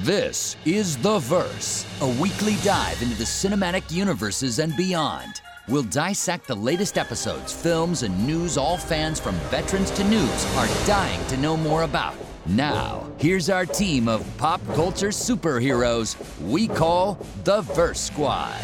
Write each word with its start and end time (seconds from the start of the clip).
This 0.00 0.56
is 0.64 0.96
The 0.96 1.18
Verse, 1.18 1.86
a 2.00 2.08
weekly 2.20 2.56
dive 2.64 3.00
into 3.02 3.14
the 3.14 3.24
cinematic 3.24 3.92
universes 3.92 4.58
and 4.58 4.74
beyond. 4.74 5.42
We'll 5.68 5.84
dissect 5.84 6.48
the 6.48 6.56
latest 6.56 6.96
episodes, 6.96 7.52
films, 7.52 8.02
and 8.02 8.26
news 8.26 8.56
all 8.56 8.78
fans 8.78 9.20
from 9.20 9.34
veterans 9.50 9.90
to 9.92 10.04
news 10.04 10.56
are 10.56 10.66
dying 10.86 11.24
to 11.26 11.36
know 11.36 11.58
more 11.58 11.82
about. 11.82 12.16
Now, 12.46 13.06
here's 13.18 13.50
our 13.50 13.66
team 13.66 14.08
of 14.08 14.26
pop 14.38 14.60
culture 14.74 15.10
superheroes 15.10 16.16
we 16.40 16.66
call 16.66 17.24
the 17.44 17.60
Verse 17.60 18.00
Squad. 18.00 18.60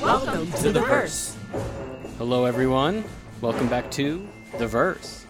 Welcome 0.00 0.52
to 0.60 0.72
The 0.72 0.82
Verse. 0.82 1.34
Hello, 2.18 2.44
everyone. 2.44 3.02
Welcome 3.40 3.68
back 3.68 3.90
to 3.92 4.28
The 4.58 4.68
Verse. 4.68 5.24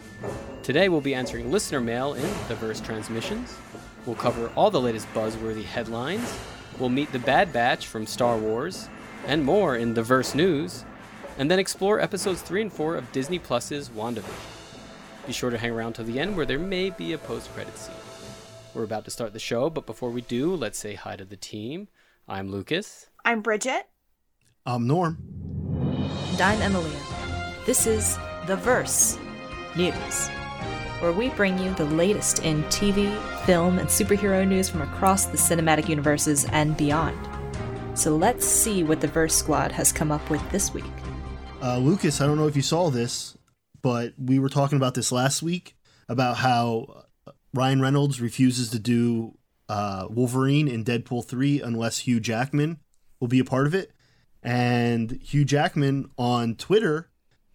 Today, 0.64 0.88
we'll 0.88 1.00
be 1.00 1.14
answering 1.14 1.52
listener 1.52 1.80
mail 1.80 2.14
in 2.14 2.28
The 2.48 2.56
Verse 2.56 2.80
transmissions. 2.80 3.56
We'll 4.06 4.16
cover 4.16 4.50
all 4.54 4.70
the 4.70 4.80
latest 4.80 5.12
buzzworthy 5.12 5.64
headlines. 5.64 6.38
We'll 6.78 6.88
meet 6.88 7.10
the 7.12 7.18
Bad 7.18 7.52
Batch 7.52 7.88
from 7.88 8.06
Star 8.06 8.38
Wars 8.38 8.88
and 9.26 9.44
more 9.44 9.76
in 9.76 9.94
The 9.94 10.02
Verse 10.02 10.34
News. 10.34 10.84
And 11.38 11.50
then 11.50 11.58
explore 11.58 12.00
episodes 12.00 12.40
3 12.40 12.62
and 12.62 12.72
4 12.72 12.96
of 12.96 13.12
Disney 13.12 13.38
Plus's 13.38 13.90
WandaVision. 13.90 15.26
Be 15.26 15.32
sure 15.32 15.50
to 15.50 15.58
hang 15.58 15.72
around 15.72 15.94
till 15.94 16.04
the 16.04 16.20
end 16.20 16.36
where 16.36 16.46
there 16.46 16.58
may 16.58 16.90
be 16.90 17.12
a 17.12 17.18
post 17.18 17.52
credit 17.52 17.76
scene. 17.76 17.94
We're 18.74 18.84
about 18.84 19.04
to 19.06 19.10
start 19.10 19.32
the 19.32 19.38
show, 19.38 19.68
but 19.70 19.86
before 19.86 20.10
we 20.10 20.20
do, 20.20 20.54
let's 20.54 20.78
say 20.78 20.94
hi 20.94 21.16
to 21.16 21.24
the 21.24 21.36
team. 21.36 21.88
I'm 22.28 22.50
Lucas. 22.50 23.08
I'm 23.24 23.40
Bridget. 23.40 23.88
I'm 24.64 24.86
Norm. 24.86 25.18
And 26.30 26.40
I'm 26.40 26.62
Emilia. 26.62 27.00
This 27.64 27.86
is 27.86 28.18
The 28.46 28.56
Verse 28.56 29.18
News, 29.76 30.30
where 31.06 31.14
we 31.14 31.28
bring 31.36 31.56
you 31.56 31.72
the 31.74 31.84
latest 31.84 32.40
in 32.40 32.64
TV, 32.64 33.16
film, 33.44 33.78
and 33.78 33.88
superhero 33.88 34.44
news 34.44 34.68
from 34.68 34.82
across 34.82 35.26
the 35.26 35.36
cinematic 35.36 35.88
universes 35.88 36.46
and 36.46 36.76
beyond. 36.76 37.16
So 37.96 38.16
let's 38.16 38.44
see 38.44 38.82
what 38.82 39.00
the 39.00 39.06
Verse 39.06 39.32
Squad 39.32 39.70
has 39.70 39.92
come 39.92 40.10
up 40.10 40.28
with 40.30 40.42
this 40.50 40.74
week. 40.74 40.84
Uh, 41.62 41.78
Lucas, 41.78 42.20
I 42.20 42.26
don't 42.26 42.36
know 42.36 42.48
if 42.48 42.56
you 42.56 42.62
saw 42.62 42.90
this, 42.90 43.38
but 43.82 44.14
we 44.18 44.40
were 44.40 44.48
talking 44.48 44.74
about 44.78 44.94
this 44.94 45.12
last 45.12 45.44
week 45.44 45.76
about 46.08 46.38
how 46.38 47.04
Ryan 47.54 47.80
Reynolds 47.80 48.20
refuses 48.20 48.70
to 48.70 48.80
do 48.80 49.38
uh, 49.68 50.08
Wolverine 50.10 50.66
in 50.66 50.84
Deadpool 50.84 51.24
3 51.24 51.62
unless 51.62 51.98
Hugh 51.98 52.18
Jackman 52.18 52.80
will 53.20 53.28
be 53.28 53.38
a 53.38 53.44
part 53.44 53.68
of 53.68 53.76
it. 53.76 53.92
And 54.42 55.20
Hugh 55.22 55.44
Jackman 55.44 56.10
on 56.18 56.56
Twitter 56.56 57.10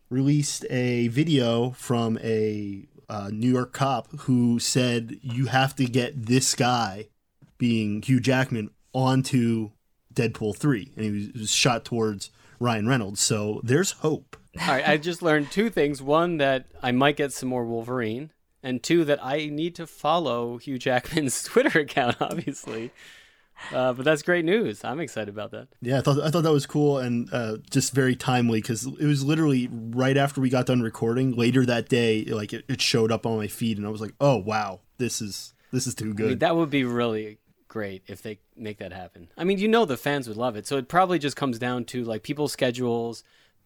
released 0.10 0.66
a 0.70 1.10
video 1.10 1.72
from 1.72 2.18
a 2.22 2.88
uh, 3.12 3.30
New 3.32 3.52
York 3.52 3.74
cop 3.74 4.08
who 4.22 4.58
said, 4.58 5.20
You 5.22 5.48
have 5.48 5.76
to 5.76 5.86
get 5.86 6.26
this 6.28 6.56
guy, 6.56 7.10
being 7.58 8.02
Hugh 8.02 8.22
Jackman, 8.22 8.72
onto 8.94 9.72
Deadpool 10.14 10.56
3. 10.56 10.94
And 10.96 11.06
he 11.06 11.12
was, 11.12 11.34
was 11.34 11.52
shot 11.52 11.84
towards 11.84 12.30
Ryan 12.58 12.88
Reynolds. 12.88 13.20
So 13.20 13.60
there's 13.66 13.92
hope. 13.92 14.38
All 14.62 14.68
right, 14.68 14.88
I 14.88 14.98
just 14.98 15.22
learned 15.22 15.52
two 15.52 15.70
things. 15.70 16.02
One, 16.02 16.38
that 16.38 16.68
I 16.82 16.94
might 16.94 17.18
get 17.18 17.34
some 17.34 17.50
more 17.50 17.66
Wolverine, 17.66 18.32
and 18.64 18.82
two, 18.82 19.04
that 19.06 19.24
I 19.24 19.48
need 19.48 19.76
to 19.76 19.86
follow 19.86 20.58
Hugh 20.58 20.78
Jackman's 20.78 21.44
Twitter 21.44 21.80
account, 21.80 22.16
obviously. 22.22 22.92
Uh, 23.74 23.94
but 23.94 24.06
that's 24.06 24.22
great 24.22 24.46
news. 24.46 24.84
I'm 24.84 25.00
excited 25.00 25.30
about 25.30 25.52
that. 25.52 25.68
Yeah, 25.82 26.00
I 26.00 26.02
thought 26.02 26.20
I 26.22 26.30
thought 26.30 26.44
that 26.44 26.52
was 26.52 26.66
cool 26.66 26.98
and 26.98 27.32
uh, 27.34 27.58
just 27.70 27.94
very 27.94 28.16
timely 28.16 28.62
because 28.62 28.86
it 28.86 29.06
was 29.06 29.24
literally 29.24 29.70
right 29.72 30.18
after 30.18 30.42
we 30.42 30.50
got 30.50 30.66
done 30.66 30.82
recording. 30.82 31.34
Later 31.36 31.66
that 31.66 31.88
day, 31.90 32.26
like 32.26 32.54
it, 32.54 32.66
it, 32.68 32.82
showed 32.82 33.12
up 33.12 33.26
on 33.26 33.38
my 33.38 33.48
feed, 33.48 33.78
and 33.78 33.86
I 33.86 33.90
was 33.90 34.02
like, 34.02 34.14
"Oh 34.20 34.38
wow, 34.38 34.80
this 34.98 35.22
is 35.22 35.54
this 35.72 35.88
is 35.88 35.96
too 35.96 36.14
good." 36.14 36.26
I 36.26 36.30
mean, 36.30 36.40
that 36.40 36.56
would 36.56 36.70
be 36.70 36.84
really 36.84 37.38
great 37.68 38.04
if 38.08 38.22
they 38.22 38.40
make 38.58 38.80
that 38.80 38.92
happen. 38.92 39.30
I 39.38 39.44
mean, 39.44 39.58
you 39.60 39.68
know, 39.68 39.86
the 39.86 39.96
fans 39.98 40.28
would 40.28 40.38
love 40.38 40.56
it. 40.56 40.68
So 40.68 40.78
it 40.78 40.88
probably 40.88 41.20
just 41.20 41.38
comes 41.38 41.58
down 41.60 41.86
to 41.86 42.04
like 42.04 42.24
people's 42.24 42.52
schedules, 42.52 43.24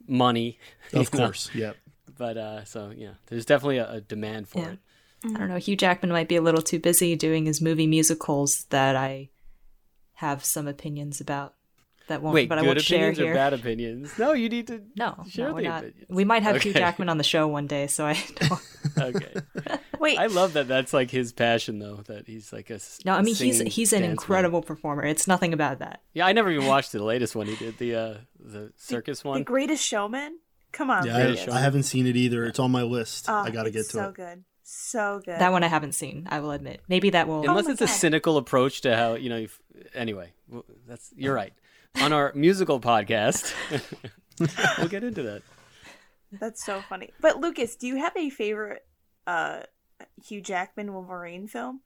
money. 0.07 0.59
Of 0.93 1.09
course, 1.11 1.49
yeah. 1.53 1.73
But 2.17 2.37
uh, 2.37 2.63
so 2.65 2.91
yeah, 2.95 3.13
there's 3.27 3.45
definitely 3.45 3.77
a, 3.77 3.91
a 3.93 4.01
demand 4.01 4.47
for 4.47 4.59
Yeah. 4.59 4.71
it. 4.71 4.79
I 5.25 5.39
don't 5.39 5.49
know. 5.49 5.57
Hugh 5.57 5.75
Jackman 5.75 6.11
might 6.11 6.27
be 6.27 6.35
a 6.35 6.41
little 6.41 6.61
too 6.61 6.79
busy 6.79 7.15
doing 7.15 7.45
his 7.45 7.59
movie 7.59 7.87
musicals 7.87 8.65
that 8.69 8.95
I 8.95 9.29
have 10.15 10.43
some 10.45 10.67
opinions 10.67 11.21
about. 11.21 11.53
That 12.07 12.21
won't, 12.21 12.35
Wait, 12.35 12.47
but 12.49 12.59
I 12.59 12.61
good 12.61 12.67
won't 12.67 12.81
share 12.81 12.97
opinions 13.09 13.19
or 13.19 13.23
here. 13.23 13.33
bad 13.33 13.53
opinions? 13.53 14.19
No, 14.19 14.33
you 14.33 14.47
need 14.47 14.67
to 14.67 14.83
No, 14.95 15.23
share 15.27 15.49
no, 15.49 15.55
the 15.55 15.61
not. 15.63 15.83
opinions. 15.85 16.05
We 16.07 16.23
might 16.23 16.43
have 16.43 16.61
Hugh 16.61 16.71
Jackman 16.71 17.09
on 17.09 17.17
the 17.17 17.23
show 17.23 17.47
one 17.47 17.65
day, 17.65 17.87
so 17.87 18.05
I 18.05 18.13
don't. 18.35 18.61
okay. 19.15 19.33
Wait, 19.99 20.19
I 20.19 20.27
love 20.27 20.53
that. 20.53 20.67
That's 20.67 20.93
like 20.93 21.09
his 21.09 21.33
passion, 21.33 21.79
though. 21.79 22.03
That 22.05 22.27
he's 22.27 22.53
like 22.53 22.69
a 22.69 22.79
No, 23.05 23.13
I 23.13 23.23
mean 23.23 23.33
he's 23.33 23.57
singing 23.57 23.71
he's 23.71 23.91
an 23.91 24.01
dance 24.01 24.07
man. 24.09 24.11
incredible 24.11 24.61
performer. 24.61 25.03
It's 25.03 25.27
nothing 25.27 25.51
about 25.51 25.79
that. 25.79 26.01
Yeah, 26.13 26.27
I 26.27 26.33
never 26.33 26.51
even 26.51 26.67
watched 26.67 26.91
the 26.91 27.03
latest 27.03 27.35
one 27.35 27.47
he 27.47 27.55
did. 27.55 27.79
The 27.79 27.95
uh, 27.95 28.13
the 28.39 28.71
circus 28.77 29.21
The 29.23 29.29
one. 29.29 29.39
The 29.39 29.45
Greatest 29.45 29.83
Showman? 29.83 30.37
Come 30.73 30.91
on, 30.91 31.07
Yeah, 31.07 31.17
I, 31.17 31.55
I 31.55 31.59
haven't 31.59 31.83
seen 31.83 32.05
it 32.05 32.15
either. 32.17 32.45
It's 32.45 32.59
on 32.59 32.69
my 32.69 32.83
list. 32.83 33.25
Oh, 33.29 33.33
I 33.33 33.49
got 33.49 33.63
to 33.63 33.71
get 33.71 33.79
it's 33.79 33.87
to 33.89 33.93
so 33.97 34.09
it. 34.09 34.13
good. 34.15 34.43
So 34.67 35.21
good. 35.23 35.39
That 35.39 35.51
one 35.51 35.63
I 35.63 35.67
haven't 35.67 35.93
seen. 35.93 36.27
I 36.31 36.39
will 36.39 36.49
admit. 36.49 36.81
Maybe 36.87 37.11
that 37.11 37.27
will. 37.27 37.47
Unless 37.47 37.65
my 37.65 37.71
it's 37.73 37.81
a 37.81 37.87
cynical 37.87 38.37
approach 38.37 38.81
to 38.81 38.95
how 38.97 39.13
you 39.13 39.29
know. 39.29 39.37
You've, 39.37 39.59
anyway, 39.93 40.33
that's 40.87 41.13
you're 41.15 41.35
right. 41.35 41.53
On 42.01 42.11
our 42.11 42.31
musical 42.33 42.79
podcast, 42.81 43.53
we'll 44.79 44.87
get 44.87 45.03
into 45.03 45.21
that. 45.21 45.43
That's 46.31 46.65
so 46.65 46.81
funny. 46.89 47.11
But 47.21 47.39
Lucas, 47.39 47.75
do 47.75 47.85
you 47.85 47.97
have 47.97 48.13
a 48.17 48.31
favorite 48.31 48.83
uh 49.27 49.59
Hugh 50.27 50.41
Jackman 50.41 50.91
Wolverine 50.93 51.47
film? 51.47 51.81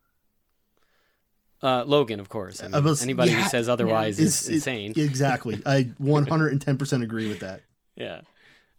Uh, 1.61 1.83
Logan, 1.85 2.21
of 2.21 2.29
course. 2.29 2.61
I 2.63 2.67
mean, 2.67 2.75
I 2.75 2.79
was- 2.79 3.03
anybody 3.03 3.31
yeah, 3.31 3.43
who 3.43 3.49
says 3.49 3.67
otherwise 3.67 4.17
It's- 4.17 4.43
is 4.43 4.47
it- 4.49 4.53
insane. 4.55 4.93
exactly. 4.95 5.61
I 5.65 5.83
110% 6.01 7.03
agree 7.03 7.27
with 7.27 7.41
that. 7.41 7.63
Yeah. 7.97 8.21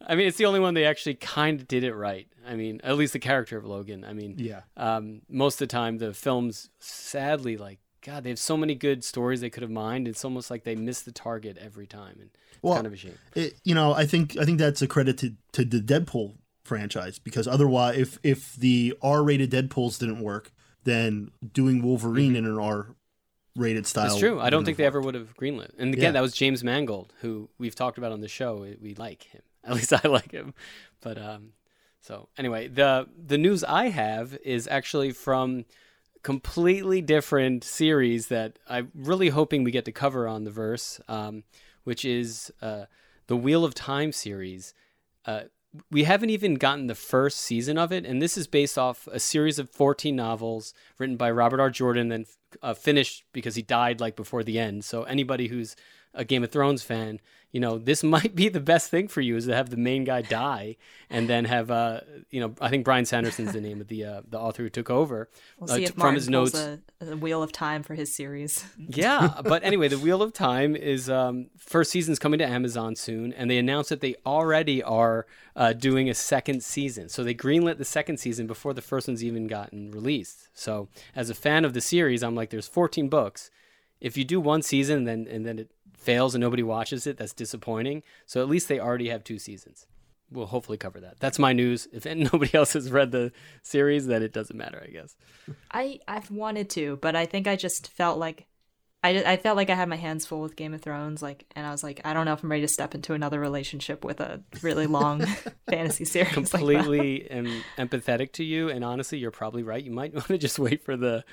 I 0.06 0.14
mean, 0.14 0.26
it's 0.26 0.38
the 0.38 0.46
only 0.46 0.60
one 0.60 0.74
they 0.74 0.84
actually 0.84 1.14
kind 1.14 1.60
of 1.60 1.68
did 1.68 1.84
it 1.84 1.94
right. 1.94 2.26
I 2.46 2.54
mean, 2.56 2.80
at 2.82 2.96
least 2.96 3.12
the 3.12 3.18
character 3.18 3.56
of 3.58 3.64
Logan. 3.64 4.04
I 4.04 4.12
mean, 4.14 4.36
Yeah. 4.38 4.62
um, 4.76 5.22
most 5.28 5.54
of 5.60 5.68
the 5.68 5.72
time, 5.72 5.98
the 5.98 6.14
films, 6.14 6.70
sadly, 6.78 7.56
like, 7.56 7.78
God, 8.02 8.24
they 8.24 8.30
have 8.30 8.38
so 8.38 8.56
many 8.56 8.74
good 8.74 9.04
stories 9.04 9.42
they 9.42 9.50
could 9.50 9.62
have 9.62 9.70
mined. 9.70 10.08
It's 10.08 10.24
almost 10.24 10.50
like 10.50 10.64
they 10.64 10.74
miss 10.74 11.02
the 11.02 11.12
target 11.12 11.58
every 11.58 11.86
time. 11.86 12.16
And 12.18 12.30
it's 12.50 12.62
Well, 12.62 12.74
kind 12.74 12.86
of 12.86 12.94
a 12.94 12.96
shame. 12.96 13.18
It, 13.34 13.60
you 13.62 13.74
know, 13.74 13.92
I 13.92 14.06
think 14.06 14.38
I 14.38 14.44
think 14.46 14.58
that's 14.58 14.80
a 14.80 14.86
credit 14.88 15.18
to, 15.18 15.34
to 15.52 15.66
the 15.66 15.80
Deadpool 15.80 16.36
franchise 16.64 17.18
because 17.18 17.46
otherwise, 17.46 17.98
if 17.98 18.18
if 18.22 18.54
the 18.56 18.94
R-rated 19.02 19.50
Deadpool's 19.50 19.98
didn't 19.98 20.22
work, 20.22 20.50
then 20.84 21.30
doing 21.52 21.82
Wolverine 21.82 22.36
in 22.36 22.46
an 22.46 22.58
R-rated 22.58 23.86
style. 23.86 24.06
It's 24.06 24.18
true. 24.18 24.40
I 24.40 24.48
don't 24.48 24.64
think 24.64 24.78
they 24.78 24.86
ever 24.86 25.00
would 25.02 25.14
have 25.14 25.36
greenlit. 25.36 25.72
And 25.78 25.92
again, 25.92 26.04
Yeah. 26.04 26.12
that 26.12 26.22
was 26.22 26.32
James 26.32 26.64
Mangold, 26.64 27.12
who 27.20 27.50
we've 27.58 27.74
talked 27.74 27.98
about 27.98 28.12
on 28.12 28.20
the 28.22 28.28
show. 28.28 28.66
We 28.80 28.94
like 28.94 29.24
him. 29.24 29.42
At 29.64 29.74
least 29.74 29.92
I 29.92 30.08
like 30.08 30.32
him. 30.32 30.54
But 31.00 31.18
um, 31.18 31.52
so 32.00 32.28
anyway, 32.38 32.68
the 32.68 33.08
the 33.16 33.38
news 33.38 33.62
I 33.64 33.88
have 33.88 34.36
is 34.44 34.66
actually 34.66 35.12
from 35.12 35.64
completely 36.22 37.00
different 37.00 37.64
series 37.64 38.28
that 38.28 38.58
I'm 38.68 38.90
really 38.94 39.30
hoping 39.30 39.64
we 39.64 39.70
get 39.70 39.84
to 39.86 39.92
cover 39.92 40.28
on 40.28 40.44
the 40.44 40.50
verse, 40.50 41.00
um, 41.08 41.44
which 41.84 42.04
is 42.04 42.52
uh, 42.60 42.84
the 43.26 43.36
Wheel 43.36 43.64
of 43.64 43.74
Time 43.74 44.12
series. 44.12 44.74
Uh, 45.24 45.42
we 45.90 46.04
haven't 46.04 46.30
even 46.30 46.54
gotten 46.54 46.88
the 46.88 46.94
first 46.94 47.38
season 47.38 47.78
of 47.78 47.92
it, 47.92 48.04
and 48.04 48.20
this 48.20 48.36
is 48.36 48.46
based 48.46 48.76
off 48.76 49.06
a 49.12 49.20
series 49.20 49.58
of 49.58 49.70
14 49.70 50.14
novels 50.16 50.74
written 50.98 51.16
by 51.16 51.30
Robert 51.30 51.60
R. 51.60 51.70
Jordan, 51.70 52.08
then 52.08 52.26
uh, 52.60 52.74
finished 52.74 53.24
because 53.32 53.54
he 53.54 53.62
died 53.62 54.00
like 54.00 54.16
before 54.16 54.42
the 54.42 54.58
end. 54.58 54.84
So 54.84 55.04
anybody 55.04 55.46
who's 55.46 55.76
a 56.12 56.24
Game 56.24 56.42
of 56.42 56.50
Thrones 56.50 56.82
fan, 56.82 57.20
you 57.52 57.60
know, 57.60 57.78
this 57.78 58.02
might 58.16 58.34
be 58.34 58.48
the 58.48 58.60
best 58.60 58.90
thing 58.90 59.08
for 59.08 59.20
you 59.20 59.36
is 59.36 59.46
to 59.46 59.54
have 59.54 59.70
the 59.70 59.76
main 59.76 60.04
guy 60.04 60.22
die 60.22 60.76
and 61.08 61.28
then 61.28 61.44
have, 61.44 61.70
uh, 61.70 62.00
you 62.30 62.40
know, 62.40 62.54
I 62.60 62.68
think 62.68 62.84
Brian 62.84 63.04
Sanderson's 63.04 63.52
the 63.52 63.60
name 63.60 63.80
of 63.80 63.88
the 63.88 64.04
uh, 64.04 64.22
the 64.28 64.38
author 64.38 64.62
who 64.62 64.68
took 64.70 64.90
over 64.90 65.28
We'll 65.58 65.70
uh, 65.70 65.74
see 65.74 65.80
t- 65.80 65.86
if 65.86 65.94
from 65.94 66.14
his 66.14 66.28
notes. 66.28 66.54
a, 66.54 66.78
a 67.00 67.16
wheel 67.16 67.42
of 67.42 67.52
time 67.52 67.82
for 67.82 67.94
his 67.94 68.14
series. 68.14 68.64
yeah, 68.88 69.40
but 69.44 69.64
anyway, 69.64 69.88
the 69.88 69.98
Wheel 69.98 70.22
of 70.22 70.32
Time 70.32 70.76
is 70.76 71.10
um, 71.10 71.46
first 71.56 71.90
season's 71.90 72.18
coming 72.18 72.38
to 72.38 72.46
Amazon 72.46 72.94
soon, 72.94 73.32
and 73.32 73.50
they 73.50 73.58
announced 73.58 73.88
that 73.90 74.00
they 74.00 74.14
already 74.24 74.82
are 74.82 75.26
uh, 75.56 75.72
doing 75.72 76.08
a 76.08 76.14
second 76.14 76.62
season. 76.62 77.08
So 77.08 77.24
they 77.24 77.34
greenlit 77.34 77.78
the 77.78 77.84
second 77.84 78.18
season 78.18 78.46
before 78.46 78.72
the 78.74 78.82
first 78.82 79.08
one's 79.08 79.24
even 79.24 79.46
gotten 79.46 79.90
released. 79.90 80.48
So 80.54 80.88
as 81.16 81.30
a 81.30 81.34
fan 81.34 81.64
of 81.64 81.74
the 81.74 81.80
series, 81.80 82.22
I'm 82.22 82.34
like, 82.34 82.50
there's 82.50 82.68
14 82.68 83.08
books. 83.08 83.50
If 84.00 84.16
you 84.16 84.24
do 84.24 84.40
one 84.40 84.62
season 84.62 84.98
and 84.98 85.06
then 85.06 85.26
and 85.30 85.46
then 85.46 85.58
it 85.58 85.70
fails 85.96 86.34
and 86.34 86.40
nobody 86.40 86.62
watches 86.62 87.06
it, 87.06 87.16
that's 87.18 87.32
disappointing. 87.32 88.02
So 88.26 88.40
at 88.40 88.48
least 88.48 88.68
they 88.68 88.80
already 88.80 89.08
have 89.10 89.22
two 89.24 89.38
seasons. 89.38 89.86
We'll 90.32 90.46
hopefully 90.46 90.78
cover 90.78 91.00
that. 91.00 91.18
That's 91.18 91.38
my 91.38 91.52
news. 91.52 91.88
If 91.92 92.06
nobody 92.32 92.54
else 92.54 92.72
has 92.74 92.90
read 92.90 93.10
the 93.10 93.32
series, 93.62 94.06
then 94.06 94.22
it 94.22 94.32
doesn't 94.32 94.56
matter, 94.56 94.82
I 94.82 94.90
guess. 94.90 95.16
I 95.72 96.00
I've 96.08 96.30
wanted 96.30 96.70
to, 96.70 96.96
but 97.02 97.16
I 97.16 97.26
think 97.26 97.46
I 97.46 97.56
just 97.56 97.88
felt 97.88 98.18
like 98.18 98.46
I, 99.02 99.22
I 99.24 99.36
felt 99.38 99.56
like 99.56 99.70
I 99.70 99.74
had 99.74 99.88
my 99.88 99.96
hands 99.96 100.26
full 100.26 100.42
with 100.42 100.56
Game 100.56 100.74
of 100.74 100.82
Thrones, 100.82 101.22
like, 101.22 101.46
and 101.56 101.66
I 101.66 101.70
was 101.70 101.82
like, 101.82 102.02
I 102.04 102.12
don't 102.12 102.26
know 102.26 102.34
if 102.34 102.42
I'm 102.42 102.50
ready 102.50 102.62
to 102.62 102.68
step 102.68 102.94
into 102.94 103.14
another 103.14 103.40
relationship 103.40 104.04
with 104.04 104.20
a 104.20 104.42
really 104.60 104.86
long 104.86 105.24
fantasy 105.70 106.04
series. 106.04 106.36
like 106.36 106.50
completely 106.50 107.30
am 107.30 107.46
empathetic 107.78 108.32
to 108.32 108.44
you 108.44 108.68
and 108.68 108.84
honestly 108.84 109.16
you're 109.18 109.30
probably 109.30 109.62
right 109.62 109.82
you 109.82 109.90
might 109.90 110.12
want 110.14 110.26
to 110.26 110.38
just 110.38 110.58
wait 110.58 110.84
for 110.84 110.96
the 110.96 111.24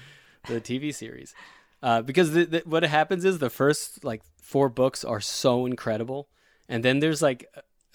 the 0.47 0.61
tv 0.61 0.93
series 0.93 1.33
uh, 1.83 2.01
because 2.01 2.31
the, 2.31 2.45
the, 2.45 2.63
what 2.65 2.83
happens 2.83 3.25
is 3.25 3.39
the 3.39 3.49
first 3.49 4.03
like 4.03 4.21
four 4.41 4.69
books 4.69 5.03
are 5.03 5.21
so 5.21 5.65
incredible, 5.65 6.27
and 6.69 6.83
then 6.83 6.99
there's 6.99 7.21
like 7.21 7.45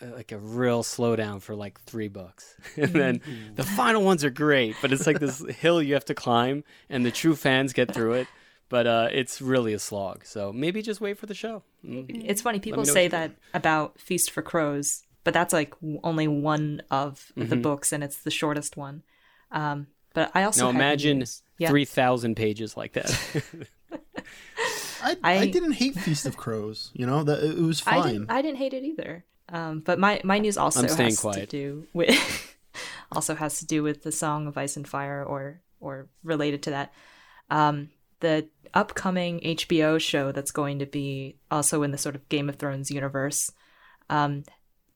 a, 0.00 0.06
like 0.06 0.32
a 0.32 0.38
real 0.38 0.82
slowdown 0.82 1.40
for 1.40 1.54
like 1.54 1.80
three 1.82 2.08
books, 2.08 2.56
and 2.76 2.92
then 2.92 3.20
the 3.54 3.64
final 3.64 4.02
ones 4.02 4.24
are 4.24 4.30
great, 4.30 4.76
but 4.82 4.92
it's 4.92 5.06
like 5.06 5.20
this 5.20 5.44
hill 5.60 5.82
you 5.82 5.94
have 5.94 6.04
to 6.06 6.14
climb, 6.14 6.64
and 6.88 7.04
the 7.04 7.10
true 7.10 7.34
fans 7.36 7.72
get 7.72 7.92
through 7.94 8.12
it. 8.14 8.26
But 8.68 8.86
uh, 8.86 9.08
it's 9.12 9.42
really 9.42 9.74
a 9.74 9.78
slog. 9.78 10.24
So 10.24 10.50
maybe 10.50 10.80
just 10.80 10.98
wait 10.98 11.18
for 11.18 11.26
the 11.26 11.34
show. 11.34 11.62
Mm. 11.84 12.24
It's 12.26 12.40
funny 12.40 12.58
people 12.58 12.86
say 12.86 12.92
what 12.94 13.02
you 13.02 13.08
that 13.10 13.30
about 13.52 14.00
Feast 14.00 14.30
for 14.30 14.40
Crows, 14.40 15.02
but 15.24 15.34
that's 15.34 15.52
like 15.52 15.74
only 16.02 16.26
one 16.26 16.80
of 16.90 17.32
the 17.36 17.56
Mhm. 17.56 17.60
books, 17.62 17.92
and 17.92 18.02
it's 18.02 18.16
the 18.22 18.30
shortest 18.30 18.78
one. 18.78 19.02
Um, 19.50 19.88
but 20.14 20.30
I 20.34 20.44
also 20.44 20.64
Now 20.64 20.70
imagine 20.70 21.18
news. 21.18 21.42
Yeah. 21.62 21.68
three 21.70 21.84
thousand 21.84 22.36
pages 22.36 22.76
like 22.76 22.92
that. 22.92 23.10
I, 25.02 25.16
I, 25.22 25.38
I- 25.38 25.46
didn't 25.50 25.72
hate 25.72 25.94
Feast 25.96 26.26
of 26.26 26.36
Crows. 26.36 26.90
You 26.94 27.06
know 27.06 27.24
that 27.24 27.42
it 27.42 27.56
was 27.58 27.82
I 27.86 28.00
fine. 28.02 28.12
didn't. 28.12 28.30
I 28.30 28.42
didn't 28.42 28.58
hate 28.58 28.74
it 28.74 28.84
either. 28.84 29.24
Um, 29.48 29.80
but 29.80 29.98
my 29.98 30.20
my 30.24 30.38
news 30.38 30.56
also 30.56 30.82
I'm 30.82 30.88
staying 30.88 31.10
has 31.16 31.20
to 31.20 31.46
do 31.46 31.86
with 31.92 32.56
also 33.12 33.34
has 33.34 33.58
to 33.58 33.66
do 33.66 33.82
with 33.82 34.02
the 34.02 34.12
Song 34.12 34.46
of 34.46 34.56
Ice 34.56 34.76
and 34.76 34.86
Fire 34.86 35.24
or 35.24 35.60
or 35.80 36.08
related 36.22 36.62
to 36.64 36.70
that. 36.70 36.92
Um, 37.50 37.90
the 38.20 38.48
upcoming 38.72 39.40
HBO 39.40 40.00
show 40.00 40.30
that's 40.32 40.52
going 40.52 40.78
to 40.78 40.86
be 40.86 41.36
also 41.50 41.82
in 41.82 41.90
the 41.90 41.98
sort 41.98 42.14
of 42.14 42.28
Game 42.28 42.48
of 42.48 42.56
Thrones 42.56 42.90
universe, 42.90 43.50
um, 44.08 44.44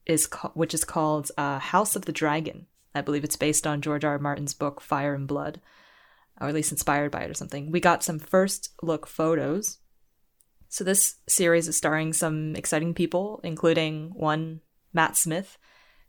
is 0.05 0.25
ca- 0.27 0.51
which 0.53 0.73
is 0.73 0.85
called 0.85 1.29
uh, 1.37 1.59
House 1.59 1.95
of 1.97 2.05
the 2.05 2.13
Dragon. 2.13 2.67
I 2.95 3.01
believe 3.01 3.23
it's 3.25 3.35
based 3.35 3.67
on 3.67 3.81
George 3.81 4.05
R. 4.05 4.13
R. 4.13 4.19
Martin's 4.19 4.53
book 4.55 4.79
Fire 4.81 5.13
and 5.13 5.27
Blood, 5.27 5.59
or 6.39 6.47
at 6.47 6.53
least 6.53 6.71
inspired 6.71 7.11
by 7.11 7.23
it 7.23 7.29
or 7.29 7.33
something. 7.33 7.71
We 7.71 7.79
got 7.79 8.03
some 8.03 8.19
first 8.19 8.73
look 8.81 9.07
photos 9.07 9.79
so 10.69 10.83
this 10.83 11.15
series 11.27 11.67
is 11.67 11.77
starring 11.77 12.13
some 12.13 12.55
exciting 12.55 12.93
people, 12.93 13.39
including 13.43 14.11
one 14.13 14.61
Matt 14.93 15.15
Smith. 15.15 15.57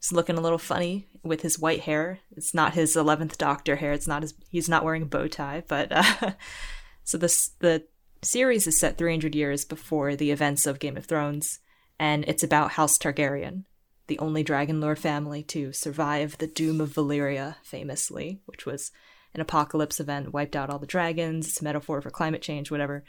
He's 0.00 0.12
looking 0.12 0.36
a 0.36 0.40
little 0.40 0.58
funny 0.58 1.08
with 1.22 1.42
his 1.42 1.58
white 1.58 1.80
hair. 1.80 2.20
It's 2.36 2.54
not 2.54 2.74
his 2.74 2.96
eleventh 2.96 3.38
Doctor 3.38 3.76
hair. 3.76 3.92
It's 3.92 4.08
not 4.08 4.22
his. 4.22 4.34
He's 4.50 4.68
not 4.68 4.84
wearing 4.84 5.02
a 5.02 5.06
bow 5.06 5.28
tie. 5.28 5.62
But 5.66 5.88
uh, 5.90 6.32
so 7.04 7.18
this 7.18 7.50
the 7.60 7.84
series 8.22 8.66
is 8.66 8.78
set 8.78 8.98
300 8.98 9.34
years 9.34 9.64
before 9.64 10.16
the 10.16 10.32
events 10.32 10.66
of 10.66 10.80
Game 10.80 10.96
of 10.96 11.06
Thrones, 11.06 11.60
and 11.98 12.24
it's 12.26 12.42
about 12.42 12.72
House 12.72 12.98
Targaryen, 12.98 13.64
the 14.08 14.18
only 14.18 14.42
Dragon 14.42 14.80
Lord 14.80 14.98
family 14.98 15.44
to 15.44 15.72
survive 15.72 16.38
the 16.38 16.48
doom 16.48 16.80
of 16.80 16.90
Valyria, 16.94 17.56
famously, 17.62 18.40
which 18.46 18.66
was 18.66 18.90
an 19.34 19.40
apocalypse 19.40 20.00
event, 20.00 20.32
wiped 20.32 20.56
out 20.56 20.70
all 20.70 20.78
the 20.78 20.86
dragons. 20.86 21.48
It's 21.48 21.60
a 21.60 21.64
metaphor 21.64 22.00
for 22.00 22.10
climate 22.10 22.42
change, 22.42 22.70
whatever. 22.70 23.04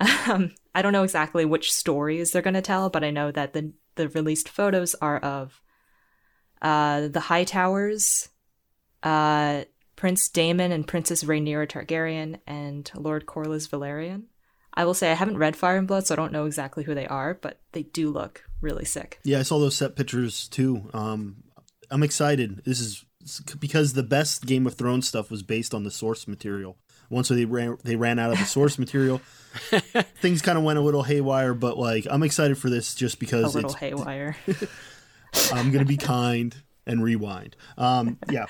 Um, 0.28 0.54
I 0.76 0.82
don't 0.82 0.92
know 0.92 1.02
exactly 1.02 1.44
which 1.44 1.72
stories 1.72 2.30
they're 2.30 2.40
going 2.40 2.54
to 2.54 2.62
tell, 2.62 2.88
but 2.88 3.02
I 3.02 3.10
know 3.10 3.32
that 3.32 3.52
the 3.52 3.72
the 3.96 4.08
released 4.08 4.48
photos 4.48 4.94
are 5.02 5.18
of 5.18 5.60
uh, 6.62 7.08
the 7.08 7.18
High 7.18 7.42
Towers, 7.42 8.28
uh, 9.02 9.64
Prince 9.96 10.28
Daemon 10.28 10.70
and 10.70 10.86
Princess 10.86 11.24
Rhaenyra 11.24 11.68
Targaryen, 11.68 12.38
and 12.46 12.88
Lord 12.94 13.26
Corlys 13.26 13.68
Velaryon. 13.68 14.24
I 14.74 14.84
will 14.84 14.94
say 14.94 15.10
I 15.10 15.14
haven't 15.14 15.38
read 15.38 15.56
Fire 15.56 15.76
and 15.76 15.88
Blood, 15.88 16.06
so 16.06 16.14
I 16.14 16.16
don't 16.16 16.32
know 16.32 16.46
exactly 16.46 16.84
who 16.84 16.94
they 16.94 17.06
are, 17.06 17.34
but 17.34 17.60
they 17.72 17.82
do 17.82 18.10
look 18.10 18.44
really 18.60 18.84
sick. 18.84 19.18
Yeah, 19.24 19.40
I 19.40 19.42
saw 19.42 19.58
those 19.58 19.76
set 19.76 19.96
pictures 19.96 20.46
too. 20.48 20.88
Um, 20.92 21.42
I'm 21.90 22.02
excited. 22.02 22.62
This 22.64 22.80
is 22.80 23.04
because 23.58 23.92
the 23.92 24.02
best 24.02 24.46
Game 24.46 24.66
of 24.66 24.74
Thrones 24.74 25.08
stuff 25.08 25.30
was 25.30 25.42
based 25.42 25.74
on 25.74 25.84
the 25.84 25.90
source 25.90 26.28
material. 26.28 26.76
Once 27.10 27.28
they 27.28 27.44
ran, 27.44 27.78
they 27.84 27.96
ran 27.96 28.18
out 28.18 28.32
of 28.32 28.38
the 28.38 28.44
source 28.44 28.78
material, 28.78 29.20
things 30.20 30.42
kind 30.42 30.58
of 30.58 30.64
went 30.64 30.78
a 30.78 30.82
little 30.82 31.02
haywire. 31.02 31.54
But 31.54 31.78
like, 31.78 32.06
I'm 32.10 32.22
excited 32.22 32.58
for 32.58 32.68
this 32.68 32.94
just 32.94 33.18
because 33.18 33.40
A 33.40 33.46
because 33.46 33.54
little 33.54 33.70
it's, 33.70 33.80
haywire. 33.80 34.36
I'm 35.52 35.70
gonna 35.70 35.84
be 35.84 35.96
kind 35.96 36.54
and 36.86 37.02
rewind. 37.02 37.56
Um, 37.76 38.18
yeah, 38.30 38.46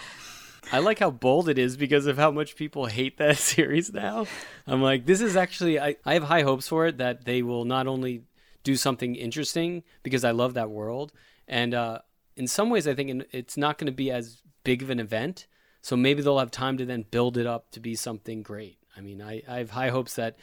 I 0.72 0.80
like 0.80 0.98
how 0.98 1.10
bold 1.10 1.48
it 1.48 1.58
is 1.58 1.76
because 1.76 2.06
of 2.06 2.18
how 2.18 2.30
much 2.30 2.56
people 2.56 2.86
hate 2.86 3.18
that 3.18 3.38
series 3.38 3.92
now. 3.92 4.26
I'm 4.66 4.82
like, 4.82 5.06
this 5.06 5.20
is 5.20 5.36
actually, 5.36 5.80
I, 5.80 5.96
I 6.04 6.14
have 6.14 6.24
high 6.24 6.42
hopes 6.42 6.68
for 6.68 6.86
it 6.86 6.98
that 6.98 7.24
they 7.24 7.42
will 7.42 7.64
not 7.64 7.86
only 7.86 8.24
do 8.64 8.76
something 8.76 9.14
interesting 9.14 9.82
because 10.02 10.24
I 10.24 10.32
love 10.32 10.54
that 10.54 10.70
world, 10.70 11.12
and 11.46 11.72
uh, 11.74 12.00
in 12.36 12.46
some 12.46 12.70
ways, 12.70 12.86
I 12.86 12.94
think 12.94 13.24
it's 13.32 13.56
not 13.56 13.78
going 13.78 13.86
to 13.86 13.92
be 13.92 14.10
as 14.10 14.42
big 14.64 14.82
of 14.82 14.90
an 14.90 15.00
event. 15.00 15.46
So 15.80 15.96
maybe 15.96 16.22
they'll 16.22 16.38
have 16.38 16.50
time 16.50 16.76
to 16.78 16.84
then 16.84 17.04
build 17.10 17.36
it 17.36 17.46
up 17.46 17.70
to 17.70 17.80
be 17.80 17.94
something 17.94 18.42
great. 18.42 18.78
I 18.96 19.00
mean, 19.00 19.22
I, 19.22 19.42
I 19.48 19.58
have 19.58 19.70
high 19.70 19.90
hopes 19.90 20.14
that 20.16 20.36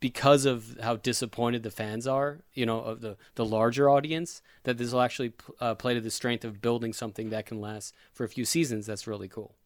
because 0.00 0.44
of 0.44 0.76
how 0.82 0.96
disappointed 0.96 1.62
the 1.62 1.70
fans 1.70 2.06
are, 2.06 2.40
you 2.52 2.66
know, 2.66 2.80
of 2.80 3.00
the, 3.00 3.16
the 3.34 3.44
larger 3.44 3.88
audience, 3.88 4.42
that 4.64 4.76
this 4.76 4.92
will 4.92 5.00
actually 5.00 5.32
uh, 5.60 5.74
play 5.74 5.94
to 5.94 6.00
the 6.00 6.10
strength 6.10 6.44
of 6.44 6.60
building 6.60 6.92
something 6.92 7.30
that 7.30 7.46
can 7.46 7.60
last 7.60 7.94
for 8.12 8.24
a 8.24 8.28
few 8.28 8.44
seasons. 8.44 8.86
That's 8.86 9.06
really 9.06 9.28
cool. 9.28 9.56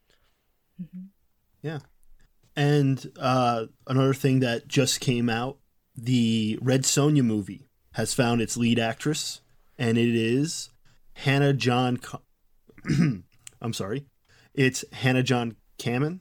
yeah. 1.63 1.81
And 2.55 3.11
uh, 3.19 3.67
another 3.87 4.15
thing 4.15 4.41
that 4.41 4.69
just 4.69 5.01
came 5.01 5.29
out, 5.29 5.59
the 5.97 6.59
Red 6.63 6.83
Sonja 6.83 7.25
movie 7.25 7.69
has 7.93 8.15
found 8.15 8.41
its 8.41 8.57
lead 8.57 8.79
actress, 8.79 9.41
and 9.77 9.99
it 9.99 10.15
is 10.15 10.71
Hannah 11.15 11.53
John. 11.53 11.97
Ca- 11.97 12.21
I'm 13.61 13.73
sorry, 13.73 14.07
it's 14.55 14.85
Hannah 14.93 15.23
John 15.23 15.57
Kamen, 15.79 16.21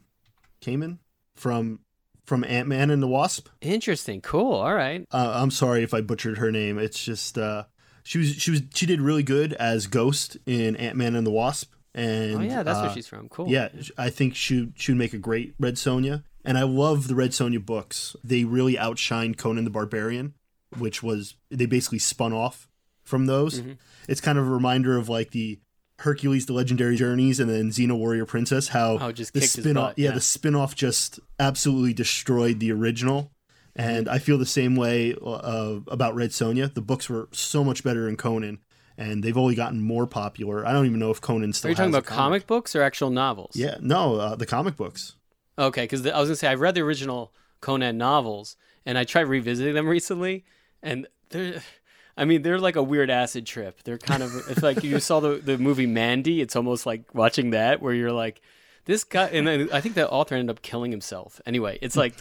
Kamen 0.62 1.00
from 1.36 1.80
from 2.26 2.44
Ant 2.44 2.68
Man 2.68 2.92
and 2.92 3.02
the 3.02 3.08
Wasp. 3.08 3.50
Interesting. 3.60 4.22
Cool. 4.22 4.54
All 4.54 4.74
right. 4.74 5.06
Uh, 5.12 5.34
I'm 5.36 5.50
sorry 5.50 5.82
if 5.84 5.94
I 5.96 6.02
butchered 6.02 6.38
her 6.38 6.52
name. 6.52 6.78
It's 6.78 7.04
just 7.04 7.38
uh, 7.38 7.64
she 8.04 8.20
was 8.20 8.36
she 8.36 8.52
was 8.52 8.62
she 8.74 8.86
did 8.86 9.02
really 9.02 9.24
good 9.24 9.54
as 9.54 9.88
Ghost 9.88 10.38
in 10.46 10.76
Ant 10.76 10.96
Man 10.96 11.16
and 11.16 11.26
the 11.26 11.32
Wasp. 11.32 11.74
And 11.96 12.36
Oh 12.36 12.42
yeah, 12.42 12.62
that's 12.62 12.78
uh, 12.78 12.82
where 12.84 12.94
she's 12.94 13.08
from. 13.08 13.30
Cool. 13.30 13.50
yeah, 13.50 13.70
I 13.98 14.10
think 14.12 14.36
she 14.36 14.72
she 14.76 14.92
would 14.92 15.00
make 15.00 15.14
a 15.14 15.18
great 15.18 15.56
Red 15.60 15.76
Sonja, 15.76 16.24
and 16.46 16.58
I 16.58 16.64
love 16.64 17.08
the 17.08 17.16
Red 17.16 17.32
Sonja 17.32 17.66
books. 17.66 18.16
They 18.24 18.44
really 18.44 18.78
outshine 18.78 19.34
Conan 19.34 19.64
the 19.64 19.72
Barbarian, 19.72 20.36
which 20.78 21.02
was 21.02 21.36
they 21.50 21.66
basically 21.66 22.00
spun 22.00 22.32
off 22.32 22.68
from 23.04 23.26
those. 23.26 23.60
Mm-hmm. 23.60 23.72
It's 24.08 24.22
kind 24.22 24.38
of 24.38 24.46
a 24.48 24.52
reminder 24.52 24.98
of 24.98 25.10
like 25.10 25.32
the 25.32 25.60
Hercules: 26.00 26.46
The 26.46 26.54
Legendary 26.54 26.96
Journeys 26.96 27.40
and 27.40 27.50
then 27.50 27.70
Xena 27.70 27.98
Warrior 27.98 28.26
Princess. 28.26 28.70
How 28.70 28.98
Oh, 29.00 29.12
just 29.12 29.34
the 29.34 29.42
spin-off, 29.42 29.94
yeah, 29.98 30.10
yeah. 30.10 30.16
the 30.16 30.22
spin-off 30.22 30.76
just 30.76 31.20
absolutely 31.40 31.94
destroyed 31.94 32.60
the 32.60 32.72
original. 32.72 33.32
And. 33.76 34.10
I 34.10 34.18
feel 34.20 34.38
the 34.38 34.46
same 34.46 34.76
way 34.76 35.16
uh, 35.26 35.80
about 35.88 36.14
Red 36.16 36.32
Sonja. 36.32 36.74
The 36.74 36.82
books 36.82 37.10
were 37.10 37.30
so 37.32 37.64
much 37.64 37.84
better 37.84 38.10
in 38.10 38.18
Conan, 38.18 38.60
and 38.98 39.24
they've 39.24 39.38
only 39.38 39.56
gotten 39.56 39.82
more 39.82 40.06
popular. 40.06 40.66
I 40.66 40.74
don't 40.74 40.86
even 40.86 41.00
know 41.00 41.12
if 41.12 41.22
Conan 41.22 41.54
still. 41.54 41.70
Are 41.70 41.72
you 41.72 41.76
talking 41.76 41.94
about 41.94 42.06
comic 42.06 42.46
books 42.46 42.76
or 42.76 42.82
actual 42.82 43.10
novels? 43.10 43.56
Yeah, 43.56 43.78
no, 43.80 44.16
uh, 44.16 44.36
the 44.36 44.46
comic 44.46 44.76
books. 44.76 45.16
Okay, 45.58 45.84
because 45.84 46.06
I 46.06 46.20
was 46.20 46.28
gonna 46.30 46.36
say 46.36 46.48
I 46.50 46.56
read 46.56 46.76
the 46.76 46.82
original 46.82 47.34
Conan 47.62 47.98
novels, 47.98 48.58
and 48.86 48.98
I 48.98 49.04
tried 49.06 49.28
revisiting 49.28 49.76
them 49.76 49.88
recently, 49.98 50.44
and 50.84 51.08
they're, 51.30 51.62
I 52.20 52.26
mean, 52.26 52.42
they're 52.42 52.60
like 52.60 52.76
a 52.76 52.84
weird 52.84 53.10
acid 53.10 53.46
trip. 53.46 53.82
They're 53.84 53.98
kind 53.98 54.22
of 54.22 54.36
it's 54.50 54.62
like 54.62 54.84
you 54.84 55.00
saw 55.00 55.22
the 55.22 55.36
the 55.38 55.58
movie 55.58 55.88
Mandy. 55.88 56.42
It's 56.42 56.56
almost 56.56 56.86
like 56.86 57.16
watching 57.16 57.52
that, 57.52 57.82
where 57.82 57.94
you're 57.94 58.12
like, 58.12 58.42
this 58.86 59.06
guy, 59.06 59.28
and 59.28 59.50
I 59.50 59.80
think 59.80 59.96
the 59.96 60.10
author 60.10 60.36
ended 60.36 60.56
up 60.56 60.62
killing 60.62 60.92
himself. 60.92 61.40
Anyway, 61.46 61.80
it's 61.82 61.96
like 61.96 62.14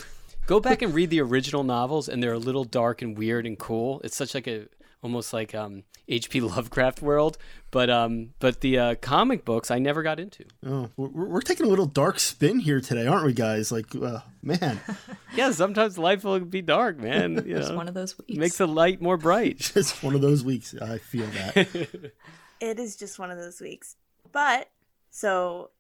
go 0.47 0.61
back 0.61 0.83
and 0.83 0.95
read 0.95 1.11
the 1.11 1.21
original 1.21 1.65
novels, 1.65 2.09
and 2.09 2.23
they're 2.23 2.33
a 2.33 2.39
little 2.39 2.65
dark 2.65 3.03
and 3.03 3.19
weird 3.19 3.45
and 3.45 3.59
cool. 3.59 4.01
It's 4.05 4.17
such 4.17 4.35
like 4.35 4.47
a 4.47 4.67
almost 5.03 5.33
like 5.33 5.55
um 5.55 5.85
H.P. 6.11 6.41
Lovecraft 6.41 7.03
world, 7.03 7.37
but 7.71 7.91
um 7.91 8.31
but 8.39 8.61
the 8.63 8.79
uh, 8.79 8.95
comic 8.97 9.45
books 9.45 9.71
I 9.71 9.79
never 9.79 10.03
got 10.03 10.19
into. 10.19 10.45
Oh, 10.67 10.89
we're, 10.97 11.09
we're 11.27 11.41
taking 11.43 11.67
a 11.67 11.69
little 11.69 11.87
dark 11.87 12.19
spin 12.19 12.61
here 12.61 12.81
today, 12.81 13.07
aren't 13.07 13.27
we, 13.27 13.33
guys? 13.35 13.71
Like, 13.71 13.95
uh, 13.95 14.21
man, 14.43 14.81
Yeah, 15.35 15.51
sometimes 15.53 15.99
life 15.99 16.25
will 16.25 16.41
be 16.41 16.63
dark, 16.63 16.99
man. 16.99 17.43
You 17.47 17.57
It's 17.59 17.69
know, 17.69 17.77
one 17.77 17.89
of 17.89 17.95
those 17.95 18.17
weeks. 18.19 18.39
makes 18.39 18.57
the 18.59 18.67
light 18.67 19.03
more 19.03 19.17
bright. 19.19 19.73
it's 19.77 20.03
one 20.03 20.15
of 20.15 20.21
those 20.23 20.43
weeks. 20.45 20.75
I 20.81 20.97
feel 20.99 21.27
that. 21.27 22.13
It 22.61 22.79
is 22.81 22.97
just 22.97 23.19
one 23.19 23.31
of 23.31 23.37
those 23.39 23.61
weeks. 23.61 23.97
But 24.33 24.69
so 25.11 25.71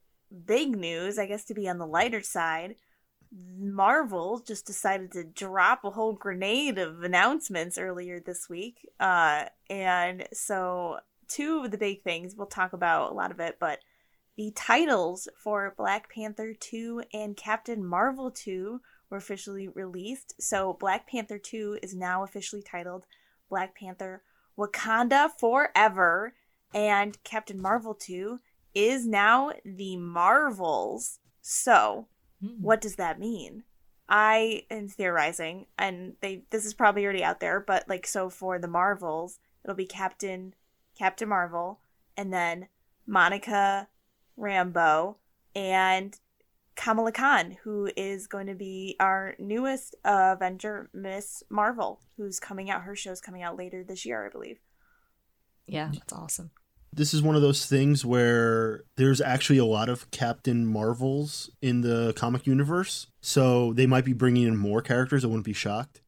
big 0.47 0.77
news, 0.77 1.19
I 1.19 1.27
guess 1.27 1.45
to 1.45 1.55
be 1.55 1.69
on 1.69 1.79
the 1.79 1.87
lighter 1.87 2.21
side, 2.21 2.77
Marvel 3.33 4.39
just 4.39 4.67
decided 4.67 5.13
to 5.13 5.25
drop 5.25 5.85
a 5.85 5.91
whole 5.91 6.15
grenade 6.15 6.79
of 6.79 7.03
announcements 7.03 7.79
earlier 7.79 8.21
this 8.21 8.49
week. 8.49 8.89
Uh 8.99 9.47
and 9.69 10.27
so 10.33 10.99
two 11.29 11.63
of 11.65 11.71
the 11.71 11.79
big 11.79 12.03
things 12.03 12.35
we'll 12.35 12.47
talk 12.47 12.73
about 12.73 13.11
a 13.11 13.15
lot 13.15 13.31
of 13.31 13.41
it, 13.41 13.59
but 13.61 13.81
the 14.37 14.53
titles 14.55 15.29
for 15.37 15.75
Black 15.77 16.13
Panther 16.15 16.55
2 16.55 17.03
and 17.13 17.37
Captain 17.37 17.85
Marvel 17.85 18.31
2 18.31 18.81
were 19.11 19.17
officially 19.17 19.69
released. 19.69 20.35
So 20.41 20.77
Black 20.79 21.09
Panther 21.09 21.39
2 21.39 21.81
is 21.83 21.95
now 21.95 22.23
officially 22.23 22.63
titled 22.63 23.05
Black 23.51 23.75
Panther 23.75 24.23
Wakanda 24.57 25.31
Forever 25.39 26.35
and 26.75 27.23
Captain 27.25 27.61
Marvel 27.61 27.95
2 27.95 28.41
is 28.75 29.07
now 29.07 29.53
the 29.65 29.97
Marvels. 29.97 31.19
So, 31.41 32.07
Hmm. 32.41 32.63
what 32.63 32.81
does 32.81 32.97
that 32.97 33.19
mean? 33.19 33.65
I 34.09 34.63
am 34.71 34.89
theorizing, 34.89 35.67
and 35.79 36.15
they 36.23 36.45
this 36.51 36.65
is 36.65 36.73
probably 36.73 37.05
already 37.05 37.23
out 37.25 37.41
there, 37.41 37.61
but 37.61 37.89
like 37.89 38.07
so 38.07 38.31
for 38.31 38.59
the 38.59 38.69
Marvels, 38.69 39.39
it'll 39.65 39.77
be 39.77 39.87
Captain 39.87 40.55
Captain 40.99 41.29
Marvel, 41.29 41.81
and 42.17 42.33
then 42.33 42.69
Monica 43.07 43.89
Rambeau 44.39 45.17
and 45.55 46.19
Kamala 46.75 47.13
Khan, 47.13 47.59
who 47.65 47.91
is 47.97 48.29
going 48.29 48.47
to 48.47 48.55
be 48.55 48.97
our 49.01 49.35
newest 49.39 49.97
uh, 50.05 50.37
Avenger, 50.37 50.89
Miss 50.95 51.43
Marvel, 51.51 52.01
who's 52.17 52.39
coming 52.39 52.71
out. 52.71 52.83
Her 52.83 52.95
show's 52.95 53.21
coming 53.21 53.43
out 53.43 53.57
later 53.57 53.83
this 53.83 54.07
year, 54.07 54.25
I 54.25 54.31
believe. 54.31 54.61
Yeah, 55.67 55.91
that's 55.93 56.13
awesome. 56.13 56.51
This 56.93 57.15
is 57.15 57.23
one 57.23 57.37
of 57.37 57.43
those 57.43 57.67
things 57.67 58.05
where 58.05 58.85
there's 58.97 59.21
actually 59.21 59.59
a 59.59 59.65
lot 59.65 59.89
of 59.89 60.11
Captain 60.11 60.67
Marvels 60.67 61.51
in 61.63 61.83
the 61.83 62.13
comic 62.17 62.47
universe. 62.47 63.07
So 63.21 63.73
they 63.73 63.87
might 63.87 64.05
be 64.05 64.13
bringing 64.13 64.47
in 64.47 64.57
more 64.57 64.83
characters. 64.83 65.25
I 65.25 65.29
wouldn't 65.29 65.45
be 65.45 65.53
shocked 65.53 66.01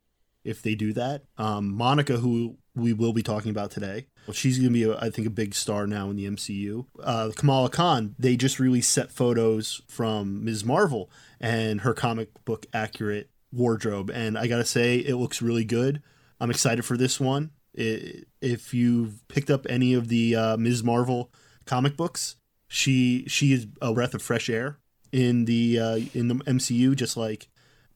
if 0.45 0.63
they 0.63 0.75
do 0.75 0.93
that. 0.95 1.23
Um, 1.39 1.73
Monica, 1.73 2.19
who 2.19 2.57
we 2.75 2.93
will 2.93 3.13
be 3.13 3.23
talking 3.23 3.51
about 3.51 3.71
today, 3.71 4.07
well, 4.27 4.35
she's 4.35 4.59
going 4.59 4.73
to 4.73 4.73
be, 4.73 4.93
I 4.93 5.11
think, 5.11 5.27
a 5.27 5.31
big 5.31 5.55
star 5.55 5.87
now 5.87 6.11
in 6.11 6.17
the 6.17 6.27
MCU. 6.27 6.87
Uh, 7.03 7.31
Kamala 7.37 7.69
Khan, 7.69 8.15
they 8.19 8.37
just 8.37 8.59
released 8.59 8.93
set 8.93 9.11
photos 9.11 9.83
from 9.89 10.45
Ms. 10.45 10.65
Marvel 10.65 11.11
and 11.41 11.83
her 11.83 11.95
comic 11.95 12.29
book 12.45 12.67
accurate 12.73 13.31
wardrobe. 13.53 14.11
And 14.11 14.39
I 14.39 14.47
got 14.47 14.59
to 14.59 14.65
say, 14.65 14.97
it 14.97 15.17
looks 15.17 15.43
really 15.43 15.65
good. 15.65 16.03
I'm 16.41 16.51
excited 16.51 16.85
for 16.85 16.97
this 16.97 17.21
one. 17.21 17.51
If 17.75 18.75
you've 18.75 19.27
picked 19.29 19.51
up 19.51 19.67
any 19.69 19.95
of 19.95 20.09
the 20.09 20.35
uh, 20.37 20.57
Ms. 20.57 20.83
Marvel 20.83 21.31
comic 21.67 21.97
books, 21.97 22.37
she 22.69 23.25
she 23.29 23.53
is 23.53 23.67
a 23.81 23.93
breath 23.93 24.15
of 24.15 24.23
fresh 24.23 24.51
air 24.51 24.79
in 25.13 25.45
the 25.45 25.79
uh, 25.79 25.99
in 26.15 26.29
the 26.29 26.35
MCU, 26.35 26.97
just 26.97 27.17
like 27.17 27.49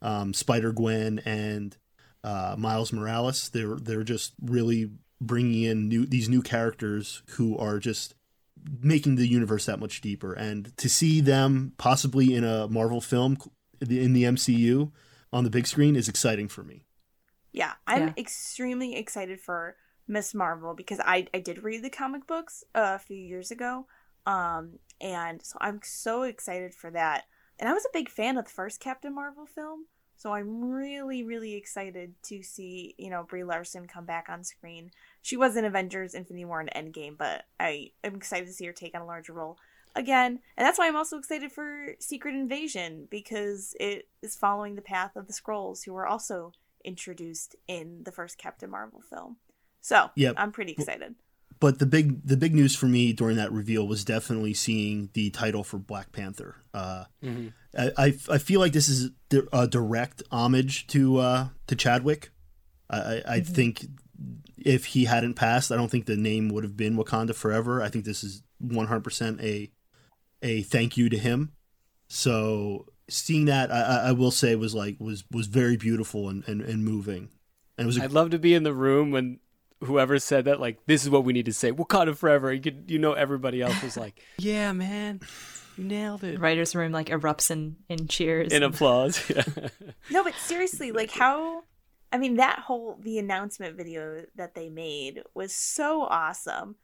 um, 0.03 0.35
Spider 0.35 0.73
Gwen 0.73 1.21
and 1.25 1.77
uh, 2.23 2.57
Miles 2.59 2.93
Morales. 2.93 3.49
They're 3.49 3.77
they're 3.77 4.05
just 4.05 4.35
really 4.41 4.91
bringing 5.21 5.63
in 5.63 5.89
new 5.89 6.07
these 6.07 6.29
new 6.29 6.43
characters 6.43 7.23
who 7.31 7.57
are 7.59 7.79
just 7.79 8.15
making 8.81 9.17
the 9.17 9.27
universe 9.27 9.67
that 9.67 9.81
much 9.81 10.01
deeper. 10.01 10.33
And 10.33 10.77
to 10.79 10.89
see 10.89 11.21
them 11.21 11.73
possibly 11.77 12.35
in 12.35 12.45
a 12.45 12.69
Marvel 12.69 13.01
film 13.01 13.37
in 13.81 14.13
the 14.13 14.25
MCU 14.25 14.91
on 15.33 15.45
the 15.45 15.51
big 15.51 15.67
screen 15.67 15.97
is 15.97 16.09
exciting 16.09 16.49
for 16.49 16.63
me. 16.63 16.84
Yeah, 17.55 17.75
I'm 17.87 18.09
Yeah. 18.09 18.13
extremely 18.19 18.97
excited 18.97 19.41
for 19.41 19.77
Miss 20.09 20.35
Marvel 20.35 20.75
because 20.75 21.01
I 21.01 21.29
I 21.33 21.39
did 21.39 21.63
read 21.63 21.83
the 21.85 21.91
comic 21.91 22.27
books 22.27 22.65
uh, 22.75 22.95
a 22.97 22.99
few 22.99 23.17
years 23.17 23.51
ago, 23.53 23.87
um, 24.27 24.81
and 25.01 25.41
so 25.41 25.57
I'm 25.61 25.81
so 25.83 26.25
excited 26.25 26.75
for 26.75 26.91
that. 26.91 27.25
And 27.61 27.69
I 27.69 27.73
was 27.73 27.85
a 27.85 27.93
big 27.93 28.09
fan 28.11 28.37
of 28.37 28.45
the 28.47 28.51
first 28.51 28.81
Captain 28.81 29.15
Marvel 29.15 29.47
film, 29.47 29.87
so 30.17 30.33
I'm 30.35 30.65
really 30.65 31.23
really 31.23 31.55
excited 31.55 32.15
to 32.25 32.43
see 32.43 32.97
you 32.99 33.09
know 33.09 33.23
Brie 33.23 33.45
Larson 33.45 33.87
come 33.87 34.05
back 34.05 34.29
on 34.29 34.43
screen. 34.43 34.91
She 35.23 35.37
was 35.37 35.57
in 35.57 35.65
Avengers: 35.65 36.15
Infinity 36.15 36.45
War 36.47 36.61
and 36.61 36.71
Endgame, 36.75 37.17
but 37.17 37.45
I 37.61 37.93
am 38.03 38.17
excited 38.17 38.47
to 38.49 38.53
see 38.53 38.67
her 38.67 38.73
take 38.73 38.97
on 38.97 39.03
a 39.03 39.07
larger 39.07 39.33
role 39.33 39.59
again, 39.95 40.41
and 40.57 40.67
that's 40.67 40.79
why 40.79 40.89
I'm 40.89 40.97
also 40.97 41.19
excited 41.19 41.53
for 41.53 41.95
Secret 42.01 42.35
Invasion 42.35 43.07
because 43.11 43.77
it 43.79 44.09
is 44.23 44.35
following 44.35 44.75
the 44.75 44.83
path 44.83 45.15
of 45.15 45.29
the 45.29 45.33
Skrulls, 45.33 45.85
who 45.85 45.95
are 45.97 46.07
also 46.07 46.53
introduced 46.85 47.57
in 47.67 48.03
the 48.05 48.13
first 48.13 48.39
Captain 48.39 48.71
Marvel 48.71 49.01
film. 49.03 49.37
So 49.81 50.11
Yep. 50.17 50.35
I'm 50.39 50.53
pretty 50.53 50.73
excited. 50.73 51.15
But 51.61 51.79
the 51.79 51.87
big 51.87 52.27
the 52.27 52.37
big 52.37 52.55
news 52.55 52.75
for 52.77 52.87
me 52.87 53.13
during 53.13 53.37
that 53.37 53.53
reveal 53.53 53.87
was 53.87 54.05
definitely 54.05 54.55
seeing 54.55 55.09
the 55.15 55.31
title 55.31 55.63
for 55.65 55.79
Black 55.79 56.13
Panther. 56.13 56.57
Uh, 56.75 57.05
Mhm. 57.23 57.53
I, 57.79 57.91
I 57.97 58.07
I 58.31 58.39
feel 58.39 58.61
like 58.61 58.73
this 58.73 58.89
is 58.89 59.11
a 59.53 59.67
direct 59.69 60.23
homage 60.31 60.87
to 60.89 61.19
uh, 61.19 61.49
to 61.69 61.77
Chadwick. 61.77 62.31
I, 62.91 62.99
I, 62.99 63.23
I 63.37 63.41
think 63.41 63.87
if 64.59 64.87
he 64.87 65.05
hadn't 65.07 65.35
passed, 65.35 65.71
I 65.73 65.77
don't 65.77 65.91
think 65.91 66.07
the 66.07 66.17
name 66.17 66.49
would 66.51 66.65
have 66.65 66.77
been 66.77 66.97
Wakanda 66.97 67.35
Forever. 67.35 67.81
I 67.83 67.89
think 67.89 68.05
this 68.05 68.23
is 68.25 68.43
100% 68.63 69.43
a 69.43 69.71
a 70.43 70.63
thank 70.63 70.97
you 70.97 71.09
to 71.09 71.19
him. 71.19 71.53
So 72.09 72.87
seeing 73.09 73.45
that, 73.47 73.71
I, 73.71 73.81
I- 73.81 74.09
I 74.09 74.13
will 74.13 74.31
say 74.31 74.55
was 74.57 74.75
like 74.75 74.97
was 74.99 75.25
was 75.31 75.47
very 75.47 75.77
beautiful 75.77 76.29
and, 76.29 76.47
and, 76.49 76.61
and 76.63 76.85
moving. 76.85 77.29
And 77.77 77.85
it 77.85 77.87
was 77.87 77.99
a 77.99 78.05
I'd 78.05 78.13
love 78.13 78.31
to 78.31 78.39
be 78.39 78.55
in 78.55 78.63
the 78.63 78.73
room 78.75 79.11
when 79.11 79.41
whoever 79.83 80.19
said 80.19 80.45
that, 80.47 80.61
like, 80.61 80.79
this 80.87 81.03
is 81.03 81.11
what 81.11 81.25
we 81.25 81.33
need 81.33 81.47
to 81.47 81.53
say. 81.53 81.71
Wakanda 81.73 82.17
forever. 82.17 82.53
You 82.53 82.61
could, 82.61 82.85
you 82.89 82.99
know, 82.99 83.13
everybody 83.13 83.61
else 83.61 83.83
was 83.83 83.97
like, 83.97 84.19
yeah, 84.39 84.73
man, 84.73 85.21
you 85.77 85.85
nailed 85.85 86.23
it. 86.25 86.39
Writers' 86.41 86.75
room 86.75 86.93
like 86.93 87.09
erupts 87.09 87.51
in, 87.51 87.77
in 87.89 88.07
cheers. 88.09 88.53
In 88.53 88.63
applause. 88.63 89.21
Yeah. 89.35 89.43
No, 90.11 90.23
but 90.25 90.35
seriously, 90.37 90.93
like 90.93 91.11
how 91.11 91.65
I 92.13 92.19
mean 92.19 92.37
that 92.37 92.61
whole 92.61 92.97
the 93.03 93.19
announcement 93.19 93.77
video 93.77 94.25
that 94.37 94.55
they 94.55 94.69
made 94.71 95.23
was 95.35 95.53
so 95.55 96.03
awesome. 96.03 96.77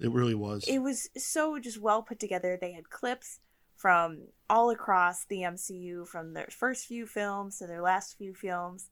it 0.00 0.10
really 0.10 0.34
was. 0.34 0.64
It 0.66 0.78
was 0.78 1.10
so 1.16 1.58
just 1.58 1.78
well 1.80 2.02
put 2.02 2.18
together. 2.18 2.56
They 2.58 2.72
had 2.72 2.88
clips 2.88 3.38
from 3.82 4.18
all 4.48 4.70
across 4.70 5.24
the 5.24 5.38
MCU 5.38 6.06
from 6.06 6.34
their 6.34 6.46
first 6.50 6.86
few 6.86 7.04
films 7.04 7.58
to 7.58 7.66
their 7.66 7.82
last 7.82 8.16
few 8.16 8.32
films. 8.32 8.90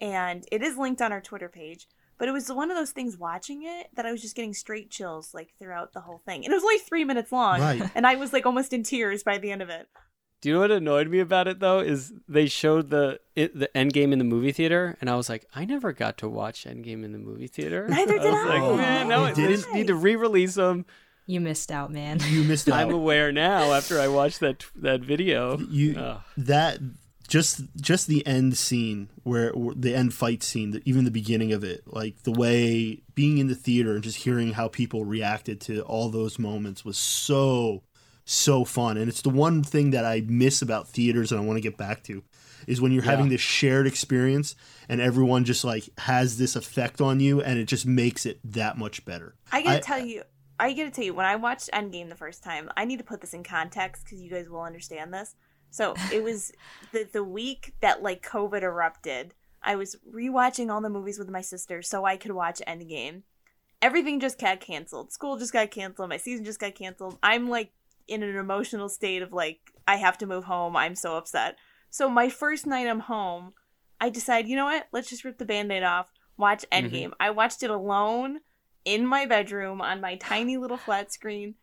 And 0.00 0.44
it 0.50 0.60
is 0.60 0.76
linked 0.76 1.00
on 1.00 1.12
our 1.12 1.20
Twitter 1.20 1.48
page. 1.48 1.86
But 2.18 2.28
it 2.28 2.32
was 2.32 2.50
one 2.52 2.70
of 2.70 2.76
those 2.76 2.90
things 2.90 3.16
watching 3.16 3.62
it 3.64 3.88
that 3.94 4.06
I 4.06 4.12
was 4.12 4.20
just 4.22 4.34
getting 4.36 4.54
straight 4.54 4.90
chills 4.90 5.32
like 5.34 5.50
throughout 5.58 5.92
the 5.92 6.00
whole 6.00 6.18
thing. 6.26 6.44
And 6.44 6.52
it 6.52 6.56
was 6.56 6.64
only 6.64 6.78
three 6.78 7.04
minutes 7.04 7.30
long. 7.30 7.60
Right. 7.60 7.90
And 7.94 8.06
I 8.06 8.16
was 8.16 8.32
like 8.32 8.44
almost 8.46 8.72
in 8.72 8.82
tears 8.82 9.22
by 9.22 9.38
the 9.38 9.52
end 9.52 9.62
of 9.62 9.68
it. 9.68 9.88
Do 10.40 10.48
you 10.48 10.54
know 10.56 10.60
what 10.60 10.70
annoyed 10.72 11.08
me 11.08 11.20
about 11.20 11.48
it 11.48 11.58
though? 11.60 11.78
Is 11.80 12.12
they 12.28 12.46
showed 12.46 12.90
the 12.90 13.18
it, 13.34 13.58
the 13.58 13.70
Endgame 13.74 14.12
in 14.12 14.18
the 14.18 14.24
movie 14.24 14.52
theater, 14.52 14.96
and 15.00 15.08
I 15.08 15.14
was 15.16 15.28
like, 15.28 15.46
I 15.54 15.64
never 15.64 15.92
got 15.92 16.18
to 16.18 16.28
watch 16.28 16.64
Endgame 16.66 17.02
in 17.02 17.12
the 17.12 17.18
movie 17.18 17.46
theater. 17.46 17.86
Neither 17.88 18.18
did 18.18 18.30
was 18.32 18.46
like, 18.46 18.62
I. 18.62 18.76
man, 18.76 19.08
no, 19.08 19.26
You 19.28 19.34
they 19.34 19.42
didn't? 19.42 19.56
just 19.56 19.72
need 19.72 19.86
to 19.86 19.94
re-release 19.94 20.54
them. 20.54 20.84
You 21.26 21.40
missed 21.40 21.70
out, 21.70 21.90
man. 21.92 22.20
you 22.28 22.44
missed 22.44 22.68
out. 22.70 22.74
I'm 22.80 22.90
aware 22.92 23.32
now 23.32 23.72
after 23.72 24.00
I 24.00 24.08
watched 24.08 24.40
that 24.40 24.64
that 24.76 25.00
video. 25.00 25.58
you 25.58 25.96
Ugh. 25.98 26.20
that 26.36 26.78
just 27.26 27.62
just 27.80 28.06
the 28.06 28.26
end 28.26 28.56
scene 28.56 29.08
where, 29.22 29.50
where 29.52 29.74
the 29.74 29.94
end 29.94 30.12
fight 30.12 30.42
scene 30.42 30.72
the, 30.72 30.82
even 30.84 31.04
the 31.06 31.10
beginning 31.10 31.52
of 31.54 31.64
it 31.64 31.82
like 31.86 32.22
the 32.24 32.30
way 32.32 33.00
being 33.14 33.38
in 33.38 33.46
the 33.46 33.54
theater 33.54 33.94
and 33.94 34.02
just 34.04 34.18
hearing 34.18 34.52
how 34.52 34.68
people 34.68 35.06
reacted 35.06 35.58
to 35.62 35.80
all 35.82 36.10
those 36.10 36.38
moments 36.38 36.84
was 36.84 36.98
so 36.98 37.82
so 38.26 38.62
fun 38.62 38.98
and 38.98 39.08
it's 39.08 39.22
the 39.22 39.30
one 39.30 39.62
thing 39.62 39.90
that 39.90 40.04
i 40.04 40.22
miss 40.26 40.60
about 40.60 40.86
theaters 40.86 41.32
and 41.32 41.40
i 41.40 41.44
want 41.44 41.56
to 41.56 41.62
get 41.62 41.78
back 41.78 42.02
to 42.02 42.22
is 42.66 42.78
when 42.80 42.92
you're 42.92 43.02
having 43.02 43.30
this 43.30 43.40
shared 43.40 43.86
experience 43.86 44.54
and 44.90 45.00
everyone 45.00 45.44
just 45.46 45.64
like 45.64 45.88
has 45.98 46.36
this 46.36 46.56
effect 46.56 47.00
on 47.00 47.20
you 47.20 47.40
and 47.40 47.58
it 47.58 47.64
just 47.64 47.86
makes 47.86 48.26
it 48.26 48.38
that 48.44 48.76
much 48.76 49.02
better 49.06 49.34
I 49.50 49.62
gotta 49.62 49.78
I- 49.78 49.80
tell 49.80 50.04
you, 50.04 50.22
I 50.58 50.72
gotta 50.72 50.90
tell 50.90 51.04
you, 51.04 51.14
when 51.14 51.26
I 51.26 51.36
watched 51.36 51.70
Endgame 51.72 52.08
the 52.08 52.14
first 52.14 52.42
time, 52.42 52.70
I 52.76 52.84
need 52.84 52.98
to 52.98 53.04
put 53.04 53.20
this 53.20 53.34
in 53.34 53.42
context 53.42 54.04
because 54.04 54.22
you 54.22 54.30
guys 54.30 54.48
will 54.48 54.62
understand 54.62 55.12
this. 55.12 55.34
So 55.70 55.94
it 56.12 56.22
was 56.22 56.52
the 56.92 57.08
the 57.12 57.24
week 57.24 57.74
that 57.80 58.02
like 58.02 58.26
COVID 58.26 58.62
erupted. 58.62 59.34
I 59.62 59.76
was 59.76 59.96
rewatching 60.14 60.70
all 60.70 60.80
the 60.80 60.90
movies 60.90 61.18
with 61.18 61.30
my 61.30 61.40
sister 61.40 61.82
so 61.82 62.04
I 62.04 62.16
could 62.16 62.32
watch 62.32 62.60
Endgame. 62.66 63.22
Everything 63.80 64.20
just 64.20 64.38
got 64.38 64.60
canceled. 64.60 65.12
School 65.12 65.38
just 65.38 65.52
got 65.52 65.70
canceled. 65.70 66.10
My 66.10 66.18
season 66.18 66.44
just 66.44 66.60
got 66.60 66.74
canceled. 66.74 67.18
I'm 67.22 67.48
like 67.48 67.72
in 68.06 68.22
an 68.22 68.36
emotional 68.36 68.88
state 68.88 69.22
of 69.22 69.32
like 69.32 69.58
I 69.88 69.96
have 69.96 70.18
to 70.18 70.26
move 70.26 70.44
home. 70.44 70.76
I'm 70.76 70.94
so 70.94 71.16
upset. 71.16 71.56
So 71.90 72.08
my 72.08 72.28
first 72.28 72.66
night 72.66 72.86
I'm 72.86 73.00
home, 73.00 73.54
I 74.00 74.10
decide, 74.10 74.48
you 74.48 74.56
know 74.56 74.64
what? 74.64 74.88
Let's 74.92 75.08
just 75.08 75.24
rip 75.24 75.38
the 75.38 75.44
band-aid 75.44 75.82
off. 75.82 76.12
Watch 76.36 76.64
mm-hmm. 76.70 76.86
Endgame. 76.86 77.12
I 77.20 77.30
watched 77.30 77.62
it 77.62 77.70
alone 77.70 78.40
in 78.84 79.06
my 79.06 79.26
bedroom 79.26 79.80
on 79.80 80.00
my 80.00 80.16
tiny 80.16 80.56
little 80.56 80.76
flat 80.76 81.12
screen 81.12 81.54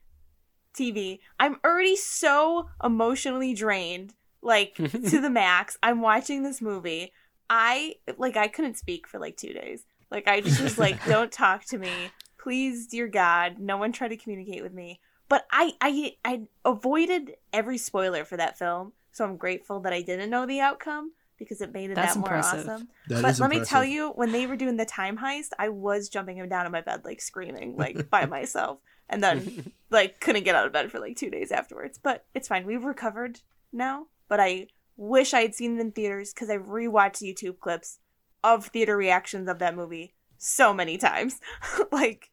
TV. 0.73 1.19
I'm 1.39 1.57
already 1.65 1.95
so 1.95 2.69
emotionally 2.83 3.53
drained, 3.53 4.13
like 4.41 4.75
to 4.75 5.21
the 5.21 5.29
max. 5.29 5.77
I'm 5.83 6.01
watching 6.01 6.43
this 6.43 6.61
movie. 6.61 7.13
I 7.49 7.95
like 8.17 8.37
I 8.37 8.47
couldn't 8.47 8.77
speak 8.77 9.07
for 9.07 9.19
like 9.19 9.37
2 9.37 9.53
days. 9.53 9.85
Like 10.09 10.27
I 10.27 10.41
just 10.41 10.61
was 10.61 10.77
like 10.77 11.03
don't 11.07 11.31
talk 11.31 11.65
to 11.65 11.77
me. 11.77 11.91
Please, 12.37 12.87
dear 12.87 13.07
God, 13.07 13.59
no 13.59 13.77
one 13.77 13.91
try 13.91 14.07
to 14.07 14.17
communicate 14.17 14.63
with 14.63 14.73
me. 14.73 14.99
But 15.29 15.45
I 15.51 15.73
I 15.81 16.15
I 16.25 16.41
avoided 16.65 17.35
every 17.53 17.77
spoiler 17.77 18.25
for 18.25 18.37
that 18.37 18.57
film. 18.57 18.93
So 19.11 19.25
I'm 19.25 19.37
grateful 19.37 19.81
that 19.81 19.93
I 19.93 20.01
didn't 20.01 20.29
know 20.29 20.45
the 20.45 20.61
outcome 20.61 21.11
because 21.41 21.61
it 21.61 21.73
made 21.73 21.91
it 21.91 21.95
That's 21.95 22.13
that 22.13 22.19
more 22.19 22.29
impressive. 22.29 22.67
awesome 22.69 22.87
That 23.07 23.21
but 23.23 23.31
is 23.31 23.39
let 23.39 23.49
me 23.49 23.61
tell 23.65 23.83
you, 23.83 24.11
when 24.11 24.31
they 24.31 24.45
were 24.47 24.55
doing 24.55 24.77
the 24.77 24.85
time 24.85 25.17
heist, 25.17 25.49
I 25.59 25.69
was 25.69 26.07
jumping 26.09 26.37
him 26.37 26.47
down 26.49 26.65
in 26.65 26.71
my 26.71 26.81
bed, 26.81 27.03
like 27.03 27.21
screaming, 27.21 27.75
like 27.75 28.09
by 28.09 28.25
myself, 28.37 28.79
and 29.09 29.23
then 29.23 29.71
like 29.89 30.19
couldn't 30.21 30.43
get 30.45 30.55
out 30.55 30.67
of 30.67 30.73
bed 30.73 30.91
for 30.91 30.99
like 30.99 31.17
two 31.17 31.29
days 31.29 31.51
afterwards. 31.51 31.99
But 32.01 32.25
it's 32.33 32.47
fine. 32.47 32.65
We've 32.65 32.83
recovered 32.83 33.39
now. 33.73 34.07
But 34.29 34.39
I 34.39 34.67
wish 34.95 35.33
I 35.33 35.41
had 35.41 35.55
seen 35.55 35.77
it 35.77 35.81
in 35.81 35.91
theaters 35.91 36.33
because 36.33 36.49
I've 36.49 36.67
rewatched 36.67 37.21
YouTube 37.23 37.59
clips 37.59 37.99
of 38.43 38.67
theater 38.67 38.95
reactions 38.95 39.49
of 39.49 39.59
that 39.59 39.75
movie 39.75 40.13
so 40.37 40.73
many 40.73 40.97
times. 40.97 41.39
like, 41.91 42.29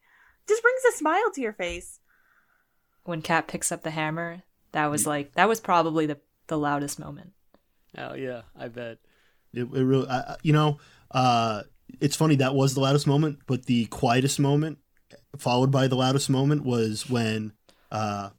just 0.47 0.61
brings 0.63 0.81
a 0.89 0.97
smile 0.97 1.31
to 1.33 1.41
your 1.41 1.53
face. 1.53 1.99
when 3.03 3.21
Cap 3.21 3.47
picks 3.47 3.71
up 3.71 3.83
the 3.83 3.91
hammer, 3.91 4.43
that 4.71 4.87
was 4.87 5.05
like 5.07 5.33
that 5.33 5.47
was 5.49 5.59
probably 5.59 6.05
the 6.05 6.19
the 6.47 6.57
loudest 6.57 6.99
moment. 6.99 7.33
Oh 7.97 8.13
yeah, 8.15 8.41
I 8.57 8.67
bet. 8.67 8.99
It, 9.53 9.61
it 9.61 9.67
really, 9.83 10.07
I, 10.07 10.35
you 10.43 10.53
know, 10.53 10.77
uh, 11.11 11.63
it's 11.99 12.15
funny 12.15 12.35
that 12.35 12.53
was 12.53 12.73
the 12.75 12.81
loudest 12.81 13.07
moment, 13.07 13.39
but 13.47 13.65
the 13.65 13.85
quietest 13.87 14.39
moment, 14.39 14.77
followed 15.37 15.71
by 15.71 15.87
the 15.87 15.95
loudest 15.95 16.29
moment, 16.29 16.63
was 16.63 17.09
when 17.09 17.53
uh, 17.91 18.29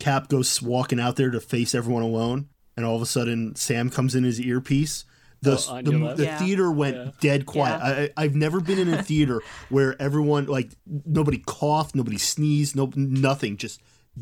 Cap 0.00 0.28
goes 0.28 0.60
walking 0.60 1.00
out 1.00 1.16
there 1.16 1.30
to 1.30 1.40
face 1.40 1.74
everyone 1.74 2.02
alone, 2.02 2.48
and 2.76 2.84
all 2.84 2.96
of 2.96 3.00
a 3.02 3.06
sudden 3.06 3.54
Sam 3.56 3.88
comes 3.88 4.14
in 4.14 4.24
his 4.24 4.40
earpiece. 4.40 5.04
The, 5.40 5.62
Oh, 5.68 5.82
the, 5.82 6.14
the 6.14 6.24
Yeah. 6.24 6.38
theater 6.38 6.70
went 6.70 6.96
Yeah. 6.96 7.10
dead 7.20 7.46
quiet. 7.46 7.78
Yeah. 7.78 8.08
I, 8.16 8.24
I've 8.24 8.34
never 8.34 8.60
been 8.60 8.78
in 8.78 8.88
a 8.88 9.02
theater 9.02 9.40
where 9.68 10.00
everyone 10.00 10.46
like 10.46 10.70
nobody 10.86 11.42
coughed, 11.46 11.94
nobody 11.94 12.16
sneezed, 12.18 12.74
no 12.76 12.90
nothing, 12.96 13.56
just 13.58 13.80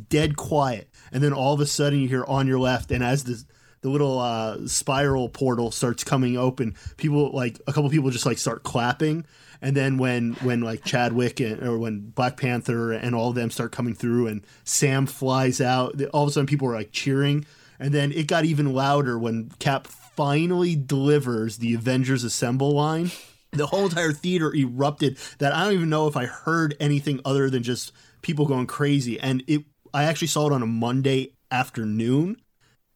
dead 0.08 0.36
quiet. 0.36 0.88
And 1.12 1.22
then 1.22 1.32
all 1.32 1.52
of 1.54 1.60
a 1.60 1.66
sudden 1.66 2.00
you 2.00 2.08
hear 2.08 2.24
on 2.24 2.46
your 2.46 2.58
left, 2.58 2.90
and 2.92 3.02
as 3.04 3.24
the 3.24 3.42
the 3.82 3.90
little 3.90 4.18
uh, 4.18 4.66
spiral 4.66 5.28
portal 5.28 5.70
starts 5.70 6.02
coming 6.02 6.36
open, 6.36 6.76
people 6.96 7.30
like 7.32 7.60
a 7.66 7.72
couple 7.72 7.90
people 7.90 8.10
just 8.10 8.26
like 8.26 8.38
start 8.38 8.62
clapping. 8.62 9.26
And 9.60 9.76
then 9.76 9.98
when 9.98 10.32
when 10.34 10.60
like 10.60 10.84
Chadwick 10.84 11.38
and, 11.40 11.62
or 11.62 11.78
when 11.78 12.10
Black 12.10 12.36
Panther 12.36 12.92
and 12.92 13.14
all 13.14 13.28
of 13.28 13.34
them 13.34 13.50
start 13.50 13.70
coming 13.70 13.94
through, 13.94 14.26
and 14.28 14.44
Sam 14.64 15.06
flies 15.06 15.60
out, 15.60 16.00
all 16.12 16.24
of 16.24 16.30
a 16.30 16.32
sudden 16.32 16.46
people 16.46 16.68
are 16.68 16.74
like 16.74 16.92
cheering. 16.92 17.44
And 17.78 17.92
then 17.92 18.12
it 18.12 18.28
got 18.28 18.44
even 18.44 18.72
louder 18.72 19.18
when 19.18 19.50
Cap 19.58 19.86
finally 19.88 20.76
delivers 20.76 21.58
the 21.58 21.74
Avengers 21.74 22.24
Assemble 22.24 22.72
line. 22.72 23.10
The 23.52 23.66
whole 23.66 23.84
entire 23.84 24.12
theater 24.12 24.54
erupted. 24.54 25.18
That 25.38 25.52
I 25.52 25.64
don't 25.64 25.74
even 25.74 25.90
know 25.90 26.06
if 26.06 26.16
I 26.16 26.26
heard 26.26 26.76
anything 26.80 27.20
other 27.24 27.50
than 27.50 27.62
just 27.62 27.92
people 28.22 28.46
going 28.46 28.66
crazy. 28.66 29.18
And 29.18 29.42
it, 29.46 29.64
I 29.92 30.04
actually 30.04 30.28
saw 30.28 30.46
it 30.46 30.52
on 30.52 30.62
a 30.62 30.66
Monday 30.66 31.34
afternoon, 31.50 32.40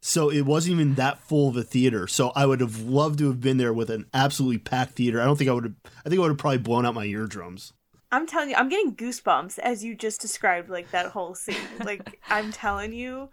so 0.06 0.30
it 0.30 0.42
wasn't 0.42 0.74
even 0.74 0.94
that 0.94 1.18
full 1.18 1.48
of 1.48 1.56
a 1.56 1.64
theater. 1.64 2.06
So 2.06 2.30
I 2.36 2.46
would 2.46 2.60
have 2.60 2.80
loved 2.82 3.18
to 3.18 3.26
have 3.26 3.40
been 3.40 3.56
there 3.56 3.72
with 3.72 3.90
an 3.90 4.06
absolutely 4.14 4.58
packed 4.58 4.92
theater. 4.92 5.20
I 5.20 5.24
don't 5.24 5.36
think 5.36 5.50
I 5.50 5.52
would 5.52 5.64
have. 5.64 5.74
I 6.04 6.08
think 6.08 6.20
I 6.20 6.22
would 6.22 6.30
have 6.30 6.38
probably 6.38 6.58
blown 6.58 6.86
out 6.86 6.94
my 6.94 7.06
eardrums. 7.06 7.72
I'm 8.12 8.24
telling 8.24 8.50
you, 8.50 8.54
I'm 8.56 8.68
getting 8.68 8.94
goosebumps 8.94 9.58
as 9.58 9.82
you 9.82 9.96
just 9.96 10.20
described 10.20 10.70
like 10.70 10.92
that 10.92 11.06
whole 11.06 11.34
scene. 11.34 11.56
Like 11.84 12.20
I'm 12.28 12.52
telling 12.52 12.92
you, 12.92 13.30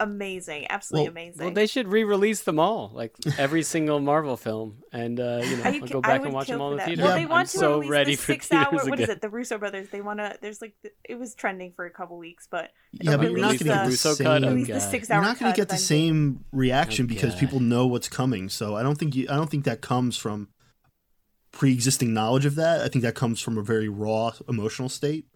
amazing, 0.00 0.66
absolutely 0.70 1.04
Well- 1.08 1.10
amazing. 1.10 1.44
Well, 1.46 1.54
they 1.54 1.66
should 1.66 1.88
re-release 1.88 2.42
them 2.42 2.58
all, 2.58 2.90
like 2.94 3.14
every 3.38 3.62
single 3.62 4.00
Marvel 4.00 4.36
film, 4.36 4.82
and 4.92 5.18
uh, 5.18 5.40
you 5.44 5.56
know, 5.56 5.62
I, 5.64 5.80
I'll 5.82 5.88
go 5.88 6.00
back 6.00 6.22
and 6.24 6.32
watch 6.32 6.48
them 6.48 6.60
all 6.60 6.72
in 6.72 6.78
the 6.78 6.84
theater. 6.84 7.02
Well, 7.02 7.14
they 7.16 7.26
want 7.26 7.40
I'm 7.40 7.46
to 7.46 7.58
so 7.58 7.72
release 7.78 7.90
ready 7.90 8.14
the 8.14 8.22
for 8.22 8.32
six 8.32 8.52
hour. 8.52 8.64
theaters 8.70 8.88
What 8.88 8.98
is 9.00 9.04
again. 9.04 9.16
it? 9.16 9.20
The 9.22 9.28
Russo 9.28 9.58
brothers. 9.58 9.88
They 9.90 10.00
want 10.00 10.20
to. 10.20 10.36
There's 10.40 10.60
like 10.62 10.74
the, 10.82 10.90
it 11.08 11.18
was 11.18 11.34
trending 11.34 11.72
for 11.74 11.86
a 11.86 11.90
couple 11.90 12.16
weeks, 12.18 12.46
but 12.50 12.70
Yeah, 12.92 13.16
but 13.16 13.30
you're 13.30 13.38
not 13.40 13.46
going 13.48 13.58
to 13.58 13.64
get 13.64 13.74
the- 13.74 13.80
the 13.84 13.88
Russo 13.90 14.14
same. 14.14 14.24
cut? 14.26 14.42
release 14.42 14.66
the 14.68 14.80
six 14.80 15.08
You're 15.08 15.20
not 15.20 15.38
going 15.38 15.52
to 15.52 15.56
get 15.56 15.68
the 15.68 15.76
same 15.76 16.44
reaction 16.52 17.06
because 17.06 17.34
people 17.34 17.60
know 17.60 17.86
what's 17.86 18.08
coming. 18.08 18.48
So 18.48 18.76
I 18.76 18.82
don't 18.82 18.96
think 18.98 19.14
you. 19.16 19.26
I 19.28 19.34
don't 19.36 19.50
think 19.50 19.64
that 19.64 19.80
comes 19.80 20.16
from 20.16 20.48
pre-existing 21.52 22.12
knowledge 22.12 22.44
of 22.44 22.54
that. 22.56 22.80
I 22.82 22.88
think 22.88 23.02
that 23.02 23.14
comes 23.14 23.40
from 23.40 23.58
a 23.58 23.62
very 23.62 23.88
raw 23.88 24.32
emotional 24.48 24.88
state. 24.88 25.26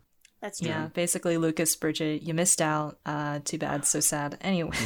That's 0.43 0.59
true. 0.59 0.71
Yeah, 0.71 0.89
basically, 0.93 1.39
Lucas, 1.39 1.75
Bridget, 1.77 2.23
you 2.23 2.35
missed 2.35 2.61
out. 2.61 2.99
Uh, 3.07 3.39
too 3.45 3.59
bad. 3.59 3.87
So 3.87 4.01
sad. 4.01 4.37
Anyway. 4.41 4.77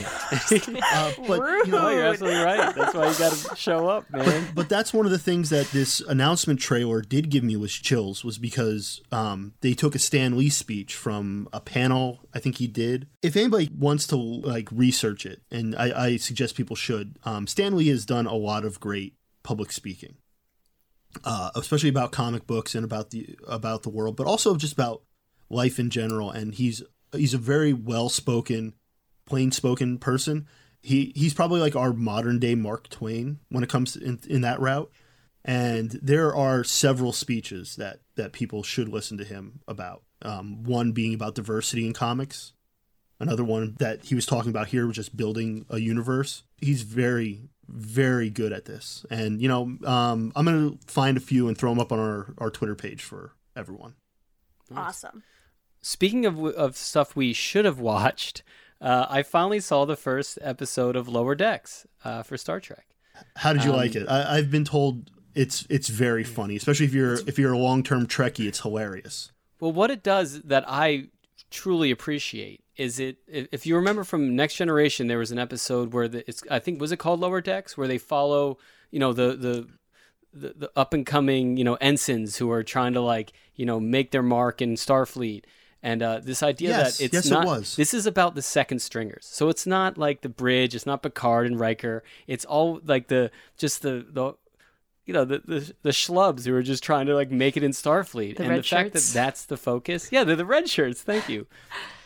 Uh, 0.92 1.12
but 1.26 1.66
you 1.66 1.72
know, 1.72 1.88
you're 1.88 2.04
absolutely 2.06 2.40
right. 2.40 2.74
That's 2.74 2.94
why 2.94 3.08
you 3.08 3.18
got 3.18 3.32
to 3.32 3.56
show 3.56 3.88
up, 3.88 4.10
man. 4.10 4.48
but 4.54 4.68
that's 4.68 4.92
one 4.92 5.06
of 5.06 5.12
the 5.12 5.18
things 5.18 5.50
that 5.50 5.66
this 5.68 6.00
announcement 6.00 6.60
trailer 6.60 7.00
did 7.00 7.30
give 7.30 7.42
me 7.42 7.56
was 7.56 7.72
chills 7.72 8.24
was 8.24 8.38
because 8.38 9.00
um, 9.10 9.54
they 9.60 9.72
took 9.72 9.94
a 9.94 9.98
Stan 9.98 10.36
Lee 10.36 10.50
speech 10.50 10.94
from 10.94 11.48
a 11.52 11.60
panel 11.60 12.20
I 12.36 12.38
think 12.38 12.56
he 12.58 12.66
did. 12.66 13.08
If 13.22 13.34
anybody 13.34 13.70
wants 13.76 14.06
to 14.08 14.16
like 14.16 14.68
research 14.70 15.24
it, 15.24 15.40
and 15.50 15.74
I, 15.74 16.04
I 16.04 16.16
suggest 16.18 16.54
people 16.54 16.76
should, 16.76 17.18
um, 17.24 17.46
Stan 17.46 17.74
Lee 17.74 17.88
has 17.88 18.04
done 18.04 18.26
a 18.26 18.34
lot 18.34 18.66
of 18.66 18.78
great 18.78 19.14
public 19.42 19.72
speaking, 19.72 20.16
uh, 21.24 21.50
especially 21.54 21.88
about 21.88 22.12
comic 22.12 22.46
books 22.46 22.74
and 22.74 22.84
about 22.84 23.10
the 23.10 23.38
about 23.48 23.84
the 23.84 23.88
world, 23.88 24.16
but 24.16 24.26
also 24.26 24.54
just 24.54 24.74
about 24.74 25.02
life 25.48 25.78
in 25.78 25.90
general. 25.90 26.30
And 26.30 26.54
he's 26.54 26.82
he's 27.12 27.34
a 27.34 27.38
very 27.38 27.72
well 27.72 28.08
spoken, 28.08 28.74
plain 29.26 29.52
spoken 29.52 29.98
person. 29.98 30.46
He 30.82 31.12
he's 31.16 31.34
probably 31.34 31.60
like 31.60 31.76
our 31.76 31.92
modern 31.92 32.38
day 32.38 32.54
Mark 32.54 32.88
Twain 32.88 33.38
when 33.48 33.64
it 33.64 33.70
comes 33.70 33.94
to 33.94 34.04
in, 34.04 34.20
in 34.28 34.40
that 34.42 34.60
route. 34.60 34.90
And 35.44 35.92
there 36.02 36.34
are 36.34 36.64
several 36.64 37.12
speeches 37.12 37.76
that 37.76 38.00
that 38.16 38.32
people 38.32 38.62
should 38.62 38.88
listen 38.88 39.18
to 39.18 39.24
him 39.24 39.60
about. 39.68 40.02
Um, 40.22 40.64
one 40.64 40.92
being 40.92 41.14
about 41.14 41.34
diversity 41.34 41.86
in 41.86 41.92
comics. 41.92 42.52
Another 43.18 43.44
one 43.44 43.76
that 43.78 44.04
he 44.04 44.14
was 44.14 44.26
talking 44.26 44.50
about 44.50 44.68
here 44.68 44.86
was 44.86 44.96
just 44.96 45.16
building 45.16 45.64
a 45.70 45.78
universe. 45.78 46.42
He's 46.58 46.82
very, 46.82 47.48
very 47.66 48.28
good 48.28 48.52
at 48.52 48.66
this. 48.66 49.06
And, 49.10 49.40
you 49.40 49.48
know, 49.48 49.62
um, 49.86 50.32
I'm 50.36 50.44
going 50.44 50.78
to 50.78 50.78
find 50.86 51.16
a 51.16 51.20
few 51.20 51.48
and 51.48 51.56
throw 51.56 51.70
them 51.70 51.80
up 51.80 51.92
on 51.92 51.98
our, 51.98 52.34
our 52.38 52.50
Twitter 52.50 52.74
page 52.74 53.02
for 53.02 53.32
everyone. 53.54 53.94
Awesome. 54.74 55.22
Speaking 55.86 56.26
of 56.26 56.44
of 56.44 56.76
stuff 56.76 57.14
we 57.14 57.32
should 57.32 57.64
have 57.64 57.78
watched, 57.94 58.42
uh, 58.80 59.06
I 59.08 59.22
finally 59.22 59.60
saw 59.60 59.84
the 59.84 59.94
first 59.94 60.36
episode 60.42 60.96
of 60.96 61.06
Lower 61.06 61.36
Decks 61.36 61.86
uh, 62.04 62.24
for 62.24 62.36
Star 62.36 62.58
Trek. 62.58 62.88
How 63.36 63.52
did 63.52 63.62
you 63.62 63.70
Um, 63.70 63.76
like 63.76 63.94
it? 63.94 64.08
I, 64.08 64.36
I've 64.36 64.50
been 64.50 64.64
told 64.64 65.12
it's 65.36 65.64
it's 65.70 65.88
very 65.88 66.24
funny, 66.24 66.56
especially 66.56 66.86
if 66.86 66.92
you're 66.92 67.20
if 67.28 67.38
you're 67.38 67.52
a 67.52 67.58
long 67.58 67.84
term 67.84 68.08
Trekkie. 68.08 68.48
It's 68.48 68.62
hilarious. 68.62 69.30
Well, 69.60 69.70
what 69.70 69.92
it 69.92 70.02
does 70.02 70.42
that 70.42 70.64
I 70.66 71.10
truly 71.52 71.92
appreciate 71.92 72.64
is 72.76 72.98
it. 72.98 73.18
If 73.28 73.46
if 73.52 73.64
you 73.64 73.76
remember 73.76 74.02
from 74.02 74.34
Next 74.34 74.56
Generation, 74.56 75.06
there 75.06 75.18
was 75.18 75.30
an 75.30 75.38
episode 75.38 75.92
where 75.92 76.08
the, 76.08 76.28
it's 76.28 76.42
I 76.50 76.58
think 76.58 76.80
was 76.80 76.90
it 76.90 76.96
called 76.98 77.20
Lower 77.20 77.40
Decks, 77.40 77.78
where 77.78 77.86
they 77.86 77.98
follow 77.98 78.58
you 78.90 78.98
know 78.98 79.12
the 79.12 79.36
the 79.36 79.68
the, 80.34 80.54
the 80.56 80.70
up 80.74 80.92
and 80.92 81.06
coming 81.06 81.56
you 81.56 81.62
know 81.62 81.78
ensigns 81.80 82.38
who 82.38 82.50
are 82.50 82.64
trying 82.64 82.94
to 82.94 83.00
like 83.00 83.32
you 83.54 83.64
know 83.64 83.78
make 83.78 84.10
their 84.10 84.24
mark 84.24 84.60
in 84.60 84.74
Starfleet. 84.74 85.44
And 85.82 86.02
uh, 86.02 86.20
this 86.20 86.42
idea 86.42 86.70
Yes, 86.70 86.98
that 86.98 87.04
it's 87.04 87.14
yes, 87.14 87.26
it 87.26 87.30
not 87.30 87.46
was. 87.46 87.76
this 87.76 87.94
is 87.94 88.06
about 88.06 88.34
the 88.34 88.42
second 88.42 88.80
stringers. 88.80 89.26
So 89.30 89.48
it's 89.48 89.66
not 89.66 89.96
like 89.98 90.22
the 90.22 90.28
bridge, 90.28 90.74
it's 90.74 90.86
not 90.86 91.02
Picard 91.02 91.46
and 91.46 91.60
Riker. 91.60 92.02
It's 92.26 92.44
all 92.44 92.80
like 92.84 93.08
the 93.08 93.30
just 93.56 93.82
the 93.82 94.04
the 94.10 94.34
you 95.04 95.12
know 95.14 95.24
the 95.24 95.42
the, 95.44 95.72
the 95.82 95.90
schlubs 95.90 96.44
who 96.46 96.54
are 96.56 96.62
just 96.62 96.82
trying 96.82 97.06
to 97.06 97.14
like 97.14 97.30
make 97.30 97.56
it 97.56 97.62
in 97.62 97.70
Starfleet. 97.70 98.36
The 98.38 98.42
and 98.42 98.50
red 98.50 98.58
the 98.60 98.62
fact 98.66 98.92
that 98.94 99.10
that's 99.14 99.44
the 99.44 99.56
focus. 99.56 100.08
Yeah, 100.10 100.24
they're 100.24 100.34
the 100.34 100.44
red 100.46 100.68
shirts. 100.68 101.02
Thank 101.02 101.28
you. 101.28 101.46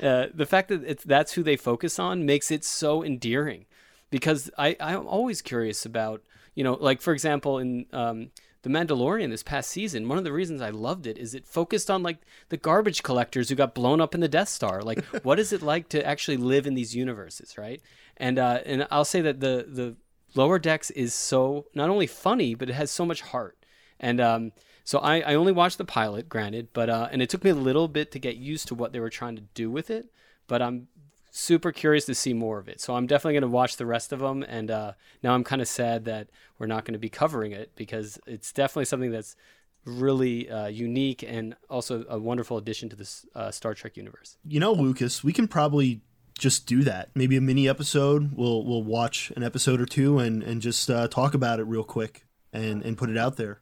Uh, 0.02 0.28
the 0.32 0.46
fact 0.46 0.70
that 0.70 0.82
it's 0.82 1.04
that's 1.04 1.34
who 1.34 1.42
they 1.42 1.58
focus 1.58 1.98
on 1.98 2.24
makes 2.24 2.50
it 2.50 2.64
so 2.64 3.04
endearing 3.04 3.66
because 4.08 4.50
I 4.56 4.74
I'm 4.80 5.06
always 5.06 5.42
curious 5.42 5.84
about 5.84 6.22
you 6.54 6.64
know 6.64 6.72
like 6.80 7.02
for 7.02 7.12
example 7.12 7.58
in 7.58 7.84
um, 7.92 8.30
the 8.62 8.70
Mandalorian 8.70 9.30
this 9.30 9.42
past 9.42 9.70
season 9.70 10.08
one 10.08 10.18
of 10.18 10.24
the 10.24 10.32
reasons 10.32 10.60
I 10.60 10.70
loved 10.70 11.06
it 11.06 11.16
is 11.16 11.34
it 11.34 11.46
focused 11.46 11.90
on 11.90 12.02
like 12.02 12.18
the 12.48 12.56
garbage 12.56 13.02
collectors 13.02 13.48
who 13.48 13.54
got 13.54 13.74
blown 13.74 14.00
up 14.00 14.14
in 14.14 14.20
the 14.20 14.28
Death 14.28 14.48
Star. 14.48 14.82
Like 14.82 15.04
what 15.22 15.38
is 15.38 15.52
it 15.52 15.62
like 15.62 15.88
to 15.90 16.06
actually 16.06 16.36
live 16.36 16.66
in 16.66 16.74
these 16.74 16.94
universes 16.94 17.56
right? 17.56 17.80
And 18.16 18.38
uh, 18.38 18.60
and 18.66 18.86
I'll 18.90 19.04
say 19.04 19.20
that 19.22 19.40
the 19.40 19.66
the 19.68 19.96
Lower 20.34 20.58
Decks 20.58 20.90
is 20.90 21.14
so 21.14 21.66
not 21.74 21.90
only 21.90 22.06
funny 22.06 22.54
but 22.54 22.68
it 22.68 22.74
has 22.74 22.90
so 22.90 23.04
much 23.04 23.22
heart. 23.22 23.56
And 23.98 24.20
um, 24.20 24.52
so 24.84 24.98
I, 24.98 25.20
I 25.20 25.34
only 25.34 25.52
watched 25.52 25.78
the 25.78 25.84
pilot, 25.84 26.28
granted, 26.28 26.68
but 26.72 26.88
uh, 26.88 27.08
and 27.12 27.22
it 27.22 27.28
took 27.28 27.44
me 27.44 27.50
a 27.50 27.54
little 27.54 27.86
bit 27.86 28.10
to 28.12 28.18
get 28.18 28.36
used 28.36 28.68
to 28.68 28.74
what 28.74 28.92
they 28.92 29.00
were 29.00 29.10
trying 29.10 29.36
to 29.36 29.42
do 29.54 29.70
with 29.70 29.90
it. 29.90 30.10
But 30.46 30.62
I'm 30.62 30.88
super 31.30 31.72
curious 31.72 32.04
to 32.06 32.14
see 32.14 32.34
more 32.34 32.58
of 32.58 32.68
it. 32.68 32.80
So 32.80 32.94
I'm 32.94 33.06
definitely 33.06 33.34
going 33.34 33.42
to 33.42 33.48
watch 33.48 33.76
the 33.76 33.86
rest 33.86 34.12
of 34.12 34.20
them. 34.20 34.42
And 34.42 34.70
uh, 34.70 34.92
now 35.22 35.34
I'm 35.34 35.44
kind 35.44 35.62
of 35.62 35.68
sad 35.68 36.04
that 36.06 36.28
we're 36.58 36.66
not 36.66 36.84
going 36.84 36.94
to 36.94 36.98
be 36.98 37.08
covering 37.08 37.52
it 37.52 37.72
because 37.76 38.18
it's 38.26 38.52
definitely 38.52 38.86
something 38.86 39.10
that's 39.10 39.36
really 39.84 40.50
uh, 40.50 40.66
unique 40.66 41.22
and 41.22 41.56
also 41.68 42.04
a 42.08 42.18
wonderful 42.18 42.56
addition 42.56 42.88
to 42.90 42.96
this 42.96 43.24
uh, 43.34 43.50
Star 43.50 43.74
Trek 43.74 43.96
universe. 43.96 44.36
You 44.44 44.60
know, 44.60 44.72
Lucas, 44.72 45.24
we 45.24 45.32
can 45.32 45.48
probably 45.48 46.02
just 46.38 46.66
do 46.66 46.82
that. 46.84 47.10
Maybe 47.14 47.36
a 47.36 47.40
mini 47.40 47.68
episode. 47.68 48.32
We'll 48.34 48.64
we'll 48.64 48.82
watch 48.82 49.32
an 49.36 49.42
episode 49.42 49.80
or 49.80 49.86
two 49.86 50.18
and 50.18 50.42
and 50.42 50.60
just 50.60 50.90
uh, 50.90 51.08
talk 51.08 51.34
about 51.34 51.60
it 51.60 51.64
real 51.64 51.84
quick 51.84 52.26
and 52.52 52.82
and 52.82 52.96
put 52.96 53.10
it 53.10 53.18
out 53.18 53.36
there. 53.36 53.60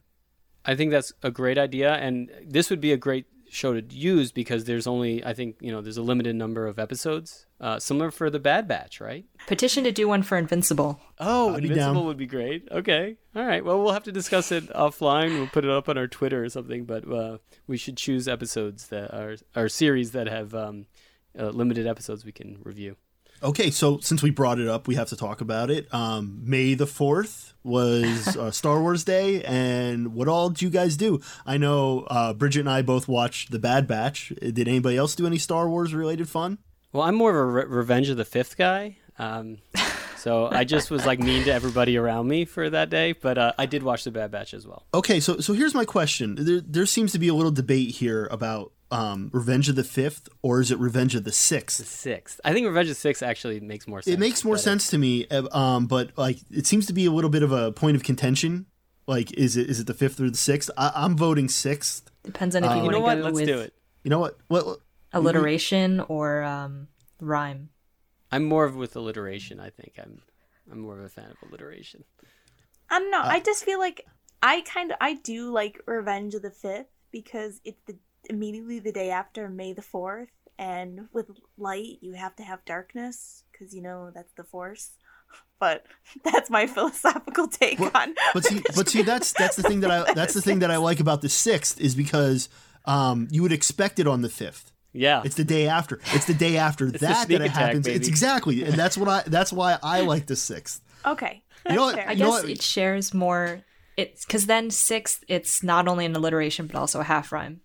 I 0.65 0.75
think 0.75 0.91
that's 0.91 1.13
a 1.23 1.31
great 1.31 1.57
idea, 1.57 1.93
and 1.93 2.29
this 2.45 2.69
would 2.69 2.81
be 2.81 2.91
a 2.91 2.97
great 2.97 3.25
show 3.51 3.79
to 3.79 3.95
use 3.95 4.31
because 4.31 4.65
there's 4.65 4.87
only 4.87 5.23
I 5.23 5.33
think 5.33 5.57
you 5.59 5.71
know 5.71 5.81
there's 5.81 5.97
a 5.97 6.01
limited 6.01 6.35
number 6.35 6.67
of 6.67 6.79
episodes, 6.79 7.45
uh, 7.59 7.79
similar 7.79 8.11
for 8.11 8.29
the 8.29 8.39
Bad 8.39 8.67
Batch, 8.67 9.01
right? 9.01 9.25
Petition 9.47 9.83
to 9.83 9.91
do 9.91 10.07
one 10.07 10.23
for 10.23 10.37
Invincible. 10.37 10.99
Oh, 11.19 11.55
Invincible 11.55 12.05
would 12.05 12.17
be 12.17 12.25
great. 12.27 12.67
Okay, 12.71 13.17
all 13.35 13.45
right. 13.45 13.63
Well, 13.63 13.81
we'll 13.81 13.93
have 13.93 14.03
to 14.03 14.11
discuss 14.11 14.51
it 14.51 14.67
offline. 14.73 15.37
We'll 15.37 15.47
put 15.47 15.65
it 15.65 15.71
up 15.71 15.89
on 15.89 15.97
our 15.97 16.07
Twitter 16.07 16.43
or 16.43 16.49
something. 16.49 16.85
But 16.85 17.11
uh, 17.11 17.37
we 17.67 17.77
should 17.77 17.97
choose 17.97 18.27
episodes 18.27 18.87
that 18.87 19.13
are 19.13 19.35
are 19.55 19.69
series 19.69 20.11
that 20.11 20.27
have 20.27 20.53
um, 20.53 20.85
uh, 21.37 21.49
limited 21.49 21.87
episodes 21.87 22.25
we 22.25 22.31
can 22.31 22.59
review. 22.63 22.95
Okay, 23.41 23.71
so 23.71 23.99
since 23.99 24.21
we 24.21 24.31
brought 24.31 24.59
it 24.59 24.67
up, 24.67 24.87
we 24.87 24.95
have 24.95 25.09
to 25.09 25.15
talk 25.15 25.41
about 25.41 25.71
it. 25.71 25.91
Um, 25.93 26.41
May 26.43 26.73
the 26.73 26.85
fourth 26.87 27.53
was 27.63 28.35
uh, 28.35 28.51
Star 28.51 28.81
Wars 28.81 29.03
Day, 29.03 29.43
and 29.43 30.13
what 30.13 30.27
all 30.27 30.49
did 30.49 30.61
you 30.61 30.69
guys 30.69 30.97
do? 30.97 31.21
I 31.45 31.57
know 31.57 32.01
uh, 32.09 32.33
Bridget 32.33 32.61
and 32.61 32.69
I 32.69 32.81
both 32.81 33.07
watched 33.07 33.51
The 33.51 33.59
Bad 33.59 33.87
Batch. 33.87 34.33
Did 34.41 34.67
anybody 34.67 34.97
else 34.97 35.15
do 35.15 35.25
any 35.25 35.37
Star 35.37 35.69
Wars 35.69 35.93
related 35.93 36.27
fun? 36.27 36.57
Well, 36.91 37.03
I'm 37.03 37.15
more 37.15 37.29
of 37.29 37.35
a 37.35 37.45
Re- 37.45 37.65
Revenge 37.65 38.09
of 38.09 38.17
the 38.17 38.25
Fifth 38.25 38.57
guy. 38.57 38.97
Um, 39.17 39.59
So 40.19 40.47
I 40.51 40.65
just 40.65 40.91
was 40.91 41.05
like 41.05 41.19
mean 41.19 41.45
to 41.45 41.53
everybody 41.53 41.95
around 41.95 42.27
me 42.27 42.43
for 42.43 42.69
that 42.69 42.89
day, 42.89 43.13
but 43.13 43.37
uh, 43.37 43.53
I 43.57 43.65
did 43.65 43.83
watch 43.83 44.03
The 44.03 44.11
Bad 44.11 44.31
Batch 44.31 44.53
as 44.53 44.67
well. 44.67 44.85
Okay, 44.93 45.21
so 45.21 45.39
so 45.39 45.53
here's 45.53 45.73
my 45.73 45.85
question. 45.85 46.35
There 46.35 46.59
there 46.59 46.85
seems 46.85 47.13
to 47.13 47.19
be 47.19 47.29
a 47.29 47.33
little 47.33 47.51
debate 47.51 47.91
here 47.91 48.27
about 48.29 48.73
um, 48.91 49.29
Revenge 49.33 49.69
of 49.69 49.75
the 49.75 49.83
Fifth 49.83 50.29
or 50.41 50.61
is 50.61 50.71
it 50.71 50.79
Revenge 50.79 51.15
of 51.15 51.23
the 51.23 51.31
Sixth? 51.31 51.85
Sixth. 51.87 52.39
I 52.43 52.53
think 52.53 52.65
Revenge 52.65 52.87
of 52.89 52.95
the 52.95 52.99
Sixth 52.99 53.21
actually 53.23 53.59
makes 53.59 53.87
more 53.87 54.01
sense. 54.01 54.13
It 54.15 54.19
makes 54.19 54.43
more 54.43 54.55
better. 54.55 54.63
sense 54.63 54.89
to 54.89 54.97
me, 54.97 55.27
uh, 55.27 55.47
um, 55.57 55.87
but 55.87 56.11
like 56.17 56.37
it 56.51 56.65
seems 56.65 56.85
to 56.87 56.93
be 56.93 57.05
a 57.05 57.11
little 57.11 57.29
bit 57.29 57.43
of 57.43 57.51
a 57.51 57.71
point 57.71 57.95
of 57.95 58.03
contention. 58.03 58.65
Like, 59.07 59.31
is 59.33 59.57
it 59.57 59.69
is 59.69 59.79
it 59.79 59.87
the 59.87 59.93
fifth 59.93 60.19
or 60.19 60.29
the 60.29 60.37
sixth? 60.37 60.69
I, 60.77 60.91
I'm 60.95 61.15
voting 61.17 61.49
sixth. 61.49 62.09
Depends 62.23 62.55
on 62.55 62.63
if 62.63 62.69
you 62.71 62.77
You 62.77 62.81
want 62.83 62.91
know 62.91 62.97
to 62.99 63.03
what? 63.03 63.17
go 63.17 63.23
Let's 63.23 63.35
with 63.35 63.45
do 63.47 63.59
it. 63.59 63.73
You 64.03 64.09
know 64.09 64.19
what? 64.19 64.37
What? 64.47 64.65
what- 64.65 64.79
alliteration 65.13 65.99
or 66.01 66.43
um, 66.43 66.87
rhyme. 67.19 67.69
I'm 68.31 68.43
more 68.45 68.65
of 68.65 68.75
with 68.75 68.95
alliteration. 68.95 69.59
I 69.59 69.71
think 69.71 69.93
I'm. 69.97 70.21
I'm 70.71 70.79
more 70.81 70.99
of 70.99 71.03
a 71.03 71.09
fan 71.09 71.25
of 71.31 71.49
alliteration. 71.49 72.03
I 72.91 72.99
don't 72.99 73.09
know. 73.09 73.21
I 73.23 73.39
just 73.39 73.63
feel 73.65 73.79
like 73.79 74.05
I 74.43 74.61
kind 74.61 74.91
of 74.91 74.97
I 75.01 75.15
do 75.15 75.51
like 75.51 75.81
Revenge 75.87 76.35
of 76.35 76.43
the 76.43 76.51
Fifth 76.51 76.85
because 77.11 77.59
it's 77.65 77.81
the 77.87 77.95
immediately 78.29 78.79
the 78.79 78.91
day 78.91 79.09
after 79.11 79.49
May 79.49 79.73
the 79.73 79.81
Fourth, 79.81 80.29
and 80.57 81.07
with 81.13 81.27
light 81.57 81.97
you 82.01 82.13
have 82.13 82.35
to 82.37 82.43
have 82.43 82.63
darkness 82.65 83.43
because 83.51 83.73
you 83.73 83.81
know 83.81 84.11
that's 84.13 84.33
the 84.33 84.43
Force. 84.43 84.91
But 85.59 85.85
that's 86.23 86.49
my 86.49 86.67
philosophical 86.67 87.47
take 87.47 87.77
But- 87.79 87.95
on. 87.95 88.15
But 88.33 88.45
see, 88.45 88.61
but 88.75 88.89
see, 88.89 89.01
that's 89.03 89.33
that's 89.33 89.55
the 89.55 89.63
thing 89.63 89.81
that 89.81 89.91
I 89.91 90.13
that's 90.19 90.33
the 90.33 90.41
thing 90.41 90.59
that 90.59 90.71
I 90.71 90.77
like 90.77 90.99
about 90.99 91.21
the 91.21 91.29
sixth 91.29 91.79
is 91.79 91.95
because 91.95 92.49
um, 92.85 93.27
you 93.31 93.41
would 93.43 93.51
expect 93.51 93.99
it 93.99 94.07
on 94.07 94.21
the 94.21 94.29
fifth. 94.29 94.71
Yeah. 94.91 95.21
It's 95.23 95.35
the 95.35 95.43
day 95.43 95.67
after. 95.67 95.99
It's 96.13 96.25
the 96.25 96.33
day 96.33 96.57
after 96.57 96.89
the 96.89 96.97
that 96.99 97.27
that 97.27 97.31
it 97.35 97.41
attack, 97.41 97.53
happens. 97.55 97.85
It's 97.87 98.07
exactly, 98.07 98.63
and 98.63 98.73
that's 98.73 98.97
what 98.97 99.07
I. 99.07 99.23
That's 99.27 99.53
why 99.53 99.77
I 99.83 100.01
like 100.01 100.25
the 100.25 100.35
sixth. 100.35 100.81
okay, 101.05 101.43
You 101.69 101.75
know 101.75 101.83
what? 101.85 101.99
I 101.99 102.13
You 102.13 102.19
know 102.23 102.31
guess 102.31 102.41
what? 102.43 102.49
it 102.51 102.61
shares 102.63 103.13
more. 103.13 103.61
It's 103.97 104.25
because 104.25 104.45
then 104.47 104.71
sixth, 104.71 105.23
it's 105.27 105.61
not 105.61 105.87
only 105.87 106.05
an 106.05 106.15
alliteration 106.15 106.65
but 106.67 106.75
also 106.75 107.01
a 107.01 107.03
half 107.03 107.31
rhyme. 107.31 107.61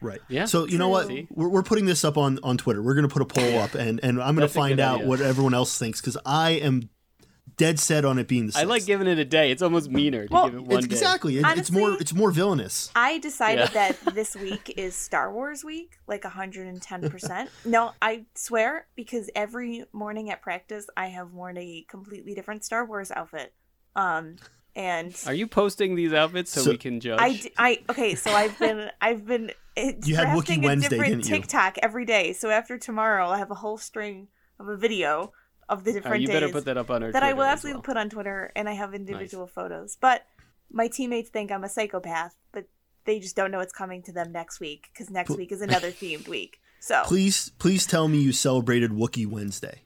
Right. 0.00 0.20
Yeah, 0.28 0.46
So 0.46 0.66
you 0.66 0.78
know 0.78 0.88
what? 0.88 1.10
We're, 1.30 1.48
we're 1.48 1.62
putting 1.62 1.84
this 1.86 2.04
up 2.04 2.16
on 2.16 2.38
on 2.42 2.56
Twitter. 2.56 2.82
We're 2.82 2.94
going 2.94 3.08
to 3.08 3.12
put 3.12 3.22
a 3.22 3.26
poll 3.26 3.58
up, 3.58 3.74
and 3.74 4.00
and 4.02 4.20
I'm 4.22 4.34
going 4.34 4.48
to 4.48 4.52
find 4.52 4.80
out 4.80 4.96
idea. 4.96 5.08
what 5.08 5.20
everyone 5.20 5.54
else 5.54 5.76
thinks 5.78 6.00
because 6.00 6.16
I 6.24 6.50
am 6.52 6.88
dead 7.56 7.78
set 7.78 8.06
on 8.06 8.18
it 8.18 8.26
being 8.26 8.46
the 8.46 8.58
I 8.58 8.62
like 8.62 8.86
giving 8.86 9.06
it 9.06 9.18
a 9.18 9.24
day. 9.24 9.50
It's 9.50 9.60
almost 9.60 9.90
meaner 9.90 10.26
to 10.26 10.32
Well, 10.32 10.46
give 10.48 10.54
it 10.60 10.62
one 10.64 10.78
It's 10.78 10.86
day. 10.86 10.94
exactly. 10.94 11.38
It, 11.38 11.44
it's 11.58 11.70
more. 11.70 11.92
It's 12.00 12.14
more 12.14 12.30
villainous. 12.30 12.90
I 12.96 13.18
decided 13.18 13.68
Yeah. 13.74 13.92
that 13.92 14.14
this 14.14 14.34
week 14.34 14.72
is 14.78 14.94
Star 14.94 15.30
Wars 15.30 15.62
week, 15.62 15.98
like 16.06 16.22
110%. 16.22 17.48
no, 17.66 17.92
I 18.00 18.24
swear, 18.34 18.86
because 18.96 19.28
every 19.34 19.84
morning 19.92 20.30
at 20.30 20.40
practice, 20.42 20.86
I 20.96 21.06
have 21.08 21.32
worn 21.32 21.58
a 21.58 21.84
completely 21.88 22.34
different 22.34 22.64
Star 22.64 22.84
Wars 22.86 23.10
outfit. 23.10 23.52
Um, 23.96 24.36
and 24.76 25.14
Are 25.26 25.34
you 25.34 25.46
posting 25.46 25.96
these 25.96 26.12
outfits 26.12 26.52
so, 26.52 26.62
So- 26.62 26.70
we 26.70 26.78
can 26.78 27.00
judge? 27.00 27.20
I, 27.20 27.32
d- 27.32 27.52
I 27.58 27.78
okay, 27.90 28.14
so 28.14 28.30
I've 28.32 28.56
been 28.58 28.88
I've 29.00 29.26
been 29.26 29.50
eh, 29.80 29.92
You 30.04 30.16
had 30.16 30.28
Wookiee 30.28 30.32
drafting 30.32 30.62
Wednesday, 30.62 30.86
a 30.86 30.90
different 30.90 31.12
didn't 31.22 31.28
you? 31.28 31.36
TikTok 31.40 31.78
every 31.82 32.04
day. 32.04 32.32
So 32.32 32.50
after 32.50 32.78
tomorrow, 32.78 33.28
I 33.28 33.38
have 33.38 33.50
a 33.50 33.54
whole 33.56 33.78
string 33.78 34.28
of 34.58 34.68
a 34.68 34.76
video 34.76 35.32
of 35.68 35.84
the 35.84 35.90
Oh, 35.90 35.94
different 35.94 36.20
you 36.22 36.26
days 36.28 36.36
better 36.36 36.48
put 36.52 36.64
that 36.64 36.76
up 36.76 36.90
on 36.90 37.02
our 37.02 37.12
that 37.12 37.22
I 37.22 37.32
will 37.32 37.42
as 37.44 37.52
absolutely 37.54 37.76
well. 37.78 37.82
put 37.82 37.96
on 37.96 38.10
Twitter, 38.10 38.52
and 38.56 38.68
I 38.68 38.72
have 38.72 38.92
individual 38.94 39.46
photos. 39.46 39.96
But 40.00 40.22
my 40.70 40.88
teammates 40.88 41.30
think 41.30 41.50
I'm 41.52 41.64
a 41.64 41.68
psychopath, 41.68 42.34
but 42.52 42.64
they 43.04 43.20
just 43.20 43.36
don't 43.36 43.50
know 43.50 43.60
it's 43.60 43.72
coming 43.72 44.02
to 44.04 44.12
them 44.12 44.32
next 44.32 44.60
week 44.60 44.88
because 44.92 45.10
next 45.10 45.30
week 45.30 45.52
is 45.52 45.60
another 45.62 45.90
themed 45.90 46.28
week. 46.28 46.60
So 46.80 47.02
Please, 47.06 47.50
please 47.58 47.86
tell 47.86 48.08
me 48.08 48.18
you 48.20 48.32
celebrated 48.32 48.90
Wookie 48.90 49.26
Wednesday. 49.26 49.82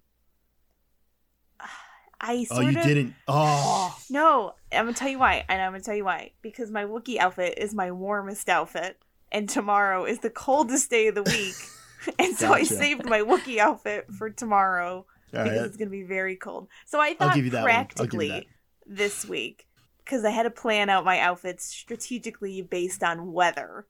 I 2.21 2.47
Oh, 2.51 2.61
you 2.61 2.79
of 2.79 2.83
didn't. 2.85 3.15
Oh, 3.29 3.95
no. 4.09 4.55
I'm 4.73 4.87
gonna 4.87 4.95
tell 4.97 5.09
you 5.09 5.19
why, 5.19 5.45
and 5.49 5.61
I'm 5.61 5.73
gonna 5.73 5.83
tell 5.83 5.95
you 5.95 6.05
why 6.05 6.31
because 6.41 6.71
my 6.71 6.85
Wookie 6.85 7.19
outfit 7.19 7.59
is 7.59 7.75
my 7.75 7.91
warmest 7.91 8.49
outfit, 8.49 8.99
and 9.35 9.49
tomorrow 9.49 10.05
is 10.05 10.21
the 10.21 10.31
coldest 10.31 10.89
day 10.89 11.09
of 11.09 11.17
the 11.17 11.25
week, 11.25 11.57
and 12.19 12.35
so 12.37 12.53
I 12.53 12.63
saved 12.63 13.05
my 13.05 13.21
Wookiee 13.21 13.59
outfit 13.59 14.07
for 14.17 14.31
tomorrow 14.31 14.95
All 14.97 15.05
because 15.31 15.59
right. 15.59 15.67
it's 15.67 15.77
gonna 15.77 15.91
be 15.91 16.05
very 16.05 16.37
cold. 16.37 16.69
So 16.87 17.01
I 17.01 17.13
thought 17.15 17.35
give 17.35 17.45
you 17.45 17.51
that 17.51 17.63
one. 17.63 17.71
I'll 17.71 17.77
give 17.77 17.91
you 17.93 17.99
practically 17.99 18.29
that. 18.29 18.45
this 18.87 19.27
week 19.27 19.67
because 19.99 20.25
I 20.25 20.31
had 20.31 20.45
to 20.45 20.51
plan 20.51 20.89
out 20.89 21.05
my 21.05 21.19
outfits 21.19 21.67
strategically 21.67 22.63
based 22.63 23.03
on 23.03 23.33
weather, 23.33 23.87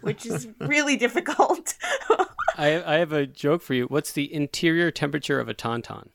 which 0.00 0.26
is 0.26 0.48
really 0.60 0.96
difficult. 0.96 1.74
I, 2.56 2.82
I 2.84 2.94
have 2.96 3.12
a 3.12 3.26
joke 3.26 3.62
for 3.62 3.74
you. 3.74 3.86
What's 3.86 4.12
the 4.12 4.32
interior 4.32 4.90
temperature 4.90 5.38
of 5.38 5.48
a 5.48 5.54
tauntaun? 5.54 6.08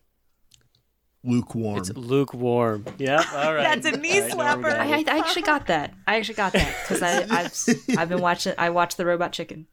Lukewarm. 1.23 1.77
It's 1.77 1.93
lukewarm. 1.95 2.85
Yeah. 2.97 3.23
All 3.33 3.53
right. 3.53 3.81
That's 3.81 3.85
a 3.85 3.99
knee 3.99 4.19
All 4.21 4.27
right, 4.27 4.31
slapper. 4.31 4.61
gonna- 4.63 4.77
I, 4.77 5.03
I 5.07 5.19
actually 5.19 5.41
got 5.43 5.67
that. 5.67 5.93
I 6.07 6.17
actually 6.17 6.35
got 6.35 6.53
that 6.53 6.75
because 6.87 7.01
I've 7.89 7.97
I've 7.97 8.09
been 8.09 8.21
watching. 8.21 8.53
I 8.57 8.69
watched 8.69 8.97
the 8.97 9.05
Robot 9.05 9.31
Chicken. 9.33 9.67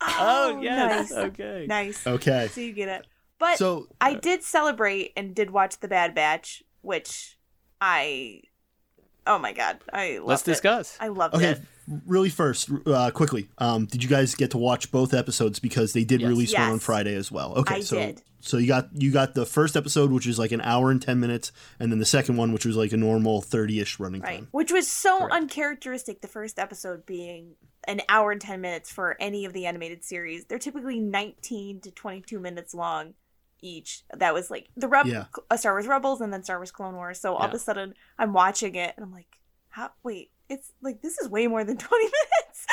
Oh, 0.00 0.54
oh 0.56 0.62
yes. 0.62 1.10
nice, 1.10 1.18
Okay. 1.26 1.66
nice. 1.68 2.06
okay. 2.06 2.48
So 2.52 2.60
you 2.60 2.72
get 2.72 2.88
it. 2.88 3.06
But 3.38 3.58
So 3.58 3.88
I 4.00 4.14
did 4.14 4.42
celebrate 4.42 5.12
and 5.16 5.34
did 5.34 5.50
watch 5.50 5.80
The 5.80 5.88
Bad 5.88 6.14
Batch, 6.14 6.62
which 6.82 7.36
I, 7.80 8.42
oh 9.26 9.38
my 9.38 9.52
god, 9.52 9.78
I 9.92 10.18
loved 10.18 10.28
Let's 10.28 10.42
it. 10.42 10.52
discuss. 10.52 10.96
I 11.00 11.08
loved 11.08 11.34
okay, 11.34 11.50
it. 11.52 11.60
Really 12.06 12.28
first, 12.30 12.70
uh, 12.86 13.10
quickly. 13.12 13.48
Um, 13.58 13.86
did 13.86 14.02
you 14.02 14.08
guys 14.08 14.34
get 14.34 14.50
to 14.52 14.58
watch 14.58 14.90
both 14.90 15.14
episodes 15.14 15.58
because 15.58 15.92
they 15.92 16.04
did 16.04 16.20
Yes. 16.20 16.28
release 16.28 16.54
one 16.54 16.62
on 16.72 16.78
Friday 16.78 17.14
as 17.14 17.30
well? 17.30 17.54
Okay, 17.58 17.76
I 17.76 17.80
so 17.80 17.96
did. 17.96 18.22
so 18.40 18.56
you 18.58 18.66
got 18.66 18.88
you 18.92 19.10
got 19.10 19.34
the 19.34 19.46
first 19.46 19.76
episode, 19.76 20.10
which 20.10 20.26
is 20.26 20.38
like 20.38 20.52
an 20.52 20.60
hour 20.60 20.90
and 20.90 21.00
ten 21.00 21.20
minutes, 21.20 21.52
and 21.78 21.90
then 21.92 21.98
the 21.98 22.04
second 22.06 22.36
one, 22.36 22.52
which 22.52 22.64
was 22.66 22.76
like 22.76 22.92
a 22.92 22.96
normal 22.96 23.40
thirty-ish 23.42 23.98
running 24.00 24.20
Right, 24.22 24.36
time. 24.40 24.48
which 24.50 24.72
was 24.72 24.90
so 24.90 25.18
Correct. 25.18 25.34
uncharacteristic. 25.34 26.20
The 26.20 26.28
first 26.28 26.58
episode 26.58 27.06
being 27.06 27.54
an 27.88 28.00
hour 28.08 28.32
and 28.32 28.40
ten 28.40 28.60
minutes 28.60 28.90
for 28.90 29.16
any 29.20 29.44
of 29.44 29.52
the 29.52 29.66
animated 29.66 30.04
series. 30.04 30.44
They're 30.46 30.58
typically 30.58 30.98
nineteen 31.00 31.80
to 31.82 31.90
twenty-two 31.90 32.40
minutes 32.40 32.74
long 32.74 33.14
each. 33.62 34.02
That 34.14 34.34
was 34.34 34.50
like 34.50 34.68
the 34.76 34.88
Reb- 34.88 35.06
Yeah. 35.06 35.24
uh, 35.50 35.56
Star 35.56 35.72
Wars 35.72 35.86
Rebels 35.86 36.20
and 36.20 36.32
then 36.32 36.42
Star 36.42 36.58
Wars 36.58 36.70
Clone 36.70 36.94
Wars. 36.94 37.20
So 37.20 37.34
all 37.36 37.46
of 37.46 37.54
a 37.54 37.58
sudden, 37.58 37.94
I'm 38.18 38.32
watching 38.32 38.74
it 38.74 38.92
and 38.96 39.04
I'm 39.04 39.12
like, 39.12 39.38
how? 39.70 39.90
Wait, 40.02 40.30
it's 40.48 40.72
like 40.82 41.02
this 41.02 41.18
is 41.18 41.28
way 41.28 41.46
more 41.46 41.64
than 41.64 41.76
twenty 41.78 42.04
minutes. 42.04 42.66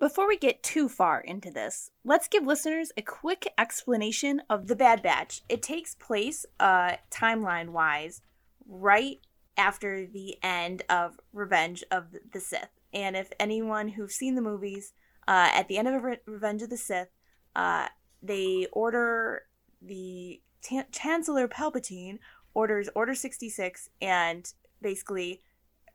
Before 0.00 0.26
we 0.26 0.38
get 0.38 0.62
too 0.62 0.88
far 0.88 1.20
into 1.20 1.50
this, 1.50 1.90
let's 2.04 2.26
give 2.26 2.46
listeners 2.46 2.90
a 2.96 3.02
quick 3.02 3.52
explanation 3.58 4.40
of 4.48 4.66
The 4.66 4.74
Bad 4.74 5.02
Batch. 5.02 5.42
It 5.50 5.62
takes 5.62 5.94
place, 5.94 6.46
uh, 6.58 6.92
timeline 7.10 7.68
wise, 7.68 8.22
right 8.66 9.18
after 9.58 10.06
the 10.06 10.38
end 10.42 10.82
of 10.88 11.20
Revenge 11.34 11.84
of 11.90 12.16
the 12.32 12.40
Sith. 12.40 12.70
And 12.94 13.14
if 13.14 13.30
anyone 13.38 13.88
who's 13.88 14.14
seen 14.14 14.36
the 14.36 14.40
movies, 14.40 14.94
uh, 15.28 15.50
at 15.52 15.68
the 15.68 15.76
end 15.76 15.88
of 15.88 16.02
Re- 16.02 16.16
Revenge 16.24 16.62
of 16.62 16.70
the 16.70 16.78
Sith, 16.78 17.10
uh, 17.54 17.88
they 18.22 18.68
order 18.72 19.42
the 19.82 20.40
Tan- 20.62 20.86
Chancellor 20.92 21.46
Palpatine 21.46 22.20
orders 22.54 22.88
Order 22.94 23.14
66 23.14 23.90
and 24.00 24.50
basically 24.80 25.42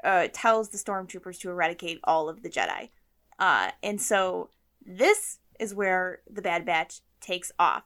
uh, 0.03 0.27
tells 0.33 0.69
the 0.69 0.77
stormtroopers 0.77 1.39
to 1.39 1.49
eradicate 1.49 1.99
all 2.03 2.29
of 2.29 2.41
the 2.43 2.49
Jedi. 2.49 2.89
Uh, 3.39 3.71
and 3.83 4.01
so 4.01 4.49
this 4.85 5.39
is 5.59 5.73
where 5.73 6.21
the 6.29 6.41
Bad 6.41 6.65
Batch 6.65 7.01
takes 7.21 7.51
off. 7.57 7.83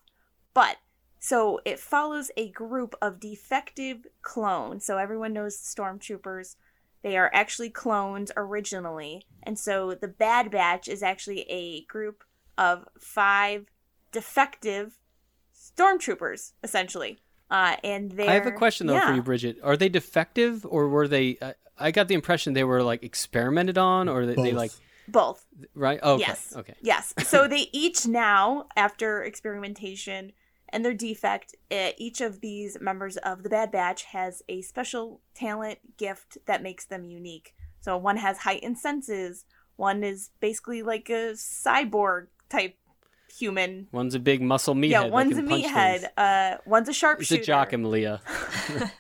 But 0.53 0.77
so 1.19 1.59
it 1.65 1.79
follows 1.79 2.31
a 2.37 2.49
group 2.49 2.95
of 3.01 3.19
defective 3.19 4.07
clones. 4.21 4.85
So 4.85 4.97
everyone 4.97 5.33
knows 5.33 5.57
the 5.57 5.81
stormtroopers. 5.81 6.55
They 7.01 7.17
are 7.17 7.31
actually 7.33 7.69
clones 7.69 8.31
originally. 8.35 9.25
And 9.43 9.57
so 9.57 9.93
the 9.93 10.07
Bad 10.07 10.51
Batch 10.51 10.87
is 10.87 11.03
actually 11.03 11.41
a 11.49 11.85
group 11.85 12.23
of 12.57 12.87
five 12.99 13.67
defective 14.11 14.97
stormtroopers, 15.55 16.53
essentially. 16.63 17.19
Uh, 17.49 17.75
and 17.83 18.11
they 18.11 18.27
I 18.27 18.33
have 18.33 18.45
a 18.45 18.51
question 18.51 18.87
though 18.87 18.99
for 18.99 19.13
you, 19.13 19.23
Bridget. 19.23 19.57
Are 19.63 19.75
they 19.75 19.89
defective 19.89 20.65
or 20.69 20.87
were 20.87 21.07
they? 21.07 21.37
Uh, 21.41 21.53
I 21.77 21.91
got 21.91 22.07
the 22.07 22.15
impression 22.15 22.53
they 22.53 22.63
were 22.63 22.83
like 22.83 23.03
experimented 23.03 23.77
on, 23.77 24.09
or 24.09 24.25
they, 24.25 24.35
they 24.35 24.51
Both. 24.51 24.53
like 24.53 24.71
Both. 25.07 25.45
right? 25.73 25.99
Oh, 26.03 26.15
okay. 26.15 26.25
Yes. 26.27 26.53
Okay. 26.55 26.75
Yes. 26.81 27.13
So 27.23 27.47
they 27.47 27.69
each 27.71 28.05
now, 28.05 28.67
after 28.75 29.23
experimentation 29.23 30.33
and 30.69 30.85
their 30.85 30.93
defect, 30.93 31.55
uh, 31.71 31.91
each 31.97 32.21
of 32.21 32.41
these 32.41 32.77
members 32.79 33.17
of 33.17 33.41
the 33.43 33.49
Bad 33.49 33.71
Batch 33.71 34.03
has 34.05 34.43
a 34.47 34.61
special 34.61 35.21
talent 35.33 35.79
gift 35.97 36.37
that 36.45 36.61
makes 36.61 36.85
them 36.85 37.05
unique. 37.05 37.55
So 37.81 37.97
one 37.97 38.17
has 38.17 38.39
heightened 38.39 38.77
senses. 38.77 39.45
One 39.77 40.03
is 40.03 40.29
basically 40.39 40.83
like 40.83 41.09
a 41.09 41.33
cyborg 41.33 42.27
type 42.49 42.75
human. 43.31 43.87
One's 43.91 44.15
a 44.15 44.19
big 44.19 44.41
muscle 44.41 44.75
meathead. 44.75 44.89
yeah, 44.89 45.03
one's 45.07 45.37
a 45.37 45.41
can 45.41 45.49
punch 45.49 45.63
meathead. 45.65 46.05
Uh, 46.17 46.57
one's 46.65 46.87
a 46.87 46.91
It's 46.91 46.97
sharpshooter. 46.99 47.41
a 47.41 47.45
jock, 47.45 47.73
Emilia. 47.73 48.21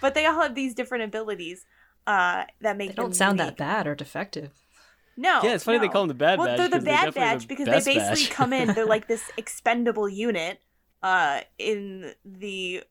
But 0.00 0.14
they 0.14 0.24
all 0.26 0.40
have 0.40 0.54
these 0.54 0.74
different 0.74 1.04
abilities 1.04 1.66
uh, 2.06 2.44
that 2.62 2.76
make 2.78 2.90
They 2.90 2.94
don't 2.94 3.14
sound 3.14 3.38
unique. 3.38 3.56
that 3.58 3.62
bad 3.62 3.86
or 3.86 3.94
defective. 3.94 4.50
No. 5.16 5.40
Yeah, 5.42 5.54
it's 5.54 5.64
funny 5.64 5.78
they 5.78 5.88
call 5.88 6.02
them 6.02 6.08
the 6.08 6.14
Bad 6.14 6.38
well, 6.38 6.48
Batch 6.48 6.56
they're 6.56 6.68
the 6.68 6.76
'cause 6.76 6.84
they're 6.84 6.94
Bad 6.94 7.14
Batch 7.14 7.42
the 7.42 7.46
because 7.48 7.66
they 7.66 7.72
basically 7.94 8.22
batch. 8.24 8.30
come 8.30 8.52
in. 8.54 8.72
They're 8.72 8.86
like 8.86 9.06
this 9.08 9.30
expendable 9.36 10.08
unit 10.08 10.58
uh, 11.02 11.40
in 11.58 12.14
the 12.24 12.82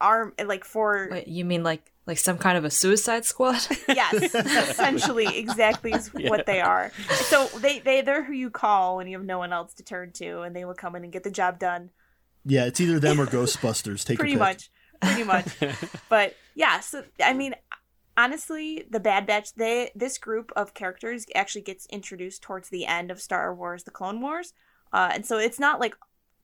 arm 0.00 0.34
like 0.44 0.64
for 0.64 1.08
Wait, 1.10 1.26
you 1.28 1.44
mean 1.46 1.62
like 1.64 1.90
like 2.08 2.18
some 2.18 2.38
kind 2.38 2.58
of 2.58 2.64
a 2.64 2.70
suicide 2.70 3.24
squad? 3.24 3.60
yes 3.88 4.34
essentially 4.34 5.38
exactly 5.38 5.92
is 5.92 6.08
what 6.14 6.46
they 6.46 6.60
are. 6.60 6.90
So 7.10 7.46
they, 7.58 7.78
they 7.78 8.00
they're 8.00 8.24
who 8.24 8.32
you 8.32 8.50
call 8.50 8.96
when 8.96 9.06
you 9.06 9.18
have 9.18 9.26
no 9.26 9.38
one 9.38 9.52
else 9.52 9.74
to 9.74 9.84
turn 9.84 10.10
to 10.14 10.40
and 10.40 10.56
they 10.56 10.64
will 10.64 10.74
come 10.74 10.96
in 10.96 11.04
and 11.04 11.12
get 11.12 11.22
the 11.22 11.30
job 11.30 11.58
done. 11.58 11.90
Yeah, 12.44 12.64
it's 12.64 12.80
either 12.80 12.98
them 12.98 13.20
or 13.20 13.26
Ghostbusters. 13.26 14.04
Take 14.04 14.18
pretty 14.18 14.36
much 14.36 14.70
pretty 15.00 15.24
much. 15.24 15.46
But 16.08 16.34
yeah 16.54 16.80
so 16.80 17.04
i 17.22 17.32
mean 17.32 17.54
honestly 18.16 18.84
the 18.90 18.98
bad 18.98 19.26
batch 19.26 19.54
they 19.54 19.92
this 19.94 20.18
group 20.18 20.50
of 20.56 20.74
characters 20.74 21.24
actually 21.36 21.62
gets 21.62 21.86
introduced 21.86 22.42
towards 22.42 22.68
the 22.68 22.84
end 22.84 23.10
of 23.10 23.20
star 23.20 23.54
wars 23.54 23.84
the 23.84 23.90
clone 23.90 24.20
wars. 24.20 24.54
Uh, 24.92 25.10
and 25.12 25.26
so 25.26 25.36
it's 25.36 25.60
not 25.60 25.78
like 25.78 25.94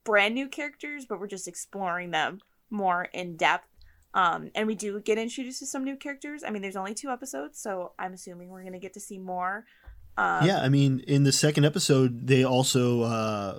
brand 0.05 0.35
new 0.35 0.46
characters 0.46 1.07
but 1.07 1.18
we're 1.18 1.27
just 1.27 1.48
exploring 1.48 2.11
them 2.11 2.38
more 2.70 3.09
in 3.12 3.37
depth 3.37 3.66
um, 4.14 4.50
and 4.55 4.66
we 4.66 4.74
do 4.74 4.98
get 5.00 5.18
introduced 5.18 5.59
to 5.59 5.66
some 5.66 5.85
new 5.85 5.96
characters 5.96 6.42
i 6.46 6.50
mean 6.50 6.62
there's 6.62 6.77
only 6.77 6.94
two 6.94 7.11
episodes 7.11 7.61
so 7.61 7.92
i'm 7.98 8.12
assuming 8.12 8.48
we're 8.48 8.62
going 8.62 8.72
to 8.72 8.79
get 8.79 8.94
to 8.94 9.00
see 9.00 9.18
more 9.18 9.64
um, 10.16 10.46
yeah, 10.46 10.61
I 10.61 10.68
mean, 10.68 11.00
in 11.00 11.24
the 11.24 11.33
second 11.33 11.64
episode, 11.64 12.27
they 12.27 12.44
also 12.44 13.03
uh, 13.03 13.59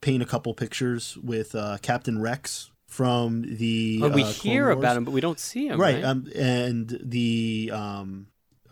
paint 0.00 0.22
a 0.22 0.26
couple 0.26 0.54
pictures 0.54 1.16
with 1.16 1.54
uh, 1.54 1.78
Captain 1.82 2.20
Rex 2.20 2.70
from 2.86 3.42
the. 3.42 3.98
But 4.00 4.14
we 4.14 4.22
uh, 4.22 4.26
Clone 4.26 4.34
hear 4.34 4.64
Wars. 4.66 4.78
about 4.78 4.96
him, 4.96 5.04
but 5.04 5.10
we 5.10 5.20
don't 5.20 5.40
see 5.40 5.66
him. 5.66 5.80
right, 5.80 5.96
Right. 5.96 6.04
Um, 6.04 6.28
and 6.34 6.98
the 7.02 7.72
um, 7.74 8.28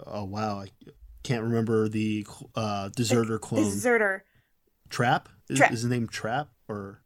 oh 0.07 0.25
wow, 0.25 0.61
I 0.61 0.69
can't 1.25 1.43
remember 1.43 1.89
the 1.89 2.27
uh, 2.55 2.91
deserter 2.91 3.39
clone 3.39 3.65
deserter 3.65 4.25
Trap. 4.89 5.29
Is, 5.49 5.59
Trap. 5.59 5.73
is 5.73 5.83
his 5.83 5.91
name 5.91 6.07
Trap 6.09 6.49
or? 6.69 7.01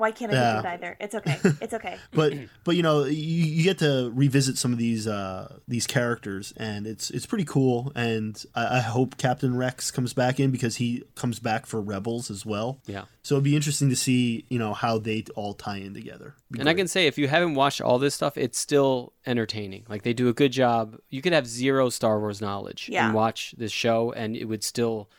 Why 0.00 0.10
can't 0.10 0.32
i 0.32 0.34
Yeah. 0.34 0.62
get 0.62 0.64
it 0.64 0.68
either 0.74 0.96
it's 1.00 1.14
okay 1.14 1.38
it's 1.60 1.74
okay 1.74 1.96
But 2.12 2.32
but 2.64 2.74
you 2.76 2.82
know 2.82 3.04
you, 3.04 3.12
you 3.44 3.62
get 3.64 3.78
to 3.78 4.10
revisit 4.14 4.58
some 4.58 4.72
of 4.72 4.78
these 4.78 5.06
uh, 5.06 5.58
these 5.68 5.86
characters 5.86 6.52
and 6.56 6.86
it's 6.86 7.10
it's 7.10 7.26
pretty 7.26 7.44
cool 7.44 7.92
and 7.94 8.42
I, 8.54 8.78
I 8.78 8.80
hope 8.80 9.16
Captain 9.18 9.56
Rex 9.56 9.90
comes 9.90 10.12
back 10.14 10.40
in 10.40 10.50
because 10.50 10.76
he 10.76 11.04
comes 11.14 11.38
back 11.38 11.66
for 11.66 11.80
Rebels 11.80 12.30
as 12.30 12.44
well. 12.46 12.80
yeah. 12.86 13.04
So 13.22 13.34
it'd 13.34 13.44
be 13.44 13.54
interesting 13.54 13.90
to 13.90 13.96
see, 13.96 14.46
you 14.48 14.58
know, 14.58 14.72
how 14.72 14.96
they 14.98 15.24
all 15.36 15.52
tie 15.52 15.76
in 15.76 15.92
together. 15.92 16.34
Be 16.50 16.58
And 16.60 16.70
I 16.70 16.74
can 16.74 16.88
say, 16.88 17.06
if 17.06 17.18
you 17.18 17.28
haven't 17.28 17.54
watched 17.54 17.82
all 17.82 17.98
this 17.98 18.14
stuff, 18.14 18.38
it's 18.38 18.58
still 18.58 19.12
entertaining. 19.26 19.84
Like 19.90 20.02
they 20.04 20.14
do 20.14 20.28
a 20.28 20.32
good 20.32 20.52
job. 20.52 20.96
You 21.10 21.20
could 21.20 21.34
have 21.34 21.46
zero 21.46 21.90
Star 21.90 22.18
Wars 22.18 22.40
knowledge 22.40 22.88
Yeah. 22.90 23.04
and 23.06 23.14
watch 23.14 23.54
this 23.58 23.72
show, 23.72 24.10
and 24.12 24.34
it 24.36 24.46
would 24.46 24.64
still 24.64 25.10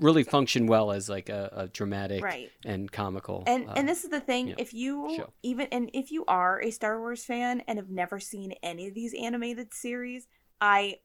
really 0.00 0.22
function 0.22 0.66
well 0.66 0.90
as 0.92 1.08
like 1.08 1.28
a, 1.28 1.50
a 1.52 1.68
dramatic 1.68 2.22
Right. 2.22 2.50
and 2.64 2.90
comical. 2.90 3.44
and 3.46 3.68
uh, 3.68 3.72
and 3.76 3.88
this 3.88 4.04
is 4.04 4.10
the 4.10 4.20
thing 4.20 4.48
yeah, 4.48 4.54
if 4.58 4.74
you 4.74 5.14
show. 5.16 5.32
even 5.42 5.66
and 5.72 5.90
if 5.94 6.10
you 6.10 6.24
are 6.26 6.60
a 6.60 6.70
star 6.70 6.98
wars 7.00 7.24
fan 7.24 7.62
and 7.66 7.78
have 7.78 7.88
never 7.90 8.20
seen 8.20 8.52
any 8.62 8.86
of 8.88 8.94
these 8.94 9.14
animated 9.14 9.72
series 9.72 10.26
i 10.60 10.96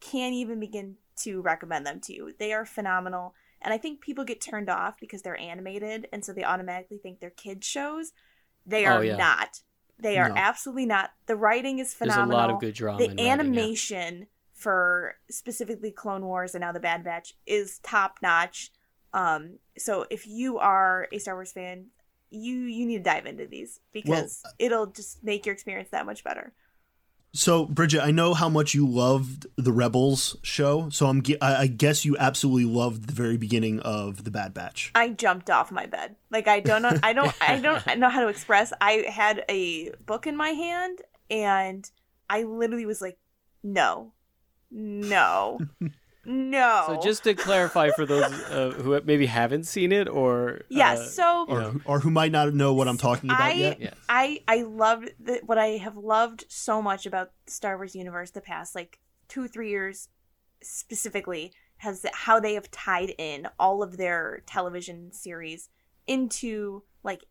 can't 0.00 0.34
even 0.34 0.60
begin 0.60 0.96
to 1.16 1.40
recommend 1.42 1.84
them 1.86 2.00
to 2.00 2.12
you 2.12 2.32
they 2.38 2.52
are 2.52 2.64
phenomenal 2.64 3.34
and 3.60 3.74
i 3.74 3.78
think 3.78 4.00
people 4.00 4.24
get 4.24 4.40
turned 4.40 4.70
off 4.70 4.94
because 5.00 5.22
they're 5.22 5.40
animated 5.40 6.06
and 6.12 6.24
so 6.24 6.32
they 6.32 6.44
automatically 6.44 6.98
think 6.98 7.18
they're 7.18 7.30
kids 7.30 7.66
shows 7.66 8.12
they 8.66 8.86
Oh, 8.86 8.98
are 8.98 9.04
yeah. 9.04 9.16
not 9.16 9.60
they 9.98 10.16
are 10.18 10.28
No. 10.28 10.34
absolutely 10.36 10.86
not 10.86 11.10
the 11.26 11.34
writing 11.34 11.80
is 11.80 11.92
phenomenal. 11.92 12.28
there's 12.28 12.34
a 12.38 12.40
lot 12.46 12.50
of 12.54 12.60
good 12.60 12.74
drama. 12.74 12.98
the 12.98 13.04
and 13.10 13.18
writing, 13.18 13.30
animation 13.40 14.26
for 14.58 15.14
specifically 15.30 15.92
Clone 15.92 16.24
Wars 16.24 16.54
and 16.54 16.60
now 16.60 16.72
the 16.72 16.80
Bad 16.80 17.04
Batch 17.04 17.34
is 17.46 17.78
top 17.78 18.18
notch. 18.20 18.72
Um, 19.14 19.58
so 19.78 20.04
if 20.10 20.26
you 20.26 20.58
are 20.58 21.08
a 21.12 21.18
Star 21.18 21.34
Wars 21.34 21.52
fan, 21.52 21.86
you 22.30 22.56
you 22.56 22.84
need 22.84 22.98
to 22.98 23.02
dive 23.02 23.24
into 23.24 23.46
these 23.46 23.80
because 23.92 24.42
it'll 24.58 24.86
just 24.86 25.24
make 25.24 25.46
your 25.46 25.54
experience 25.54 25.88
that 25.90 26.04
much 26.04 26.24
better. 26.24 26.52
So 27.32 27.66
Bridget, 27.66 28.02
I 28.02 28.10
know 28.10 28.34
how 28.34 28.48
much 28.48 28.74
you 28.74 28.86
loved 28.86 29.46
the 29.56 29.70
Rebels 29.70 30.36
show, 30.42 30.88
so 30.90 31.06
I'm 31.06 31.22
I 31.40 31.56
I 31.56 31.66
guess 31.68 32.04
you 32.04 32.16
absolutely 32.18 32.64
loved 32.64 33.06
the 33.06 33.14
very 33.14 33.36
beginning 33.36 33.80
of 33.80 34.24
the 34.24 34.30
Bad 34.30 34.52
Batch. 34.52 34.90
I 34.94 35.10
jumped 35.10 35.50
off 35.50 35.70
my 35.70 35.86
bed. 35.86 36.16
Like 36.30 36.48
I 36.48 36.60
don't 36.60 36.82
know 36.82 36.98
I 37.02 37.12
don't 37.12 37.34
I 37.40 37.60
don't 37.60 37.86
know 37.98 38.08
how 38.08 38.22
to 38.22 38.28
express. 38.28 38.72
I 38.80 39.04
had 39.08 39.44
a 39.48 39.92
book 40.04 40.26
in 40.26 40.36
my 40.36 40.50
hand 40.50 41.00
and 41.30 41.88
I 42.28 42.42
literally 42.42 42.86
was 42.86 43.00
like, 43.00 43.18
no. 43.62 44.12
No. 44.70 45.58
no. 46.24 46.84
So 46.86 47.00
just 47.02 47.24
to 47.24 47.34
clarify 47.34 47.90
for 47.90 48.04
those 48.06 48.24
uh, 48.24 48.72
who 48.76 49.00
maybe 49.04 49.26
haven't 49.26 49.64
seen 49.64 49.92
it 49.92 50.08
or 50.08 50.62
Yes, 50.68 50.98
uh, 50.98 51.04
so 51.06 51.46
you 51.48 51.54
Or, 51.54 51.60
know, 51.60 51.80
or 51.84 52.00
who 52.00 52.10
might 52.10 52.32
not 52.32 52.52
know 52.54 52.74
what 52.74 52.88
I'm 52.88 52.98
talking 52.98 53.30
about 53.30 53.40
I 53.40 53.52
yet. 53.52 53.80
Yes. 53.80 53.94
I 54.08 54.42
I 54.46 54.62
loved 54.62 55.10
the, 55.18 55.40
what 55.46 55.58
I 55.58 55.78
have 55.78 55.96
loved 55.96 56.44
so 56.48 56.82
much 56.82 57.06
about 57.06 57.32
Star 57.46 57.76
Wars 57.76 57.94
universe 57.94 58.30
the 58.30 58.40
past 58.40 58.74
like 58.74 58.98
two 59.28 59.48
three 59.48 59.70
years 59.70 60.08
specifically 60.62 61.52
has 61.78 62.04
how 62.12 62.40
they 62.40 62.54
have 62.54 62.70
tied 62.70 63.14
in 63.18 63.48
all 63.58 63.82
of 63.82 63.96
their 63.96 64.42
television 64.46 65.12
series 65.12 65.70
into 66.06 66.82
like 67.02 67.24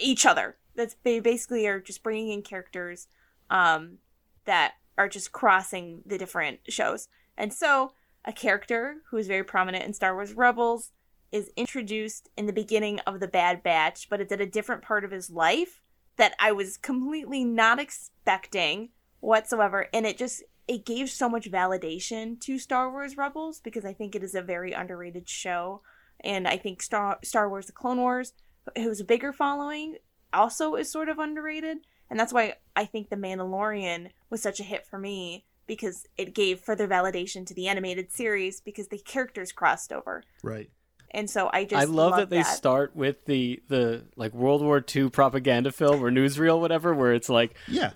each 0.00 0.26
other. 0.26 0.56
That's 0.74 0.96
they 1.02 1.20
basically 1.20 1.66
are 1.66 1.80
just 1.80 2.02
bringing 2.02 2.30
in 2.30 2.42
characters 2.42 3.08
um 3.50 3.98
that 4.44 4.74
are 4.98 5.08
just 5.08 5.32
crossing 5.32 6.02
the 6.06 6.18
different 6.18 6.60
shows. 6.68 7.08
And 7.36 7.52
so 7.52 7.92
a 8.24 8.32
character 8.32 8.96
who 9.10 9.16
is 9.16 9.28
very 9.28 9.44
prominent 9.44 9.84
in 9.84 9.92
Star 9.92 10.14
Wars 10.14 10.34
Rebels 10.34 10.92
is 11.32 11.50
introduced 11.56 12.28
in 12.36 12.46
the 12.46 12.52
beginning 12.52 13.00
of 13.00 13.20
the 13.20 13.28
Bad 13.28 13.62
Batch, 13.62 14.08
but 14.08 14.20
it's 14.20 14.32
at 14.32 14.40
a 14.40 14.46
different 14.46 14.82
part 14.82 15.04
of 15.04 15.10
his 15.10 15.30
life 15.30 15.82
that 16.16 16.34
I 16.38 16.52
was 16.52 16.76
completely 16.76 17.44
not 17.44 17.78
expecting 17.78 18.90
whatsoever. 19.20 19.88
And 19.92 20.06
it 20.06 20.16
just 20.16 20.42
it 20.68 20.84
gave 20.84 21.10
so 21.10 21.28
much 21.28 21.50
validation 21.50 22.40
to 22.40 22.58
Star 22.58 22.90
Wars 22.90 23.16
Rebels 23.16 23.60
because 23.60 23.84
I 23.84 23.92
think 23.92 24.14
it 24.14 24.24
is 24.24 24.34
a 24.34 24.42
very 24.42 24.72
underrated 24.72 25.28
show. 25.28 25.82
And 26.20 26.48
I 26.48 26.56
think 26.56 26.82
Star 26.82 27.18
Star 27.22 27.48
Wars 27.48 27.66
The 27.66 27.72
Clone 27.72 28.00
Wars, 28.00 28.32
who's 28.76 29.00
a 29.00 29.04
bigger 29.04 29.32
following, 29.32 29.96
also 30.32 30.74
is 30.74 30.90
sort 30.90 31.08
of 31.08 31.18
underrated. 31.18 31.78
And 32.10 32.18
that's 32.18 32.32
why 32.32 32.54
I 32.74 32.84
think 32.84 33.08
The 33.08 33.16
Mandalorian 33.16 34.10
was 34.30 34.42
such 34.42 34.60
a 34.60 34.64
hit 34.64 34.86
for 34.86 34.98
me 34.98 35.44
because 35.66 36.06
it 36.16 36.34
gave 36.34 36.60
further 36.60 36.86
validation 36.86 37.44
to 37.46 37.54
the 37.54 37.68
animated 37.68 38.12
series 38.12 38.60
because 38.60 38.88
the 38.88 38.98
characters 38.98 39.52
crossed 39.52 39.92
over. 39.92 40.22
Right. 40.42 40.70
And 41.12 41.30
so 41.30 41.48
I 41.52 41.64
just 41.64 41.80
I 41.80 41.84
love, 41.84 42.10
love 42.12 42.16
that 42.18 42.30
they 42.30 42.42
start 42.42 42.94
with 42.96 43.24
the 43.26 43.62
the 43.68 44.04
like 44.16 44.34
World 44.34 44.62
War 44.62 44.84
II 44.94 45.08
propaganda 45.10 45.72
film 45.72 46.02
or 46.04 46.10
newsreel, 46.10 46.60
whatever, 46.60 46.94
where 46.94 47.14
it's 47.14 47.28
like, 47.28 47.54
Yeah. 47.68 47.92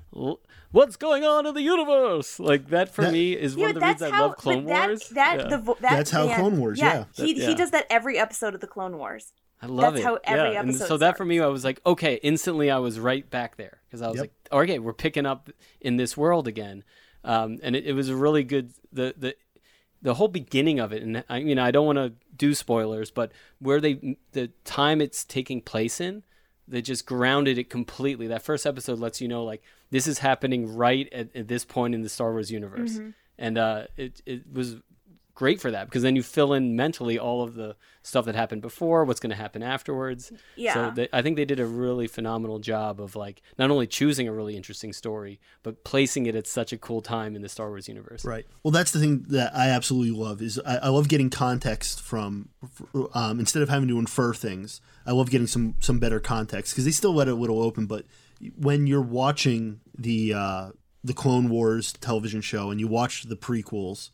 "What's 0.73 0.97
going 0.97 1.25
on 1.25 1.47
in 1.47 1.55
the 1.55 1.63
universe?" 1.63 2.39
Like 2.39 2.69
that 2.69 2.95
for 2.95 3.03
That- 3.03 3.13
me 3.13 3.33
is 3.33 3.57
Yeah, 3.57 3.63
one 3.67 3.71
of 3.71 3.75
the 3.75 3.81
reasons 3.81 4.01
that's 4.01 4.13
I 4.13 4.21
love 4.21 4.37
Clone 4.37 4.65
that, 4.67 4.89
Wars. 4.89 5.09
That 5.11 5.37
Yeah. 5.41 5.47
the 5.49 5.59
vo- 5.59 5.77
that 5.81 5.91
That's 5.97 6.11
how 6.11 6.27
man- 6.27 6.39
Clone 6.39 6.61
Wars, 6.61 6.79
yeah. 6.79 7.05
He 7.13 7.35
That- 7.35 7.49
he 7.49 7.55
does 7.55 7.71
that 7.73 7.87
every 7.91 8.19
episode 8.19 8.55
of 8.55 8.61
the 8.61 8.67
Clone 8.67 8.97
Wars. 8.97 9.33
I 9.63 9.67
love 9.67 9.93
that's 9.95 10.05
it. 10.05 10.09
how 10.09 10.19
every 10.25 10.53
yeah. 10.55 10.61
and 10.61 10.71
episode 10.71 10.87
so 10.89 10.97
that 10.99 11.19
for 11.19 11.25
me, 11.27 11.39
I 11.41 11.47
was 11.49 11.65
like, 11.65 11.81
okay, 11.85 12.15
instantly 12.23 12.71
I 12.71 12.79
was 12.79 12.99
right 12.99 13.29
back 13.29 13.57
there 13.57 13.81
because 13.87 14.01
I 14.01 14.09
was 14.09 14.17
Yep. 14.17 14.23
like, 14.51 14.63
okay, 14.63 14.79
we're 14.79 14.95
picking 14.95 15.27
up 15.27 15.51
in 15.83 15.99
this 15.99 16.17
world 16.17 16.49
again, 16.49 16.83
um, 17.25 17.59
and 17.63 17.77
it, 17.77 17.85
it 17.87 17.93
was 17.93 18.09
a 18.09 18.17
really 18.17 18.43
good 18.45 18.73
the 18.93 19.15
the 19.19 19.35
the 20.03 20.15
whole 20.15 20.29
beginning 20.29 20.81
of 20.81 20.93
it. 20.93 21.03
And 21.03 21.25
I 21.29 21.43
mean, 21.43 21.59
I 21.59 21.71
don't 21.71 21.87
want 21.87 21.97
to 21.99 22.13
do 22.37 22.55
spoilers, 22.55 23.11
but 23.11 23.33
where 23.59 23.81
they 23.81 24.17
the 24.33 24.49
time 24.65 25.01
it's 25.01 25.25
taking 25.25 25.61
place 25.61 26.01
in, 26.01 26.23
they 26.67 26.83
just 26.83 27.07
grounded 27.07 27.59
it 27.59 27.69
completely. 27.71 28.27
That 28.29 28.43
first 28.43 28.67
episode 28.67 28.99
lets 28.99 29.21
you 29.21 29.29
know 29.29 29.45
like 29.45 29.63
this 29.91 30.07
is 30.07 30.19
happening 30.21 30.75
right 30.77 31.09
at, 31.13 31.35
at 31.37 31.49
this 31.49 31.65
point 31.65 31.95
in 31.95 32.03
the 32.03 32.09
Star 32.09 32.31
Wars 32.33 32.51
universe, 32.51 32.93
Mm-hmm. 32.95 33.11
and 33.39 33.59
uh, 33.59 33.85
it 33.97 34.23
it 34.27 34.43
was 34.53 34.77
great 35.41 35.59
for 35.59 35.71
that 35.71 35.87
because 35.87 36.03
then 36.03 36.15
you 36.15 36.23
fill 36.23 36.53
in 36.53 36.77
mentally 36.77 37.19
all 37.19 37.43
of 37.43 37.55
the 37.55 37.75
stuff 38.03 38.27
that 38.27 38.35
happened 38.35 38.61
before, 38.61 39.07
what's 39.07 39.21
going 39.21 39.31
to 39.31 39.37
happen 39.37 39.63
afterwards. 39.63 40.31
Yeah. 40.55 40.75
So 40.75 40.91
they, 40.95 41.09
I 41.15 41.23
think 41.23 41.37
they 41.37 41.47
did 41.47 41.59
a 41.59 41.65
really 41.65 42.07
phenomenal 42.09 42.59
job 42.59 43.01
of 43.01 43.17
like 43.17 43.41
not 43.57 43.71
only 43.71 43.87
choosing 43.87 44.29
a 44.29 44.35
really 44.35 44.55
interesting 44.55 44.93
story, 44.93 45.41
but 45.63 45.83
placing 45.83 46.27
it 46.27 46.37
at 46.37 46.47
such 46.47 46.75
a 46.75 46.77
cool 46.77 47.01
time 47.01 47.35
in 47.35 47.41
the 47.41 47.49
Star 47.49 47.71
Wars 47.71 47.89
universe. 47.89 48.23
Right. 48.23 48.45
Well, 48.63 48.71
that's 48.71 48.91
the 48.91 49.01
thing 49.01 49.25
that 49.29 49.57
I 49.57 49.71
absolutely 49.71 50.11
love 50.11 50.43
is 50.43 50.61
I, 50.67 50.77
I 50.77 50.89
love 50.89 51.09
getting 51.09 51.31
context 51.31 52.03
from 52.03 52.51
um, 53.15 53.41
instead 53.41 53.63
of 53.63 53.71
having 53.71 53.89
to 53.89 53.99
infer 53.99 54.35
things. 54.35 54.83
I 55.07 55.13
love 55.13 55.31
getting 55.31 55.47
some 55.47 55.77
some 55.81 55.99
better 55.99 56.21
context 56.21 56.75
because 56.75 56.85
they 56.85 56.91
still 56.91 57.15
let 57.15 57.29
it 57.29 57.33
a 57.33 57.35
little 57.35 57.63
open. 57.63 57.87
But 57.87 58.05
when 58.59 58.87
you're 58.87 59.01
watching 59.01 59.81
the 59.97 60.35
uh, 60.35 60.71
the 61.03 61.15
Clone 61.15 61.49
Wars 61.49 61.95
television 61.95 62.43
show 62.43 62.71
and 62.71 62.79
you 62.79 62.89
watch 62.89 63.23
the 63.23 63.37
prequels, 63.37 64.11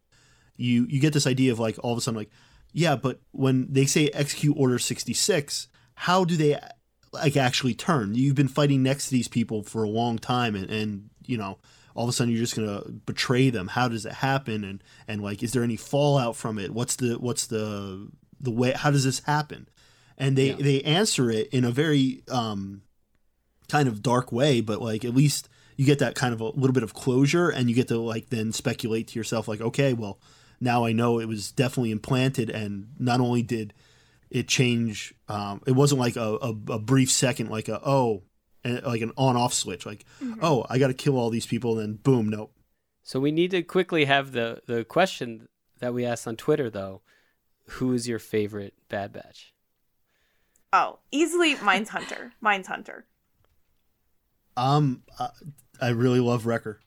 you 0.56 0.86
you 0.88 1.00
get 1.00 1.12
this 1.12 1.26
idea 1.26 1.52
of 1.52 1.58
like 1.58 1.76
all 1.82 1.92
of 1.92 1.98
a 1.98 2.00
sudden 2.00 2.18
like 2.18 2.30
yeah, 2.72 2.94
but 2.96 3.20
when 3.30 3.72
they 3.72 3.86
say 3.86 4.08
execute 4.08 4.54
Order 4.56 4.78
sixty 4.78 5.14
six, 5.14 5.68
how 5.94 6.24
do 6.24 6.36
they 6.36 6.58
like 7.12 7.36
actually 7.36 7.74
turn? 7.74 8.14
You've 8.14 8.34
been 8.34 8.48
fighting 8.48 8.82
next 8.82 9.06
to 9.06 9.12
these 9.12 9.28
people 9.28 9.62
for 9.62 9.82
a 9.82 9.88
long 9.88 10.18
time, 10.18 10.54
and, 10.54 10.70
and 10.70 11.10
you 11.24 11.38
know 11.38 11.58
all 11.94 12.04
of 12.04 12.10
a 12.10 12.12
sudden 12.12 12.32
you're 12.32 12.42
just 12.42 12.54
gonna 12.54 12.82
betray 13.06 13.48
them. 13.48 13.68
How 13.68 13.88
does 13.88 14.04
it 14.04 14.12
happen? 14.12 14.62
And 14.64 14.82
and 15.08 15.22
like, 15.22 15.42
is 15.42 15.52
there 15.52 15.62
any 15.62 15.76
fallout 15.76 16.36
from 16.36 16.58
it? 16.58 16.72
What's 16.72 16.96
the 16.96 17.14
what's 17.14 17.46
the 17.46 18.08
the 18.38 18.50
way? 18.50 18.72
How 18.72 18.90
does 18.90 19.04
this 19.04 19.20
happen? 19.20 19.68
And 20.18 20.36
they 20.36 20.48
Yeah. 20.48 20.56
they 20.58 20.82
answer 20.82 21.30
it 21.30 21.48
in 21.48 21.64
a 21.64 21.70
very 21.70 22.22
um 22.28 22.82
kind 23.68 23.88
of 23.88 24.02
dark 24.02 24.30
way, 24.32 24.60
but 24.60 24.82
like 24.82 25.04
at 25.04 25.14
least 25.14 25.48
you 25.76 25.86
get 25.86 25.98
that 25.98 26.14
kind 26.14 26.34
of 26.34 26.40
a 26.40 26.50
little 26.50 26.72
bit 26.72 26.82
of 26.82 26.94
closure 26.94 27.48
and 27.48 27.68
you 27.68 27.74
get 27.74 27.88
to 27.88 27.98
like 27.98 28.28
then 28.28 28.52
speculate 28.52 29.08
to 29.08 29.18
yourself 29.18 29.48
like 29.48 29.60
okay, 29.62 29.94
well, 29.94 30.18
now 30.60 30.84
I 30.84 30.92
know 30.92 31.18
it 31.18 31.26
was 31.28 31.52
definitely 31.52 31.90
implanted 31.90 32.50
and 32.50 32.88
not 32.98 33.20
only 33.20 33.42
did 33.42 33.74
it 34.30 34.48
change 34.48 35.14
um, 35.28 35.62
it 35.66 35.72
wasn't 35.72 36.00
like 36.00 36.16
a, 36.16 36.36
a, 36.42 36.50
a 36.72 36.78
brief 36.78 37.10
second 37.10 37.48
like 37.50 37.68
a 37.68 37.80
oh 37.86 38.22
and 38.64 38.82
like 38.82 39.00
an 39.02 39.12
on 39.16 39.36
off 39.36 39.54
switch 39.54 39.86
like 39.86 40.04
oh 40.42 40.64
I 40.68 40.78
got 40.78 40.88
to 40.88 40.94
kill 40.94 41.16
all 41.16 41.30
these 41.30 41.46
people 41.46 41.78
and 41.78 41.80
then 41.80 41.96
boom 42.02 42.28
nope 42.28 42.52
So 43.02 43.20
we 43.20 43.30
need 43.32 43.50
to 43.52 43.62
quickly 43.62 44.04
have 44.06 44.32
the 44.32 44.62
the 44.66 44.84
question 44.84 45.48
that 45.78 45.94
we 45.94 46.04
asked 46.04 46.26
on 46.26 46.36
Twitter 46.36 46.70
though. 46.70 47.02
Who 47.70 47.92
is 47.92 48.08
your 48.08 48.18
favorite 48.18 48.74
Bad 48.88 49.12
Batch? 49.12 49.52
Oh, 50.72 50.98
easily 51.10 51.54
mine's 51.56 51.88
Hunter. 51.90 52.32
Mine's 52.40 52.66
Hunter. 52.66 53.06
um 54.56 55.02
I, 55.18 55.28
I 55.80 55.88
really 55.90 56.20
love 56.20 56.46
Wrecker 56.46 56.80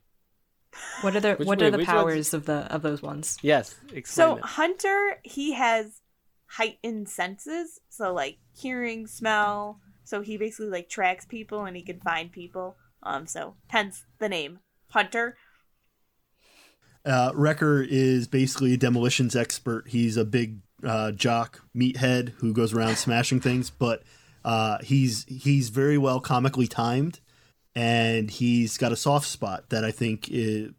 What 1.01 1.15
are 1.15 1.19
the 1.19 1.35
Which- 1.35 1.47
what 1.47 1.59
wait, 1.59 1.67
are 1.67 1.71
the 1.71 1.77
which 1.77 1.87
ones- 1.87 1.95
powers 2.01 2.33
of 2.33 2.45
the 2.45 2.71
of 2.73 2.81
those 2.81 3.01
ones? 3.01 3.37
Yes, 3.41 3.75
explain 3.93 4.03
So 4.05 4.35
it. 4.37 4.43
Hunter, 4.43 5.19
he 5.23 5.53
has 5.53 6.01
heightened 6.47 7.07
senses, 7.09 7.79
so 7.89 8.13
like 8.13 8.37
hearing, 8.55 9.07
smell. 9.07 9.79
So 10.03 10.21
he 10.21 10.37
basically 10.37 10.69
like 10.69 10.89
tracks 10.89 11.25
people 11.25 11.65
and 11.65 11.75
he 11.77 11.83
can 11.83 11.99
find 11.99 12.31
people. 12.31 12.75
Um, 13.03 13.27
so 13.27 13.55
hence 13.67 14.03
the 14.19 14.27
name 14.29 14.59
Hunter. 14.89 15.37
Uh, 17.05 17.31
Wrecker 17.33 17.81
is 17.81 18.27
basically 18.27 18.73
a 18.73 18.77
demolitions 18.77 19.35
expert. 19.35 19.87
He's 19.87 20.17
a 20.17 20.25
big 20.25 20.59
uh, 20.83 21.11
jock 21.11 21.61
meathead 21.75 22.29
who 22.39 22.53
goes 22.53 22.73
around 22.73 22.95
smashing 22.97 23.39
things, 23.39 23.69
but 23.69 24.03
uh, 24.43 24.79
he's 24.83 25.25
he's 25.25 25.69
very 25.69 25.97
well 25.97 26.19
comically 26.19 26.67
timed, 26.67 27.19
and 27.75 28.29
he's 28.31 28.77
got 28.77 28.91
a 28.91 28.95
soft 28.95 29.27
spot 29.27 29.69
that 29.69 29.83
I 29.83 29.91
think 29.91 30.29
i 30.31 30.69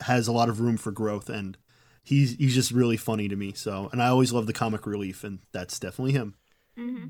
has 0.00 0.28
a 0.28 0.32
lot 0.32 0.48
of 0.48 0.60
room 0.60 0.76
for 0.76 0.90
growth. 0.92 1.28
And 1.28 1.56
he's 2.02 2.32
he's 2.36 2.54
just 2.54 2.70
really 2.70 2.96
funny 2.96 3.28
to 3.28 3.36
me. 3.36 3.52
So, 3.54 3.88
and 3.92 4.02
I 4.02 4.08
always 4.08 4.32
love 4.32 4.46
the 4.46 4.52
comic 4.52 4.86
relief, 4.86 5.24
and 5.24 5.40
that's 5.52 5.78
definitely 5.78 6.12
him. 6.12 6.34
Mm-hmm. 6.78 7.06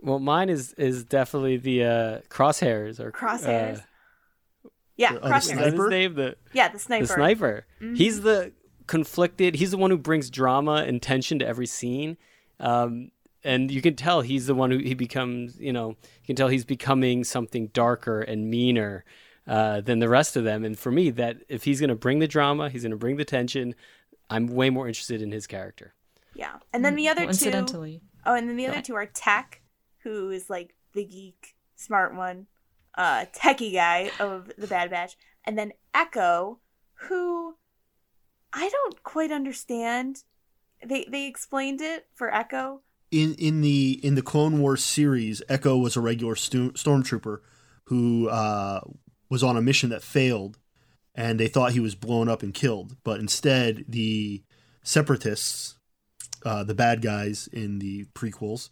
well, 0.00 0.18
mine 0.18 0.48
is 0.50 0.72
is 0.74 1.04
definitely 1.04 1.56
the 1.56 1.84
uh, 1.84 2.20
crosshairs 2.28 3.00
or 3.00 3.10
Crosshairs. 3.12 3.78
Uh, 3.78 4.68
Yeah, 4.96 5.12
The- 5.14 5.20
oh, 5.20 5.28
the 5.28 5.34
crosshairs. 5.34 5.38
is 5.40 5.48
that 5.48 5.56
his 5.58 5.66
Sniper? 5.74 5.88
name? 5.90 6.14
The 6.14 6.36
Yeah, 6.52 6.68
the 6.68 6.78
sniper. 6.78 7.06
the 7.06 7.12
sniper. 7.14 7.66
He's 7.94 8.20
the 8.20 8.52
conflicted. 8.86 9.54
He's 9.56 9.70
the 9.70 9.78
one 9.78 9.90
who 9.90 9.98
brings 9.98 10.28
drama 10.30 10.84
and 10.86 11.02
tension 11.02 11.38
to 11.40 11.46
every 11.46 11.66
scene. 11.66 12.16
Um, 12.60 13.10
and 13.46 13.70
you 13.70 13.80
can 13.80 13.94
tell 13.96 14.20
he's 14.20 14.46
the 14.46 14.54
one 14.54 14.70
who 14.70 14.78
he 14.78 14.94
becomes. 14.94 15.58
You 15.58 15.72
know, 15.72 15.90
you 15.90 16.26
can 16.26 16.36
tell 16.36 16.48
he's 16.48 16.64
becoming 16.64 17.24
something 17.24 17.68
darker 17.68 18.20
and 18.20 18.50
meaner 18.50 19.04
uh, 19.46 19.80
than 19.80 20.00
the 20.00 20.08
rest 20.08 20.36
of 20.36 20.44
them. 20.44 20.64
And 20.64 20.78
for 20.78 20.90
me, 20.90 21.10
that 21.10 21.38
if 21.48 21.64
he's 21.64 21.80
going 21.80 21.90
to 21.90 21.96
bring 21.96 22.18
the 22.18 22.28
drama, 22.28 22.68
he's 22.68 22.82
going 22.82 22.90
to 22.90 22.96
bring 22.96 23.16
the 23.16 23.24
tension. 23.24 23.74
I'm 24.28 24.48
way 24.48 24.70
more 24.70 24.88
interested 24.88 25.22
in 25.22 25.30
his 25.30 25.46
character. 25.46 25.94
Yeah, 26.34 26.56
and 26.72 26.84
then 26.84 26.96
the 26.96 27.08
other 27.08 27.20
two. 27.22 27.26
Coincidentally, 27.26 28.02
Oh, 28.26 28.34
and 28.34 28.48
then 28.48 28.56
the 28.56 28.66
other 28.66 28.82
two 28.82 28.96
are 28.96 29.06
Tech, 29.06 29.62
who 30.02 30.30
is 30.30 30.50
like 30.50 30.74
the 30.92 31.04
geek, 31.04 31.54
smart 31.76 32.14
one, 32.14 32.46
uh, 32.96 33.26
techie 33.32 33.72
guy 33.72 34.10
of 34.18 34.50
the 34.58 34.66
Bad 34.66 34.90
Batch, 34.90 35.16
and 35.44 35.56
then 35.56 35.72
Echo, 35.94 36.58
who 37.08 37.56
I 38.52 38.68
don't 38.68 39.02
quite 39.04 39.30
understand. 39.30 40.24
They 40.84 41.06
they 41.08 41.26
explained 41.26 41.80
it 41.80 42.08
for 42.14 42.34
Echo. 42.34 42.80
In 43.10 43.34
in 43.34 43.60
the 43.60 44.00
in 44.04 44.14
the 44.14 44.22
Clone 44.22 44.58
Wars 44.60 44.82
series, 44.84 45.42
Echo 45.48 45.76
was 45.76 45.96
a 45.96 46.00
regular 46.00 46.34
stu- 46.36 46.72
stormtrooper 46.72 47.38
who 47.84 48.28
uh, 48.28 48.80
was 49.30 49.42
on 49.42 49.56
a 49.56 49.62
mission 49.62 49.90
that 49.90 50.02
failed, 50.02 50.58
and 51.14 51.38
they 51.40 51.48
thought 51.48 51.72
he 51.72 51.80
was 51.80 51.94
blown 51.94 52.28
up 52.28 52.42
and 52.42 52.52
killed. 52.52 52.96
But 53.04 53.20
instead, 53.20 53.84
the 53.88 54.42
Separatists, 54.82 55.76
uh, 56.44 56.64
the 56.64 56.74
bad 56.74 57.02
guys 57.02 57.48
in 57.52 57.78
the 57.80 58.04
prequels, 58.14 58.70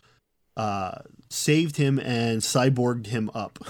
uh, 0.57 0.99
saved 1.29 1.77
him 1.77 1.99
and 1.99 2.41
cyborged 2.41 3.07
him 3.07 3.31
up. 3.35 3.59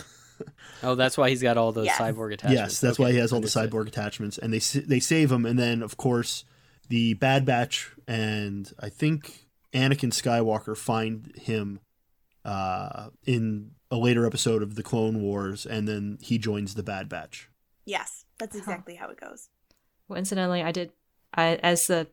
Oh, 0.83 0.97
that's 0.97 1.17
why 1.17 1.31
he's 1.31 1.41
got 1.41 1.57
all 1.57 1.71
those 1.73 1.87
Yes. 1.87 1.97
cyborg 1.99 2.35
attachments. 2.35 2.61
yes, 2.61 2.81
that's 2.81 2.97
Okay, 2.99 3.05
why 3.05 3.13
he 3.13 3.19
has 3.19 3.33
all 3.33 3.41
the 3.41 3.47
cyborg 3.47 3.87
attachments, 3.87 4.37
and 4.37 4.53
they 4.53 4.59
they 4.81 4.99
save 4.99 5.31
him, 5.31 5.47
and 5.47 5.57
then 5.59 5.81
of 5.81 5.97
course 5.97 6.45
the 6.89 7.15
Bad 7.15 7.47
Batch 7.47 7.93
and 8.09 8.71
I 8.81 8.89
think 8.91 9.44
Anakin 9.75 10.13
Skywalker 10.13 10.77
find 10.77 11.33
him 11.37 11.81
uh, 12.45 13.09
in 13.25 13.73
a 13.91 13.97
later 13.97 14.25
episode 14.27 14.63
of 14.63 14.77
the 14.77 14.83
Clone 14.83 15.21
Wars, 15.21 15.67
and 15.67 15.89
then 15.89 16.19
he 16.21 16.39
joins 16.39 16.75
the 16.75 16.83
Bad 16.83 17.09
Batch. 17.09 17.51
Yes, 17.85 18.25
that's 18.39 18.57
exactly 18.57 18.95
how 18.95 19.09
it 19.09 19.21
goes. 19.21 19.49
Well, 20.09 20.19
incidentally, 20.19 20.63
I 20.63 20.73
did. 20.73 20.93
I 21.35 21.57
as 21.57 21.87
the 21.87 22.07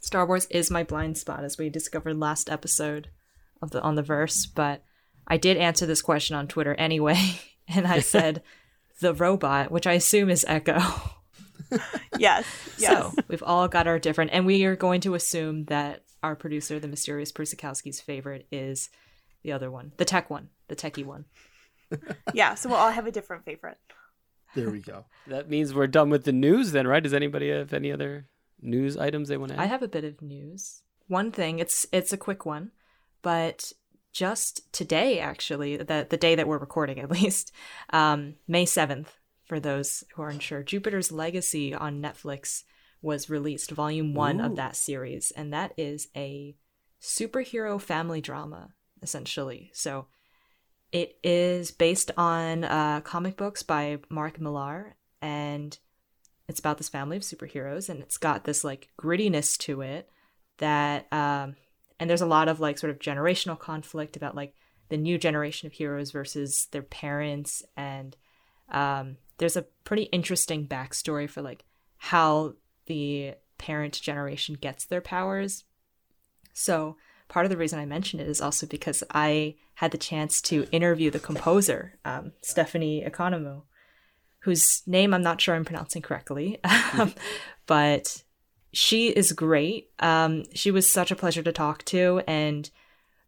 Star 0.00 0.26
Wars 0.26 0.46
is 0.50 0.70
my 0.70 0.84
blind 0.84 1.18
spot, 1.18 1.44
as 1.44 1.58
we 1.58 1.68
discovered 1.68 2.18
last 2.18 2.48
episode 2.48 3.08
of 3.60 3.70
the 3.70 3.82
on 3.82 3.96
the 3.96 4.02
verse. 4.02 4.46
But 4.46 4.84
I 5.26 5.36
did 5.36 5.56
answer 5.56 5.86
this 5.86 6.02
question 6.02 6.36
on 6.36 6.48
Twitter 6.48 6.74
anyway, 6.74 7.40
and 7.68 7.86
I 7.86 7.98
said 8.00 8.42
the 9.00 9.14
robot, 9.14 9.70
which 9.70 9.86
I 9.86 9.94
assume 9.94 10.30
is 10.30 10.44
Echo. 10.46 10.80
Yes, 12.18 12.46
yes. 12.78 12.78
So 12.78 13.12
we've 13.28 13.42
all 13.42 13.68
got 13.68 13.86
our 13.86 13.98
different, 13.98 14.30
and 14.32 14.46
we 14.46 14.64
are 14.64 14.76
going 14.76 15.00
to 15.02 15.14
assume 15.14 15.64
that 15.64 16.03
our 16.24 16.34
producer, 16.34 16.80
the 16.80 16.88
mysterious 16.88 17.30
Prusakowski's 17.30 18.00
favorite, 18.00 18.46
is 18.50 18.88
the 19.42 19.52
other 19.52 19.70
one, 19.70 19.92
the 19.98 20.04
tech 20.04 20.30
one, 20.30 20.48
the 20.68 20.74
techie 20.74 21.04
one. 21.04 21.26
yeah, 22.34 22.54
so 22.54 22.68
we'll 22.68 22.78
all 22.78 22.90
have 22.90 23.06
a 23.06 23.12
different 23.12 23.44
favorite. 23.44 23.78
There 24.54 24.70
we 24.70 24.80
go. 24.80 25.04
That 25.26 25.48
means 25.48 25.72
we're 25.72 25.86
done 25.86 26.10
with 26.10 26.24
the 26.24 26.32
news 26.32 26.72
then, 26.72 26.86
right? 26.86 27.02
Does 27.02 27.14
anybody 27.14 27.50
have 27.50 27.72
any 27.72 27.90
other 27.90 28.26
news 28.60 28.96
items 28.96 29.28
they 29.28 29.38
want 29.38 29.52
to 29.52 29.58
add? 29.58 29.62
I 29.62 29.66
have 29.66 29.82
a 29.82 29.88
bit 29.88 30.04
of 30.04 30.20
news. 30.20 30.82
One 31.08 31.30
thing, 31.30 31.58
it's 31.58 31.86
it's 31.92 32.12
a 32.12 32.18
quick 32.18 32.44
one, 32.44 32.70
but 33.22 33.72
just 34.12 34.70
today, 34.72 35.18
actually, 35.18 35.78
the 35.78 36.06
the 36.08 36.16
day 36.16 36.34
that 36.34 36.46
we're 36.46 36.58
recording, 36.58 36.98
at 37.00 37.10
least, 37.22 37.52
um, 37.90 38.34
May 38.46 38.66
seventh, 38.66 39.18
for 39.44 39.60
those 39.60 40.04
who 40.14 40.22
are 40.22 40.28
unsure, 40.28 40.62
Jupiter's 40.62 41.10
Legacy 41.10 41.74
on 41.74 42.02
Netflix 42.02 42.64
was 43.04 43.30
released, 43.30 43.70
volume 43.70 44.14
one 44.14 44.40
Ooh. 44.40 44.44
of 44.44 44.56
that 44.56 44.74
series, 44.74 45.30
and 45.30 45.52
that 45.52 45.72
is 45.76 46.08
a 46.16 46.56
superhero 47.00 47.80
family 47.80 48.22
drama, 48.22 48.70
essentially. 49.02 49.70
So 49.74 50.06
it 50.90 51.18
is 51.22 51.70
based 51.70 52.10
on 52.16 52.64
uh, 52.64 53.02
comic 53.02 53.36
books 53.36 53.62
by 53.62 53.98
Mark 54.08 54.40
Millar, 54.40 54.96
and 55.20 55.78
it's 56.48 56.58
about 56.58 56.78
this 56.78 56.88
family 56.88 57.18
of 57.18 57.22
superheroes, 57.22 57.88
and 57.88 58.00
it's 58.00 58.16
got 58.16 58.44
this 58.44 58.64
like 58.64 58.88
grittiness 59.00 59.58
to 59.58 59.82
it 59.82 60.08
that, 60.58 61.06
um, 61.12 61.56
and 62.00 62.08
there's 62.08 62.22
a 62.22 62.26
lot 62.26 62.48
of 62.48 62.58
like 62.58 62.78
sort 62.78 62.90
of 62.90 62.98
generational 62.98 63.58
conflict 63.58 64.16
about 64.16 64.34
like 64.34 64.54
the 64.88 64.96
new 64.96 65.18
generation 65.18 65.66
of 65.66 65.72
heroes 65.74 66.10
versus 66.10 66.68
their 66.70 66.82
parents, 66.82 67.62
and 67.76 68.16
um, 68.70 69.18
there's 69.38 69.56
a 69.56 69.66
pretty 69.84 70.04
interesting 70.04 70.66
backstory 70.66 71.28
for 71.28 71.42
like 71.42 71.64
how 71.98 72.54
the 72.86 73.34
parent 73.58 74.00
generation 74.00 74.56
gets 74.60 74.84
their 74.84 75.00
powers. 75.00 75.64
So 76.52 76.96
part 77.28 77.46
of 77.46 77.50
the 77.50 77.56
reason 77.56 77.78
I 77.78 77.86
mention 77.86 78.20
it 78.20 78.28
is 78.28 78.40
also 78.40 78.66
because 78.66 79.02
I 79.10 79.56
had 79.74 79.90
the 79.90 79.98
chance 79.98 80.40
to 80.42 80.66
interview 80.70 81.10
the 81.10 81.18
composer, 81.18 81.98
um, 82.04 82.32
Stephanie 82.42 83.04
Economou, 83.06 83.62
whose 84.40 84.82
name 84.86 85.14
I'm 85.14 85.22
not 85.22 85.40
sure 85.40 85.54
I'm 85.54 85.64
pronouncing 85.64 86.02
correctly, 86.02 86.60
um, 86.98 87.14
but 87.66 88.22
she 88.72 89.08
is 89.08 89.32
great. 89.32 89.90
Um, 89.98 90.44
she 90.52 90.70
was 90.70 90.90
such 90.90 91.10
a 91.10 91.16
pleasure 91.16 91.42
to 91.42 91.52
talk 91.52 91.84
to, 91.86 92.22
and 92.26 92.70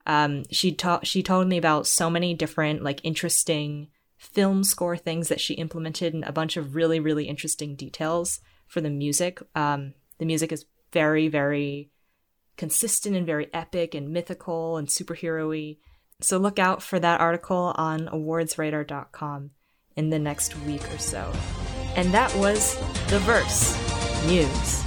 um, 0.07 0.45
she 0.51 0.73
taught 0.73 1.07
she 1.07 1.23
told 1.23 1.49
me 1.49 1.57
about 1.57 1.87
so 1.87 2.11
many 2.11 2.35
different 2.35 2.83
like 2.83 3.01
interesting 3.03 3.89
film 4.19 4.63
score 4.63 4.97
things 4.97 5.29
that 5.29 5.41
she 5.41 5.55
implemented, 5.55 6.15
and 6.15 6.25
a 6.25 6.33
bunch 6.33 6.57
of 6.57 6.75
really 6.75 7.01
really 7.01 7.25
interesting 7.25 7.75
details 7.75 8.41
for 8.67 8.81
the 8.81 8.91
music. 8.91 9.41
Um, 9.55 9.95
the 10.19 10.27
music 10.27 10.53
is 10.53 10.67
very 10.93 11.29
very 11.29 11.91
consistent 12.57 13.15
and 13.17 13.27
very 13.27 13.53
epic 13.53 13.95
and 13.95 14.11
mythical 14.11 14.77
and 14.77 14.89
superhero-y. 14.89 15.77
So 16.21 16.39
look 16.39 16.59
out 16.59 16.83
for 16.83 16.99
that 16.99 17.21
article 17.21 17.75
on 17.77 18.07
awardsradar.com 18.07 19.51
in 19.97 20.11
the 20.11 20.19
next 20.19 20.57
week 20.61 20.83
or 20.93 20.99
so. 20.99 21.33
And 21.95 22.13
that 22.13 22.35
was 22.37 22.77
The 23.09 23.19
Verse 23.21 23.77
News. 24.27 24.83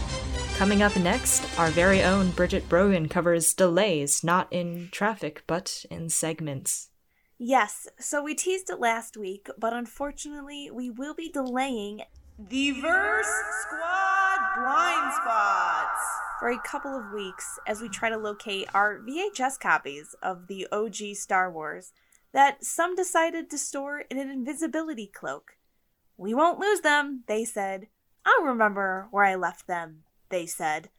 Coming 0.57 0.81
up 0.81 0.95
next, 0.97 1.45
our 1.57 1.69
very 1.69 2.03
own 2.03 2.31
Bridget 2.31 2.67
Brogan 2.67 3.07
covers 3.07 3.53
delays, 3.53 4.23
not 4.23 4.51
in 4.51 4.89
traffic, 4.91 5.43
but 5.47 5.85
in 5.89 6.09
segments. 6.09 6.89
Yes, 7.37 7.87
so 7.97 8.21
we 8.21 8.35
teased 8.35 8.69
it 8.69 8.81
last 8.81 9.15
week, 9.15 9.47
but 9.57 9.71
unfortunately, 9.71 10.69
we 10.69 10.89
will 10.89 11.13
be 11.13 11.31
delaying 11.31 12.01
the 12.47 12.71
Verse 12.71 13.27
Squad 13.63 14.39
Blind 14.55 15.13
Spots 15.13 15.99
for 16.39 16.49
a 16.49 16.61
couple 16.61 16.95
of 16.97 17.11
weeks 17.11 17.59
as 17.67 17.81
we 17.81 17.89
try 17.89 18.09
to 18.09 18.15
locate 18.15 18.69
our 18.73 18.99
VHS 18.99 19.59
copies 19.59 20.15
of 20.23 20.47
the 20.47 20.65
OG 20.71 21.15
Star 21.15 21.51
Wars. 21.51 21.91
that 22.31 22.63
some 22.63 22.95
decided 22.95 23.49
to 23.49 23.57
store 23.57 24.01
in 24.01 24.19
an 24.19 24.29
invisibility 24.29 25.07
cloak. 25.07 25.57
We 26.15 26.33
won't 26.33 26.59
lose 26.59 26.81
them, 26.81 27.23
they 27.27 27.43
said. 27.43 27.87
I'll 28.23 28.45
remember 28.45 29.07
where 29.09 29.25
I 29.25 29.33
left 29.33 29.65
them, 29.65 30.03
they 30.29 30.45
said. 30.45 30.89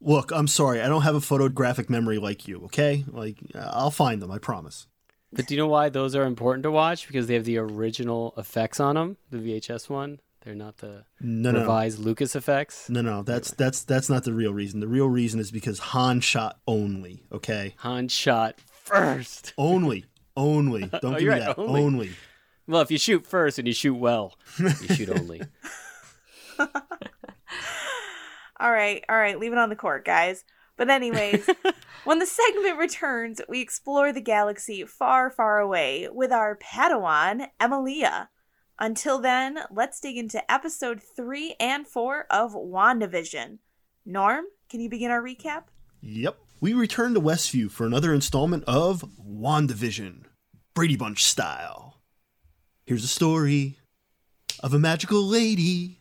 Look, 0.00 0.32
I'm 0.32 0.48
sorry. 0.48 0.80
I 0.80 0.88
don't 0.88 1.02
have 1.02 1.14
a 1.14 1.20
photographic 1.20 1.90
memory 1.90 2.18
like 2.18 2.48
you, 2.48 2.62
okay? 2.64 3.04
Like, 3.06 3.38
uh, 3.54 3.70
I'll 3.72 3.90
find 3.90 4.22
them, 4.22 4.30
I 4.30 4.38
promise. 4.38 4.86
But 5.34 5.46
do 5.46 5.54
you 5.54 5.60
know 5.60 5.68
why 5.68 5.90
those 5.90 6.16
are 6.16 6.24
important 6.24 6.62
to 6.62 6.70
watch? 6.70 7.06
Because 7.06 7.26
they 7.26 7.34
have 7.34 7.44
the 7.44 7.58
original 7.58 8.32
effects 8.38 8.80
on 8.80 8.94
them, 8.94 9.18
the 9.30 9.38
VHS 9.38 9.90
one. 9.90 10.20
They're 10.44 10.54
not 10.54 10.76
the 10.78 11.04
No, 11.20 11.52
no. 11.52 11.60
revised 11.60 11.98
Lucas 11.98 12.36
effects. 12.36 12.90
No, 12.90 13.00
no, 13.00 13.22
that's 13.22 13.50
that's 13.52 13.82
that's 13.84 14.10
not 14.10 14.24
the 14.24 14.32
real 14.34 14.52
reason. 14.52 14.80
The 14.80 14.88
real 14.88 15.08
reason 15.08 15.40
is 15.40 15.50
because 15.50 15.78
Han 15.78 16.20
shot 16.20 16.58
only, 16.66 17.24
okay? 17.32 17.74
Han 17.78 18.08
shot 18.08 18.60
first. 18.82 19.54
Only. 19.58 20.04
Only. 20.36 20.80
Don't 21.00 21.04
Oh, 21.04 21.10
give 21.18 21.22
me 21.22 21.28
right, 21.28 21.40
that. 21.40 21.58
only. 21.58 21.80
Only. 21.82 22.10
Well, 22.66 22.82
if 22.82 22.90
you 22.90 22.98
shoot 22.98 23.26
first 23.26 23.58
and 23.58 23.66
you 23.68 23.72
shoot 23.74 23.94
well, 23.94 24.34
you 24.58 24.68
shoot 24.94 25.08
only. 25.18 25.42
All 28.60 28.70
right, 28.70 29.04
all 29.08 29.16
right, 29.16 29.38
leave 29.38 29.52
it 29.52 29.58
on 29.58 29.68
the 29.68 29.76
court, 29.76 30.04
guys. 30.04 30.44
But, 30.76 30.88
anyways, 30.90 31.48
when 32.04 32.18
the 32.20 32.26
segment 32.26 32.78
returns, 32.78 33.40
we 33.48 33.60
explore 33.60 34.12
the 34.12 34.20
galaxy 34.20 34.84
far, 34.84 35.30
far 35.30 35.58
away 35.58 36.08
with 36.10 36.32
our 36.32 36.56
Padawan, 36.58 37.46
Emilia. 37.60 38.28
Until 38.78 39.18
then, 39.20 39.58
let's 39.70 40.00
dig 40.00 40.16
into 40.16 40.50
episode 40.50 41.00
3 41.00 41.54
and 41.60 41.86
4 41.86 42.26
of 42.30 42.52
WandaVision. 42.54 43.58
Norm, 44.04 44.46
can 44.68 44.80
you 44.80 44.88
begin 44.88 45.10
our 45.10 45.22
recap? 45.22 45.64
Yep. 46.02 46.36
We 46.60 46.74
return 46.74 47.14
to 47.14 47.20
Westview 47.20 47.70
for 47.70 47.86
another 47.86 48.12
installment 48.12 48.64
of 48.66 49.04
WandaVision, 49.24 50.24
Brady 50.74 50.96
Bunch 50.96 51.24
style. 51.24 52.00
Here's 52.84 53.04
a 53.04 53.08
story 53.08 53.78
of 54.60 54.74
a 54.74 54.78
magical 54.78 55.22
lady. 55.22 56.00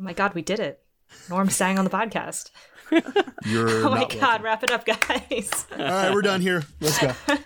Oh 0.00 0.02
my 0.02 0.12
god, 0.12 0.34
we 0.34 0.42
did 0.42 0.60
it. 0.60 0.82
Norm 1.28 1.50
sang 1.50 1.78
on 1.78 1.84
the 1.84 1.90
podcast. 1.90 2.50
You're 3.44 3.68
Oh 3.86 3.90
my 3.90 4.04
god, 4.04 4.42
welcome. 4.42 4.44
wrap 4.44 4.62
it 4.64 4.70
up, 4.70 4.84
guys. 4.86 5.66
All 5.72 5.78
right, 5.78 6.12
we're 6.12 6.22
done 6.22 6.40
here. 6.40 6.64
Let's 6.80 6.98
go. 6.98 7.12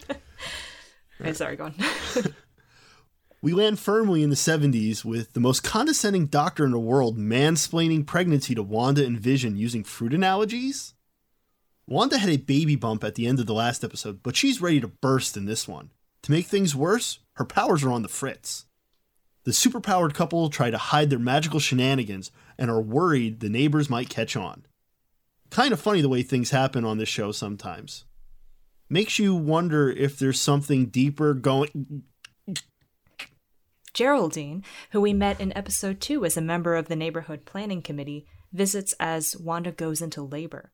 okay, 1.20 1.32
sorry, 1.32 1.56
go 1.56 1.64
on. 1.64 1.74
We 3.40 3.52
land 3.52 3.78
firmly 3.78 4.24
in 4.24 4.30
the 4.30 4.36
70s 4.36 5.04
with 5.04 5.32
the 5.32 5.40
most 5.40 5.62
condescending 5.62 6.26
doctor 6.26 6.64
in 6.64 6.72
the 6.72 6.78
world 6.78 7.16
mansplaining 7.16 8.04
pregnancy 8.04 8.54
to 8.56 8.64
Wanda 8.64 9.04
and 9.04 9.18
Vision 9.18 9.56
using 9.56 9.84
fruit 9.84 10.12
analogies. 10.12 10.94
Wanda 11.86 12.18
had 12.18 12.30
a 12.30 12.36
baby 12.36 12.74
bump 12.74 13.04
at 13.04 13.14
the 13.14 13.28
end 13.28 13.38
of 13.38 13.46
the 13.46 13.54
last 13.54 13.84
episode, 13.84 14.24
but 14.24 14.34
she's 14.34 14.60
ready 14.60 14.80
to 14.80 14.88
burst 14.88 15.36
in 15.36 15.44
this 15.44 15.68
one. 15.68 15.90
To 16.22 16.32
make 16.32 16.46
things 16.46 16.74
worse, 16.74 17.20
her 17.34 17.44
powers 17.44 17.84
are 17.84 17.92
on 17.92 18.02
the 18.02 18.08
fritz. 18.08 18.66
The 19.44 19.52
superpowered 19.52 20.14
couple 20.14 20.50
try 20.50 20.70
to 20.70 20.76
hide 20.76 21.08
their 21.08 21.18
magical 21.20 21.60
shenanigans 21.60 22.32
and 22.58 22.70
are 22.70 22.82
worried 22.82 23.38
the 23.38 23.48
neighbors 23.48 23.88
might 23.88 24.10
catch 24.10 24.36
on. 24.36 24.66
Kind 25.50 25.72
of 25.72 25.80
funny 25.80 26.00
the 26.00 26.08
way 26.08 26.22
things 26.22 26.50
happen 26.50 26.84
on 26.84 26.98
this 26.98 27.08
show 27.08 27.30
sometimes. 27.30 28.04
Makes 28.90 29.18
you 29.18 29.34
wonder 29.34 29.90
if 29.90 30.18
there's 30.18 30.40
something 30.40 30.86
deeper 30.86 31.34
going. 31.34 32.02
Geraldine, 33.98 34.62
who 34.92 35.00
we 35.00 35.12
met 35.12 35.40
in 35.40 35.52
episode 35.56 36.00
2 36.00 36.24
as 36.24 36.36
a 36.36 36.40
member 36.40 36.76
of 36.76 36.86
the 36.86 36.94
neighborhood 36.94 37.44
planning 37.44 37.82
committee, 37.82 38.28
visits 38.52 38.94
as 39.00 39.36
Wanda 39.36 39.72
goes 39.72 40.00
into 40.00 40.22
labor. 40.22 40.70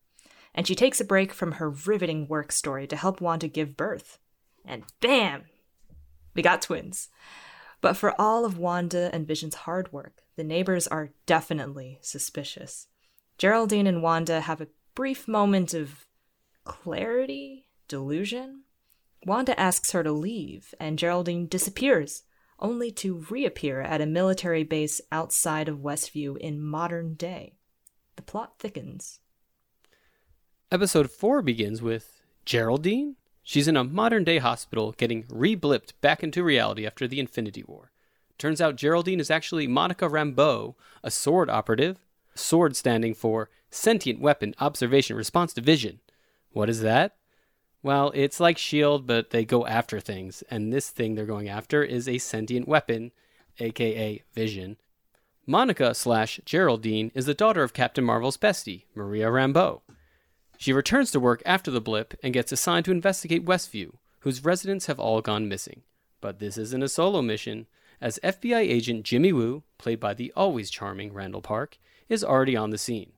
And 0.55 0.67
she 0.67 0.75
takes 0.75 1.01
a 1.01 1.07
break 1.07 1.33
from 1.33 1.53
her 1.53 1.71
riveting 1.71 2.29
work 2.29 2.53
story 2.53 2.87
to 2.87 2.97
help 2.97 3.23
Wanda 3.23 3.49
give 3.49 3.79
birth. 3.79 4.19
And 4.63 4.83
bam! 5.01 5.45
We 6.35 6.43
got 6.43 6.61
twins. 6.61 7.09
But 7.81 7.97
for 7.97 8.15
all 8.21 8.45
of 8.45 8.59
Wanda 8.59 9.09
and 9.15 9.27
Vision's 9.27 9.55
hard 9.55 9.91
work, 9.91 10.21
the 10.37 10.45
neighbors 10.45 10.87
are 10.87 11.09
definitely 11.25 12.01
suspicious. 12.03 12.89
Geraldine 13.39 13.87
and 13.87 14.03
Wanda 14.03 14.43
have 14.43 14.61
a 14.61 14.69
brief 14.95 15.27
moment 15.27 15.73
of 15.73 16.05
clarity, 16.65 17.69
delusion. 17.89 18.65
Wanda 19.25 19.59
asks 19.59 19.93
her 19.93 20.03
to 20.03 20.13
leave, 20.13 20.75
and 20.79 20.99
Geraldine 20.99 21.47
disappears, 21.47 22.25
only 22.59 22.91
to 22.93 23.25
reappear 23.31 23.81
at 23.81 24.01
a 24.01 24.07
military 24.07 24.65
base 24.65 25.01
outside 25.11 25.69
of 25.69 25.79
Westview 25.79 26.37
in 26.37 26.63
modern 26.63 27.15
day. 27.15 27.55
The 28.17 28.23
plot 28.23 28.55
thickens. 28.59 29.21
Episode 30.71 31.11
4 31.11 31.43
begins 31.43 31.83
with 31.83 32.23
Geraldine. 32.45 33.17
She's 33.43 33.69
in 33.69 33.77
a 33.77 33.85
modern 33.85 34.25
day 34.25 34.39
hospital 34.39 34.93
getting 34.93 35.25
re 35.29 35.55
blipped 35.55 35.93
back 36.01 36.23
into 36.23 36.43
reality 36.43 36.87
after 36.87 37.07
the 37.07 37.21
Infinity 37.21 37.63
War. 37.63 37.93
Turns 38.39 38.61
out 38.61 38.77
Geraldine 38.77 39.21
is 39.21 39.31
actually 39.31 39.67
Monica 39.67 40.09
Rambeau, 40.09 40.75
a 41.03 41.11
sword 41.11 41.49
operative, 41.49 41.99
sword 42.35 42.75
standing 42.75 43.15
for 43.15 43.51
Sentient 43.71 44.21
Weapon 44.21 44.55
Observation 44.61 45.17
Response 45.17 45.53
Division. 45.53 46.01
What 46.51 46.69
is 46.69 46.81
that? 46.81 47.17
Well, 47.85 48.13
it's 48.15 48.41
like 48.41 48.57
S.H.I.E.L.D., 48.57 49.05
but 49.07 49.29
they 49.29 49.45
go 49.45 49.67
after 49.67 50.01
things, 50.01 50.43
and 50.51 50.73
this 50.73 50.89
thing 50.89 51.15
they're 51.15 51.27
going 51.27 51.51
after 51.51 51.85
is 51.85 52.09
a 52.09 52.17
sentient 52.17 52.67
weapon, 52.67 53.13
aka 53.59 54.23
Vision. 54.33 54.79
Monica 55.47 55.95
slash 55.95 56.41
Geraldine 56.47 57.13
is 57.15 57.27
the 57.27 57.35
daughter 57.35 57.63
of 57.63 57.75
Captain 57.75 58.03
Marvel's 58.03 58.39
bestie, 58.39 58.85
Maria 58.95 59.27
Rambeau. 59.27 59.83
She 60.57 60.73
returns 60.73 61.11
to 61.11 61.21
work 61.21 61.43
after 61.45 61.71
the 61.71 61.83
blip 61.83 62.15
and 62.23 62.33
gets 62.33 62.53
assigned 62.53 62.87
to 62.87 62.91
investigate 62.91 63.45
Westview, 63.45 63.97
whose 64.21 64.47
residents 64.47 64.87
have 64.87 64.99
all 64.99 65.21
gone 65.21 65.47
missing. 65.47 65.83
But 66.23 66.39
this 66.39 66.57
isn't 66.57 66.83
a 66.83 66.89
solo 66.89 67.21
mission, 67.21 67.67
as 68.01 68.19
FBI 68.25 68.61
agent 68.61 69.05
Jimmy 69.05 69.35
Woo, 69.35 69.63
played 69.77 70.01
by 70.01 70.15
the 70.15 70.33
always 70.35 70.71
charming 70.71 71.13
Randall 71.13 71.43
Park, 71.43 71.77
is 72.09 72.25
already 72.25 72.57
on 72.57 72.71
the 72.71 72.79
scene. 72.79 73.13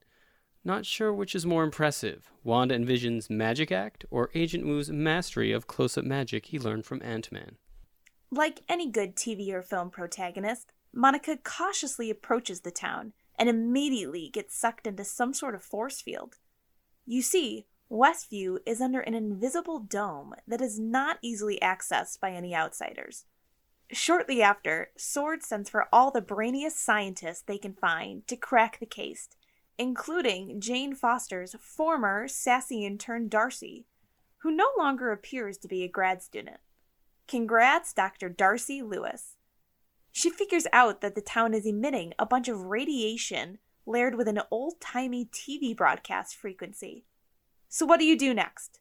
Not 0.66 0.84
sure 0.84 1.14
which 1.14 1.36
is 1.36 1.46
more 1.46 1.62
impressive, 1.62 2.32
Wanda 2.42 2.74
and 2.74 2.84
Vision's 2.84 3.30
magic 3.30 3.70
act 3.70 4.04
or 4.10 4.30
Agent 4.34 4.66
Woo's 4.66 4.90
mastery 4.90 5.52
of 5.52 5.68
close 5.68 5.96
up 5.96 6.04
magic 6.04 6.46
he 6.46 6.58
learned 6.58 6.84
from 6.84 7.00
Ant 7.04 7.30
Man. 7.30 7.54
Like 8.32 8.62
any 8.68 8.90
good 8.90 9.14
TV 9.14 9.52
or 9.52 9.62
film 9.62 9.90
protagonist, 9.90 10.72
Monica 10.92 11.36
cautiously 11.36 12.10
approaches 12.10 12.62
the 12.62 12.72
town 12.72 13.12
and 13.38 13.48
immediately 13.48 14.28
gets 14.28 14.58
sucked 14.58 14.88
into 14.88 15.04
some 15.04 15.32
sort 15.32 15.54
of 15.54 15.62
force 15.62 16.00
field. 16.00 16.38
You 17.06 17.22
see, 17.22 17.66
Westview 17.88 18.58
is 18.66 18.80
under 18.80 18.98
an 18.98 19.14
invisible 19.14 19.78
dome 19.78 20.34
that 20.48 20.60
is 20.60 20.80
not 20.80 21.18
easily 21.22 21.60
accessed 21.62 22.18
by 22.18 22.32
any 22.32 22.56
outsiders. 22.56 23.24
Shortly 23.92 24.42
after, 24.42 24.90
Sword 24.96 25.44
sends 25.44 25.70
for 25.70 25.86
all 25.92 26.10
the 26.10 26.20
brainiest 26.20 26.84
scientists 26.84 27.42
they 27.42 27.56
can 27.56 27.74
find 27.74 28.26
to 28.26 28.34
crack 28.34 28.80
the 28.80 28.86
case, 28.86 29.28
including 29.78 30.60
Jane 30.60 30.94
Foster's 30.94 31.54
former 31.60 32.28
sassy 32.28 32.84
intern 32.84 33.28
Darcy, 33.28 33.86
who 34.38 34.50
no 34.50 34.68
longer 34.78 35.12
appears 35.12 35.58
to 35.58 35.68
be 35.68 35.82
a 35.82 35.88
grad 35.88 36.22
student. 36.22 36.58
Congrats, 37.28 37.92
Dr. 37.92 38.28
Darcy 38.28 38.82
Lewis. 38.82 39.36
She 40.12 40.30
figures 40.30 40.66
out 40.72 41.00
that 41.00 41.14
the 41.14 41.20
town 41.20 41.52
is 41.52 41.66
emitting 41.66 42.14
a 42.18 42.24
bunch 42.24 42.48
of 42.48 42.62
radiation 42.62 43.58
layered 43.84 44.14
with 44.14 44.28
an 44.28 44.40
old 44.50 44.80
timey 44.80 45.26
TV 45.26 45.76
broadcast 45.76 46.36
frequency. 46.36 47.04
So, 47.68 47.84
what 47.84 47.98
do 47.98 48.06
you 48.06 48.16
do 48.16 48.32
next? 48.32 48.80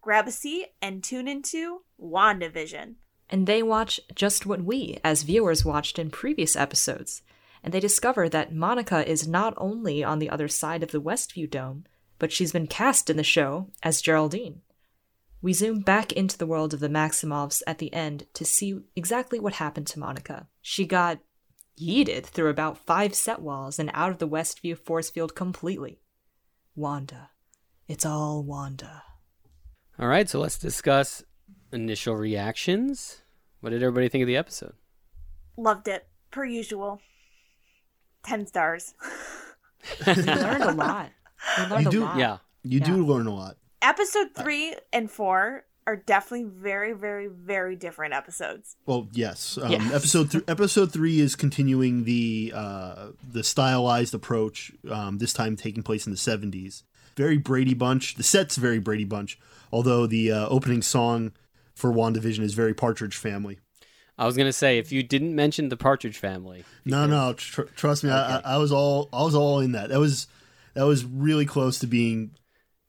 Grab 0.00 0.28
a 0.28 0.30
seat 0.30 0.68
and 0.80 1.02
tune 1.02 1.26
into 1.26 1.82
WandaVision. 2.00 2.94
And 3.30 3.46
they 3.46 3.62
watch 3.62 4.00
just 4.14 4.46
what 4.46 4.62
we, 4.62 4.98
as 5.02 5.22
viewers, 5.22 5.64
watched 5.64 5.98
in 5.98 6.10
previous 6.10 6.56
episodes. 6.56 7.22
And 7.68 7.74
they 7.74 7.80
discover 7.80 8.30
that 8.30 8.54
Monica 8.54 9.06
is 9.06 9.28
not 9.28 9.52
only 9.58 10.02
on 10.02 10.20
the 10.20 10.30
other 10.30 10.48
side 10.48 10.82
of 10.82 10.90
the 10.90 11.02
Westview 11.02 11.50
Dome, 11.50 11.84
but 12.18 12.32
she's 12.32 12.52
been 12.52 12.66
cast 12.66 13.10
in 13.10 13.18
the 13.18 13.22
show 13.22 13.68
as 13.82 14.00
Geraldine. 14.00 14.62
We 15.42 15.52
zoom 15.52 15.80
back 15.80 16.10
into 16.10 16.38
the 16.38 16.46
world 16.46 16.72
of 16.72 16.80
the 16.80 16.88
Maximoffs 16.88 17.60
at 17.66 17.76
the 17.76 17.92
end 17.92 18.24
to 18.32 18.46
see 18.46 18.80
exactly 18.96 19.38
what 19.38 19.56
happened 19.56 19.86
to 19.88 19.98
Monica. 19.98 20.48
She 20.62 20.86
got 20.86 21.18
yeeted 21.78 22.24
through 22.24 22.48
about 22.48 22.78
five 22.78 23.14
set 23.14 23.42
walls 23.42 23.78
and 23.78 23.90
out 23.92 24.12
of 24.12 24.18
the 24.18 24.26
Westview 24.26 24.78
force 24.78 25.10
field 25.10 25.34
completely. 25.34 26.00
Wanda. 26.74 27.28
It's 27.86 28.06
all 28.06 28.42
Wanda. 28.42 29.02
All 29.98 30.08
right, 30.08 30.26
so 30.26 30.40
let's 30.40 30.56
discuss 30.56 31.22
initial 31.70 32.16
reactions. 32.16 33.20
What 33.60 33.70
did 33.70 33.82
everybody 33.82 34.08
think 34.08 34.22
of 34.22 34.26
the 34.26 34.38
episode? 34.38 34.72
Loved 35.58 35.86
it, 35.86 36.08
per 36.30 36.46
usual. 36.46 37.02
10 38.24 38.46
stars. 38.46 38.94
We 40.06 40.12
learned 40.14 40.64
a 40.64 40.72
lot. 40.72 41.10
We 41.56 41.64
learned 41.66 41.82
You 41.84 41.88
a 41.88 41.92
do- 41.92 42.00
lot. 42.04 42.18
Yeah. 42.18 42.38
You 42.64 42.80
do 42.80 43.06
learn 43.06 43.26
a 43.26 43.34
lot. 43.34 43.56
Episode 43.80 44.28
3 44.36 44.74
and 44.92 45.10
4 45.10 45.64
are 45.86 45.96
definitely 45.96 46.50
very, 46.52 46.92
very, 46.92 47.28
very 47.28 47.76
different 47.76 48.12
episodes. 48.12 48.76
Well, 48.86 49.08
yes. 49.12 49.56
Um, 49.60 49.70
Yes. 49.70 49.92
Episode 49.94 50.30
th- 50.32 50.44
episode 50.48 50.92
three 50.92 51.20
is 51.20 51.34
continuing 51.36 52.04
the 52.04 52.52
uh, 52.54 53.06
the 53.26 53.42
stylized 53.44 54.14
approach. 54.14 54.72
Um, 54.90 55.16
this 55.18 55.32
time 55.32 55.56
taking 55.56 55.82
place 55.82 56.06
in 56.06 56.12
the 56.12 56.18
seventies. 56.18 56.82
Very 57.16 57.38
Brady 57.38 57.72
Bunch. 57.72 58.16
The 58.16 58.22
set's 58.24 58.56
very 58.56 58.80
Brady 58.80 59.04
Bunch. 59.04 59.38
Although 59.72 60.06
the 60.06 60.30
uh, 60.32 60.48
opening 60.48 60.82
song 60.82 61.32
for 61.74 61.90
WandaVision 61.92 62.40
is 62.40 62.52
very 62.52 62.74
Partridge 62.74 63.16
Family. 63.16 63.58
I 64.18 64.26
was 64.26 64.36
gonna 64.36 64.52
say 64.52 64.78
if 64.78 64.90
you 64.90 65.02
didn't 65.02 65.34
mention 65.34 65.68
the 65.68 65.76
Partridge 65.76 66.18
Family. 66.18 66.64
No, 66.84 67.06
no, 67.06 67.34
tr- 67.34 67.62
trust 67.76 68.02
me, 68.04 68.10
I, 68.10 68.38
I 68.40 68.56
was 68.58 68.72
all 68.72 69.08
I 69.12 69.22
was 69.22 69.34
all 69.34 69.60
in 69.60 69.72
that. 69.72 69.90
That 69.90 70.00
was 70.00 70.26
that 70.74 70.84
was 70.84 71.04
really 71.04 71.46
close 71.46 71.78
to 71.80 71.86
being 71.86 72.32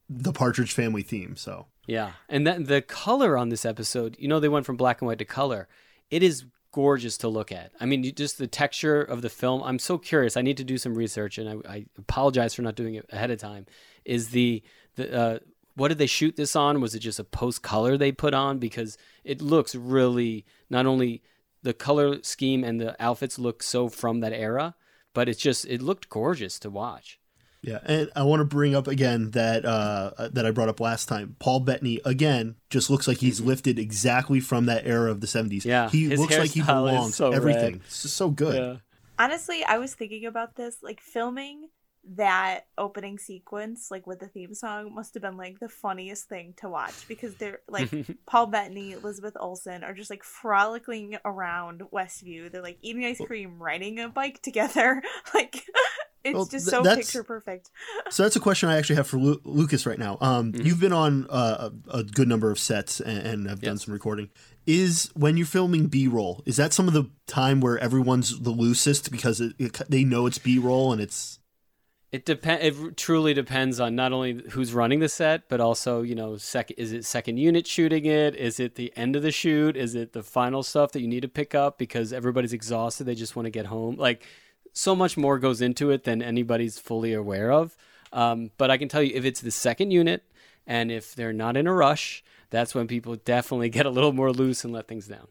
the 0.08 0.32
Partridge 0.32 0.72
Family 0.72 1.02
theme. 1.02 1.36
So 1.36 1.66
Yeah, 1.86 2.12
and 2.28 2.46
then 2.46 2.64
the 2.64 2.82
color 2.82 3.38
on 3.38 3.48
this 3.48 3.64
episode, 3.64 4.16
you 4.18 4.28
know, 4.28 4.40
they 4.40 4.48
went 4.48 4.66
from 4.66 4.76
black 4.76 5.00
and 5.00 5.06
white 5.06 5.18
to 5.18 5.24
color. 5.24 5.68
It 6.10 6.22
is 6.22 6.44
gorgeous 6.72 7.16
to 7.18 7.28
look 7.28 7.50
at. 7.52 7.72
I 7.80 7.86
mean, 7.86 8.04
you- 8.04 8.12
just 8.12 8.38
the 8.38 8.46
texture 8.46 9.00
of 9.02 9.22
the 9.22 9.28
film. 9.28 9.62
I'm 9.62 9.78
so 9.78 9.98
curious. 9.98 10.36
I 10.36 10.42
need 10.42 10.56
to 10.56 10.64
do 10.64 10.78
some 10.78 10.94
research, 10.94 11.38
and 11.38 11.48
I, 11.66 11.72
I 11.72 11.86
apologize 11.98 12.54
for 12.54 12.62
not 12.62 12.74
doing 12.76 12.94
it 12.94 13.06
ahead 13.10 13.30
of 13.30 13.38
time. 13.38 13.66
Is 14.04 14.30
the 14.30 14.62
the 14.96 15.16
uh, 15.16 15.38
what 15.74 15.88
did 15.88 15.98
they 15.98 16.06
shoot 16.06 16.36
this 16.36 16.54
on? 16.56 16.80
Was 16.80 16.94
it 16.94 17.00
just 17.00 17.18
a 17.18 17.24
post 17.24 17.62
color 17.62 17.96
they 17.96 18.12
put 18.12 18.34
on? 18.34 18.58
Because 18.58 18.98
it 19.24 19.40
looks 19.40 19.74
really 19.74 20.44
not 20.68 20.86
only 20.86 21.22
the 21.62 21.72
color 21.74 22.22
scheme 22.22 22.64
and 22.64 22.80
the 22.80 22.96
outfits 23.02 23.38
look 23.38 23.62
so 23.62 23.88
from 23.88 24.20
that 24.20 24.32
era, 24.32 24.74
but 25.14 25.28
it's 25.28 25.40
just 25.40 25.64
it 25.66 25.82
looked 25.82 26.08
gorgeous 26.08 26.58
to 26.60 26.70
watch. 26.70 27.18
yeah, 27.62 27.78
and 27.84 28.10
I 28.16 28.22
want 28.22 28.40
to 28.40 28.44
bring 28.46 28.74
up 28.74 28.86
again 28.88 29.32
that 29.32 29.64
uh, 29.66 30.28
that 30.32 30.46
I 30.46 30.50
brought 30.50 30.68
up 30.70 30.80
last 30.80 31.06
time. 31.08 31.36
Paul 31.38 31.60
Bettany 31.60 32.00
again 32.04 32.56
just 32.70 32.88
looks 32.88 33.06
like 33.06 33.18
he's 33.18 33.40
lifted 33.40 33.78
exactly 33.78 34.40
from 34.40 34.66
that 34.66 34.86
era 34.86 35.10
of 35.10 35.20
the 35.20 35.26
'70s. 35.26 35.58
Mm-hmm. 35.58 35.68
Yeah, 35.68 35.90
he 35.90 36.08
his 36.08 36.18
looks 36.20 36.38
like 36.38 36.50
he 36.52 36.60
hairstyle 36.60 36.86
is 36.88 36.92
belongs. 36.94 37.14
so 37.16 37.32
Everything, 37.32 37.72
rad. 37.74 37.82
it's 37.86 38.02
just 38.02 38.16
so 38.16 38.30
good. 38.30 38.80
Honestly, 39.18 39.62
I 39.64 39.76
was 39.76 39.94
thinking 39.94 40.24
about 40.24 40.56
this. 40.56 40.76
Like 40.82 41.00
filming 41.02 41.68
that 42.16 42.66
opening 42.78 43.18
sequence, 43.18 43.90
like 43.90 44.06
with 44.06 44.20
the 44.20 44.26
theme 44.28 44.54
song, 44.54 44.94
must 44.94 45.14
have 45.14 45.22
been 45.22 45.36
like 45.36 45.60
the 45.60 45.68
funniest 45.68 46.28
thing 46.28 46.54
to 46.56 46.68
watch 46.68 47.06
because 47.08 47.34
they're 47.36 47.60
like 47.68 47.90
Paul 48.26 48.46
Bettany, 48.46 48.92
Elizabeth 48.92 49.34
Olsen 49.38 49.84
are 49.84 49.94
just 49.94 50.10
like 50.10 50.24
frolicking 50.24 51.18
around 51.24 51.82
Westview. 51.92 52.50
They're 52.50 52.62
like 52.62 52.78
eating 52.82 53.04
ice 53.04 53.20
cream, 53.24 53.62
riding 53.62 53.98
a 54.00 54.08
bike 54.08 54.40
together. 54.42 55.02
like 55.34 55.64
it's 56.24 56.34
Well, 56.34 56.44
just 56.46 56.66
so 56.66 56.82
that's- 56.82 57.06
picture 57.06 57.22
perfect. 57.24 57.70
So 58.10 58.22
that's 58.22 58.36
a 58.36 58.40
question 58.40 58.68
I 58.68 58.76
actually 58.76 58.96
have 58.96 59.06
for 59.06 59.18
Lu- 59.18 59.40
Lucas 59.44 59.86
right 59.86 59.98
now. 59.98 60.16
Um, 60.20 60.52
Mm-hmm. 60.52 60.66
You've 60.66 60.80
been 60.80 60.92
on 60.92 61.26
uh, 61.30 61.70
a, 61.88 61.98
a 61.98 62.04
good 62.04 62.28
number 62.28 62.50
of 62.50 62.58
sets 62.58 63.00
and, 63.00 63.26
and 63.26 63.48
have 63.48 63.60
done 63.60 63.76
some 63.78 63.92
recording. 63.92 64.30
Is 64.66 65.10
when 65.14 65.36
you're 65.36 65.46
filming 65.46 65.86
B-roll, 65.86 66.42
is 66.46 66.56
that 66.56 66.72
some 66.72 66.86
of 66.88 66.94
the 66.94 67.10
time 67.26 67.60
where 67.60 67.78
everyone's 67.78 68.40
the 68.40 68.50
loosest 68.50 69.10
because 69.10 69.40
it, 69.40 69.52
it, 69.58 69.80
they 69.88 70.04
know 70.04 70.26
it's 70.26 70.38
B-roll 70.38 70.92
and 70.92 71.00
it's 71.00 71.38
It 72.12 72.24
depend. 72.24 72.62
It 72.62 72.96
truly 72.96 73.34
depends 73.34 73.78
on 73.78 73.94
not 73.94 74.12
only 74.12 74.42
who's 74.50 74.74
running 74.74 74.98
the 74.98 75.08
set, 75.08 75.48
but 75.48 75.60
also 75.60 76.02
you 76.02 76.16
know, 76.16 76.36
second 76.36 76.76
is 76.76 76.92
it 76.92 77.04
second 77.04 77.36
unit 77.36 77.66
shooting 77.68 78.04
it? 78.04 78.34
Is 78.34 78.58
it 78.58 78.74
the 78.74 78.92
end 78.96 79.14
of 79.14 79.22
the 79.22 79.30
shoot? 79.30 79.76
Is 79.76 79.94
it 79.94 80.12
the 80.12 80.24
final 80.24 80.64
stuff 80.64 80.90
that 80.92 81.00
you 81.00 81.08
need 81.08 81.20
to 81.20 81.28
pick 81.28 81.54
up 81.54 81.78
because 81.78 82.12
everybody's 82.12 82.52
exhausted? 82.52 83.04
They 83.04 83.14
just 83.14 83.36
want 83.36 83.46
to 83.46 83.50
get 83.50 83.66
home. 83.66 83.96
Like 83.96 84.26
so 84.72 84.96
much 84.96 85.16
more 85.16 85.38
goes 85.38 85.60
into 85.60 85.90
it 85.90 86.04
than 86.04 86.20
anybody's 86.20 86.78
fully 86.78 87.12
aware 87.12 87.52
of. 87.52 87.76
Um, 88.12 88.50
but 88.58 88.70
I 88.70 88.76
can 88.76 88.88
tell 88.88 89.02
you, 89.02 89.12
if 89.14 89.24
it's 89.24 89.40
the 89.40 89.50
second 89.50 89.92
unit 89.92 90.24
and 90.66 90.90
if 90.90 91.14
they're 91.14 91.32
not 91.32 91.56
in 91.56 91.66
a 91.66 91.72
rush, 91.72 92.24
that's 92.50 92.74
when 92.74 92.88
people 92.88 93.16
definitely 93.16 93.68
get 93.70 93.86
a 93.86 93.90
little 93.90 94.12
more 94.12 94.32
loose 94.32 94.64
and 94.64 94.72
let 94.72 94.88
things 94.88 95.06
down. 95.06 95.28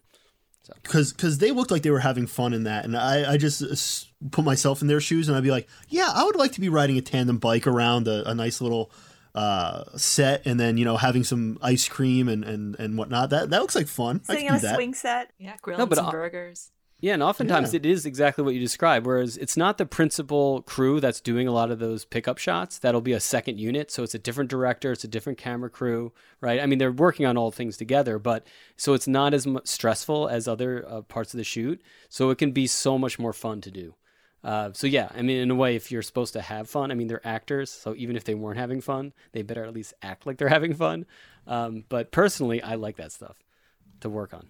Because 0.84 1.14
because 1.14 1.38
they 1.38 1.52
looked 1.52 1.72
like 1.72 1.82
they 1.84 1.92
were 1.92 2.00
having 2.00 2.28
fun 2.28 2.54
in 2.54 2.64
that, 2.64 2.86
and 2.86 2.96
I 2.98 3.34
I 3.34 3.38
just 3.38 3.62
uh, 3.62 4.30
put 4.32 4.46
myself 4.46 4.82
in 4.82 4.88
their 4.88 5.02
shoes 5.02 5.28
and 5.28 5.38
I'd 5.38 5.44
be 5.44 5.52
like, 5.52 5.68
yeah, 5.90 6.10
I 6.14 6.24
would 6.24 6.36
like 6.36 6.52
to 6.54 6.62
be 6.62 6.70
riding 6.70 6.98
a 6.98 7.02
tandem 7.02 7.38
bike 7.38 7.68
around 7.68 8.08
a, 8.08 8.30
a 8.30 8.36
nice 8.36 8.62
little 8.62 8.92
uh 9.36 9.84
set 9.96 10.42
and 10.48 10.60
then 10.60 10.76
you 10.76 10.84
know 10.84 10.98
having 10.98 11.24
some 11.24 11.60
ice 11.62 11.88
cream 11.88 12.28
and 12.28 12.44
and 12.44 12.76
and 12.80 12.98
whatnot 12.98 13.30
that 13.30 13.52
that 13.52 13.62
looks 13.62 13.76
like 13.76 13.88
fun 13.88 14.20
I 14.28 14.34
Sitting 14.34 14.48
could 14.48 14.54
on 14.54 14.58
a 14.58 14.62
that 14.64 14.76
swing 14.76 14.94
set. 14.96 15.32
Yeah, 15.38 15.56
grilling 15.62 15.88
but 15.88 15.98
some 15.98 16.08
I- 16.08 16.12
burgers. 16.12 16.72
Yeah, 17.02 17.14
and 17.14 17.24
oftentimes 17.24 17.74
Yeah. 17.74 17.78
it 17.78 17.86
is 17.86 18.06
exactly 18.06 18.44
what 18.44 18.54
you 18.54 18.60
describe. 18.60 19.06
Whereas 19.06 19.38
it's 19.38 19.56
not 19.56 19.78
the 19.78 19.86
principal 19.86 20.62
crew 20.64 21.00
that's 21.00 21.22
doing 21.22 21.48
a 21.48 21.52
lot 21.52 21.72
of 21.72 21.80
those 21.80 22.04
pickup 22.04 22.38
shots. 22.38 22.78
That'll 22.78 23.00
be 23.00 23.14
a 23.14 23.22
second 23.22 23.58
unit, 23.58 23.90
so 23.90 24.04
it's 24.04 24.14
a 24.16 24.20
different 24.20 24.50
director, 24.50 24.92
it's 24.92 25.06
a 25.06 25.08
different 25.08 25.38
camera 25.38 25.70
crew, 25.70 26.12
right? 26.42 26.60
I 26.60 26.66
mean, 26.66 26.78
they're 26.78 26.92
working 26.92 27.26
on 27.26 27.38
all 27.38 27.52
things 27.52 27.78
together, 27.78 28.20
but 28.20 28.46
so 28.76 28.94
it's 28.94 29.08
not 29.08 29.34
as 29.34 29.48
stressful 29.64 30.28
as 30.28 30.48
other 30.48 30.86
uh, 30.88 31.02
parts 31.02 31.34
of 31.34 31.38
the 31.38 31.44
shoot. 31.46 31.82
So 32.10 32.32
it 32.32 32.38
can 32.38 32.52
be 32.52 32.68
so 32.68 32.98
much 32.98 33.18
more 33.18 33.34
fun 33.34 33.62
to 33.62 33.72
do. 33.72 33.96
Uh, 34.44 34.72
so 34.74 34.88
yeah, 34.88 35.10
I 35.14 35.22
mean, 35.22 35.38
in 35.38 35.52
a 35.52 35.56
way, 35.56 35.76
if 35.76 35.92
you're 35.92 36.02
supposed 36.02 36.34
to 36.34 36.42
have 36.42 36.70
fun, 36.70 36.92
I 36.92 36.96
mean, 36.96 37.08
they're 37.08 37.26
actors, 37.28 37.70
so 37.70 37.94
even 37.98 38.16
if 38.16 38.24
they 38.24 38.36
weren't 38.36 38.58
having 38.58 38.80
fun, 38.82 39.14
they 39.34 39.42
better 39.42 39.64
at 39.66 39.74
least 39.74 39.94
act 40.02 40.26
like 40.26 40.38
they're 40.38 40.48
having 40.60 40.74
fun. 40.74 41.06
Um, 41.48 41.84
but 41.90 42.12
personally, 42.12 42.62
I 42.62 42.76
like 42.76 42.98
that 42.98 43.12
stuff 43.14 43.38
to 44.02 44.10
work 44.10 44.34
on. 44.34 44.48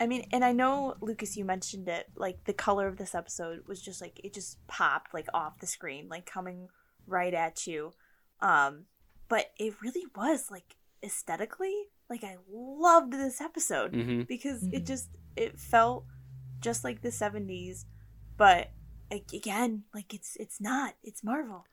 I 0.00 0.06
mean, 0.06 0.26
and 0.32 0.44
I 0.44 0.52
know 0.52 0.94
Lucas, 1.00 1.36
you 1.36 1.44
mentioned 1.44 1.88
it. 1.88 2.06
Like 2.16 2.44
the 2.44 2.52
color 2.52 2.86
of 2.86 2.96
this 2.96 3.14
episode 3.14 3.66
was 3.66 3.80
just 3.82 4.00
like 4.00 4.20
it 4.24 4.32
just 4.34 4.64
popped 4.66 5.14
like 5.14 5.28
off 5.34 5.58
the 5.60 5.66
screen, 5.66 6.08
like 6.08 6.26
coming 6.26 6.68
right 7.06 7.32
at 7.34 7.66
you. 7.66 7.92
Um, 8.40 8.84
but 9.28 9.46
it 9.58 9.74
really 9.82 10.04
was 10.14 10.50
like 10.50 10.76
aesthetically, 11.02 11.74
like 12.10 12.22
I 12.24 12.36
loved 12.50 13.12
this 13.12 13.40
episode 13.40 13.94
hmm 13.94 14.22
because 14.22 14.62
it 14.72 14.84
just 14.86 15.08
it 15.36 15.58
felt 15.58 16.04
just 16.60 16.84
like 16.84 17.02
the 17.02 17.10
seventies, 17.10 17.86
but 18.36 18.70
like, 19.10 19.32
again, 19.32 19.84
like 19.94 20.12
it's 20.14 20.36
it's 20.40 20.60
not. 20.60 20.94
It's 21.04 21.22
Marvel, 21.24 21.64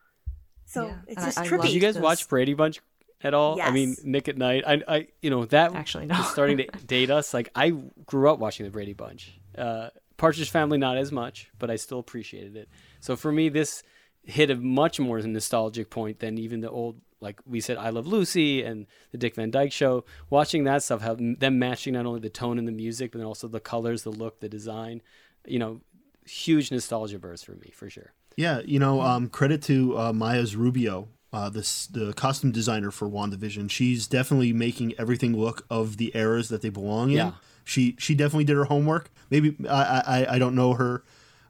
so 0.65 0.87
Yeah, 0.87 0.95
it's 1.07 1.21
I- 1.23 1.25
just 1.25 1.37
I 1.39 1.47
trippy. 1.47 1.57
love 1.57 1.65
Did 1.67 1.73
you 1.73 1.81
guys 1.81 1.93
this. 1.95 2.03
watch 2.03 2.27
Brady 2.29 2.53
Bunch 2.53 2.79
at 3.23 3.33
all? 3.33 3.61
I 3.61 3.71
mean, 3.71 3.95
Nick 4.03 4.27
at 4.27 4.37
Night. 4.37 4.63
I, 4.65 4.81
I, 4.87 5.07
you 5.21 5.29
know, 5.29 5.45
that 5.45 5.73
Actually, 5.73 6.05
no. 6.07 6.19
is 6.19 6.27
starting 6.27 6.57
to 6.57 6.65
date 6.85 7.09
us. 7.09 7.33
Like, 7.33 7.49
I 7.55 7.71
grew 8.05 8.29
up 8.29 8.39
watching 8.39 8.65
the 8.65 8.71
Brady 8.71 8.93
Bunch. 8.93 9.39
Uh, 9.57 9.89
Partridge 10.17 10.49
Family, 10.49 10.77
not 10.77 10.97
as 10.97 11.11
much, 11.11 11.49
but 11.59 11.69
I 11.69 11.75
still 11.75 11.99
appreciated 11.99 12.55
it. 12.55 12.69
So 12.99 13.15
for 13.15 13.31
me, 13.31 13.49
this 13.49 13.83
hit 14.23 14.49
a 14.49 14.55
much 14.55 14.99
more 14.99 15.19
nostalgic 15.21 15.89
point 15.89 16.19
than 16.19 16.37
even 16.37 16.61
the 16.61 16.69
old, 16.69 17.01
like 17.19 17.39
we 17.45 17.59
said, 17.59 17.77
I 17.77 17.89
Love 17.89 18.07
Lucy 18.07 18.63
and 18.63 18.85
the 19.11 19.17
Dick 19.17 19.35
Van 19.35 19.51
Dyke 19.51 19.71
Show. 19.71 20.05
Watching 20.29 20.63
that 20.65 20.83
stuff, 20.83 21.01
how 21.01 21.15
them 21.15 21.59
matching 21.59 21.93
not 21.93 22.05
only 22.05 22.19
the 22.19 22.29
tone 22.29 22.57
and 22.57 22.67
the 22.67 22.71
music, 22.71 23.11
but 23.11 23.17
then 23.17 23.27
also 23.27 23.47
the 23.47 23.59
colors, 23.59 24.03
the 24.03 24.11
look, 24.11 24.39
the 24.39 24.49
design. 24.49 25.01
You 25.45 25.59
know, 25.59 25.81
huge 26.25 26.71
nostalgia 26.71 27.19
burst 27.19 27.45
for 27.45 27.53
me, 27.53 27.71
for 27.73 27.89
sure. 27.89 28.13
Yeah, 28.35 28.61
you 28.65 28.79
know, 28.79 29.01
um, 29.01 29.29
credit 29.29 29.61
to 29.63 29.97
uh, 29.97 30.13
Mayes 30.13 30.55
Rubeo, 30.55 31.07
uh, 31.33 31.49
this 31.49 31.87
the 31.87 32.13
costume 32.13 32.51
designer 32.51 32.91
for 32.91 33.09
WandaVision. 33.09 33.69
She's 33.71 34.07
definitely 34.07 34.53
making 34.53 34.93
everything 34.97 35.35
look 35.35 35.65
of 35.69 35.97
the 35.97 36.11
eras 36.15 36.47
that 36.49 36.61
they 36.61 36.69
belong 36.69 37.09
in. 37.09 37.17
Yeah. 37.17 37.31
She 37.65 37.95
she 37.99 38.13
definitely 38.15 38.43
did 38.45 38.55
her 38.55 38.65
homework. 38.65 39.09
Maybe 39.29 39.55
I 39.69 40.03
I, 40.27 40.35
I 40.35 40.39
don't 40.39 40.53
know 40.55 40.73
her 40.75 41.03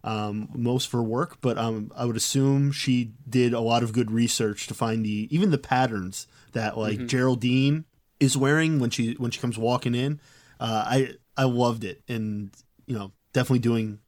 um, 0.03 0.49
most 0.53 0.89
for 0.89 1.01
work, 1.03 1.37
but 1.41 1.57
um, 1.57 1.91
I 1.95 2.05
would 2.05 2.17
assume 2.17 2.71
she 2.71 3.11
did 3.29 3.53
a 3.53 3.59
lot 3.61 3.83
of 3.83 3.93
good 3.93 4.11
research 4.11 4.67
to 4.67 4.73
find 4.73 5.05
the 5.05 5.27
even 5.29 5.51
the 5.51 5.57
patterns 5.57 6.27
that 6.53 6.77
like 6.77 7.05
Geraldine 7.07 7.85
is 8.19 8.37
wearing 8.37 8.79
when 8.79 8.89
she 8.89 9.13
when 9.13 9.31
she 9.31 9.39
comes 9.39 9.57
walking 9.57 9.95
in. 9.95 10.19
Uh, 10.59 10.83
I 10.87 11.13
I 11.35 11.43
loved 11.45 11.83
it, 11.83 12.03
and 12.07 12.51
you 12.85 12.95
know, 12.97 13.11
definitely 13.33 13.59
doing 13.59 13.99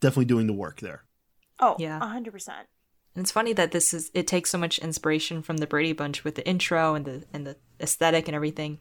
definitely 0.00 0.26
doing 0.26 0.46
the 0.46 0.52
work 0.52 0.80
there. 0.80 1.02
oh, 1.60 1.76
Yeah. 1.78 1.98
a 1.98 2.06
hundred 2.06 2.32
percent. 2.32 2.66
And 3.14 3.22
it's 3.22 3.32
funny 3.32 3.52
that 3.52 3.72
this 3.72 3.92
is 3.92 4.10
it 4.14 4.26
takes 4.26 4.50
so 4.50 4.58
much 4.58 4.78
inspiration 4.78 5.42
from 5.42 5.58
the 5.58 5.66
Brady 5.66 5.92
Bunch 5.92 6.24
with 6.24 6.34
the 6.34 6.46
intro 6.46 6.94
and 6.94 7.04
the 7.04 7.24
and 7.32 7.46
the 7.46 7.56
aesthetic 7.80 8.28
and 8.28 8.34
everything. 8.34 8.78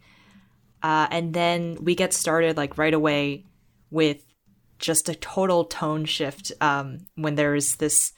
Uh, 0.82 1.08
and 1.12 1.34
then 1.34 1.78
we 1.82 1.96
get 1.96 2.14
started 2.14 2.58
like 2.58 2.78
right 2.78 2.94
away 2.94 3.46
with 3.90 4.24
just 4.80 5.10
a 5.10 5.16
total 5.16 5.66
tone 5.66 6.06
shift 6.06 6.52
um, 6.60 7.06
when 7.16 7.36
there's 7.36 7.76
this 7.76 8.14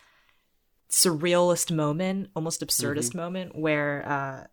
surrealist 0.89 1.75
moment, 1.75 2.29
almost 2.35 2.65
absurdist 2.65 3.15
moment 3.15 3.55
where 3.55 4.07
uh, 4.07 4.47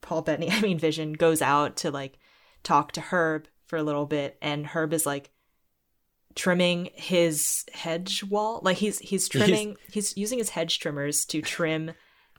Paul 0.00 0.22
Bettany, 0.22 0.50
I 0.52 0.60
mean 0.60 0.78
Vision, 0.78 1.12
goes 1.12 1.40
out 1.40 1.76
to 1.78 1.90
like 1.90 2.18
talk 2.62 2.92
to 2.92 3.00
Herb 3.00 3.48
for 3.64 3.76
a 3.76 3.82
little 3.82 4.06
bit, 4.06 4.36
and 4.42 4.66
Herb 4.66 4.92
is 4.92 5.06
like 5.06 5.30
trimming 6.36 6.90
his 6.94 7.64
hedge 7.72 8.22
wall. 8.22 8.60
Like 8.62 8.76
he's 8.76 9.00
he's 9.00 9.28
trimming 9.28 9.76
he's 9.90 10.16
using 10.16 10.38
his 10.38 10.50
hedge 10.50 10.78
trimmers 10.78 11.24
to 11.26 11.42
trim 11.42 11.92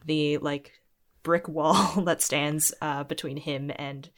the 0.06 0.38
like 0.38 0.72
brick 1.24 1.50
wall 1.50 2.02
that 2.06 2.22
stands 2.22 2.74
uh, 2.82 3.04
between 3.04 3.36
him 3.36 3.72
and 3.76 4.10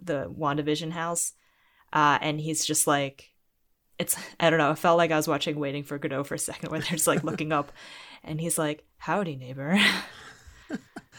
the 0.00 0.32
WandaVision 0.38 0.92
house. 0.92 1.32
Uh, 1.92 2.18
and 2.20 2.40
he's 2.40 2.64
just 2.64 2.86
like 2.86 3.30
it's 3.98 4.16
I 4.38 4.50
don't 4.50 4.58
know, 4.58 4.70
it 4.70 4.78
felt 4.78 4.98
like 4.98 5.10
I 5.10 5.16
was 5.16 5.26
watching 5.28 5.58
Waiting 5.58 5.82
for 5.82 5.98
Godot 5.98 6.24
for 6.24 6.34
a 6.34 6.38
second 6.38 6.70
where 6.70 6.80
they're 6.80 6.90
just 6.90 7.06
like 7.06 7.24
looking 7.24 7.52
up 7.52 7.72
and 8.24 8.40
he's 8.40 8.58
like, 8.58 8.84
Howdy 8.98 9.36
neighbor. 9.36 9.78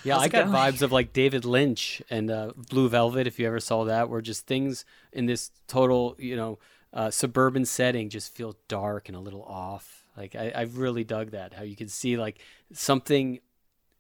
Yeah, 0.04 0.16
How's 0.16 0.24
I 0.24 0.28
got 0.28 0.46
going? 0.48 0.58
vibes 0.58 0.82
of 0.82 0.92
like 0.92 1.14
David 1.14 1.46
Lynch 1.46 2.02
and 2.10 2.30
uh, 2.30 2.52
Blue 2.58 2.90
Velvet. 2.90 3.26
If 3.26 3.40
you 3.40 3.48
ever 3.48 3.62
saw 3.62 3.86
that, 3.86 4.10
where 4.10 4.20
just 4.20 4.46
things 4.46 4.84
in 5.14 5.28
this 5.28 5.52
total, 5.68 6.16
you 6.20 6.36
know, 6.36 6.60
uh, 6.94 7.10
suburban 7.10 7.66
setting 7.66 8.10
just 8.10 8.36
feel 8.36 8.56
dark 8.68 9.10
and 9.10 9.18
a 9.18 9.20
little 9.20 9.44
off. 9.44 10.06
Like 10.16 10.36
I, 10.36 10.52
I 10.56 10.62
really 10.62 11.04
dug 11.04 11.32
that. 11.32 11.54
How 11.54 11.64
you 11.64 11.76
can 11.76 11.90
see 11.90 12.18
like 12.18 12.40
something 12.72 13.40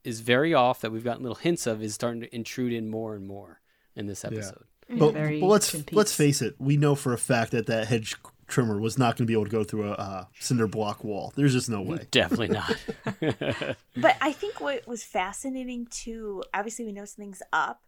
is 0.03 0.19
very 0.19 0.53
off 0.53 0.81
that 0.81 0.91
we've 0.91 1.03
gotten 1.03 1.23
little 1.23 1.35
hints 1.35 1.65
of 1.65 1.81
is 1.81 1.95
starting 1.95 2.21
to 2.21 2.35
intrude 2.35 2.73
in 2.73 2.89
more 2.89 3.15
and 3.15 3.25
more 3.25 3.61
in 3.95 4.05
this 4.05 4.23
episode. 4.23 4.65
But, 4.89 5.13
but 5.13 5.41
let's 5.41 5.71
Twin 5.71 5.85
let's 5.91 6.13
face 6.13 6.41
it. 6.41 6.55
We 6.59 6.77
know 6.77 6.93
for 6.93 7.13
a 7.13 7.17
fact 7.17 7.51
that 7.51 7.67
that 7.67 7.87
hedge 7.87 8.15
trimmer 8.47 8.79
was 8.79 8.97
not 8.97 9.15
going 9.15 9.25
to 9.25 9.31
be 9.31 9.33
able 9.33 9.45
to 9.45 9.49
go 9.49 9.63
through 9.63 9.89
a 9.89 9.93
uh, 9.93 10.25
cinder 10.39 10.67
block 10.67 11.03
wall. 11.03 11.33
There's 11.35 11.53
just 11.53 11.69
no 11.69 11.81
way. 11.81 12.05
Definitely 12.11 12.49
not. 12.49 13.75
But 13.95 14.17
I 14.21 14.33
think 14.33 14.59
what 14.59 14.85
was 14.87 15.03
fascinating 15.03 15.87
too, 15.89 16.43
obviously 16.53 16.85
we 16.85 16.91
know 16.91 17.05
something's 17.05 17.41
up, 17.53 17.81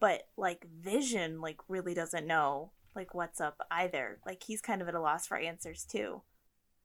but 0.00 0.26
like 0.36 0.66
Vision 0.66 1.40
like 1.40 1.58
really 1.68 1.94
doesn't 1.94 2.26
know 2.26 2.72
like 2.94 3.14
what's 3.14 3.40
up 3.40 3.58
either. 3.70 4.18
Like 4.26 4.42
he's 4.42 4.60
kind 4.60 4.82
of 4.82 4.88
at 4.88 4.94
a 4.94 5.00
loss 5.00 5.26
for 5.26 5.36
answers 5.36 5.84
too. 5.84 6.22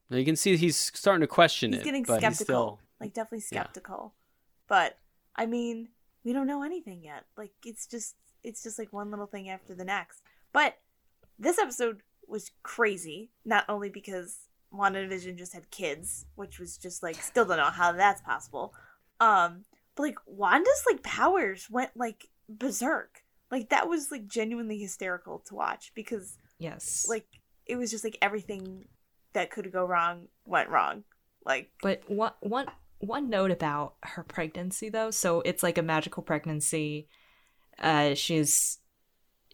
now 0.09 0.17
you 0.17 0.25
can 0.25 0.35
see 0.35 0.55
he's 0.57 0.77
starting 0.77 1.21
to 1.21 1.27
question 1.27 1.71
He's 1.71 1.81
it. 1.81 1.85
getting 1.85 2.03
but 2.03 2.17
skeptical. 2.19 2.29
He's 2.29 2.39
still, 2.45 2.79
Like 2.99 3.13
definitely 3.13 3.45
Yeah. 3.51 3.61
skeptical. 3.63 4.13
But 4.67 4.97
I 5.35 5.45
mean, 5.45 5.89
we 6.23 6.33
don't 6.33 6.47
know 6.47 6.63
anything 6.63 7.03
yet. 7.03 7.25
Like 7.37 7.51
it's 7.65 7.85
just 7.87 8.15
it's 8.43 8.61
just 8.63 8.77
like 8.79 8.93
one 8.93 9.09
little 9.11 9.25
thing 9.27 9.49
after 9.49 9.73
the 9.73 9.85
next. 9.85 10.21
But 10.53 10.77
this 11.39 11.57
episode 11.59 12.01
was 12.27 12.51
crazy, 12.63 13.31
not 13.43 13.65
only 13.67 13.89
because 13.89 14.47
WandaVision 14.73 15.37
just 15.37 15.53
had 15.53 15.69
kids, 15.71 16.25
which 16.35 16.59
was 16.59 16.77
just 16.77 17.01
like 17.03 17.15
still 17.21 17.45
don't 17.45 17.57
know 17.57 17.65
how 17.65 17.91
that's 17.91 18.21
possible. 18.21 18.73
Um, 19.19 19.65
but 19.95 20.03
like 20.03 20.17
Wanda's 20.25 20.83
like 20.85 21.01
powers 21.03 21.67
went 21.69 21.91
like 21.95 22.29
berserk. 22.49 23.23
Like 23.55 23.69
that 23.69 23.87
was 23.87 24.11
like 24.11 24.27
genuinely 24.27 24.77
hysterical 24.79 25.39
to 25.47 25.55
watch 25.55 25.91
because 25.95 26.37
Yes. 26.59 27.05
like 27.09 27.25
it 27.65 27.77
was 27.77 27.89
just 27.89 28.03
like 28.03 28.17
everything 28.21 28.85
that 29.33 29.49
could 29.51 29.71
go 29.71 29.85
wrong 29.85 30.27
went 30.45 30.69
wrong. 30.69 31.03
Like 31.45 31.69
But 31.81 32.03
one 32.09 32.33
one 32.41 32.67
one 32.99 33.29
note 33.29 33.51
about 33.51 33.95
her 34.03 34.23
pregnancy 34.23 34.89
though, 34.89 35.09
so 35.11 35.41
it's 35.41 35.63
like 35.63 35.77
a 35.77 35.81
magical 35.83 36.21
pregnancy. 36.21 37.07
Uh 37.79 38.13
she's 38.13 38.79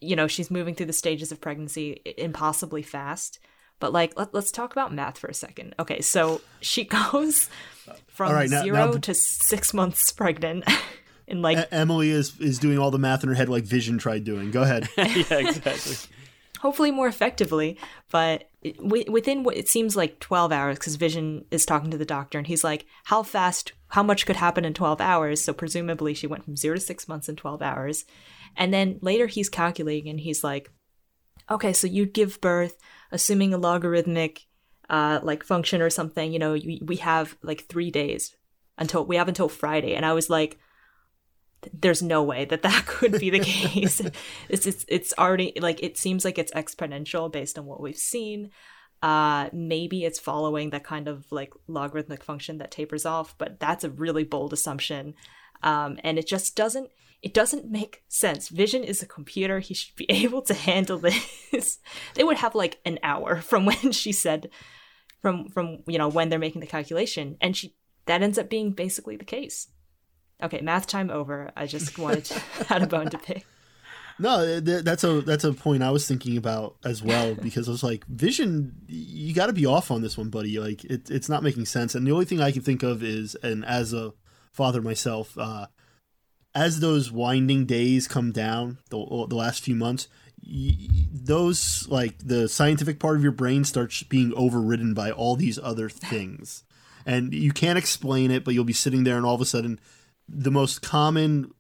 you 0.01 0.15
know, 0.15 0.25
she's 0.27 0.49
moving 0.49 0.73
through 0.73 0.87
the 0.87 0.93
stages 0.93 1.31
of 1.31 1.39
pregnancy 1.39 2.01
impossibly 2.17 2.81
fast. 2.81 3.37
But 3.79 3.93
like 3.93 4.17
let, 4.17 4.33
let's 4.33 4.51
talk 4.51 4.71
about 4.71 4.91
math 4.93 5.19
for 5.19 5.27
a 5.27 5.33
second. 5.33 5.75
Okay, 5.79 6.01
so 6.01 6.41
she 6.59 6.83
goes 6.97 7.49
from 8.07 8.29
All 8.29 8.33
right, 8.33 8.49
now- 8.49 8.63
0 8.63 8.75
now 8.75 8.91
the- 8.93 8.99
to 8.99 9.13
6 9.13 9.73
months 9.75 10.11
pregnant 10.11 10.63
in 11.32 11.41
like 11.41 11.57
E- 11.57 11.63
Emily 11.71 12.09
is 12.11 12.39
is 12.39 12.59
doing 12.59 12.77
all 12.77 12.91
the 12.91 12.99
math 12.99 13.23
in 13.23 13.29
her 13.29 13.36
head 13.36 13.49
like 13.49 13.63
Vision 13.63 13.97
tried 13.97 14.23
doing. 14.23 14.51
Go 14.51 14.61
ahead. 14.63 14.88
yeah, 14.97 15.38
exactly. 15.39 15.95
hopefully 16.59 16.91
more 16.91 17.07
effectively 17.07 17.75
but 18.11 18.49
it- 18.61 18.79
within 19.11 19.41
what 19.43 19.57
it 19.57 19.67
seems 19.67 19.95
like 19.95 20.19
12 20.19 20.51
hours 20.51 20.77
because 20.77 20.95
vision 20.95 21.43
is 21.49 21.65
talking 21.65 21.89
to 21.89 21.97
the 21.97 22.05
doctor 22.05 22.38
and 22.38 22.45
he's 22.45 22.63
like 22.63 22.86
how 23.05 23.23
fast 23.23 23.73
how 23.88 24.03
much 24.03 24.27
could 24.27 24.36
happen 24.36 24.63
in 24.63 24.73
12 24.73 25.01
hours 25.01 25.41
so 25.43 25.53
presumably 25.53 26.13
she 26.13 26.27
went 26.27 26.43
from 26.45 26.55
0 26.55 26.75
to 26.75 26.82
6 26.82 27.07
months 27.07 27.27
in 27.27 27.36
12 27.36 27.63
hours 27.63 28.05
and 28.55 28.71
then 28.71 28.99
later 29.01 29.25
he's 29.25 29.49
calculating 29.49 30.07
and 30.07 30.19
he's 30.19 30.43
like 30.43 30.69
okay 31.49 31.73
so 31.73 31.88
you'd 31.88 32.13
give 32.13 32.39
birth 32.41 32.77
assuming 33.11 33.55
a 33.55 33.57
logarithmic 33.57 34.45
uh 34.88 35.19
like 35.23 35.43
function 35.43 35.82
or 35.82 35.89
something 35.89 36.32
you 36.32 36.38
know 36.38 36.51
we, 36.53 36.79
we 36.86 36.97
have 36.97 37.36
like 37.41 37.65
3 37.65 37.89
days 37.89 38.36
until 38.77 39.03
we 39.03 39.15
have 39.15 39.27
until 39.27 39.49
friday 39.49 39.95
and 39.95 40.05
i 40.05 40.13
was 40.13 40.29
like 40.29 40.59
there's 41.74 42.01
no 42.01 42.24
way 42.24 42.45
that 42.45 42.62
that 42.64 42.86
could 42.88 43.20
be 43.20 43.30
the 43.30 43.39
case. 43.43 44.01
it's, 44.49 44.66
it's 44.68 44.86
it's 44.88 45.14
already 45.18 45.53
like 45.59 45.82
it 45.84 45.97
seems 45.97 46.26
like 46.26 46.38
it's 46.38 46.51
exponential 46.53 47.32
based 47.32 47.57
on 47.57 47.66
what 47.66 47.82
we've 47.82 47.97
seen. 47.97 48.51
Uh, 49.01 49.49
maybe 49.51 50.05
it's 50.05 50.20
following 50.20 50.70
that 50.70 50.84
kind 50.84 51.07
of 51.07 51.26
like 51.32 51.51
logarithmic 51.68 52.24
function 52.24 52.59
that 52.59 52.70
tapers 52.70 53.05
off, 53.05 53.36
but 53.39 53.59
that's 53.59 53.84
a 53.84 53.89
really 53.89 54.24
bold 54.24 54.53
assumption, 54.53 55.16
um, 55.64 55.99
and 56.03 56.20
it 56.20 56.28
just 56.28 56.55
doesn't 56.55 56.89
it 57.22 57.34
doesn't 57.34 57.70
make 57.70 58.03
sense. 58.07 58.49
Vision 58.49 58.84
is 58.84 59.01
a 59.01 59.07
computer; 59.07 59.59
he 59.59 59.74
should 59.74 59.95
be 59.95 60.05
able 60.09 60.41
to 60.43 60.53
handle 60.53 60.99
this. 60.99 61.80
they 62.16 62.24
would 62.24 62.38
have 62.38 62.55
like 62.55 62.80
an 62.86 62.99
hour 63.03 63.41
from 63.41 63.66
when 63.66 63.91
she 63.91 64.12
said 64.12 64.49
from 65.22 65.49
from 65.49 65.80
you 65.88 65.97
know 65.97 66.09
when 66.09 66.30
they're 66.30 66.39
making 66.39 66.62
the 66.62 66.68
calculation, 66.68 67.38
and 67.41 67.57
she 67.57 67.76
that 68.05 68.22
ends 68.22 68.38
up 68.38 68.49
being 68.49 68.72
basically 68.72 69.16
the 69.16 69.26
case. 69.26 69.68
Okay, 70.43 70.61
math 70.61 70.87
time 70.87 71.09
over. 71.09 71.51
I 71.55 71.67
just 71.67 71.97
wanted 71.97 72.25
to 72.25 72.39
had 72.67 72.83
a 72.83 72.87
bone 72.87 73.09
to 73.09 73.17
pick. 73.17 73.45
No, 74.19 74.59
that's 74.59 75.03
a 75.03 75.21
that's 75.21 75.43
a 75.43 75.53
point 75.53 75.81
I 75.81 75.89
was 75.89 76.07
thinking 76.07 76.37
about 76.37 76.75
as 76.83 77.01
well 77.01 77.33
because 77.41 77.67
I 77.67 77.71
was 77.71 77.83
like, 77.83 78.05
Vision, 78.05 78.75
you 78.87 79.33
got 79.33 79.47
to 79.47 79.53
be 79.53 79.65
off 79.65 79.89
on 79.89 80.01
this 80.01 80.17
one, 80.17 80.29
buddy. 80.29 80.59
Like, 80.59 80.83
it, 80.85 81.09
it's 81.09 81.29
not 81.29 81.43
making 81.43 81.65
sense. 81.65 81.95
And 81.95 82.05
the 82.05 82.11
only 82.11 82.25
thing 82.25 82.41
I 82.41 82.51
can 82.51 82.61
think 82.61 82.83
of 82.83 83.03
is, 83.03 83.35
and 83.41 83.65
as 83.65 83.93
a 83.93 84.13
father 84.51 84.81
myself, 84.81 85.37
uh, 85.37 85.67
as 86.53 86.81
those 86.81 87.11
winding 87.11 87.65
days 87.65 88.07
come 88.07 88.31
down, 88.31 88.77
the 88.89 88.97
the 89.27 89.35
last 89.35 89.63
few 89.63 89.75
months, 89.75 90.07
y- 90.45 90.75
those 91.11 91.87
like 91.89 92.17
the 92.19 92.47
scientific 92.47 92.99
part 92.99 93.15
of 93.15 93.23
your 93.23 93.31
brain 93.31 93.63
starts 93.63 94.03
being 94.03 94.33
overridden 94.35 94.93
by 94.93 95.11
all 95.11 95.35
these 95.35 95.57
other 95.57 95.89
things, 95.89 96.63
and 97.05 97.33
you 97.33 97.51
can't 97.51 97.79
explain 97.79 98.29
it, 98.29 98.43
but 98.43 98.53
you'll 98.53 98.65
be 98.65 98.73
sitting 98.73 99.03
there, 99.03 99.17
and 99.17 99.25
all 99.25 99.35
of 99.35 99.41
a 99.41 99.45
sudden, 99.45 99.79
the 100.28 100.51
most 100.51 100.82
common 100.82 101.51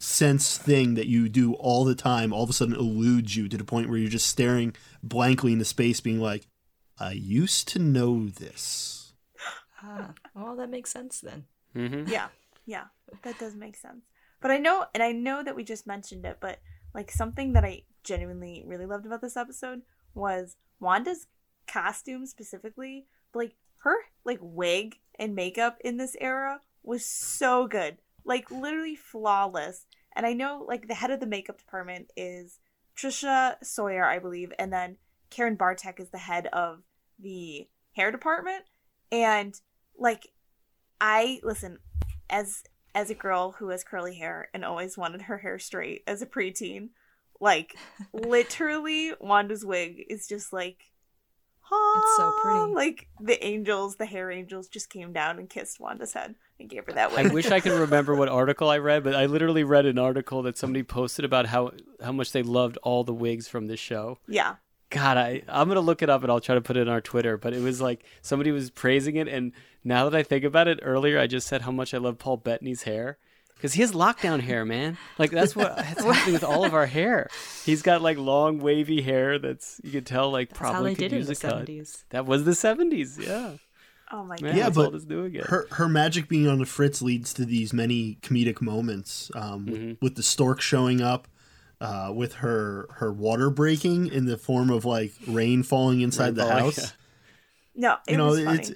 sense 0.00 0.56
thing 0.56 0.94
that 0.94 1.08
you 1.08 1.28
do 1.28 1.54
all 1.54 1.84
the 1.84 1.94
time 1.94 2.32
all 2.32 2.44
of 2.44 2.50
a 2.50 2.52
sudden 2.52 2.74
eludes 2.74 3.34
you 3.36 3.48
to 3.48 3.56
the 3.56 3.64
point 3.64 3.88
where 3.88 3.98
you're 3.98 4.08
just 4.08 4.28
staring 4.28 4.72
blankly 5.02 5.52
into 5.52 5.64
space 5.64 6.00
being 6.00 6.20
like 6.20 6.46
i 7.00 7.10
used 7.10 7.66
to 7.66 7.78
know 7.80 8.28
this 8.28 9.12
Ah, 9.82 10.12
well, 10.34 10.56
that 10.56 10.70
makes 10.70 10.90
sense 10.90 11.20
then. 11.20 11.44
mm-hmm. 11.74 12.08
yeah, 12.08 12.28
yeah, 12.66 12.84
that 13.22 13.38
does 13.38 13.54
make 13.54 13.76
sense. 13.76 14.04
But 14.40 14.50
I 14.50 14.58
know, 14.58 14.86
and 14.92 15.02
I 15.02 15.12
know 15.12 15.42
that 15.42 15.54
we 15.54 15.64
just 15.64 15.86
mentioned 15.86 16.24
it, 16.24 16.38
but 16.40 16.58
like 16.94 17.10
something 17.10 17.52
that 17.52 17.64
I 17.64 17.82
genuinely 18.02 18.64
really 18.66 18.86
loved 18.86 19.06
about 19.06 19.20
this 19.20 19.36
episode 19.36 19.82
was 20.14 20.56
Wanda's 20.80 21.26
costume 21.66 22.26
specifically. 22.26 23.06
Like 23.34 23.54
her 23.78 23.96
like 24.24 24.38
wig 24.42 24.96
and 25.18 25.34
makeup 25.36 25.78
in 25.84 25.96
this 25.96 26.16
era 26.20 26.60
was 26.82 27.04
so 27.04 27.66
good, 27.66 27.98
like 28.24 28.50
literally 28.50 28.96
flawless. 28.96 29.86
And 30.16 30.26
I 30.26 30.32
know 30.32 30.64
like 30.66 30.88
the 30.88 30.94
head 30.94 31.10
of 31.10 31.20
the 31.20 31.26
makeup 31.26 31.58
department 31.58 32.10
is 32.16 32.58
Tricia 32.96 33.56
Sawyer, 33.62 34.04
I 34.04 34.18
believe, 34.18 34.52
and 34.58 34.72
then 34.72 34.96
Karen 35.30 35.56
Bartek 35.56 36.00
is 36.00 36.10
the 36.10 36.18
head 36.18 36.46
of 36.52 36.82
the 37.18 37.68
hair 37.92 38.10
department. 38.10 38.64
And 39.12 39.54
like 39.96 40.28
I 41.00 41.40
listen 41.42 41.78
as 42.30 42.62
as 42.94 43.10
a 43.10 43.14
girl 43.14 43.52
who 43.58 43.68
has 43.68 43.84
curly 43.84 44.16
hair 44.16 44.48
and 44.52 44.64
always 44.64 44.98
wanted 44.98 45.22
her 45.22 45.38
hair 45.38 45.58
straight 45.58 46.02
as 46.06 46.22
a 46.22 46.26
preteen, 46.26 46.88
like 47.40 47.76
literally 48.12 49.12
Wanda's 49.20 49.64
wig 49.64 50.04
is 50.08 50.26
just 50.26 50.52
like 50.52 50.90
It's 51.70 52.16
so 52.16 52.32
pretty. 52.42 52.58
"Ah," 52.58 52.64
Like 52.72 53.08
the 53.20 53.44
angels, 53.44 53.96
the 53.96 54.06
hair 54.06 54.30
angels 54.30 54.68
just 54.68 54.90
came 54.90 55.12
down 55.12 55.38
and 55.38 55.48
kissed 55.48 55.78
Wanda's 55.78 56.14
head 56.14 56.34
and 56.60 56.68
gave 56.68 56.84
her 56.86 56.92
that 56.92 57.12
I 57.12 57.28
wish 57.28 57.50
I 57.50 57.60
could 57.60 57.72
remember 57.80 58.14
what 58.14 58.28
article 58.28 58.68
I 58.68 58.78
read, 58.78 59.04
but 59.04 59.14
I 59.14 59.26
literally 59.26 59.64
read 59.64 59.86
an 59.86 59.98
article 59.98 60.42
that 60.42 60.58
somebody 60.58 60.82
posted 60.82 61.24
about 61.24 61.46
how 61.46 61.72
how 62.02 62.12
much 62.12 62.32
they 62.32 62.42
loved 62.42 62.76
all 62.78 63.04
the 63.04 63.14
wigs 63.14 63.48
from 63.48 63.66
this 63.66 63.80
show. 63.80 64.18
yeah. 64.26 64.56
God, 64.90 65.18
I 65.18 65.42
I'm 65.48 65.68
gonna 65.68 65.80
look 65.80 66.00
it 66.00 66.08
up 66.08 66.22
and 66.22 66.32
I'll 66.32 66.40
try 66.40 66.54
to 66.54 66.62
put 66.62 66.78
it 66.78 66.88
on 66.88 66.94
our 66.94 67.02
Twitter. 67.02 67.36
But 67.36 67.52
it 67.52 67.60
was 67.60 67.78
like 67.80 68.04
somebody 68.22 68.50
was 68.52 68.70
praising 68.70 69.16
it, 69.16 69.28
and 69.28 69.52
now 69.84 70.08
that 70.08 70.16
I 70.16 70.22
think 70.22 70.44
about 70.44 70.66
it, 70.66 70.80
earlier 70.82 71.18
I 71.18 71.26
just 71.26 71.46
said 71.46 71.60
how 71.62 71.70
much 71.72 71.92
I 71.92 71.98
love 71.98 72.18
Paul 72.18 72.38
Bettany's 72.38 72.84
hair 72.84 73.18
because 73.56 73.74
he 73.74 73.82
has 73.82 73.92
lockdown 73.92 74.40
hair, 74.40 74.64
man. 74.64 74.96
Like 75.18 75.30
that's 75.30 75.54
what 75.54 75.76
that's 75.76 76.02
happening 76.02 76.32
with 76.32 76.42
all 76.42 76.64
of 76.64 76.72
our 76.72 76.86
hair. 76.86 77.28
He's 77.66 77.82
got 77.82 78.00
like 78.00 78.16
long 78.16 78.60
wavy 78.60 79.02
hair 79.02 79.38
that's 79.38 79.78
you 79.84 79.90
could 79.90 80.06
tell 80.06 80.30
like 80.30 80.48
That's 80.48 80.58
probably 80.58 80.94
could 80.94 81.10
did 81.10 81.12
in 81.12 81.18
use 81.18 81.26
the 81.26 81.32
a 81.32 81.36
cut. 81.36 81.50
seventies. 81.50 82.04
That 82.08 82.24
was 82.24 82.44
the 82.44 82.52
'70s, 82.52 83.18
yeah. 83.22 83.58
Oh 84.10 84.24
my 84.24 84.36
god. 84.36 84.54
Yeah, 84.56 84.64
that's 84.64 84.76
but 84.76 84.84
all 84.86 84.90
that's 84.90 85.04
doing 85.04 85.34
it. 85.34 85.44
her 85.46 85.66
her 85.72 85.88
magic 85.88 86.28
being 86.28 86.48
on 86.48 86.58
the 86.58 86.66
fritz 86.66 87.02
leads 87.02 87.32
to 87.34 87.44
these 87.44 87.72
many 87.72 88.18
comedic 88.22 88.60
moments 88.62 89.30
um, 89.34 89.66
with, 89.66 89.80
Mhm. 89.80 89.96
with 90.00 90.14
the 90.16 90.22
stork 90.22 90.60
showing 90.60 91.00
up 91.02 91.28
uh, 91.80 92.12
with 92.14 92.34
her 92.36 92.86
her 92.94 93.12
water 93.12 93.50
breaking 93.50 94.06
in 94.08 94.24
the 94.26 94.36
form 94.38 94.70
of 94.70 94.84
like 94.84 95.12
rain 95.26 95.62
falling 95.62 96.00
inside 96.00 96.34
the 96.34 96.42
falling, 96.42 96.64
house 96.64 96.78
yeah. 96.78 96.86
No, 97.74 97.92
it 98.06 98.12
you 98.12 98.16
know 98.16 98.26
was 98.26 98.42
funny. 98.44 98.74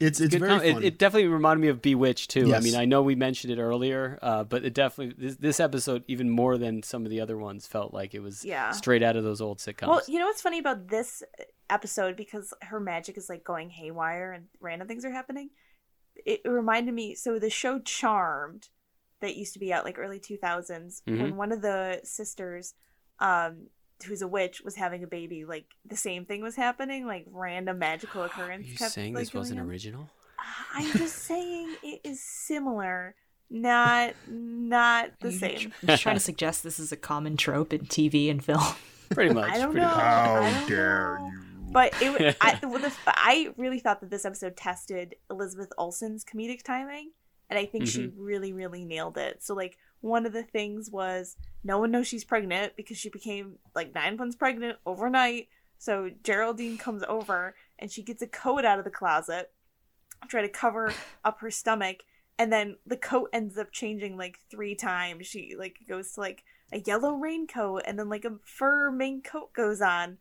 It's 0.00 0.20
it's 0.20 0.34
it's 0.34 0.40
very 0.44 0.72
com- 0.72 0.82
it, 0.82 0.84
it 0.84 0.98
definitely 0.98 1.28
reminded 1.28 1.60
me 1.62 1.68
of 1.68 1.82
Bewitched 1.82 2.30
too. 2.30 2.54
I 2.54 2.60
mean, 2.60 2.74
I 2.76 2.84
know 2.84 3.02
we 3.02 3.14
mentioned 3.14 3.52
it 3.52 3.58
earlier, 3.60 4.18
uh, 4.22 4.44
but 4.44 4.64
it 4.64 4.74
definitely 4.74 5.14
this, 5.18 5.36
this 5.36 5.60
episode 5.60 6.04
even 6.08 6.30
more 6.30 6.56
than 6.58 6.82
some 6.82 7.04
of 7.04 7.10
the 7.10 7.20
other 7.20 7.36
ones 7.36 7.66
felt 7.66 7.92
like 7.92 8.14
it 8.14 8.20
was 8.20 8.44
Yeah. 8.44 8.70
straight 8.70 9.02
out 9.02 9.16
of 9.16 9.24
those 9.24 9.40
old 9.40 9.58
sitcoms. 9.58 9.88
Well, 9.88 10.02
you 10.06 10.18
know 10.18 10.26
what's 10.26 10.42
funny 10.42 10.58
about 10.58 10.88
this 10.88 11.22
episode 11.70 12.16
because 12.16 12.54
her 12.62 12.80
magic 12.80 13.18
is 13.18 13.28
like 13.28 13.44
going 13.44 13.70
haywire 13.70 14.32
and 14.32 14.46
random 14.60 14.86
things 14.88 15.04
are 15.04 15.10
happening. 15.12 15.50
It 16.24 16.40
reminded 16.44 16.94
me. 16.94 17.14
So 17.14 17.38
the 17.38 17.50
show 17.50 17.78
Charmed, 17.80 18.68
that 19.20 19.36
used 19.36 19.52
to 19.54 19.58
be 19.58 19.72
out 19.72 19.84
like 19.84 19.98
early 19.98 20.20
two 20.20 20.36
thousands, 20.36 21.02
Mhm. 21.08 21.22
when 21.22 21.36
one 21.36 21.52
of 21.52 21.60
the 21.62 22.00
sisters, 22.04 22.74
um, 23.18 23.66
who's 24.06 24.22
a 24.22 24.28
witch, 24.28 24.60
was 24.62 24.74
having 24.76 25.02
a 25.02 25.06
baby, 25.06 25.44
like 25.44 25.66
the 25.84 25.96
same 25.96 26.24
thing 26.24 26.42
was 26.42 26.56
happening. 26.56 27.06
Like 27.06 27.26
random 27.30 27.78
magical 27.78 28.22
Are 28.22 28.26
occurrence. 28.26 28.66
you 28.68 28.76
kept, 28.76 28.92
saying 28.92 29.14
like, 29.14 29.22
this 29.22 29.34
wasn't 29.34 29.60
on. 29.60 29.66
original? 29.68 30.08
I'm 30.74 30.90
just 30.92 31.16
saying 31.16 31.74
it 31.82 32.00
is 32.04 32.22
similar 32.22 33.14
not 33.50 34.12
not 34.28 35.10
the 35.20 35.28
Are 35.28 35.30
you 35.30 35.38
same. 35.38 35.72
tr- 35.86 35.96
trying 35.96 36.16
to 36.16 36.20
suggest 36.20 36.62
this 36.62 36.78
is 36.78 36.92
a 36.92 36.96
common 36.96 37.36
trope 37.36 37.72
in 37.72 37.80
TV 37.86 38.30
and 38.30 38.44
film. 38.44 38.62
Pretty 39.10 39.32
much. 39.34 39.50
I 39.50 39.58
don't 39.58 39.74
know. 39.74 39.82
much. 39.82 39.96
I 39.96 40.66
don't 40.68 40.70
know. 40.70 41.30
But 41.70 41.94
it, 42.02 42.10
wa- 42.10 42.32
I, 42.40 42.58
well, 42.66 42.78
the, 42.78 42.92
I 43.06 43.52
really 43.56 43.78
thought 43.78 44.00
that 44.00 44.10
this 44.10 44.24
episode 44.26 44.56
tested 44.56 45.16
Elizabeth 45.30 45.70
Olsen's 45.78 46.24
comedic 46.24 46.62
timing, 46.62 47.12
and 47.50 47.58
I 47.58 47.64
think 47.66 47.86
she 47.86 48.00
Mm-hmm. 48.02 48.20
really, 48.22 48.52
really 48.52 48.84
nailed 48.84 49.16
it. 49.18 49.42
So, 49.42 49.54
like, 49.54 49.76
one 50.00 50.26
of 50.26 50.32
the 50.32 50.42
things 50.42 50.90
was 50.90 51.36
no 51.64 51.78
one 51.78 51.90
knows 51.90 52.06
she's 52.06 52.24
pregnant 52.24 52.74
because 52.76 52.96
she 52.96 53.08
became 53.08 53.58
like 53.74 53.94
nine 53.94 54.16
months 54.16 54.36
pregnant 54.36 54.78
overnight. 54.86 55.48
So 55.78 56.10
Geraldine 56.22 56.78
comes 56.78 57.02
over 57.08 57.54
and 57.78 57.90
she 57.90 58.02
gets 58.02 58.22
a 58.22 58.26
coat 58.26 58.64
out 58.64 58.78
of 58.78 58.84
the 58.84 58.90
closet, 58.90 59.50
try 60.28 60.42
to 60.42 60.48
cover 60.48 60.92
up 61.24 61.40
her 61.40 61.50
stomach, 61.50 61.98
and 62.38 62.52
then 62.52 62.76
the 62.86 62.96
coat 62.96 63.30
ends 63.32 63.58
up 63.58 63.72
changing 63.72 64.16
like 64.16 64.38
three 64.50 64.74
times. 64.74 65.26
She 65.26 65.54
like 65.58 65.78
goes 65.88 66.12
to 66.12 66.20
like 66.20 66.44
a 66.72 66.80
yellow 66.80 67.14
raincoat, 67.14 67.82
and 67.86 67.98
then 67.98 68.08
like 68.08 68.24
a 68.24 68.36
fur 68.44 68.90
mink 68.90 69.26
coat 69.26 69.52
goes 69.52 69.80
on 69.80 70.18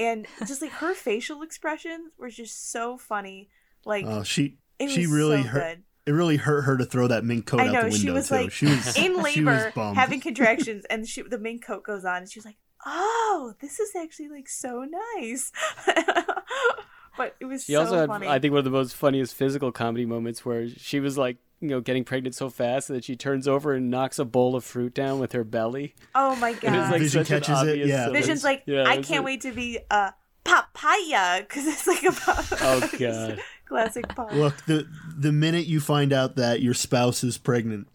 and 0.00 0.26
just 0.46 0.62
like 0.62 0.72
her 0.72 0.94
facial 0.94 1.42
expressions 1.42 2.12
were 2.18 2.30
just 2.30 2.72
so 2.72 2.96
funny. 2.96 3.48
Like 3.84 4.06
Oh, 4.06 4.22
she 4.22 4.58
it 4.78 4.90
she 4.90 5.06
really 5.06 5.42
so 5.42 5.48
hurt. 5.48 5.78
Good. 6.10 6.14
It 6.14 6.16
really 6.16 6.36
hurt 6.36 6.62
her 6.62 6.76
to 6.76 6.84
throw 6.84 7.06
that 7.08 7.24
mink 7.24 7.46
coat 7.46 7.60
I 7.60 7.66
out 7.68 7.72
know 7.72 7.80
the 7.82 7.88
window 7.90 7.98
she 7.98 8.10
was 8.10 8.28
too. 8.28 8.34
like 8.34 8.50
she 8.52 8.66
was 8.66 8.86
in 8.96 9.02
she 9.04 9.10
was 9.10 9.22
labor, 9.24 9.72
bummed. 9.74 9.96
having 9.96 10.20
contractions, 10.28 10.84
and 10.90 11.06
she 11.08 11.22
the 11.22 11.38
mink 11.38 11.64
coat 11.64 11.82
goes 11.84 12.04
on, 12.04 12.18
and 12.18 12.30
she 12.30 12.38
was 12.38 12.46
like, 12.46 12.56
"Oh, 12.86 13.54
this 13.60 13.78
is 13.80 13.90
actually 13.96 14.28
like 14.28 14.48
so 14.48 14.84
nice." 15.18 15.52
but 17.16 17.36
it 17.40 17.44
was 17.44 17.64
She 17.64 17.72
so 17.72 17.80
also 17.80 17.96
had, 17.98 18.08
funny. 18.08 18.28
I 18.28 18.38
think, 18.38 18.52
one 18.52 18.58
of 18.60 18.64
the 18.64 18.70
most 18.70 18.94
funniest 18.94 19.34
physical 19.34 19.72
comedy 19.72 20.06
moments 20.06 20.44
where 20.44 20.68
she 20.68 21.00
was 21.00 21.18
like, 21.18 21.36
you 21.60 21.68
know, 21.68 21.80
getting 21.80 22.04
pregnant 22.04 22.34
so 22.34 22.48
fast 22.48 22.88
that 22.88 23.04
she 23.04 23.16
turns 23.16 23.46
over 23.46 23.74
and 23.74 23.90
knocks 23.90 24.18
a 24.18 24.24
bowl 24.24 24.56
of 24.56 24.64
fruit 24.64 24.94
down 24.94 25.18
with 25.18 25.32
her 25.32 25.44
belly. 25.44 25.94
oh 26.14 26.34
my 26.36 26.50
It 26.50 26.62
was 26.62 26.70
god! 26.72 26.90
like 26.92 27.00
Vision 27.02 27.24
such 27.24 27.30
an 27.36 27.42
catches 27.42 27.68
it, 27.68 27.86
yeah. 27.86 28.04
silly- 28.06 28.20
Vision's 28.20 28.44
like, 28.44 28.62
Yeah, 28.66 28.84
I 28.86 28.94
can't 28.96 29.08
like- 29.10 29.24
wait 29.24 29.40
to 29.42 29.52
be 29.52 29.78
a 29.90 30.14
papaya 30.44 31.40
because 31.42 31.66
it's 31.66 31.86
like 31.86 32.02
about 32.02 32.46
Oh 32.62 32.88
god. 32.98 33.40
Classic 33.70 34.08
pop. 34.14 34.32
Look, 34.32 34.66
the 34.66 34.86
the 35.16 35.32
minute 35.32 35.66
you 35.66 35.80
find 35.80 36.12
out 36.12 36.36
that 36.36 36.60
your 36.60 36.74
spouse 36.74 37.24
is 37.24 37.38
pregnant, 37.38 37.88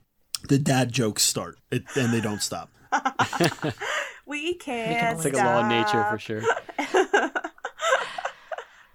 the 0.47 0.57
dad 0.57 0.91
jokes 0.91 1.21
start, 1.21 1.59
it, 1.69 1.83
and 1.95 2.11
they 2.11 2.21
don't 2.21 2.41
stop. 2.41 2.71
we 4.25 4.55
can't. 4.55 5.17
It's 5.17 5.25
like 5.25 5.33
a 5.33 5.37
law 5.37 5.61
of 5.61 5.67
nature 5.67 6.03
for 6.09 6.17
sure. 6.17 6.41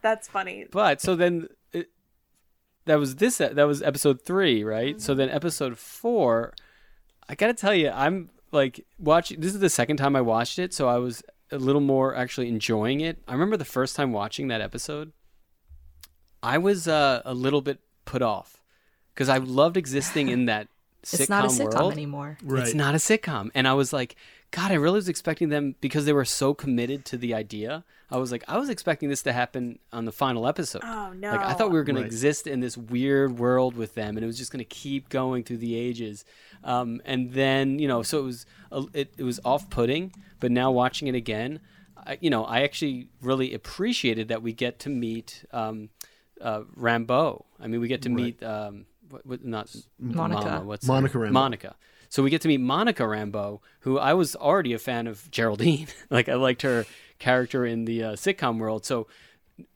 That's 0.03 0.26
funny. 0.26 0.66
But 0.72 1.03
so 1.03 1.14
then 1.14 1.49
it, 1.72 1.91
that 2.87 2.99
was 2.99 3.16
this 3.16 3.39
that 3.39 3.57
was 3.57 3.83
episode 3.83 4.22
3, 4.22 4.64
right? 4.64 5.01
So 5.01 5.14
then 5.14 5.28
episode 5.28 5.76
4 5.78 6.55
I 7.28 7.35
got 7.35 7.49
to 7.49 7.55
tell 7.55 7.74
you 7.74 7.91
I'm 7.91 8.31
like 8.51 8.85
watching 8.99 9.41
this 9.41 9.55
is 9.55 9.61
the 9.61 9.68
second 9.70 9.99
time 9.99 10.16
I 10.16 10.22
watched 10.22 10.59
it, 10.59 10.72
so 10.72 10.89
I 10.89 10.97
was 10.97 11.22
a 11.53 11.59
little 11.59 11.83
more 11.83 12.14
actually 12.16 12.49
enjoying 12.49 13.01
it. 13.01 13.18
I 13.28 13.33
remember 13.33 13.59
the 13.59 13.64
first 13.66 13.95
time 13.95 14.12
watching 14.12 14.49
that 14.49 14.62
episode 14.62 15.12
I 16.43 16.59
was 16.59 16.88
uh, 16.88 17.22
a 17.24 17.34
little 17.34 17.61
bit 17.61 17.80
put 18.05 18.22
off 18.22 18.62
cuz 19.14 19.28
I 19.28 19.38
loved 19.38 19.76
existing 19.76 20.28
in 20.28 20.47
that 20.47 20.68
sitcom 21.03 21.14
it's 21.20 21.28
not 21.28 21.45
a 21.45 21.49
sitcom 21.49 21.74
world. 21.80 21.93
anymore. 21.93 22.38
Right. 22.43 22.62
It's 22.62 22.74
not 22.74 22.95
a 22.95 22.99
sitcom. 22.99 23.51
And 23.55 23.66
I 23.68 23.74
was 23.74 23.93
like, 23.93 24.16
God, 24.51 24.72
I 24.72 24.74
really 24.74 24.97
was 24.97 25.09
expecting 25.09 25.49
them 25.49 25.76
because 25.80 26.07
they 26.07 26.12
were 26.12 26.24
so 26.24 26.55
committed 26.55 27.05
to 27.07 27.16
the 27.16 27.32
idea. 27.34 27.84
I 28.11 28.18
was 28.18 28.32
like, 28.32 28.43
I 28.49 28.59
was 28.59 28.68
expecting 28.68 29.09
this 29.09 29.22
to 29.22 29.32
happen 29.32 29.78
on 29.93 30.05
the 30.05 30.11
final 30.12 30.49
episode. 30.49 30.82
Oh 30.84 31.12
no! 31.12 31.30
Like 31.30 31.41
I 31.43 31.53
thought 31.53 31.70
we 31.70 31.78
were 31.78 31.84
going 31.84 31.95
Right. 31.95 32.03
to 32.03 32.07
exist 32.07 32.49
in 32.49 32.59
this 32.59 32.76
weird 32.76 33.38
world 33.38 33.76
with 33.76 33.95
them, 33.95 34.16
and 34.16 34.24
it 34.24 34.26
was 34.26 34.36
just 34.36 34.51
going 34.51 34.59
to 34.59 34.64
keep 34.64 35.09
going 35.09 35.45
through 35.45 35.59
the 35.59 35.76
ages. 35.76 36.24
Um, 36.64 37.01
and 37.05 37.32
then 37.32 37.78
you 37.78 37.86
know, 37.86 38.03
so 38.03 38.18
it 38.18 38.24
was 38.24 38.47
a, 38.72 38.84
it, 38.93 39.14
it 39.16 39.22
was 39.22 39.38
off-putting. 39.45 40.12
But 40.41 40.51
now 40.51 40.72
watching 40.72 41.07
it 41.07 41.14
again, 41.14 41.61
I, 41.97 42.18
you 42.20 42.30
know, 42.30 42.45
I 42.45 42.62
actually 42.62 43.07
really 43.22 43.55
appreciated 43.55 44.26
that 44.26 44.43
we 44.43 44.53
get 44.53 44.80
to 44.80 44.88
meet 44.88 45.45
um, 45.53 45.91
uh, 46.41 46.62
Rambeau. 46.76 47.45
I 47.59 47.66
mean, 47.66 47.80
we 47.80 47.88
get 47.88 48.03
to 48.03 48.09
meet 48.09 48.43
um, 48.43 48.86
what, 49.09 49.26
what, 49.26 49.45
not 49.45 49.74
Monica. 49.99 50.45
Mama, 50.45 50.64
what's 50.64 50.86
Monica 50.86 51.18
name? 51.18 51.28
Rambeau. 51.28 51.32
Monica. 51.32 51.76
So 52.09 52.22
we 52.22 52.30
get 52.30 52.41
to 52.43 52.49
meet 52.49 52.61
Monica 52.61 53.05
Rambeau, 53.05 53.61
who 53.80 53.99
I 53.99 54.14
was 54.14 54.34
already 54.34 54.72
a 54.72 54.78
fan 54.78 55.07
of 55.07 55.30
Geraldine. 55.30 55.86
like 56.11 56.28
I 56.28 56.34
liked 56.34 56.62
her 56.62 56.84
character 57.18 57.64
in 57.64 57.84
the 57.84 58.03
uh, 58.03 58.12
sitcom 58.12 58.59
world. 58.59 58.84
So 58.84 59.07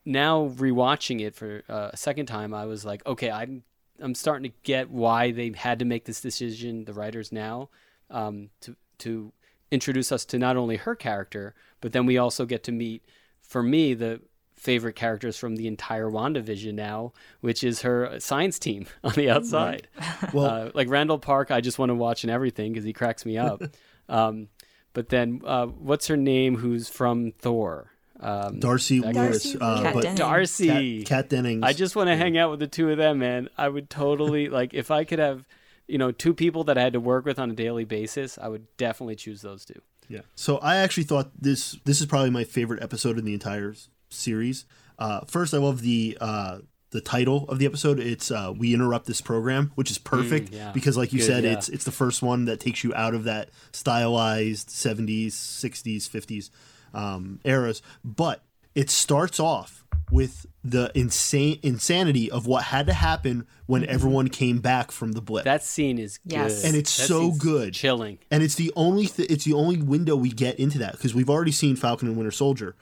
now 0.04 0.48
rewatching 0.56 1.20
it 1.20 1.34
for 1.34 1.62
uh, 1.68 1.90
a 1.92 1.96
second 1.96 2.26
time, 2.26 2.52
I 2.52 2.66
was 2.66 2.84
like, 2.84 3.06
okay, 3.06 3.30
I'm 3.30 3.62
I'm 4.00 4.14
starting 4.14 4.50
to 4.50 4.56
get 4.64 4.90
why 4.90 5.30
they 5.30 5.52
had 5.54 5.78
to 5.78 5.84
make 5.84 6.04
this 6.04 6.20
decision, 6.20 6.84
the 6.84 6.92
writers 6.92 7.30
now, 7.30 7.68
um, 8.10 8.50
to 8.62 8.74
to 8.98 9.32
introduce 9.70 10.10
us 10.10 10.24
to 10.26 10.38
not 10.38 10.56
only 10.56 10.76
her 10.76 10.94
character, 10.94 11.54
but 11.80 11.92
then 11.92 12.06
we 12.06 12.18
also 12.18 12.46
get 12.46 12.62
to 12.64 12.72
meet, 12.72 13.02
for 13.42 13.62
me, 13.62 13.94
the 13.94 14.20
favorite 14.64 14.96
characters 14.96 15.36
from 15.36 15.56
the 15.56 15.66
entire 15.68 16.10
WandaVision 16.10 16.72
now, 16.74 17.12
which 17.42 17.62
is 17.62 17.82
her 17.82 18.18
science 18.18 18.58
team 18.58 18.86
on 19.04 19.12
the 19.12 19.30
outside. 19.30 19.88
Well, 20.32 20.46
uh, 20.46 20.70
like 20.74 20.88
Randall 20.88 21.18
Park, 21.18 21.50
I 21.50 21.60
just 21.60 21.78
want 21.78 21.90
to 21.90 21.94
watch 21.94 22.24
and 22.24 22.30
everything 22.30 22.72
because 22.72 22.84
he 22.84 22.92
cracks 22.92 23.24
me 23.26 23.36
up. 23.38 23.62
um, 24.08 24.48
but 24.94 25.10
then, 25.10 25.42
uh, 25.44 25.66
what's 25.66 26.06
her 26.08 26.16
name? 26.16 26.56
Who's 26.56 26.88
from 26.88 27.32
Thor? 27.32 27.90
Um, 28.20 28.58
Darcy 28.60 29.00
that- 29.00 29.14
Lewis, 29.14 29.52
Darcy 29.52 29.58
uh, 29.60 29.82
Kat 29.82 29.94
but 29.94 30.02
Dennings. 30.02 30.18
Darcy. 30.18 30.98
Kat, 31.00 31.06
Kat 31.06 31.28
Dennings. 31.28 31.62
I 31.62 31.72
just 31.72 31.94
want 31.94 32.08
to 32.08 32.16
hang 32.16 32.38
out 32.38 32.50
with 32.50 32.60
the 32.60 32.66
two 32.66 32.90
of 32.90 32.96
them, 32.96 33.18
man. 33.18 33.48
I 33.58 33.68
would 33.68 33.90
totally 33.90 34.48
like 34.48 34.72
if 34.72 34.90
I 34.90 35.04
could 35.04 35.18
have, 35.18 35.44
you 35.86 35.98
know, 35.98 36.10
two 36.10 36.32
people 36.32 36.64
that 36.64 36.78
I 36.78 36.82
had 36.82 36.94
to 36.94 37.00
work 37.00 37.24
with 37.26 37.38
on 37.38 37.50
a 37.50 37.54
daily 37.54 37.84
basis. 37.84 38.38
I 38.40 38.48
would 38.48 38.66
definitely 38.76 39.16
choose 39.16 39.42
those 39.42 39.64
two. 39.64 39.80
Yeah. 40.08 40.20
So 40.36 40.58
I 40.58 40.76
actually 40.76 41.04
thought 41.04 41.30
this 41.38 41.76
this 41.84 42.00
is 42.00 42.06
probably 42.06 42.30
my 42.30 42.44
favorite 42.44 42.82
episode 42.82 43.18
in 43.18 43.24
the 43.24 43.34
entire 43.34 43.72
s- 43.72 43.88
series. 44.14 44.64
Uh, 44.98 45.20
first, 45.26 45.52
I 45.54 45.58
love 45.58 45.82
the 45.82 46.16
uh, 46.20 46.58
the 46.90 47.00
title 47.00 47.46
of 47.48 47.58
the 47.58 47.66
episode. 47.66 47.98
It's 47.98 48.30
uh, 48.30 48.52
"We 48.56 48.72
Interrupt 48.74 49.06
This 49.06 49.20
Program," 49.20 49.72
which 49.74 49.90
is 49.90 49.98
perfect 49.98 50.52
yeah. 50.52 50.70
because, 50.72 50.96
like 50.96 51.12
you 51.12 51.18
Good, 51.18 51.26
said, 51.26 51.44
yeah. 51.44 51.52
it's 51.54 51.68
it's 51.68 51.84
the 51.84 51.90
first 51.92 52.22
one 52.22 52.44
that 52.44 52.60
takes 52.60 52.84
you 52.84 52.94
out 52.94 53.14
of 53.14 53.24
that 53.24 53.50
stylized 53.72 54.68
'70s, 54.68 55.28
'60s, 55.32 56.08
'50s 56.08 56.50
um, 56.92 57.40
eras. 57.44 57.82
But 58.04 58.42
it 58.74 58.90
starts 58.90 59.38
off 59.40 59.84
with 60.10 60.46
the 60.62 60.90
insane 60.94 61.58
insanity 61.62 62.30
of 62.30 62.46
what 62.46 62.64
had 62.64 62.86
to 62.86 62.92
happen 62.92 63.46
when 63.66 63.84
everyone 63.86 64.28
came 64.28 64.58
back 64.60 64.90
from 64.92 65.12
the 65.12 65.20
blip. 65.20 65.44
That 65.44 65.64
scene 65.64 65.98
is 65.98 66.18
good, 66.18 66.36
And 66.64 66.76
it's 66.76 66.94
That 66.96 67.06
so 67.06 67.32
good. 67.32 67.72
chilling. 67.74 68.18
and 68.30 68.42
it's 68.42 68.54
the 68.54 68.70
only 68.76 69.06
th- 69.06 69.30
it's 69.30 69.44
the 69.44 69.54
only 69.54 69.78
window 69.78 70.14
we 70.14 70.28
get 70.30 70.58
into 70.60 70.78
that 70.78 70.92
because 70.92 71.14
we've 71.14 71.30
already 71.30 71.52
seen 71.52 71.74
Falcon 71.76 72.06
and 72.08 72.16
Winter 72.16 72.30
Soldier, 72.30 72.76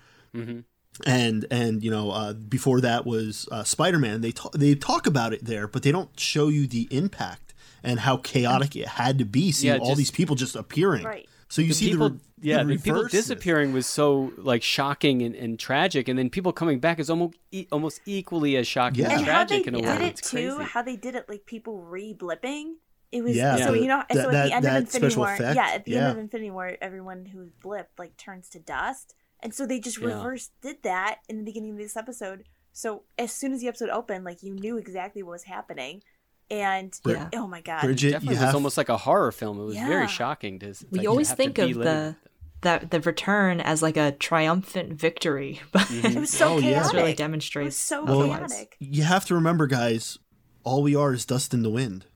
and 1.07 1.47
and 1.51 1.83
you 1.83 1.91
know 1.91 2.11
uh, 2.11 2.33
before 2.35 2.81
that 2.83 3.07
was 3.07 3.49
uh, 3.51 3.65
Spider 3.65 3.99
Man. 3.99 4.21
They 4.21 4.33
ta- 4.33 4.51
they 4.55 4.75
talk 4.75 5.07
about 5.07 5.33
it 5.33 5.45
there, 5.45 5.67
but 5.67 5.83
they 5.83 5.93
don't 5.93 6.19
show 6.19 6.49
you 6.49 6.67
the 6.67 6.89
impact 6.91 7.55
and 7.83 8.01
how 8.01 8.17
chaotic 8.19 8.77
it 8.77 8.87
had 8.89 9.19
to 9.19 9.25
be 9.25 9.51
seeing 9.53 9.75
Yeah, 9.75 9.81
all 9.81 9.89
just- 9.89 9.99
these 9.99 10.11
people 10.11 10.37
just 10.37 10.55
appearing. 10.57 11.05
Right. 11.05 11.29
So 11.49 11.61
you 11.61 11.69
the 11.69 11.75
see 11.75 11.91
people, 11.91 12.09
the 12.09 12.15
re- 12.15 12.21
yeah, 12.41 12.63
the 12.63 12.65
the 12.65 12.77
people 12.77 12.93
reverse 12.95 13.07
of 13.07 13.13
this. 13.13 13.27
disappearing 13.27 13.73
was 13.75 13.87
so 13.87 14.33
like 14.39 14.63
shocking 14.63 15.21
and, 15.23 15.35
and 15.35 15.59
tragic, 15.59 16.09
and 16.09 16.19
then 16.19 16.31
people 16.31 16.51
coming 16.53 16.81
back 16.81 16.99
is 16.99 17.11
almost 17.11 17.35
e- 17.51 17.67
almost 17.71 18.01
equally 18.07 18.57
as 18.57 18.67
shocking 18.67 19.01
Yeah. 19.05 19.11
and 19.11 19.19
and 19.21 19.27
how 19.29 19.45
they 19.45 19.63
tragic 19.63 19.67
in 19.67 19.75
a 19.75 19.79
did 19.83 19.87
way. 19.87 19.95
it 20.07 20.19
It's 20.19 20.31
too, 20.31 20.55
crazy. 20.57 20.71
how 20.71 20.83
they 20.83 20.97
did 20.97 21.15
it, 21.15 21.29
like 21.29 21.45
people 21.45 21.83
re-blipping. 21.83 22.75
It 23.11 23.23
was 23.23 23.37
Yeah, 23.37 23.57
so 23.57 23.73
the- 23.73 23.81
you 23.81 23.87
know 23.87 24.03
that- 24.09 24.17
so 24.17 24.29
at 24.29 24.33
that- 24.33 24.47
the 24.47 24.55
end 24.55 24.65
of 24.65 24.73
that 24.73 24.81
Infinity 24.83 25.17
War, 25.17 25.35
effect, 25.35 25.57
yeah, 25.57 25.67
at 25.75 25.85
the 25.85 25.91
yeah. 25.91 25.99
end 26.05 26.13
of 26.13 26.19
Infinity 26.19 26.51
War, 26.51 26.77
everyone 26.81 27.27
who 27.27 27.49
blipped 27.63 27.99
like 27.99 28.17
turns 28.17 28.49
to 28.51 28.59
dust, 28.59 29.15
and 29.43 29.55
so 29.55 29.67
they 29.67 29.79
just 29.81 29.99
Yeah. 29.99 30.09
reverse 30.09 30.51
did 30.63 30.83
that 30.83 31.21
in 31.29 31.39
the 31.39 31.45
beginning 31.45 31.73
of 31.73 31.79
this 31.79 31.97
episode. 31.97 32.45
So 32.73 33.03
as 33.19 33.33
soon 33.33 33.53
as 33.53 33.61
the 33.61 33.69
episode 33.69 33.91
opened, 33.91 34.25
like 34.25 34.43
you 34.43 34.53
knew 34.55 34.77
exactly 34.79 35.23
what 35.23 35.33
was 35.33 35.45
happening, 35.45 36.03
and 36.51 36.93
Yeah. 37.07 37.29
oh 37.35 37.47
my 37.47 37.61
god, 37.61 37.83
Bridget, 37.83 38.13
Definitely 38.13 38.37
you 38.39 38.45
was 38.47 38.55
almost 38.55 38.77
like 38.77 38.89
a 38.89 38.97
horror 38.99 39.33
film. 39.33 39.61
It 39.61 39.65
was 39.65 39.75
Yeah. 39.77 39.87
very 39.89 40.09
shocking 40.09 40.59
to. 40.61 40.75
We 40.91 41.01
like, 41.01 41.09
always 41.09 41.33
think 41.33 41.59
of 41.59 41.75
the 41.75 42.17
that 42.63 42.91
the 42.93 43.01
return 43.01 43.61
as 43.61 43.83
like 43.83 43.97
a 43.97 44.13
triumphant 44.13 44.93
victory, 44.95 45.61
but 45.73 45.83
mm-hmm. 45.83 46.17
it 46.17 46.21
was 46.21 46.31
so 46.31 46.55
Oh, 46.55 46.59
yeah. 46.59 46.61
chaotic. 46.61 46.83
this 46.85 46.95
really 46.95 47.09
it 47.09 47.13
was 47.13 47.19
demonstrates 47.19 47.77
so 47.77 48.05
Well, 48.05 48.23
chaotic. 48.27 48.77
you 48.79 49.03
have 49.03 49.25
to 49.27 49.35
remember, 49.35 49.67
guys. 49.67 50.19
All 50.65 50.83
we 50.83 50.95
are 50.95 51.13
is 51.13 51.25
dust 51.27 51.53
in 51.53 51.63
the 51.63 51.71
wind. 51.71 52.07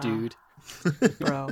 dude. 0.00 0.34
bro. 1.20 1.50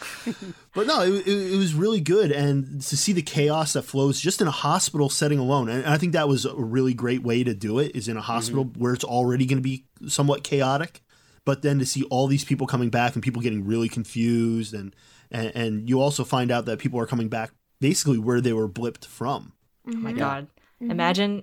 But 0.74 0.86
no, 0.86 1.00
it, 1.02 1.26
it, 1.26 1.54
it 1.54 1.56
was 1.56 1.72
really 1.74 2.00
good, 2.00 2.30
and 2.30 2.82
to 2.82 2.96
see 2.96 3.12
the 3.14 3.22
chaos 3.22 3.72
that 3.72 3.82
flows 3.82 4.20
just 4.20 4.42
in 4.42 4.46
a 4.46 4.50
hospital 4.50 5.08
setting 5.08 5.38
alone, 5.38 5.70
and 5.70 5.86
I 5.86 5.96
think 5.96 6.12
that 6.12 6.28
was 6.28 6.44
a 6.44 6.54
really 6.54 6.92
great 6.92 7.22
way 7.22 7.42
to 7.44 7.54
do 7.54 7.78
it. 7.78 7.96
Is 7.96 8.08
in 8.08 8.16
a 8.18 8.20
hospital 8.20 8.64
where 8.76 8.92
it's 8.92 9.04
already 9.04 9.46
going 9.46 9.56
to 9.56 9.62
be 9.62 9.86
somewhat 10.06 10.44
chaotic, 10.44 11.00
but 11.46 11.62
then 11.62 11.78
to 11.78 11.86
see 11.86 12.02
all 12.10 12.26
these 12.26 12.44
people 12.44 12.66
coming 12.66 12.90
back 12.90 13.14
and 13.14 13.22
people 13.22 13.40
getting 13.40 13.64
really 13.64 13.88
confused, 13.88 14.74
and 14.74 14.94
and, 15.30 15.50
and 15.56 15.88
you 15.88 15.98
also 16.00 16.24
find 16.24 16.50
out 16.50 16.66
that 16.66 16.78
people 16.78 17.00
are 17.00 17.06
coming 17.06 17.28
back 17.28 17.52
basically 17.80 18.18
where 18.18 18.42
they 18.42 18.52
were 18.52 18.68
blipped 18.68 19.06
from. 19.06 19.52
Oh 19.88 19.96
my 19.96 20.12
Mhm. 20.12 20.18
god. 20.18 20.46
Mhm. 20.82 20.90
Imagine 20.90 21.42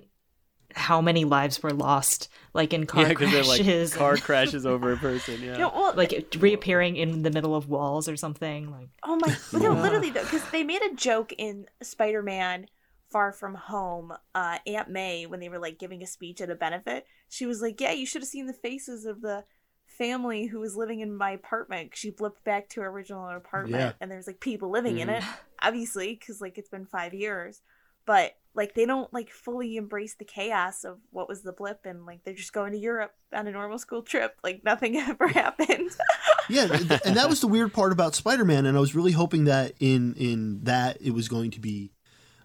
how 0.74 1.00
many 1.00 1.24
lives 1.24 1.62
were 1.62 1.72
lost, 1.72 2.28
like 2.52 2.72
in 2.72 2.86
car 2.86 3.08
yeah, 3.08 3.14
crashes, 3.14 3.48
like 3.92 3.98
car 3.98 4.16
crashes 4.16 4.66
over 4.66 4.92
a 4.92 4.96
person. 4.96 5.40
Yeah. 5.42 5.52
You 5.52 5.58
know, 5.60 5.72
well, 5.74 5.94
like 5.94 6.34
reappearing 6.38 6.96
in 6.96 7.22
the 7.22 7.30
middle 7.30 7.54
of 7.54 7.68
walls 7.68 8.08
or 8.08 8.16
something. 8.16 8.70
Like 8.70 8.88
Oh 9.02 9.16
my! 9.16 9.36
No, 9.52 9.72
literally 9.72 10.10
though, 10.10 10.22
because 10.22 10.44
they 10.50 10.64
made 10.64 10.82
a 10.82 10.94
joke 10.94 11.32
in 11.38 11.66
Spider-Man: 11.82 12.66
Far 13.10 13.32
From 13.32 13.54
Home. 13.54 14.12
Uh, 14.34 14.58
Aunt 14.66 14.90
May, 14.90 15.26
when 15.26 15.40
they 15.40 15.48
were 15.48 15.58
like 15.58 15.78
giving 15.78 16.02
a 16.02 16.06
speech 16.06 16.40
at 16.40 16.50
a 16.50 16.54
benefit, 16.54 17.06
she 17.28 17.46
was 17.46 17.62
like, 17.62 17.80
"Yeah, 17.80 17.92
you 17.92 18.06
should 18.06 18.22
have 18.22 18.28
seen 18.28 18.46
the 18.46 18.52
faces 18.52 19.04
of 19.04 19.20
the 19.20 19.44
family 19.86 20.46
who 20.46 20.58
was 20.58 20.74
living 20.74 21.00
in 21.00 21.14
my 21.16 21.30
apartment 21.30 21.90
She 21.94 22.10
flipped 22.10 22.42
back 22.42 22.68
to 22.70 22.80
her 22.80 22.88
original 22.88 23.28
apartment, 23.28 23.80
Yeah. 23.80 23.92
and 24.00 24.10
there's 24.10 24.26
like 24.26 24.40
people 24.40 24.70
living 24.70 24.98
in 24.98 25.08
Mhm. 25.08 25.18
it, 25.18 25.24
obviously, 25.62 26.16
because 26.18 26.40
like 26.40 26.58
it's 26.58 26.68
been 26.70 26.86
five 26.86 27.14
years. 27.14 27.60
But 28.06 28.32
like 28.54 28.74
they 28.74 28.86
don't 28.86 29.12
like 29.12 29.30
fully 29.30 29.76
embrace 29.76 30.14
the 30.14 30.24
chaos 30.24 30.84
of 30.84 30.98
what 31.10 31.28
was 31.28 31.42
the 31.42 31.52
blip, 31.52 31.80
and 31.84 32.06
like 32.06 32.22
they're 32.24 32.34
just 32.34 32.52
going 32.52 32.72
to 32.72 32.78
Europe 32.78 33.12
on 33.32 33.46
a 33.46 33.52
normal 33.52 33.78
school 33.78 34.02
trip, 34.02 34.36
like 34.44 34.62
nothing 34.64 34.96
ever 34.98 35.28
happened. 35.28 35.90
yeah, 36.48 36.66
th- 36.66 37.00
and 37.04 37.16
that 37.16 37.28
was 37.28 37.40
the 37.40 37.48
weird 37.48 37.72
part 37.72 37.92
about 37.92 38.14
Spider-Man, 38.14 38.66
and 38.66 38.76
I 38.76 38.80
was 38.80 38.94
really 38.94 39.12
hoping 39.12 39.44
that 39.44 39.74
in 39.80 40.14
in 40.14 40.60
that 40.64 41.00
it 41.00 41.10
was 41.10 41.28
going 41.28 41.50
to 41.52 41.60
be, 41.60 41.92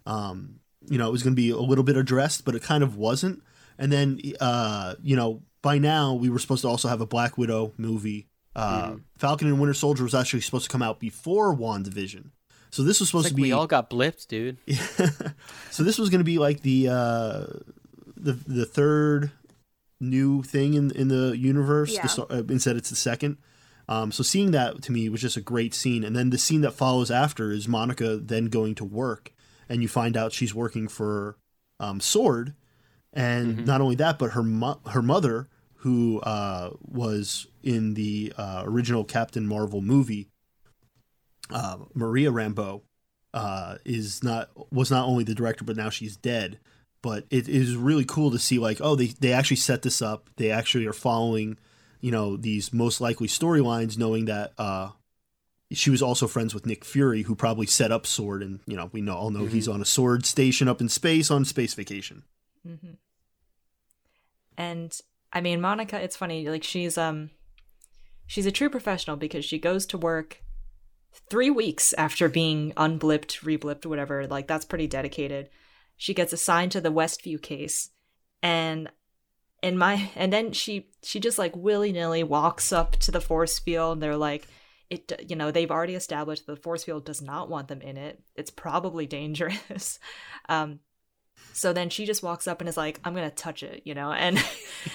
um, 0.06 0.60
you 0.90 0.98
know, 0.98 1.08
it 1.08 1.12
was 1.12 1.24
going 1.24 1.36
to 1.36 1.42
be 1.42 1.52
a 1.52 1.58
little 1.58 1.84
bit 1.84 1.98
addressed, 1.98 2.46
but 2.46 2.56
it 2.56 2.64
kind 2.64 2.84
of 2.84 2.96
wasn't. 2.96 3.44
And 3.78 3.92
then, 3.92 4.20
uh, 4.42 4.96
you 5.02 5.16
know, 5.16 5.44
by 5.62 5.78
now 5.78 6.14
we 6.14 6.30
were 6.30 6.40
supposed 6.40 6.64
to 6.64 6.68
also 6.68 6.88
have 6.88 7.02
a 7.02 7.06
Black 7.06 7.38
Widow 7.38 7.74
movie. 7.78 8.28
Uh, 8.56 8.96
Falcon 9.18 9.48
and 9.48 9.60
Winter 9.60 9.74
Soldier 9.74 10.04
was 10.04 10.14
actually 10.14 10.42
supposed 10.42 10.66
to 10.66 10.70
come 10.70 10.82
out 10.82 11.00
before 11.00 11.56
WandaVision. 11.56 12.32
So 12.72 12.84
this 12.84 13.00
was 13.00 13.08
It's 13.08 13.10
supposed 13.10 13.26
like 13.26 13.32
to 13.32 13.36
be 13.36 13.42
we 13.44 13.52
all 13.52 13.68
got 13.68 13.90
blipped, 13.90 14.28
dude. 14.28 14.58
so 15.72 15.84
this 15.84 15.98
was 15.98 16.10
going 16.10 16.20
to 16.20 16.26
be 16.26 16.38
like 16.38 16.62
the 16.62 16.88
uh, 16.90 17.46
the 18.16 18.34
the 18.34 18.66
third 18.66 19.32
new 20.00 20.44
thing 20.44 20.74
in 20.76 20.92
in 20.92 21.08
the 21.08 21.36
universe. 21.38 21.94
Yeah. 21.94 22.04
The 22.04 22.10
so- 22.10 22.28
uh, 22.30 22.44
instead, 22.50 22.76
it's 22.78 22.90
the 22.90 22.96
second. 22.96 23.38
Um, 23.88 24.12
so 24.12 24.22
seeing 24.22 24.52
that 24.52 24.84
to 24.84 24.92
me 24.92 25.10
was 25.10 25.22
just 25.22 25.36
a 25.36 25.42
great 25.42 25.74
scene, 25.74 26.04
and 26.04 26.16
then 26.16 26.30
the 26.30 26.38
scene 26.38 26.62
that 26.62 26.74
follows 26.74 27.10
after 27.10 27.52
is 27.52 27.68
Monica 27.68 28.18
then 28.18 28.46
going 28.46 28.76
to 28.76 28.86
work, 28.86 29.34
and 29.68 29.82
you 29.82 29.88
find 29.88 30.16
out 30.16 30.32
she's 30.32 30.54
working 30.54 30.88
for 30.88 31.38
um, 31.80 32.00
Sword, 32.00 32.54
and 33.14 33.66
not 33.66 33.82
only 33.82 33.96
that, 33.96 34.20
but 34.20 34.32
her 34.34 34.44
mo- 34.44 34.80
her 34.92 35.02
mother, 35.02 35.50
who 35.78 36.20
uh, 36.20 36.70
was 36.82 37.48
in 37.64 37.96
the 37.96 38.32
uh, 38.38 38.62
original 38.64 39.04
Captain 39.04 39.48
Marvel 39.48 39.82
movie, 39.82 40.30
uh, 41.52 41.78
Maria 41.94 42.32
Rambeau, 42.32 42.82
uh, 43.34 43.76
is 43.86 44.24
not 44.24 44.50
was 44.72 44.92
not 44.92 45.08
only 45.08 45.24
the 45.24 45.36
director, 45.36 45.64
but 45.64 45.78
now 45.78 45.90
she's 45.90 46.16
dead. 46.16 46.60
But 47.02 47.26
it 47.30 47.48
is 47.48 47.76
really 47.76 48.04
cool 48.04 48.32
to 48.32 48.40
see 48.40 48.60
like, 48.60 48.80
oh, 48.82 48.96
they 48.96 49.08
they 49.08 49.32
actually 49.32 49.58
set 49.58 49.84
this 49.84 50.02
up. 50.02 50.30
They 50.36 50.52
actually 50.52 50.86
are 50.86 50.94
following, 50.94 51.58
you 52.02 52.12
know, 52.12 52.36
these 52.36 52.74
most 52.74 53.00
likely 53.00 53.28
storylines, 53.28 53.98
knowing 53.98 54.26
that 54.26 54.54
uh, 54.58 54.90
she 55.72 55.90
was 55.90 56.02
also 56.02 56.28
friends 56.28 56.54
with 56.54 56.66
Nick 56.66 56.84
Fury, 56.84 57.24
who 57.24 57.36
probably 57.36 57.68
set 57.68 57.92
up 57.92 58.06
Sword, 58.06 58.42
and 58.44 58.60
you 58.66 58.76
know, 58.76 58.90
we 58.92 59.02
know 59.02 59.16
all 59.16 59.30
know 59.30 59.46
he's 59.46 59.68
on 59.68 59.82
a 59.82 59.86
Sword 59.86 60.26
station 60.26 60.68
up 60.68 60.82
in 60.82 60.90
space 60.90 61.32
on 61.32 61.46
space 61.46 61.74
vacation. 61.74 62.24
Mm-hmm. 62.68 62.94
And 64.58 65.00
I 65.32 65.40
mean, 65.40 65.62
Monica, 65.62 66.02
it's 66.02 66.18
funny. 66.18 66.50
Like 66.50 66.64
she's 66.64 66.98
um, 66.98 67.30
she's 68.28 68.46
a 68.46 68.52
true 68.52 68.70
professional 68.70 69.16
because 69.16 69.46
she 69.46 69.58
goes 69.58 69.86
to 69.88 69.98
work 69.98 70.44
three 71.30 71.50
weeks 71.50 71.94
after 71.94 72.30
being 72.30 72.74
unblipped, 72.78 73.42
reblipped, 73.42 73.86
whatever. 73.86 74.28
Like 74.28 74.48
that's 74.48 74.66
pretty 74.66 74.88
dedicated. 74.88 75.50
She 75.98 76.14
gets 76.14 76.34
assigned 76.34 76.72
to 76.74 76.82
the 76.82 76.92
Westview 76.92 77.42
case, 77.42 77.90
and 78.42 78.90
and 79.62 79.78
my 79.78 80.10
and 80.16 80.32
then 80.32 80.52
she 80.54 80.90
she 81.04 81.20
just 81.20 81.38
like 81.38 81.56
willy 81.56 81.92
nilly 81.92 82.24
walks 82.24 82.72
up 82.72 82.96
to 82.98 83.12
the 83.12 83.22
force 83.22 83.60
field. 83.60 83.94
And 83.94 84.04
they're 84.04 84.18
like. 84.18 84.48
It, 84.92 85.24
you 85.30 85.36
know, 85.36 85.52
they've 85.52 85.70
already 85.70 85.94
established 85.94 86.48
the 86.48 86.56
force 86.56 86.84
field 86.84 87.06
does 87.06 87.22
not 87.22 87.48
want 87.48 87.68
them 87.68 87.80
in 87.80 87.96
it. 87.96 88.24
It's 88.36 88.50
probably 88.50 89.06
dangerous. 89.06 90.00
Um, 90.50 90.80
so 91.54 91.74
then 91.74 91.90
she 91.90 92.06
just 92.06 92.24
walks 92.24 92.48
up 92.48 92.62
and 92.62 92.70
is 92.70 92.78
like, 92.78 93.00
I'm 93.04 93.14
going 93.14 93.30
to 93.30 93.36
touch 93.36 93.64
it, 93.64 93.82
you 93.86 93.94
know? 93.94 94.12
And 94.14 94.42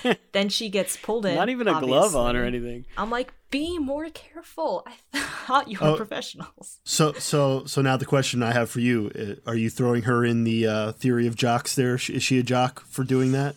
then 0.32 0.48
she 0.48 0.68
gets 0.70 0.96
pulled 0.96 1.26
in. 1.26 1.34
Not 1.34 1.48
even 1.50 1.68
a 1.68 1.78
glove 1.80 2.16
on 2.16 2.36
or 2.36 2.44
anything. 2.44 2.86
I'm 2.96 3.10
like, 3.10 3.32
be 3.50 3.78
more 3.78 4.08
careful. 4.10 4.86
I 5.12 5.18
thought 5.46 5.68
you 5.68 5.78
were 5.80 5.88
Oh. 5.88 5.96
professionals. 5.96 6.80
So 6.84 7.12
so 7.14 7.64
so 7.66 7.82
now 7.82 7.96
the 7.96 8.06
question 8.06 8.42
I 8.42 8.52
have 8.52 8.70
for 8.70 8.80
you: 8.80 9.10
uh, 9.46 9.48
Are 9.50 9.56
you 9.56 9.68
throwing 9.70 10.02
her 10.02 10.24
in 10.24 10.44
the 10.44 10.66
uh, 10.66 10.92
theory 10.92 11.26
of 11.26 11.36
jocks? 11.36 11.74
There 11.74 11.94
is 11.96 12.22
she 12.22 12.38
a 12.38 12.42
jock 12.42 12.84
for 12.86 13.04
doing 13.04 13.32
that? 13.32 13.56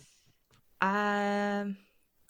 Um, 0.80 1.76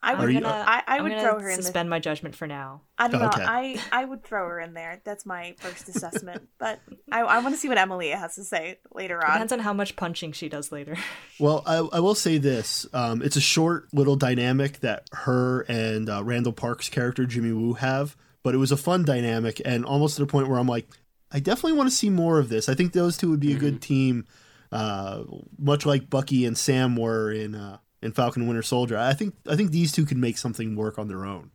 I 0.01 0.15
would, 0.15 0.33
you- 0.33 0.41
gonna, 0.41 0.65
I, 0.67 0.83
I 0.87 0.97
I'm 0.99 1.03
would 1.03 1.21
throw 1.21 1.41
her 1.41 1.49
in 1.51 1.57
the 1.57 1.63
suspend 1.63 1.91
my 1.91 1.99
judgment 1.99 2.37
for 2.37 2.47
now. 2.47 2.83
I 2.99 3.09
don't 3.09 3.21
know. 3.21 3.27
Okay. 3.29 3.45
I 3.45 3.81
I 3.91 4.05
would 4.05 4.23
throw 4.23 4.47
her 4.49 4.61
in 4.61 4.73
there. 4.75 5.01
That's 5.05 5.27
my 5.27 5.55
first 5.59 5.89
assessment. 5.89 6.49
but 6.59 6.81
I, 7.11 7.21
I 7.21 7.39
want 7.41 7.55
to 7.55 7.61
see 7.61 7.69
what 7.69 7.79
Emily 7.79 8.11
has 8.11 8.37
to 8.37 8.45
say 8.45 8.79
later 8.95 9.17
on. 9.25 9.33
Depends 9.33 9.53
on 9.53 9.59
how 9.59 9.73
much 9.73 9.97
punching 9.97 10.33
she 10.33 10.49
does 10.49 10.71
later. 10.73 10.97
Well, 11.41 11.63
I, 11.67 11.77
I 11.77 12.01
will 12.01 12.17
say 12.17 12.39
this: 12.39 12.85
um, 12.93 13.23
it's 13.23 13.37
a 13.37 13.41
short 13.41 13.87
little 13.93 14.17
dynamic 14.17 14.81
that 14.81 15.05
her 15.13 15.61
and 15.69 16.09
uh, 16.11 16.25
Randall 16.25 16.53
Park's 16.53 16.89
character 16.89 17.27
Jimmy 17.27 17.53
Woo 17.53 17.75
have, 17.75 18.17
but 18.43 18.55
it 18.55 18.59
was 18.59 18.73
a 18.73 18.77
fun 18.77 19.05
dynamic, 19.05 19.63
and 19.65 19.85
almost 19.85 20.17
to 20.17 20.23
the 20.23 20.27
point 20.27 20.49
where 20.49 20.59
I'm 20.59 20.67
like, 20.67 20.89
I 21.31 21.39
definitely 21.39 21.75
want 21.75 21.91
to 21.91 21.95
see 21.95 22.11
more 22.11 22.41
of 22.41 22.49
this. 22.49 22.69
I 22.69 22.75
think 22.75 22.93
those 22.93 23.17
two 23.17 23.31
would 23.31 23.39
be 23.39 23.53
a 23.53 23.57
good 23.57 23.81
team, 23.81 24.27
uh, 24.73 25.23
much 25.59 25.87
like 25.87 26.11
Bucky 26.11 26.45
and 26.45 26.59
Sam 26.59 26.97
were 26.97 27.31
in 27.31 27.55
uh, 27.55 27.79
in 28.03 28.13
Falcon 28.13 28.47
Winter 28.47 28.63
Soldier. 28.63 28.97
I 28.97 29.13
think 29.13 29.35
I 29.47 29.57
think 29.57 29.71
these 29.71 29.93
two 29.93 30.07
could 30.07 30.17
make 30.17 30.39
something 30.39 30.77
work 30.77 30.99
on 30.99 31.09
their 31.09 31.25
own. 31.25 31.51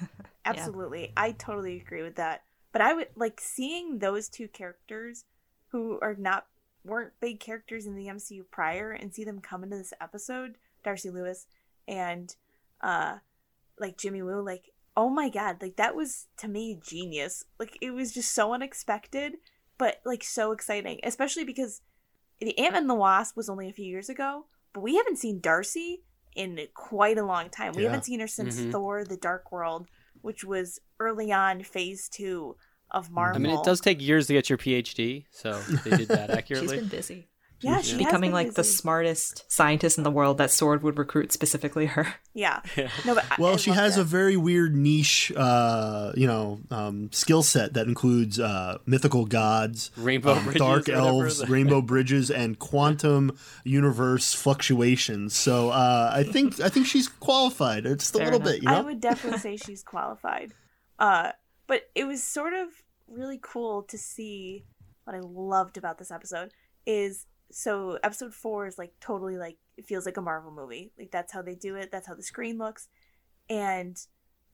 Absolutely. 0.44 1.12
I 1.16 1.32
totally 1.32 1.76
agree 1.76 2.02
with 2.02 2.16
that. 2.16 2.42
But 2.72 2.82
I 2.82 2.94
would 2.94 3.08
like 3.14 3.40
seeing 3.40 3.98
those 3.98 4.28
two 4.28 4.48
characters 4.48 5.24
who 5.68 5.98
are 6.00 6.14
not 6.14 6.46
weren't 6.84 7.12
big 7.20 7.38
characters 7.38 7.86
in 7.86 7.94
the 7.94 8.06
MCU 8.06 8.42
prior 8.50 8.90
and 8.90 9.14
see 9.14 9.24
them 9.24 9.40
come 9.40 9.62
into 9.62 9.76
this 9.76 9.92
episode, 10.00 10.56
Darcy 10.82 11.10
Lewis 11.10 11.46
and 11.86 12.34
uh 12.80 13.18
like 13.78 13.98
Jimmy 13.98 14.22
Woo, 14.22 14.40
like 14.40 14.70
oh 14.96 15.08
my 15.08 15.28
god, 15.28 15.60
like 15.60 15.76
that 15.76 15.94
was 15.94 16.26
to 16.38 16.48
me 16.48 16.78
genius. 16.82 17.44
Like 17.58 17.76
it 17.80 17.92
was 17.92 18.12
just 18.12 18.32
so 18.32 18.52
unexpected, 18.52 19.34
but 19.78 20.00
like 20.04 20.24
so 20.24 20.52
exciting, 20.52 21.00
especially 21.04 21.44
because 21.44 21.82
the 22.40 22.58
Ant 22.58 22.76
and 22.76 22.90
the 22.90 22.94
Wasp 22.94 23.36
was 23.36 23.48
only 23.48 23.68
a 23.68 23.72
few 23.72 23.86
years 23.86 24.08
ago, 24.08 24.46
but 24.72 24.80
we 24.82 24.96
haven't 24.96 25.18
seen 25.18 25.40
Darcy 25.40 26.02
in 26.34 26.58
quite 26.74 27.18
a 27.18 27.24
long 27.24 27.50
time. 27.50 27.72
We 27.74 27.82
Yeah. 27.82 27.90
haven't 27.90 28.04
seen 28.04 28.20
her 28.20 28.26
since 28.26 28.56
Mhm. 28.58 28.72
Thor: 28.72 29.04
The 29.04 29.16
Dark 29.16 29.52
World, 29.52 29.86
which 30.22 30.44
was 30.44 30.78
early 31.00 31.30
on 31.32 31.62
Phase 31.62 32.08
Two 32.08 32.56
of 32.90 33.10
Marvel. 33.10 33.36
I 33.36 33.38
mean, 33.48 33.58
it 33.58 33.64
does 33.64 33.80
take 33.80 34.00
years 34.00 34.26
to 34.28 34.32
get 34.34 34.48
your 34.50 34.58
PhD, 34.58 35.26
so 35.30 35.60
they 35.84 35.96
did 35.96 36.08
that 36.08 36.28
She's 36.30 36.36
accurately. 36.38 36.76
been 36.78 36.88
busy. 36.88 37.28
Yeah, 37.62 37.80
she 37.80 37.96
Becoming 37.96 38.30
been 38.30 38.32
like 38.32 38.54
the 38.54 38.64
smartest 38.64 39.44
scientist 39.50 39.96
in 39.98 40.04
the 40.04 40.10
world 40.10 40.38
that 40.38 40.50
Sword 40.50 40.82
would 40.82 40.98
recruit 40.98 41.32
specifically 41.32 41.86
her. 41.86 42.14
Yeah. 42.34 42.62
No, 43.04 43.14
but 43.14 43.26
I- 43.30 43.36
Well, 43.38 43.52
I 43.52 43.56
she 43.56 43.70
has 43.72 43.96
that. 43.96 44.00
a 44.00 44.04
very 44.04 44.38
weird 44.38 44.74
niche, 44.74 45.30
uh, 45.36 46.12
you 46.16 46.26
know, 46.26 46.60
um, 46.70 47.12
skill 47.12 47.42
set 47.42 47.74
that 47.74 47.86
includes 47.86 48.40
uh, 48.40 48.78
mythical 48.86 49.26
gods, 49.26 49.90
Rainbow 49.98 50.32
um, 50.32 50.44
bridges 50.44 50.58
dark 50.58 50.88
elves, 50.88 51.46
rainbow 51.50 51.82
bridges, 51.92 52.30
and 52.30 52.58
quantum 52.58 53.36
universe 53.64 54.32
fluctuations. 54.32 55.36
So 55.36 55.68
uh, 55.70 56.10
I 56.14 56.22
think 56.22 56.58
I 56.60 56.70
think 56.70 56.86
she's 56.86 57.06
qualified, 57.08 57.84
just 57.84 58.14
a 58.14 58.18
little 58.18 58.36
enough. 58.40 58.44
bit, 58.44 58.62
you 58.62 58.70
I 58.70 58.80
would 58.80 59.00
definitely 59.00 59.38
say 59.38 59.56
she's 59.58 59.82
qualified. 59.94 60.52
Uh, 60.98 61.32
but 61.66 61.82
it 61.94 62.04
was 62.04 62.22
sort 62.24 62.54
of 62.54 62.68
really 63.08 63.38
cool 63.42 63.82
to 63.84 63.98
see 63.98 64.64
what 65.04 65.14
I 65.14 65.20
loved 65.20 65.76
about 65.76 65.98
this 65.98 66.10
episode 66.10 66.52
is 66.86 67.26
so 67.54 67.98
episode 68.02 68.34
four 68.34 68.66
is 68.66 68.78
like 68.78 68.92
totally 69.00 69.36
like 69.36 69.58
it 69.76 69.86
feels 69.86 70.06
like 70.06 70.16
a 70.16 70.22
Marvel 70.22 70.50
movie. 70.50 70.92
Like 70.98 71.10
that's 71.10 71.32
how 71.32 71.42
they 71.42 71.54
do 71.54 71.76
it, 71.76 71.90
that's 71.90 72.06
how 72.06 72.14
the 72.14 72.22
screen 72.22 72.58
looks. 72.58 72.88
And 73.48 73.96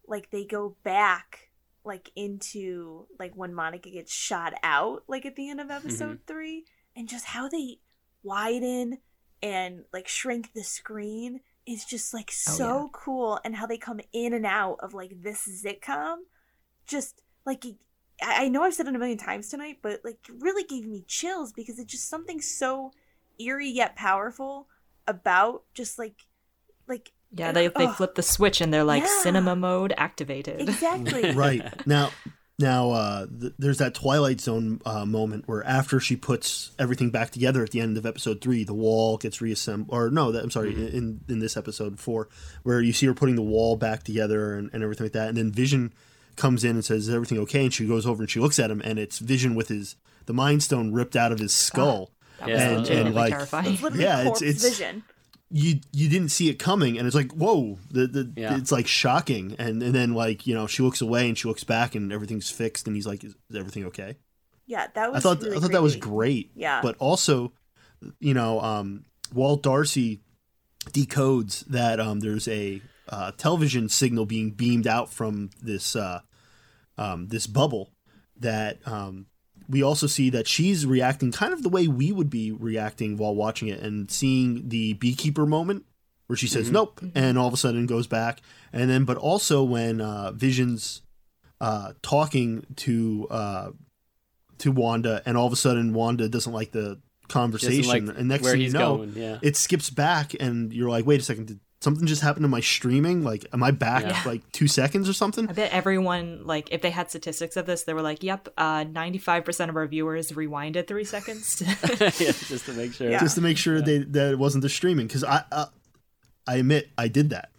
like 0.07 0.31
they 0.31 0.45
go 0.45 0.77
back 0.83 1.51
like 1.85 2.11
into 2.17 3.07
like 3.19 3.33
when 3.35 3.55
Monica 3.55 3.91
gets 3.91 4.13
shot 4.13 4.55
out, 4.63 5.05
like 5.09 5.27
at 5.27 5.37
the 5.37 5.49
end 5.49 5.61
of 5.61 5.71
episode 5.71 6.19
mm-hmm. 6.19 6.27
three, 6.27 6.65
and 6.97 7.09
just 7.09 7.27
how 7.27 7.49
they 7.49 7.79
widen 8.23 8.99
and 9.43 9.85
like 9.93 10.09
shrink 10.09 10.53
the 10.53 10.65
screen 10.65 11.41
is 11.67 11.85
just 11.85 12.13
like 12.13 12.31
Oh, 12.31 12.51
so 12.53 12.81
yeah. 12.83 12.89
cool 12.93 13.41
and 13.45 13.55
how 13.55 13.67
they 13.67 13.79
come 13.79 14.01
in 14.13 14.33
and 14.33 14.47
out 14.47 14.79
of 14.81 14.95
like 14.95 15.23
this 15.23 15.65
sitcom 15.65 16.19
just 16.87 17.23
like 17.47 17.65
I 18.23 18.45
I 18.45 18.49
know 18.49 18.63
I've 18.63 18.75
said 18.75 18.89
it 18.89 18.95
a 18.95 18.99
million 18.99 19.19
times 19.19 19.49
tonight, 19.49 19.79
but 19.83 20.01
like 20.05 20.19
it 20.29 20.35
really 20.41 20.65
gave 20.65 20.87
me 20.87 21.05
chills 21.07 21.53
because 21.53 21.79
it's 21.79 21.91
just 21.93 22.09
something 22.09 22.41
so 22.41 22.93
eerie 23.39 23.69
yet 23.69 23.97
powerful 23.97 24.69
about 25.07 25.63
just 25.75 25.99
like 25.99 26.27
like 26.89 27.13
Yeah, 27.33 27.53
they 27.53 27.69
they 27.69 27.87
Ugh. 27.87 27.95
flip 27.97 28.15
the 28.15 28.23
switch 28.23 28.61
and 28.61 28.73
they're 28.73 28.85
like 28.85 29.03
Yeah. 29.05 29.23
cinema 29.23 29.55
mode 29.57 29.93
activated. 29.97 30.61
exactly 30.61 31.31
right 31.35 31.87
now, 31.87 32.11
Now, 32.61 32.91
uh, 32.91 33.27
th- 33.41 33.53
there's 33.57 33.79
that 33.79 33.95
Twilight 33.95 34.41
Zone 34.41 34.81
uh, 34.85 35.07
moment 35.07 35.47
where 35.47 35.63
after 35.65 36.01
she 36.01 36.17
puts 36.17 36.73
everything 36.77 37.11
back 37.11 37.31
together 37.31 37.63
at 37.63 37.71
the 37.71 37.79
end 37.81 37.97
of 37.97 38.05
episode 38.05 38.41
three, 38.41 38.65
the 38.65 38.75
wall 38.75 39.17
gets 39.17 39.41
reassembled. 39.41 39.97
Or 39.97 40.11
no, 40.11 40.33
that, 40.33 40.43
I'm 40.43 40.51
sorry, 40.51 40.73
in 40.75 41.21
in 41.29 41.39
this 41.39 41.57
episode 41.57 42.01
four, 42.01 42.29
where 42.65 42.81
you 42.81 42.93
see 42.93 43.07
her 43.07 43.15
putting 43.15 43.37
the 43.37 43.43
wall 43.43 43.77
back 43.77 44.03
together 44.03 44.55
and, 44.55 44.71
and 44.73 44.83
everything 44.83 45.05
like 45.05 45.13
that, 45.13 45.29
and 45.29 45.37
then 45.39 45.53
Vision 45.53 45.93
comes 46.39 46.65
in 46.65 46.71
and 46.71 46.85
says, 46.85 47.09
"Is 47.09 47.15
everything 47.15 47.39
okay?" 47.41 47.65
And 47.65 47.75
she 47.75 47.87
goes 47.87 48.07
over 48.07 48.23
and 48.23 48.31
she 48.31 48.41
looks 48.41 48.59
at 48.59 48.71
him, 48.71 48.81
and 48.83 48.99
it's 48.99 49.19
Vision 49.19 49.55
with 49.55 49.69
his 49.69 49.97
the 50.25 50.33
Mind 50.33 50.63
Stone 50.63 50.93
ripped 50.93 51.17
out 51.17 51.33
of 51.33 51.39
his 51.39 51.53
skull. 51.53 52.11
That 52.39 52.49
was 52.49 52.59
Yeah. 52.61 52.69
And- 52.79 52.89
and, 52.89 53.15
like- 53.15 53.33
terrifying. 53.33 53.79
Yeah, 53.95 54.21
it's- 54.23 54.41
it's- 54.43 54.63
vision. 54.63 55.03
you 55.51 55.81
you 55.93 56.09
didn't 56.09 56.29
see 56.29 56.51
it 56.51 56.59
coming 56.59 56.99
and 56.99 57.07
it's 57.07 57.17
like 57.17 57.33
whoa 57.33 57.79
the, 57.91 58.07
the 58.07 58.31
Yeah. 58.37 58.59
it's 58.59 58.71
like 58.71 58.87
shocking 58.87 59.57
and 59.59 59.83
and 59.83 59.95
then 59.95 60.13
like 60.13 60.47
you 60.47 60.55
know 60.55 60.67
she 60.67 60.83
looks 60.83 61.01
away 61.01 61.27
and 61.27 61.39
she 61.39 61.49
looks 61.49 61.65
back 61.65 61.95
and 61.95 62.13
everything's 62.13 62.51
fixed 62.51 62.87
and 62.87 62.95
he's 62.95 63.07
like 63.07 63.25
is, 63.25 63.35
is 63.49 63.57
everything 63.57 63.87
okay 63.87 64.17
Yeah, 64.67 64.89
that 64.95 65.11
was. 65.11 65.17
i 65.17 65.21
thought 65.23 65.43
really 65.43 65.57
i 65.57 65.61
thought 65.61 65.73
that 65.73 65.81
was 65.83 65.97
great 65.97 66.51
Yeah. 66.55 66.81
but 66.83 66.97
also 66.99 67.55
you 68.21 68.35
know 68.35 68.61
um 68.61 69.07
walt 69.33 69.63
darcy 69.63 70.21
decodes 70.91 71.65
that 71.67 71.99
um 71.99 72.21
there's 72.21 72.47
a 72.49 72.83
uh, 73.09 73.33
television 73.39 73.89
signal 73.89 74.27
being 74.27 74.51
beamed 74.51 74.87
out 74.87 75.11
from 75.11 75.49
this 75.63 75.97
uh 75.97 76.21
um 76.99 77.29
this 77.29 77.47
bubble 77.47 77.93
that 78.37 78.79
um 78.87 79.27
we 79.69 79.83
also 79.83 80.07
see 80.07 80.31
that 80.31 80.47
she's 80.49 80.87
reacting 80.87 81.31
kind 81.31 81.53
of 81.53 81.63
the 81.63 81.69
way 81.69 81.87
we 81.87 82.11
would 82.11 82.31
be 82.31 82.51
reacting 82.53 83.17
while 83.17 83.35
watching 83.35 83.69
it 83.69 83.81
and 83.81 84.11
seeing 84.11 84.69
the 84.69 84.95
beekeeper 84.95 85.47
moment 85.47 85.85
where 86.27 86.37
she 86.37 86.47
says 86.47 86.71
nope 86.71 87.01
and 87.15 87.39
all 87.39 87.49
of 87.49 87.55
a 87.55 87.57
sudden 87.57 87.87
goes 87.87 88.07
back 88.07 88.41
and 88.73 88.89
then 88.91 89.05
but 89.05 89.17
also 89.17 89.63
when 89.63 90.01
uh 90.01 90.31
visions 90.33 91.03
uh 91.61 91.93
talking 92.03 92.65
to 92.77 93.27
uh 93.31 93.71
to 94.59 94.73
wanda 94.73 95.23
and 95.25 95.37
all 95.37 95.47
of 95.47 95.53
a 95.53 95.57
sudden 95.57 95.93
wanda 95.95 96.29
doesn't 96.29 96.53
like 96.53 96.73
the 96.73 97.01
conversation 97.29 98.07
like 98.07 98.17
and 98.17 98.29
next 98.29 98.47
thing 98.47 98.61
you 98.61 98.71
know 98.71 98.99
going. 98.99 99.13
Yeah. 99.15 99.39
it 99.43 99.55
skips 99.57 99.91
back 99.91 100.35
and 100.41 100.73
you're 100.73 100.89
like 100.89 101.07
wait 101.07 101.21
a 101.21 101.23
second 101.23 101.47
did 101.47 101.61
something 101.89 102.07
just 102.07 102.23
happened 102.23 102.45
to 102.45 102.49
my 102.49 102.61
streaming 102.61 103.25
like 103.25 103.47
am 103.53 103.63
i 103.63 103.71
back 103.71 104.03
Yeah. 104.05 104.23
like 104.27 104.43
two 104.53 104.69
seconds 104.69 105.09
or 105.09 105.13
something 105.13 105.49
I 105.49 105.53
bet 105.53 105.73
everyone, 105.73 106.47
like, 106.47 106.69
if 106.73 106.83
they 106.83 106.91
had 106.91 107.09
statistics 107.11 107.57
of 107.57 107.65
this, 107.67 107.85
they 107.85 107.95
were 107.95 108.03
like, 108.03 108.23
yep, 108.23 108.49
uh, 108.57 108.85
95% 108.85 109.69
of 109.71 109.77
our 109.77 109.87
viewers 109.87 110.33
rewinded 110.33 110.87
three 110.87 111.05
seconds. 111.05 111.63
yeah, 112.01 112.11
just 112.11 112.67
to 112.67 112.73
make 112.75 112.93
sure. 112.93 113.11
Yeah. 113.11 113.21
just 113.21 113.35
to 113.37 113.41
make 113.41 113.57
sure 113.59 113.81
they 113.81 113.99
that 113.99 114.33
it 114.33 114.39
wasn't 114.39 114.63
the 114.63 114.69
streaming 114.69 115.07
because 115.07 115.25
I, 115.25 115.43
uh, 115.51 115.67
I 116.47 116.57
admit 116.57 116.89
I 116.99 117.09
did 117.09 117.31
that. 117.31 117.51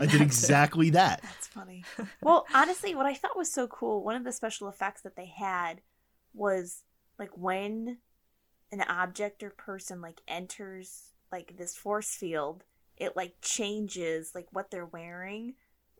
I 0.00 0.06
did 0.06 0.20
exactly 0.20 0.90
that. 0.90 1.20
That's 1.22 1.46
funny. 1.48 1.84
well, 2.22 2.46
honestly, 2.54 2.94
what 2.94 3.06
I 3.06 3.14
thought 3.14 3.36
was 3.36 3.52
so 3.52 3.66
cool, 3.66 4.02
one 4.04 4.16
of 4.16 4.24
the 4.24 4.32
special 4.32 4.68
effects 4.68 5.02
that 5.02 5.16
they 5.16 5.26
had 5.26 5.80
was 6.34 6.82
like 7.18 7.30
when 7.36 7.98
an 8.72 8.82
object 8.82 9.42
or 9.42 9.50
person 9.50 10.00
like 10.00 10.20
enters 10.28 11.12
like 11.32 11.56
this 11.56 11.76
force 11.76 12.14
field, 12.14 12.64
it 13.00 13.16
like 13.16 13.34
changes 13.42 14.32
like 14.34 14.46
what 14.52 14.70
they're 14.70 14.86
wearing, 14.86 15.54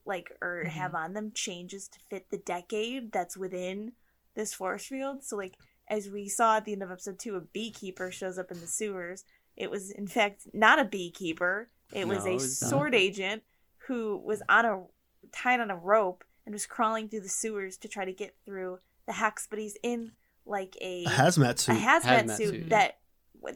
like 0.05 0.31
or 0.41 0.63
Mhm. 0.65 0.69
have 0.69 0.95
on 0.95 1.15
them 1.15 1.33
changes 1.33 1.89
to 1.89 1.99
fit 2.09 2.31
the 2.31 2.39
decade 2.39 3.11
that's 3.11 3.37
within 3.37 3.93
this 4.35 4.55
force 4.55 4.87
field. 4.87 5.25
So 5.25 5.37
like 5.37 5.57
as 5.89 6.09
we 6.09 6.29
saw 6.29 6.59
at 6.59 6.65
the 6.65 6.73
end 6.73 6.83
of 6.85 6.91
episode 6.93 7.19
two, 7.19 7.35
a 7.35 7.41
beekeeper 7.41 8.13
shows 8.13 8.39
up 8.39 8.53
in 8.53 8.61
the 8.61 8.67
sewers. 8.69 9.25
It 9.57 9.71
was 9.71 9.91
in 9.91 10.07
fact 10.07 10.43
not 10.53 10.79
a 10.79 10.85
beekeeper. 10.85 11.71
It 11.93 12.07
was 12.07 12.25
No, 12.25 12.31
a 12.31 12.35
it's 12.37 12.63
not. 12.63 12.71
sword 12.71 12.95
agent 12.95 13.43
who 13.89 14.17
was 14.19 14.43
on 14.49 14.65
a 14.65 14.85
tied 15.33 15.59
on 15.61 15.71
a 15.71 15.77
rope 15.77 16.23
and 16.47 16.53
was 16.55 16.67
crawling 16.67 17.09
through 17.09 17.21
the 17.23 17.29
sewers 17.29 17.77
to 17.79 17.89
try 17.89 18.05
to 18.05 18.13
get 18.13 18.37
through 18.45 18.79
the 19.07 19.15
hex, 19.15 19.47
but 19.49 19.59
he's 19.59 19.77
in 19.83 20.13
like 20.47 20.77
a 20.81 21.05
A 21.05 21.09
hazmat 21.09 21.55
a 21.55 21.59
suit. 21.59 21.77
hazmat, 21.77 22.03
Hazmat 22.25 22.37
suit, 22.37 22.47
suit, 22.51 22.63
yeah. 22.63 22.69
that 22.69 23.00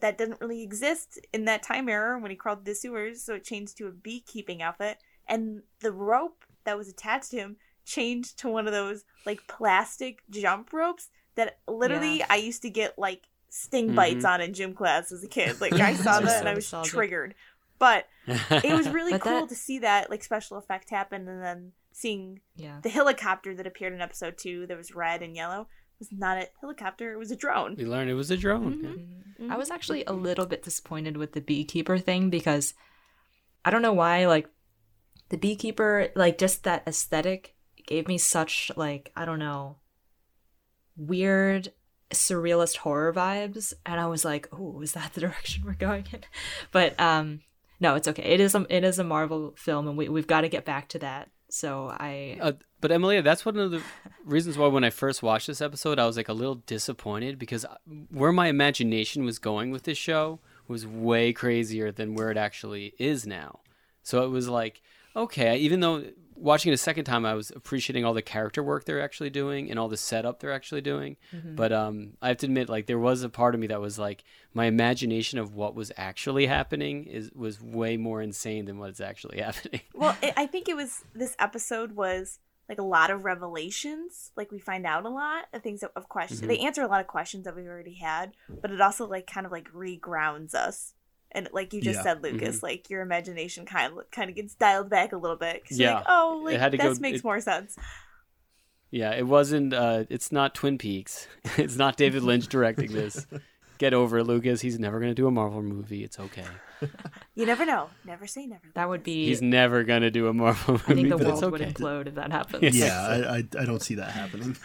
that 0.01 0.19
doesn't 0.19 0.41
really 0.41 0.63
exist 0.63 1.19
in 1.33 1.45
that 1.47 1.63
time 1.63 1.89
era 1.89 2.19
when 2.19 2.31
he 2.31 2.37
crawled 2.37 2.65
the 2.65 2.75
sewers, 2.75 3.23
so 3.23 3.35
it 3.35 3.45
changed 3.45 3.77
to 3.79 3.87
a 3.87 3.93
beekeeping 3.93 4.63
outfit, 4.63 4.99
and 5.29 5.63
the 5.81 5.93
rope 5.93 6.45
that 6.65 6.77
was 6.79 6.89
attached 6.89 7.31
to 7.33 7.37
him 7.37 7.57
changed 7.85 8.39
to 8.39 8.49
one 8.49 8.67
of 8.67 8.73
those 8.73 9.05
like 9.27 9.47
plastic 9.47 10.23
jump 10.31 10.73
ropes 10.73 11.11
that 11.35 11.59
literally 11.69 12.19
Yeah. 12.19 12.27
I 12.31 12.37
used 12.37 12.63
to 12.63 12.71
get 12.71 12.99
like 12.99 13.25
sting 13.51 13.91
Mhm. 13.91 13.95
bites 13.95 14.25
on 14.25 14.41
in 14.41 14.55
gym 14.55 14.73
class 14.75 15.13
as 15.13 15.23
a 15.23 15.29
kid. 15.29 15.61
Like 15.61 15.75
I 15.75 15.95
saw 15.95 16.19
Those 16.21 16.23
are 16.23 16.33
that 16.33 16.41
and 16.41 16.49
I 16.49 16.55
was 16.55 16.65
nostalgic. 16.65 16.93
triggered. 16.93 17.35
But 17.79 18.07
it 18.27 18.75
was 18.75 18.89
really 18.89 19.19
cool 19.19 19.41
that- 19.43 19.49
to 19.51 19.55
see 19.55 19.81
that 19.81 20.09
like 20.11 20.25
special 20.25 20.57
effect 20.57 20.89
happen 20.91 21.29
and 21.29 21.43
then 21.43 21.73
seeing 21.93 22.41
yeah. 22.57 22.79
the 22.83 22.89
helicopter 22.89 23.55
that 23.55 23.67
appeared 23.67 23.93
in 23.93 24.01
episode 24.01 24.39
two 24.39 24.67
that 24.69 24.77
was 24.77 24.95
red 24.95 25.23
and 25.23 25.37
yellow 25.37 25.69
was 25.99 26.11
not 26.13 26.39
a 26.39 26.49
helicopter, 26.61 27.13
it 27.13 27.19
was 27.19 27.31
a 27.31 27.37
drone. 27.37 27.75
we 27.77 27.85
learned 27.87 28.11
it 28.11 28.15
was 28.15 28.31
a 28.31 28.37
drone. 28.37 28.81
yeah. 28.83 29.47
Mhm. 29.47 29.51
I 29.51 29.57
was 29.57 29.71
actually 29.71 30.05
a 30.05 30.13
little 30.13 30.47
bit 30.47 30.63
disappointed 30.63 31.17
with 31.17 31.33
the 31.33 31.41
beekeeper 31.41 31.99
thing 31.99 32.31
because 32.31 32.75
I 33.65 33.71
don't 33.71 33.83
know 33.83 33.93
why, 33.93 34.27
like, 34.27 34.49
the 35.31 35.37
beekeeper, 35.39 36.09
like, 36.15 36.39
just 36.39 36.63
that 36.65 36.85
aesthetic 36.87 37.55
gave 37.87 38.07
me 38.09 38.17
such, 38.19 38.71
like, 38.77 39.11
I 39.17 39.25
don't 39.25 39.39
know, 39.41 39.79
weird 40.97 41.73
surrealist 42.11 42.77
horror 42.79 43.13
vibes. 43.13 43.73
And 43.85 44.01
I 44.01 44.07
was 44.07 44.25
like, 44.25 44.49
oh, 44.53 44.81
is 44.83 44.93
that 44.93 45.15
the 45.15 45.21
direction 45.27 45.65
we're 45.65 45.75
going 45.75 46.07
in? 46.13 46.21
But, 46.71 46.99
um, 47.01 47.41
no, 47.81 47.97
it's 47.97 48.07
okay. 48.09 48.23
It 48.23 48.41
is 48.41 48.55
a, 48.55 48.67
it 48.71 48.85
is 48.85 48.99
a 48.99 49.05
Marvel 49.05 49.55
film, 49.57 49.89
and 49.89 49.97
we, 49.99 50.09
we've 50.09 50.27
got 50.27 50.43
to 50.43 50.49
get 50.49 50.65
back 50.65 50.89
to 50.91 50.99
that. 51.01 51.29
So 51.55 51.89
I, 51.89 52.37
Uh, 52.41 52.53
but 52.81 52.91
Emilia, 52.91 53.23
that's 53.23 53.47
one 53.47 53.57
of 53.59 53.71
the 53.71 53.81
reasons 54.25 54.59
why 54.59 54.67
when 54.67 54.83
I 54.83 54.91
first 54.91 55.23
watched 55.23 55.47
this 55.47 55.61
episode, 55.61 56.01
I 56.01 56.07
was 56.07 56.17
like 56.17 56.29
a 56.29 56.33
little 56.33 56.57
disappointed 56.57 57.39
because 57.39 57.65
where 58.11 58.33
my 58.33 58.49
imagination 58.49 59.25
was 59.25 59.39
going 59.39 59.71
with 59.71 59.85
this 59.85 59.97
show 59.97 60.41
was 60.67 60.85
way 60.85 61.33
crazier 61.33 61.93
than 61.93 62.17
where 62.17 62.33
it 62.33 62.37
actually 62.37 62.95
is 62.99 63.25
now. 63.25 63.61
So 64.03 64.25
it 64.25 64.31
was 64.31 64.49
like, 64.49 64.83
okay, 65.15 65.57
even 65.59 65.79
though 65.79 66.03
watching 66.37 66.73
it 66.73 66.75
a 66.75 66.79
second 66.79 67.05
time, 67.05 67.25
I 67.25 67.35
was 67.35 67.51
appreciating 67.51 68.05
all 68.05 68.15
the 68.15 68.23
character 68.23 68.63
work 68.63 68.85
they're 68.85 69.01
actually 69.01 69.31
doing 69.31 69.71
and 69.71 69.79
all 69.79 69.89
the 69.89 69.97
setup 69.97 70.41
they're 70.41 70.53
actually 70.53 70.81
doing. 70.81 71.17
But 71.55 71.73
um, 71.73 72.15
I 72.21 72.29
have 72.29 72.39
to 72.39 72.47
admit, 72.47 72.69
like 72.69 72.87
there 72.87 72.99
was 72.99 73.23
a 73.23 73.29
part 73.29 73.55
of 73.55 73.61
me 73.61 73.67
that 73.69 73.81
was 73.81 73.99
like, 73.99 74.25
my 74.53 74.67
imagination 74.67 75.39
of 75.39 75.55
what 75.55 75.75
was 75.75 75.91
actually 75.97 76.47
happening 76.47 77.05
is 77.05 77.31
was 77.33 77.61
way 77.61 77.97
more 77.97 78.23
insane 78.23 78.65
than 78.67 78.79
what's 78.79 79.01
actually 79.01 79.39
happening. 79.43 79.81
Well, 79.95 80.17
it, 80.23 80.35
I 80.37 80.47
think 80.47 80.69
it 80.69 80.77
was 80.77 81.05
this 81.15 81.37
episode 81.39 81.93
was 81.93 82.39
like 82.69 82.79
a 82.79 82.83
lot 82.83 83.11
of 83.11 83.25
revelations. 83.25 84.33
Like 84.37 84.51
we 84.51 84.59
find 84.59 84.87
out 84.87 85.05
a 85.05 85.11
lot 85.11 85.45
of 85.53 85.63
things 85.63 85.81
that, 85.81 85.91
of 85.97 86.09
questions. 86.09 86.41
Mm-hmm. 86.41 86.49
They 86.49 86.59
answer 86.59 86.83
a 86.83 86.89
lot 86.89 87.01
of 87.01 87.07
questions 87.07 87.45
that 87.45 87.55
we've 87.55 87.67
already 87.67 87.95
had, 87.95 88.33
but 88.49 88.71
it 88.71 88.81
also 88.81 89.07
like 89.07 89.27
kind 89.27 89.47
of 89.47 89.53
like 89.53 89.73
regrounds 89.73 90.55
us. 90.55 90.95
And 91.35 91.49
like 91.53 91.73
you 91.73 91.81
just 91.81 91.99
Yeah. 91.99 92.03
said, 92.03 92.23
Lucas, 92.23 92.63
like 92.63 92.89
your 92.91 93.03
imagination 93.03 93.67
kind 93.67 93.93
of 93.99 94.11
kind 94.11 94.31
of 94.31 94.37
gets 94.37 94.55
dialed 94.55 94.89
back 94.89 95.13
a 95.13 95.17
little 95.17 95.37
bit 95.37 95.63
because 95.63 95.79
Yeah. 95.79 95.87
you're 95.89 95.95
like, 95.97 96.05
oh, 96.09 96.41
like 96.45 96.71
this 96.81 96.99
go- 96.99 97.03
makes 97.03 97.19
it- 97.19 97.25
more 97.25 97.41
sense. 97.41 97.77
Yeah, 98.91 99.11
it 99.13 99.27
wasn't. 99.27 99.75
Uh, 99.75 100.05
it's 100.09 100.31
not 100.31 100.55
Twin 100.55 100.79
Peaks. 100.79 101.27
it's 101.59 101.77
not 101.77 101.97
David 101.97 102.23
Lynch 102.23 102.47
directing 102.49 102.93
this. 102.93 103.27
Get 103.79 103.93
over 103.93 104.19
it, 104.19 104.25
Lucas. 104.25 104.61
He's 104.61 104.79
never 104.79 105.01
gonna 105.01 105.15
do 105.17 105.27
a 105.27 105.33
Marvel 105.33 105.61
movie. 105.63 106.05
It's 106.05 106.19
okay. 106.21 106.45
You 107.35 107.47
never 107.47 107.65
know. 107.65 107.89
Never 108.05 108.27
say 108.27 108.47
never. 108.47 108.63
that 108.75 108.89
would 108.89 109.03
be, 109.03 109.27
He's 109.27 109.41
never 109.43 109.83
gonna 109.85 110.11
do 110.11 110.29
a 110.29 110.33
Marvel 110.35 110.75
movie. 110.75 110.85
I 110.87 110.95
think 110.95 111.09
the 111.09 111.17
but 111.17 111.27
world 111.27 111.43
it's 111.43 111.51
would 111.51 111.61
implode 111.63 112.07
if 112.09 112.15
that 112.17 112.31
happens. 112.31 112.77
yeah, 112.77 113.01
I, 113.01 113.37
I 113.39 113.63
I 113.63 113.65
don't 113.65 113.81
see 113.83 113.95
that 113.97 114.11
happening. 114.11 114.57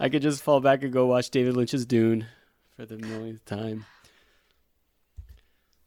I 0.00 0.08
could 0.08 0.22
just 0.22 0.42
fall 0.42 0.60
back 0.60 0.82
and 0.82 0.92
go 0.92 1.06
watch 1.06 1.30
David 1.30 1.54
Lynch's 1.56 1.84
Dune 1.86 2.26
for 2.74 2.86
the 2.86 2.96
millionth 2.96 3.44
time. 3.44 3.84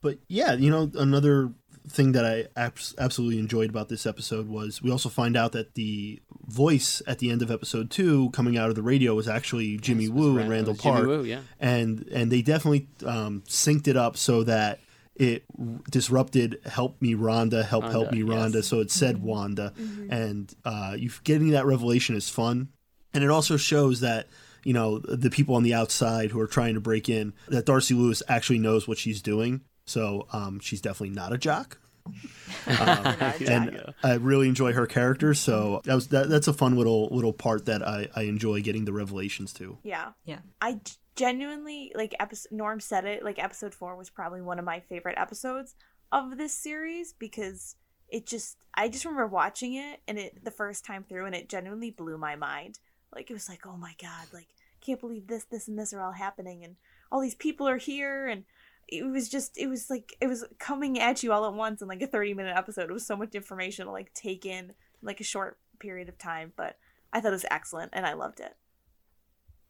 But 0.02 0.18
yeah, 0.28 0.54
you 0.54 0.70
know, 0.70 0.90
another 0.94 1.52
thing 1.88 2.12
that 2.12 2.24
I 2.24 2.46
abs- 2.56 2.94
absolutely 2.98 3.38
enjoyed 3.38 3.70
about 3.70 3.88
this 3.88 4.06
episode 4.06 4.48
was 4.48 4.82
we 4.82 4.90
also 4.90 5.08
find 5.08 5.36
out 5.36 5.52
that 5.52 5.74
the 5.74 6.20
voice 6.46 7.02
at 7.06 7.18
the 7.18 7.30
end 7.30 7.42
of 7.42 7.50
episode 7.50 7.90
two 7.90 8.30
coming 8.30 8.56
out 8.56 8.68
of 8.68 8.76
the 8.76 8.82
radio 8.82 9.14
was 9.14 9.28
actually 9.28 9.76
Jimmy 9.78 10.04
It 10.04 10.12
was 10.12 10.22
Woo 10.22 10.32
Ran- 10.32 10.42
and 10.42 10.50
Randall 10.50 10.72
was 10.74 10.82
Jimmy 10.82 10.94
Park, 10.94 11.06
Woo, 11.06 11.24
yeah. 11.24 11.40
and 11.58 12.06
and 12.12 12.30
they 12.30 12.42
definitely 12.42 12.88
um, 13.04 13.42
synced 13.46 13.88
it 13.88 13.96
up 13.96 14.16
so 14.16 14.44
that 14.44 14.80
it 15.16 15.44
disrupted 15.90 16.60
"Help 16.64 17.00
Me, 17.02 17.14
Rhonda," 17.14 17.64
"Help 17.64 17.84
Help 17.84 18.12
Me, 18.12 18.20
Rhonda," 18.20 18.56
yes. 18.56 18.66
so 18.66 18.80
it 18.80 18.90
said 18.90 19.22
Wanda, 19.22 19.72
and 20.08 20.54
uh, 20.64 20.94
you 20.96 21.10
getting 21.24 21.50
that 21.50 21.66
revelation 21.66 22.14
is 22.14 22.28
fun, 22.28 22.68
and 23.12 23.24
it 23.24 23.30
also 23.30 23.56
shows 23.56 24.00
that. 24.00 24.28
You 24.62 24.74
know 24.74 24.98
the 24.98 25.30
people 25.30 25.54
on 25.54 25.62
the 25.62 25.72
outside 25.72 26.32
who 26.32 26.38
are 26.38 26.46
trying 26.46 26.74
to 26.74 26.80
break 26.80 27.08
in. 27.08 27.32
That 27.48 27.64
Darcy 27.64 27.94
Lewis 27.94 28.22
actually 28.28 28.58
knows 28.58 28.86
what 28.86 28.98
she's 28.98 29.22
doing, 29.22 29.62
so 29.90 30.26
um, 30.32 30.60
she's 30.60 30.80
definitely 30.80 31.14
not 31.14 31.32
a 31.32 31.38
jock. 31.38 31.78
Um, 32.66 33.16
and 33.48 33.94
I 34.02 34.14
really 34.14 34.46
enjoy 34.46 34.72
her 34.72 34.86
character, 34.86 35.32
so 35.32 35.80
that 35.84 35.94
was 35.94 36.08
that, 36.08 36.28
that's 36.28 36.46
a 36.46 36.52
fun 36.52 36.76
little 36.76 37.08
little 37.10 37.32
part 37.32 37.66
that 37.66 37.86
I, 37.86 38.08
I 38.14 38.22
enjoy 38.22 38.60
getting 38.60 38.84
the 38.84 38.92
revelations 38.92 39.52
to. 39.54 39.78
Yeah. 39.82 40.10
Yeah. 40.24 40.40
I 40.60 40.80
genuinely 41.16 41.92
like 41.94 42.14
episode 42.20 42.52
Norm 42.52 42.80
said 42.80 43.06
it 43.06 43.24
like 43.24 43.42
episode 43.42 43.74
4 43.74 43.96
was 43.96 44.10
probably 44.10 44.42
one 44.42 44.58
of 44.58 44.64
my 44.64 44.80
favorite 44.80 45.18
episodes 45.18 45.74
of 46.12 46.36
this 46.36 46.52
series 46.52 47.14
because 47.14 47.76
it 48.08 48.26
just 48.26 48.58
I 48.74 48.88
just 48.88 49.04
remember 49.04 49.26
watching 49.26 49.74
it 49.74 50.00
and 50.06 50.18
it 50.18 50.44
the 50.44 50.50
first 50.50 50.84
time 50.84 51.04
through 51.08 51.26
and 51.26 51.34
it 51.34 51.48
genuinely 51.48 51.90
blew 51.90 52.18
my 52.18 52.36
mind. 52.36 52.78
Like 53.14 53.30
it 53.30 53.34
was 53.34 53.48
like, 53.48 53.66
oh 53.66 53.76
my 53.76 53.94
god, 54.00 54.26
like 54.34 54.48
can't 54.80 55.00
believe 55.00 55.26
this, 55.26 55.44
this, 55.44 55.68
and 55.68 55.78
this 55.78 55.92
are 55.92 56.02
all 56.02 56.12
happening, 56.12 56.64
and 56.64 56.76
all 57.12 57.20
these 57.20 57.34
people 57.34 57.68
are 57.68 57.76
here, 57.76 58.26
and 58.26 58.44
it 58.90 59.04
was 59.04 59.28
just, 59.28 59.56
it 59.56 59.68
was 59.68 59.88
like 59.90 60.14
it 60.20 60.26
was 60.26 60.44
coming 60.58 60.98
at 60.98 61.22
you 61.22 61.32
all 61.32 61.46
at 61.46 61.54
once 61.54 61.82
in 61.82 61.88
like 61.88 62.02
a 62.02 62.06
thirty 62.06 62.34
minute 62.34 62.56
episode. 62.56 62.90
It 62.90 62.92
was 62.92 63.06
so 63.06 63.16
much 63.16 63.34
information 63.34 63.86
to 63.86 63.92
like 63.92 64.12
take 64.14 64.44
in, 64.44 64.66
in 64.66 64.74
like 65.02 65.20
a 65.20 65.24
short 65.24 65.58
period 65.78 66.08
of 66.08 66.18
time, 66.18 66.52
but 66.56 66.76
I 67.12 67.20
thought 67.20 67.28
it 67.28 67.32
was 67.32 67.46
excellent, 67.50 67.90
and 67.92 68.06
I 68.06 68.14
loved 68.14 68.40
it. 68.40 68.56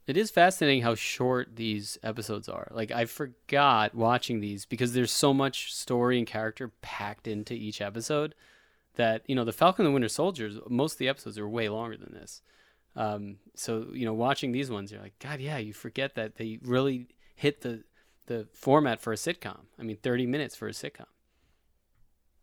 It 0.07 0.17
is 0.17 0.31
fascinating 0.31 0.83
how 0.83 0.95
short 0.95 1.55
these 1.57 1.99
episodes 2.03 2.49
are. 2.49 2.69
Like 2.73 2.91
I 2.91 3.05
forgot 3.05 3.95
watching 3.95 4.41
these 4.41 4.65
because 4.65 4.93
there's 4.93 5.13
so 5.13 5.33
much 5.33 5.73
story 5.73 6.19
and 6.19 6.27
character 6.27 6.73
packed 6.83 7.29
into 7.29 7.55
each 7.55 7.81
episode 7.81 8.35
that 8.97 9.23
you 9.27 9.35
know 9.35 9.45
the 9.45 9.53
Falcon 9.53 9.85
and 9.85 9.93
the 9.93 9.95
Winter 9.95 10.09
Soldiers. 10.09 10.59
Most 10.69 10.95
of 10.95 10.99
the 10.99 11.09
episodes 11.09 11.39
are 11.39 11.49
way 11.49 11.69
longer 11.69 11.97
than 11.97 12.13
this. 12.13 12.43
Um, 12.97 13.37
so 13.55 13.89
you 13.93 14.05
know, 14.05 14.15
watching 14.15 14.53
these 14.53 14.71
ones, 14.71 14.91
you're 14.91 15.03
like, 15.03 15.19
God, 15.21 15.41
yeah, 15.41 15.59
you 15.59 15.73
forget 15.73 16.15
that 16.17 16.37
they 16.37 16.59
really 16.63 17.09
hit 17.37 17.61
the 17.61 17.85
the 18.31 18.47
format 18.55 19.01
for 19.01 19.13
a 19.13 19.17
sitcom. 19.17 19.59
I 19.79 19.83
mean, 19.83 19.97
30 19.97 20.27
minutes 20.27 20.55
for 20.57 20.69
a 20.69 20.71
sitcom. 20.73 21.07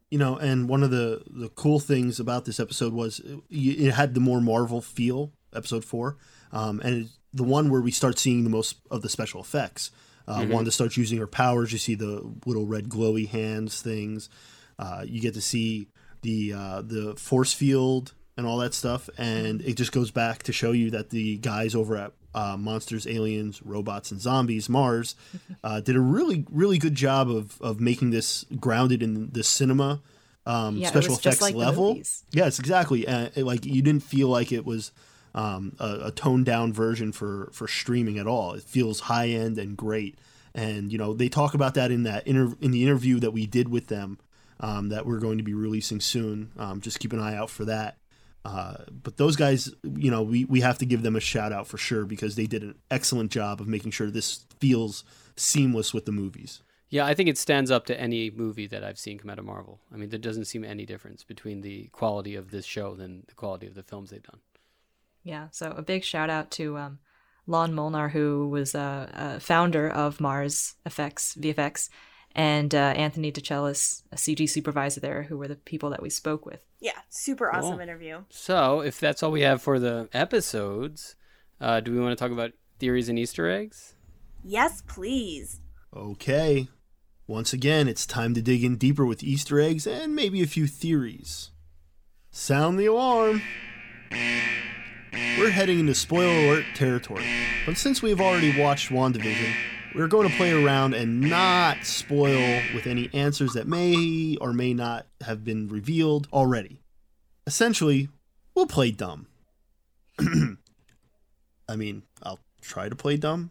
You 0.10 0.18
know, 0.20 0.38
and 0.38 0.70
one 0.70 0.84
of 0.84 0.92
the 0.92 1.24
the 1.28 1.50
cool 1.50 1.80
things 1.80 2.20
about 2.20 2.46
this 2.46 2.60
episode 2.62 2.94
was 2.94 3.20
it, 3.20 3.40
it 3.56 3.94
had 3.94 4.14
the 4.14 4.20
more 4.22 4.40
Marvel 4.42 4.82
feel. 4.82 5.32
Episode 5.54 5.84
four, 5.86 6.18
um, 6.52 6.82
and 6.84 7.04
it, 7.04 7.08
the 7.34 7.44
one 7.44 7.70
where 7.70 7.80
we 7.82 7.90
start 7.92 8.20
seeing 8.20 8.44
the 8.44 8.50
most 8.50 8.76
of 8.92 9.02
the 9.02 9.10
special 9.10 9.40
effects. 9.42 9.92
Uh, 10.28 10.42
Mhm. 10.42 10.50
Wanda 10.52 10.72
starts 10.72 10.98
using 10.98 11.18
her 11.20 11.28
powers. 11.28 11.72
You 11.72 11.78
see 11.80 11.96
the 11.96 12.22
little 12.46 12.66
red 12.66 12.90
glowy 12.90 13.28
hands 13.30 13.82
things. 13.82 14.30
Uh, 14.78 15.04
you 15.08 15.22
get 15.22 15.34
to 15.36 15.42
see 15.42 15.88
the 16.22 16.54
uh, 16.54 16.82
the 16.82 17.16
force 17.18 17.54
field 17.54 18.14
and 18.36 18.46
all 18.46 18.58
that 18.58 18.74
stuff, 18.74 19.10
and 19.18 19.62
it 19.62 19.78
just 19.78 19.92
goes 19.94 20.12
back 20.12 20.44
to 20.44 20.52
show 20.54 20.74
you 20.74 20.92
that 20.92 21.10
the 21.12 21.38
guys 21.38 21.74
over 21.74 21.96
at 21.98 22.12
uh, 22.40 22.56
Monsters, 22.58 23.06
Aliens, 23.08 23.62
Robots, 23.64 24.12
and 24.12 24.20
Zombies 24.22 24.68
MARZ 24.70 25.16
uh, 25.64 25.80
did 25.82 25.96
a 25.96 26.02
really 26.16 26.46
really 26.52 26.78
good 26.78 26.96
job 26.96 27.30
of 27.30 27.60
of 27.62 27.80
making 27.80 28.12
this 28.12 28.46
grounded 28.60 29.02
in 29.02 29.30
the 29.32 29.44
cinema 29.44 30.02
um, 30.46 30.78
Yeah, 30.78 30.90
special 30.90 31.14
effects 31.16 31.42
like 31.42 31.56
level. 31.68 31.96
Yes, 32.32 32.60
exactly. 32.60 33.08
Uh, 33.08 33.30
it- 33.36 33.44
like 33.44 33.66
you 33.66 33.82
didn't 33.82 34.04
feel 34.04 34.30
like 34.30 34.52
it 34.52 34.66
was 34.66 34.92
um, 35.36 35.76
a, 35.80 36.08
a 36.08 36.12
toned 36.12 36.46
down 36.46 36.72
version 36.74 37.12
for 37.12 37.50
for 37.54 37.68
streaming 37.68 38.18
at 38.20 38.28
all. 38.28 38.54
It 38.54 38.64
feels 38.64 39.02
high 39.02 39.28
end 39.30 39.58
and 39.58 39.76
great. 39.76 40.18
And 40.56 40.92
you 40.92 40.98
know 40.98 41.14
they 41.14 41.30
talk 41.30 41.54
about 41.54 41.74
that 41.76 41.92
in 41.92 42.04
that 42.04 42.26
inter- 42.26 42.56
in 42.62 42.72
the 42.72 42.82
interview 42.84 43.20
that 43.20 43.32
we 43.32 43.46
did 43.46 43.68
with 43.70 43.88
them 43.88 44.18
um, 44.60 44.90
that 44.90 45.06
we're 45.06 45.20
going 45.20 45.38
to 45.38 45.44
be 45.44 45.54
releasing 45.54 46.00
soon. 46.00 46.52
Um, 46.58 46.82
just 46.82 47.00
keep 47.00 47.14
an 47.14 47.20
eye 47.20 47.36
out 47.36 47.50
for 47.52 47.66
that. 47.66 47.97
Uh, 48.48 48.78
but 49.04 49.18
those 49.18 49.36
guys, 49.36 49.70
you 49.84 50.10
know, 50.10 50.24
we, 50.24 50.45
we 50.45 50.62
have 50.62 50.78
to 50.78 50.86
give 50.86 51.02
them 51.02 51.18
a 51.18 51.20
shout 51.20 51.52
out 51.52 51.68
for 51.68 51.78
sure 51.78 52.06
because 52.06 52.38
they 52.38 52.48
did 52.48 52.64
an 52.64 52.76
excellent 52.89 53.30
job 53.30 53.60
of 53.60 53.68
making 53.68 53.91
sure 53.91 54.10
this 54.10 54.45
feels 54.62 55.04
seamless 55.36 55.93
with 55.93 56.06
the 56.06 56.14
movies. 56.14 56.62
Yeah, 56.89 57.06
I 57.06 57.14
think 57.14 57.28
it 57.28 57.38
stands 57.38 57.70
up 57.70 57.86
to 57.88 58.00
any 58.00 58.32
movie 58.32 58.66
that 58.68 58.86
I've 58.86 58.98
seen 58.98 59.20
come 59.20 59.30
out 59.30 59.38
of 59.38 59.43
Marvel. 59.43 59.82
I 59.93 59.98
mean, 59.98 60.08
there 60.08 60.18
doesn't 60.18 60.45
seem 60.45 60.64
any 60.64 60.86
difference 60.86 61.26
between 61.26 61.60
the 61.60 61.88
quality 61.88 62.36
of 62.36 62.52
this 62.52 62.66
show 62.66 62.95
than 62.95 63.26
the 63.28 63.34
quality 63.34 63.68
of 63.68 63.76
the 63.76 63.84
films 63.84 64.12
they've 64.12 64.24
done. 64.24 64.39
Yeah, 65.24 65.48
so 65.52 65.72
a 65.72 65.82
big 65.82 66.06
shout 66.06 66.30
out 66.30 66.50
to 66.52 66.78
um, 66.78 67.00
Lon 67.48 67.74
Molnar, 67.74 68.08
who 68.08 68.48
was 68.48 68.74
a, 68.74 69.12
a 69.14 69.39
founder 69.41 69.89
of 69.89 70.20
MARZ 70.22 70.76
Effects 70.86 71.36
VFX, 71.36 71.89
and 72.38 72.74
uh, 72.74 72.78
Anthony 72.78 73.32
DeCellis, 73.32 74.04
a 74.12 74.16
CG 74.16 74.48
supervisor 74.50 75.00
there, 75.02 75.24
who 75.24 75.38
were 75.38 75.48
the 75.48 75.56
people 75.56 75.90
that 75.90 76.02
we 76.02 76.10
spoke 76.10 76.46
with. 76.46 76.62
Yeah, 76.80 76.92
super 77.10 77.54
awesome 77.54 77.72
Cool. 77.72 77.80
interview. 77.82 78.22
So, 78.30 78.82
if 78.82 79.00
that's 79.00 79.24
all 79.24 79.32
we 79.32 79.42
have 79.42 79.62
for 79.62 79.80
the 79.80 80.08
episodes, 80.14 81.16
uh, 81.60 81.80
do 81.82 81.92
we 81.92 82.00
want 82.00 82.18
to 82.18 82.24
talk 82.24 82.32
about 82.32 82.52
theories 82.80 83.10
and 83.10 83.18
Easter 83.18 83.50
eggs? 83.50 83.96
Yes, 84.44 84.84
please. 84.88 85.60
Okay. 85.96 86.68
Once 87.26 87.52
again, 87.52 87.88
it's 87.90 88.06
time 88.06 88.34
to 88.36 88.42
dig 88.42 88.64
in 88.64 88.78
deeper 88.78 89.06
with 89.06 89.24
Easter 89.24 89.60
eggs 89.60 89.86
and 89.88 90.16
maybe 90.16 90.42
a 90.42 90.48
few 90.48 90.68
theories. 90.68 91.50
Sound 92.32 92.80
the 92.80 92.86
alarm! 92.86 93.42
We're 95.40 95.50
heading 95.50 95.80
into 95.80 95.96
spoiler 95.96 96.32
alert 96.46 96.66
territory, 96.76 97.26
but 97.66 97.78
since 97.78 98.02
we've 98.02 98.22
already 98.22 98.60
watched 98.62 98.90
WandaVision, 98.90 99.54
we're 99.98 100.08
going 100.08 100.30
to 100.30 100.36
play 100.36 100.52
around 100.52 100.93
and 100.93 101.22
not 101.22 101.84
spoil 101.84 102.62
with 102.76 102.86
any 102.86 103.10
answers 103.14 103.54
that 103.54 103.68
may 103.68 104.38
or 104.39 104.54
may 104.54 104.74
not 104.74 105.08
have 105.22 105.43
been 105.43 105.68
revealed 105.68 106.28
already. 106.32 106.80
Essentially, 107.48 108.10
we'll 108.54 108.68
play 108.68 108.91
dumb. 108.91 109.26
I 110.20 111.76
mean, 111.76 112.04
I'll 112.22 112.39
try 112.62 112.89
to 112.89 112.95
play 112.95 113.18
dumb. 113.18 113.50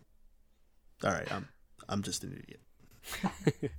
All 1.03 1.11
right, 1.11 1.31
I'm 1.33 1.49
I'm 1.89 2.03
just 2.03 2.23
an 2.23 2.41
idiot. 2.43 3.73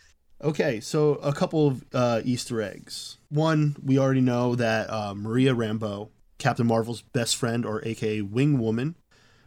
okay, 0.42 0.80
so 0.80 1.14
a 1.14 1.32
couple 1.32 1.66
of 1.66 1.84
uh, 1.94 2.20
Easter 2.24 2.60
eggs. 2.60 3.16
One, 3.30 3.76
we 3.82 3.98
already 3.98 4.20
know 4.20 4.54
that 4.54 4.90
uh, 4.90 5.14
Maria 5.14 5.54
Rambeau, 5.54 6.10
Captain 6.38 6.66
Marvel's 6.66 7.02
best 7.02 7.36
friend, 7.36 7.64
or 7.64 7.82
AKA 7.86 8.22
Wing 8.22 8.58
Woman, 8.58 8.96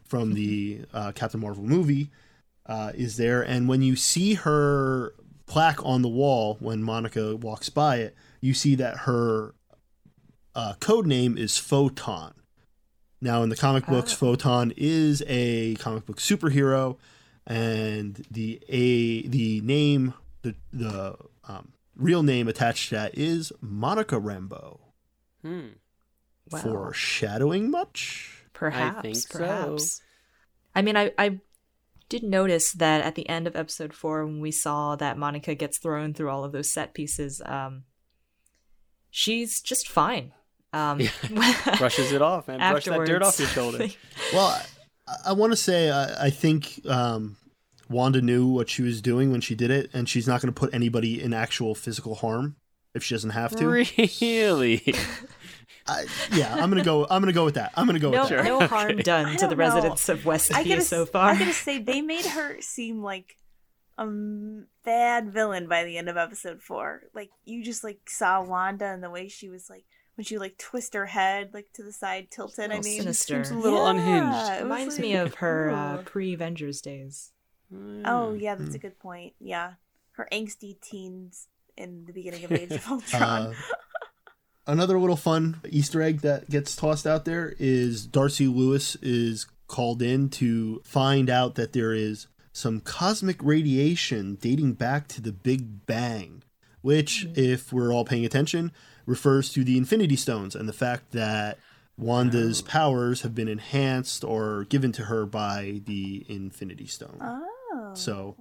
from 0.04 0.34
the 0.34 0.82
uh, 0.94 1.12
Captain 1.14 1.40
Marvel 1.40 1.64
movie, 1.64 2.10
uh, 2.66 2.92
is 2.96 3.18
there. 3.18 3.42
And 3.42 3.68
when 3.68 3.82
you 3.82 3.96
see 3.96 4.34
her 4.36 5.14
plaque 5.46 5.84
on 5.86 6.02
the 6.02 6.10
wall 6.10 6.58
when 6.60 6.84
Monica 6.84 7.36
walks 7.36 7.70
by 7.70 7.98
it, 7.98 8.16
you 8.42 8.54
see 8.54 8.76
that 8.76 9.00
her 9.00 9.54
uh, 10.56 10.74
code 10.80 11.06
name 11.06 11.38
is 11.38 11.58
Photon. 11.58 12.34
Now, 13.22 13.44
in 13.44 13.50
the 13.50 13.56
comic 13.56 13.86
books, 13.88 14.14
Oh. 14.14 14.18
Photon 14.18 14.74
is 14.78 15.24
a 15.28 15.76
comic 15.76 16.06
book 16.06 16.18
superhero, 16.18 16.98
and 17.48 18.26
the 18.30 18.62
a 18.70 19.28
the 19.28 19.62
name 19.62 20.14
the 20.42 20.56
the 20.72 21.16
um, 21.48 21.74
real 21.96 22.24
name 22.24 22.48
attached 22.48 22.90
to 22.90 22.96
that 22.96 23.18
is 23.18 23.52
Monica 23.62 24.20
Rambeau. 24.20 24.80
Hmm. 25.42 25.68
Wow. 26.52 26.60
Foreshadowing 26.60 27.72
much? 27.72 28.46
Perhaps. 28.54 29.02
think 29.02 29.16
so. 29.16 29.40
perhaps. 29.40 30.02
I 30.76 30.82
mean, 30.82 30.96
I, 30.96 31.12
I 31.18 31.40
did 32.10 32.24
notice 32.24 32.72
that 32.74 33.02
at 33.02 33.16
the 33.16 33.28
end 33.28 33.48
of 33.48 33.56
episode 33.56 33.94
four, 33.94 34.26
when 34.26 34.40
we 34.40 34.52
saw 34.52 34.96
that 34.96 35.18
Monica 35.18 35.56
gets 35.56 35.78
thrown 35.78 36.14
through 36.14 36.30
all 36.30 36.44
of 36.44 36.52
those 36.52 36.72
set 36.72 36.94
pieces, 36.94 37.42
um, 37.46 37.84
she's 39.10 39.62
just 39.62 39.88
fine. 39.88 40.34
Um, 40.74 41.00
Brushes 41.78 42.12
it 42.12 42.22
off, 42.22 42.48
man. 42.48 42.60
Brush 42.60 42.86
that 42.86 43.06
dirt 43.06 43.24
off 43.24 43.40
your 43.40 43.48
shoulder. 43.48 43.88
Well, 44.34 44.62
I, 45.08 45.16
I 45.28 45.34
want 45.34 45.54
to 45.54 45.58
say 45.58 45.90
I, 45.90 46.26
I 46.26 46.30
think 46.30 46.82
um, 46.88 47.38
Wanda 47.90 48.22
knew 48.22 48.48
what 48.48 48.70
she 48.70 48.82
was 48.82 49.02
doing 49.02 49.32
when 49.32 49.42
she 49.42 49.56
did 49.56 49.72
it, 49.72 49.90
and 49.94 50.10
she's 50.10 50.28
not 50.28 50.42
going 50.42 50.54
to 50.54 50.60
put 50.60 50.74
anybody 50.74 51.22
in 51.22 51.34
actual 51.34 51.76
physical 51.76 52.16
harm 52.16 52.56
if 52.94 53.04
she 53.04 53.14
doesn't 53.16 53.32
have 53.32 53.56
to. 53.58 53.68
Really? 53.68 54.96
I, 55.88 56.06
yeah, 56.34 56.54
I'm 56.56 56.70
gonna 56.70 56.84
go. 56.84 57.06
I'm 57.10 57.22
gonna 57.22 57.32
go 57.34 57.46
with 57.46 57.56
that. 57.56 57.72
I'm 57.76 57.86
gonna 57.86 58.00
go 58.00 58.10
no, 58.10 58.22
with 58.22 58.30
that. 58.30 58.44
no 58.46 58.60
harm 58.68 58.98
done 58.98 59.26
to 59.28 59.32
the 59.34 59.38
don't 59.42 59.50
know. 59.52 59.56
residents 59.56 60.10
of 60.10 60.28
I 60.28 60.32
Westview 60.36 60.70
gotta, 60.70 60.82
so 60.82 61.06
far. 61.06 61.30
I 61.30 61.38
gotta 61.38 61.54
say, 61.54 61.80
they 61.80 62.02
made 62.02 62.26
her 62.26 62.60
seem 62.62 63.04
like 63.04 63.38
a 63.98 64.08
bad 64.84 65.32
villain 65.32 65.68
by 65.68 65.84
the 65.84 65.98
end 65.98 66.10
of 66.10 66.18
episode 66.18 66.62
four. 66.62 67.04
Like 67.14 67.30
you 67.46 67.64
just 67.64 67.84
like 67.84 68.10
saw 68.10 68.44
Wanda 68.44 68.86
and 68.86 69.04
the 69.04 69.10
way 69.10 69.28
she 69.28 69.48
was 69.50 69.70
like 69.70 69.86
when 70.16 70.26
she 70.26 70.38
like 70.38 70.58
twist 70.58 70.94
her 70.96 71.06
head 71.06 71.52
like 71.54 71.72
to 71.74 71.84
the 71.84 71.94
side, 71.94 72.32
tilted. 72.32 72.72
I 72.72 72.80
mean, 72.80 73.02
sinister. 73.02 73.44
Seems 73.44 73.52
a 73.52 73.60
little 73.60 73.86
unhinged. 73.86 74.26
It 74.26 74.52
was 74.54 74.62
Reminds 74.64 74.96
like, 74.96 75.02
me 75.02 75.16
of 75.16 75.36
her 75.36 75.70
uh, 75.70 75.98
pre-Avengers 76.04 76.82
days. 76.82 77.32
Oh 78.06 78.32
Hmm. 78.32 78.40
yeah, 78.40 78.56
that's 78.56 78.76
a 78.76 78.80
good 78.80 78.98
point. 79.00 79.34
Yeah, 79.40 79.74
her 80.14 80.28
angsty 80.32 80.80
teens 80.82 81.48
in 81.78 82.06
the 82.06 82.14
beginning 82.14 82.44
of 82.46 82.52
Age 82.52 82.72
of 82.72 82.88
Ultron. 82.92 83.22
Uh, 83.22 83.54
another 84.68 85.00
little 85.00 85.16
fun 85.16 85.62
Easter 85.70 86.02
egg 86.02 86.22
that 86.22 86.50
gets 86.50 86.76
tossed 86.76 87.06
out 87.08 87.26
there 87.26 87.54
is 87.60 88.06
Darcy 88.06 88.48
Lewis 88.48 88.96
is 89.02 89.46
called 89.68 90.02
in 90.02 90.30
to 90.30 90.82
find 90.84 91.30
out 91.30 91.56
that 91.56 91.74
there 91.74 91.94
is 91.94 92.28
some 92.54 92.80
cosmic 92.80 93.44
radiation 93.44 94.36
dating 94.36 94.74
back 94.74 95.08
to 95.10 95.22
the 95.22 95.32
Big 95.32 95.86
Bang, 95.86 96.44
which, 96.82 97.28
if 97.36 97.74
we're 97.74 97.92
all 97.92 98.06
paying 98.06 98.26
attention, 98.26 98.72
refers 99.06 99.52
to 99.54 99.64
the 99.64 99.78
Infinity 99.78 100.16
Stones 100.16 100.56
and 100.56 100.70
the 100.70 100.74
fact 100.74 101.12
that 101.12 101.58
Wanda's 101.98 102.62
powers 102.62 103.22
have 103.22 103.36
been 103.36 103.48
enhanced 103.48 104.24
or 104.24 104.66
given 104.66 104.92
to 104.94 105.04
her 105.04 105.26
by 105.26 105.82
the 105.86 106.26
Infinity 106.30 106.88
Stone. 106.88 107.18
oh, 107.22 107.92
So, 107.94 108.36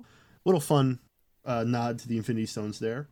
little 0.44 0.60
fun 0.60 0.98
uh, 1.44 1.64
nod 1.64 1.98
to 2.01 2.09
the 2.09 2.16
Infinity 2.16 2.46
Stones 2.46 2.78
there. 2.78 3.09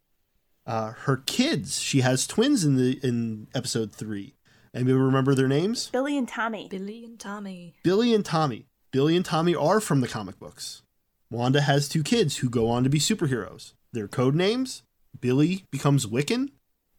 Uh, 0.67 0.93
her 0.93 1.17
kids, 1.17 1.81
she 1.81 2.01
has 2.01 2.27
twins 2.27 2.65
in 2.65 2.77
the 2.77 3.01
in 3.03 3.49
episode 3.55 3.93
three. 3.93 4.35
Anybody 4.75 4.95
remember 4.95 5.35
their 5.35 5.49
names? 5.49 5.89
Billy 5.91 6.17
and 6.17 6.29
Tommy. 6.29 6.69
Billy 6.71 7.05
and 7.05 7.19
Tommy. 7.19 7.75
Billy 7.83 8.15
and 8.15 8.25
Tommy. 8.25 8.67
Billy 8.91 9.17
and 9.17 9.25
Tommy 9.25 9.55
are 9.55 9.81
from 9.81 10.01
the 10.01 10.09
comic 10.09 10.39
books. 10.39 10.83
Wanda 11.31 11.61
has 11.63 11.89
two 11.89 12.03
kids 12.03 12.39
who 12.39 12.49
go 12.49 12.69
on 12.69 12.85
to 12.85 12.91
be 12.91 12.99
superheroes. 12.99 13.73
Their 13.93 14.09
code 14.09 14.35
names: 14.35 14.83
Billy 15.21 15.67
becomes 15.71 16.07
Wiccan, 16.07 16.51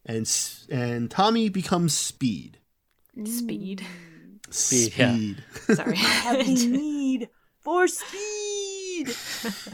and 0.05 0.29
and 0.69 1.09
Tommy 1.09 1.49
becomes 1.49 1.95
Speed. 1.97 2.57
Speed. 3.25 3.85
Speed, 4.49 4.93
yeah. 4.97 5.13
Speed. 5.13 5.43
Sorry. 5.75 5.95
Have 5.95 6.47
need 6.47 7.29
for 7.59 7.87
speed. 7.87 9.07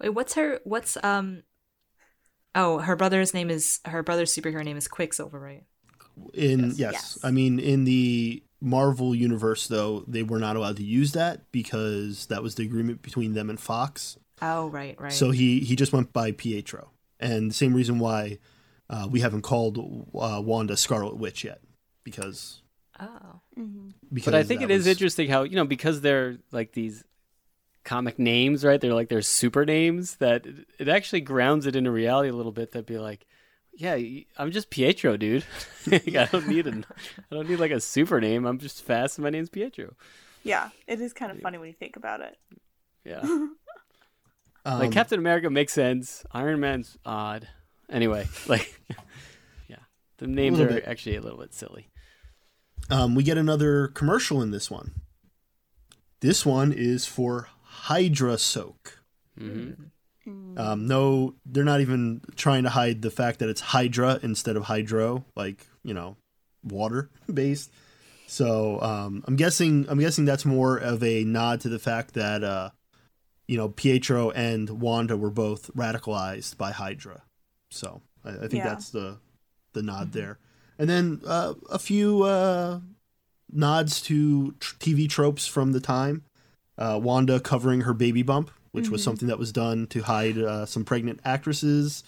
Wait, 0.00 0.10
what's 0.10 0.34
her? 0.34 0.60
What's 0.64 0.96
um? 1.02 1.42
Oh, 2.54 2.78
her 2.78 2.96
brother's 2.96 3.34
name 3.34 3.50
is 3.50 3.80
her 3.84 4.02
brother's 4.02 4.34
superhero 4.34 4.64
name 4.64 4.76
is 4.76 4.88
Quicksilver, 4.88 5.38
right? 5.40 5.64
In 6.32 6.66
Yes. 6.68 6.78
yes. 6.78 6.92
Yes. 6.92 7.18
I 7.24 7.30
mean 7.30 7.58
in 7.58 7.84
the 7.84 8.42
Marvel 8.60 9.14
universe 9.14 9.66
though, 9.66 10.04
they 10.06 10.22
were 10.22 10.38
not 10.38 10.56
allowed 10.56 10.76
to 10.76 10.84
use 10.84 11.12
that 11.12 11.50
because 11.52 12.26
that 12.26 12.42
was 12.42 12.54
the 12.54 12.62
agreement 12.64 13.02
between 13.02 13.34
them 13.34 13.50
and 13.50 13.58
Fox. 13.60 14.16
Oh, 14.40 14.68
right, 14.68 14.98
right. 15.00 15.12
So 15.12 15.30
he 15.32 15.60
he 15.60 15.76
just 15.76 15.92
went 15.92 16.12
by 16.12 16.32
Pietro, 16.32 16.90
and 17.20 17.50
the 17.50 17.54
same 17.54 17.74
reason 17.74 17.98
why 17.98 18.38
uh, 18.90 19.06
we 19.10 19.20
haven't 19.20 19.42
called 19.42 19.78
uh, 20.18 20.40
Wanda 20.44 20.76
Scarlet 20.76 21.16
Witch 21.16 21.44
yet 21.44 21.60
because 22.04 22.62
oh, 23.00 23.40
because 24.12 24.24
But 24.32 24.34
I 24.34 24.42
think 24.44 24.60
that 24.60 24.70
it 24.70 24.74
is 24.74 24.80
was- 24.80 24.86
interesting 24.88 25.28
how 25.28 25.42
you 25.42 25.56
know 25.56 25.64
because 25.66 26.00
they're 26.00 26.38
like 26.52 26.72
these 26.72 27.04
comic 27.84 28.18
names, 28.18 28.64
right? 28.64 28.80
They're 28.80 28.94
like 28.94 29.08
they're 29.08 29.22
super 29.22 29.64
names 29.64 30.16
that 30.16 30.46
it- 30.46 30.66
it 30.78 30.88
actually 30.88 31.20
grounds 31.20 31.66
it 31.66 31.76
into 31.76 31.90
reality 31.90 32.28
a 32.30 32.32
little 32.34 32.52
bit. 32.52 32.72
That'd 32.72 32.86
be 32.86 32.98
like, 32.98 33.26
yeah, 33.76 33.96
I'm 34.36 34.50
just 34.52 34.70
Pietro, 34.70 35.16
dude. 35.16 35.44
Like, 35.86 36.14
I 36.16 36.24
don't 36.26 36.48
need 36.48 36.66
an, 36.66 36.86
I 37.30 37.34
don't 37.34 37.48
need 37.48 37.58
like 37.60 37.70
a 37.72 37.80
super 37.80 38.20
name. 38.20 38.46
I'm 38.46 38.58
just 38.58 38.82
fast. 38.84 39.18
My 39.18 39.30
name's 39.30 39.50
Pietro. 39.50 39.94
Yeah, 40.42 40.70
it 40.86 41.00
is 41.00 41.12
kind 41.12 41.30
of 41.32 41.40
funny 41.40 41.58
when 41.58 41.68
you 41.68 41.74
think 41.74 41.96
about 41.96 42.20
it. 42.20 42.36
Yeah, 43.04 43.20
um, 43.22 43.56
like 44.64 44.92
Captain 44.92 45.18
America 45.18 45.50
makes 45.50 45.72
sense. 45.72 46.24
Iron 46.32 46.60
Man's 46.60 46.96
odd. 47.04 47.48
Anyway, 47.90 48.26
like, 48.46 48.80
yeah, 49.68 49.76
the 50.18 50.26
names 50.26 50.58
are 50.60 50.68
bit. 50.68 50.84
actually 50.86 51.16
a 51.16 51.20
little 51.20 51.38
bit 51.38 51.52
silly. 51.52 51.88
um, 52.90 53.14
we 53.14 53.22
get 53.22 53.36
another 53.36 53.88
commercial 53.88 54.40
in 54.40 54.50
this 54.52 54.70
one. 54.70 54.92
This 56.20 56.46
one 56.46 56.72
is 56.72 57.04
for 57.04 57.48
Hydra 57.74 58.38
Soak. 58.38 58.98
hmm 59.38 59.72
Um, 60.56 60.86
no, 60.86 61.34
they're 61.44 61.64
not 61.64 61.80
even 61.80 62.20
trying 62.36 62.62
to 62.62 62.70
hide 62.70 63.02
the 63.02 63.10
fact 63.10 63.40
that 63.40 63.48
it's 63.48 63.60
Hydra 63.60 64.20
instead 64.22 64.56
of 64.56 64.64
Hydro, 64.64 65.24
like 65.36 65.66
you 65.82 65.92
know, 65.92 66.16
water 66.62 67.10
based. 67.32 67.70
So 68.26 68.80
um, 68.80 69.22
I'm 69.26 69.36
guessing 69.36 69.86
I'm 69.88 69.98
guessing 69.98 70.24
that's 70.24 70.44
more 70.44 70.76
of 70.78 71.02
a 71.02 71.24
nod 71.24 71.60
to 71.62 71.68
the 71.68 71.78
fact 71.80 72.14
that 72.14 72.42
uh, 72.44 72.70
you 73.48 73.56
know 73.58 73.68
Pietro 73.68 74.30
and 74.30 74.80
Wanda 74.80 75.16
were 75.16 75.30
both 75.30 75.70
radicalized 75.74 76.56
by 76.56 76.70
Hydra. 76.72 77.22
So 77.70 78.00
I, 78.24 78.30
I 78.30 78.48
think 78.48 78.62
Yeah. 78.64 78.70
that's 78.70 78.90
the 78.90 79.18
the 79.74 79.82
nod 79.82 80.12
there, 80.12 80.38
and 80.78 80.88
then 80.88 81.20
uh, 81.26 81.54
a 81.68 81.78
few 81.80 82.22
uh, 82.22 82.80
nods 83.52 84.00
to 84.02 84.52
tr- 84.60 84.76
TV 84.76 85.08
tropes 85.08 85.46
from 85.46 85.72
the 85.72 85.80
time. 85.80 86.22
Uh, 86.76 86.98
Wanda 87.02 87.38
covering 87.40 87.82
her 87.82 87.94
baby 87.94 88.22
bump, 88.22 88.50
which 88.72 88.88
was 88.88 89.02
something 89.02 89.28
that 89.28 89.38
was 89.38 89.52
done 89.52 89.86
to 89.88 90.02
hide 90.02 90.36
uh, 90.38 90.66
some 90.66 90.84
pregnant 90.84 91.20
actresses 91.24 92.02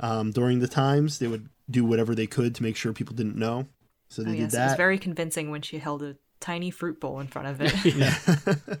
um, 0.00 0.30
during 0.32 0.58
the 0.58 0.66
times. 0.68 1.18
They 1.20 1.28
would 1.28 1.48
do 1.70 1.84
whatever 1.84 2.14
they 2.14 2.26
could 2.26 2.54
to 2.56 2.62
make 2.62 2.76
sure 2.76 2.92
people 2.92 3.14
didn't 3.14 3.36
know. 3.36 3.66
So 4.08 4.22
they 4.22 4.30
oh 4.30 4.34
did 4.34 4.40
yes, 4.40 4.54
it 4.54 4.58
was 4.58 4.70
that. 4.72 4.76
very 4.76 4.98
convincing 4.98 5.50
when 5.50 5.62
she 5.62 5.78
held 5.78 6.02
a 6.02 6.16
tiny 6.40 6.70
fruit 6.72 6.98
bowl 7.00 7.20
in 7.20 7.28
front 7.28 7.46
of 7.46 7.60
it. 7.60 8.80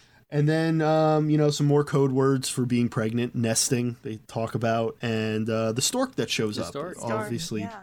and 0.30 0.48
then 0.48 0.80
um, 0.80 1.28
you 1.28 1.36
know 1.36 1.50
some 1.50 1.66
more 1.66 1.84
code 1.84 2.12
words 2.12 2.48
for 2.48 2.64
being 2.64 2.88
pregnant, 2.88 3.34
nesting. 3.34 3.96
They 4.02 4.16
talk 4.28 4.54
about 4.54 4.96
and 5.02 5.48
uh, 5.50 5.72
the 5.72 5.82
stork 5.82 6.16
that 6.16 6.30
shows 6.30 6.56
The 6.56 6.62
up. 6.62 6.68
stork. 6.68 6.96
Stork, 6.96 7.12
Obviously, 7.12 7.60
Yeah. 7.60 7.82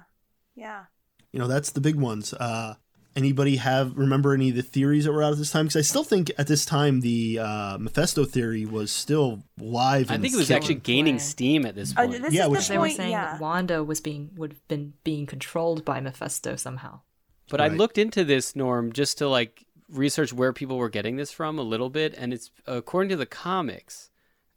Yeah. 0.56 0.84
you 1.32 1.40
know 1.40 1.48
that's 1.48 1.70
the 1.72 1.82
big 1.82 1.96
ones. 1.96 2.34
Uh, 2.34 2.76
anybody 3.18 3.58
have 3.58 3.98
remember 3.98 4.34
any 4.34 4.50
of 4.52 4.56
the 4.56 4.62
theories 4.62 5.04
that 5.06 5.12
were 5.12 5.24
out 5.24 5.34
at 5.34 5.38
this 5.40 5.52
time? 5.52 5.66
Because 5.66 5.76
I 5.80 5.82
still 5.82 6.04
think 6.06 6.32
at 6.38 6.48
this 6.48 6.66
time 6.66 7.02
the 7.02 7.40
uh, 7.40 7.78
Mephisto 7.80 8.24
theory 8.24 8.66
was 8.66 8.92
still 8.92 9.44
live. 9.60 10.10
I 10.10 10.14
and 10.16 10.24
think 10.24 10.34
it 10.34 10.38
was 10.38 10.52
actually 10.52 10.76
gaining 10.76 11.16
Play. 11.16 11.24
steam 11.24 11.66
at 11.66 11.76
this 11.76 11.94
Oh, 11.98 12.08
point. 12.08 12.22
this 12.22 12.34
Yeah, 12.34 12.46
is 12.46 12.50
which- 12.52 12.68
the 12.68 12.74
they 12.74 12.78
were 12.78 12.90
saying 12.90 13.12
yeah. 13.12 13.32
that 13.34 13.42
Wanda 13.42 13.84
was 13.84 14.00
being 14.00 14.30
would 14.36 14.54
have 14.54 14.68
been 14.70 14.94
being 15.04 15.26
controlled 15.26 15.84
by 15.84 16.00
Mephisto 16.00 16.56
somehow. 16.56 17.02
But 17.50 17.60
I 17.62 17.68
looked 17.70 17.98
into 17.98 18.24
this 18.24 18.56
norm 18.56 18.92
just 18.94 19.18
to 19.20 19.28
like 19.28 19.66
research 19.90 20.32
where 20.34 20.52
people 20.54 20.78
were 20.78 20.90
getting 20.90 21.16
this 21.16 21.32
from 21.32 21.58
a 21.58 21.62
little 21.64 21.90
bit, 21.90 22.14
and 22.18 22.34
it's 22.34 22.52
according 22.66 23.10
to 23.10 23.16
the 23.16 23.26
comics, 23.26 24.10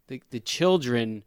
the 0.07 0.21
the 0.29 0.39
children 0.41 1.23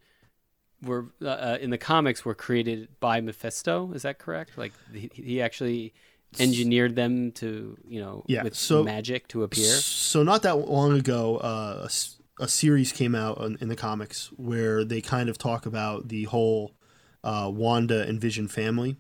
were 0.82 1.06
uh, 1.23 1.28
uh, 1.28 1.59
in 1.61 1.70
the 1.70 1.78
comics 1.78 2.24
were 2.24 2.35
created 2.35 2.89
by 3.01 3.20
Mephisto. 3.23 3.93
Is 3.94 4.02
that 4.02 4.19
correct? 4.19 4.59
Like 4.59 4.73
he, 4.93 5.11
he 5.15 5.40
actually 5.40 5.94
engineered 6.40 6.97
them 6.97 7.32
to 7.32 7.77
you 7.86 8.01
know 8.01 8.24
Yeah, 8.27 8.43
with 8.44 8.55
so- 8.55 8.82
magic 8.85 9.28
to 9.28 9.43
appear. 9.43 9.73
So 9.77 10.23
not 10.23 10.43
that 10.43 10.56
long 10.69 10.93
ago, 10.98 11.36
uh, 11.39 11.89
a, 11.89 12.44
a 12.44 12.48
series 12.48 12.93
came 12.93 13.15
out 13.15 13.40
in, 13.40 13.56
in 13.61 13.69
the 13.69 13.77
comics 13.77 14.31
where 14.36 14.85
they 14.85 15.01
kind 15.01 15.28
of 15.28 15.39
talk 15.39 15.66
about 15.66 16.09
the 16.09 16.24
whole 16.24 16.74
uh, 17.23 17.51
Wanda 17.52 18.02
and 18.06 18.20
Vision 18.20 18.48
family, 18.48 18.97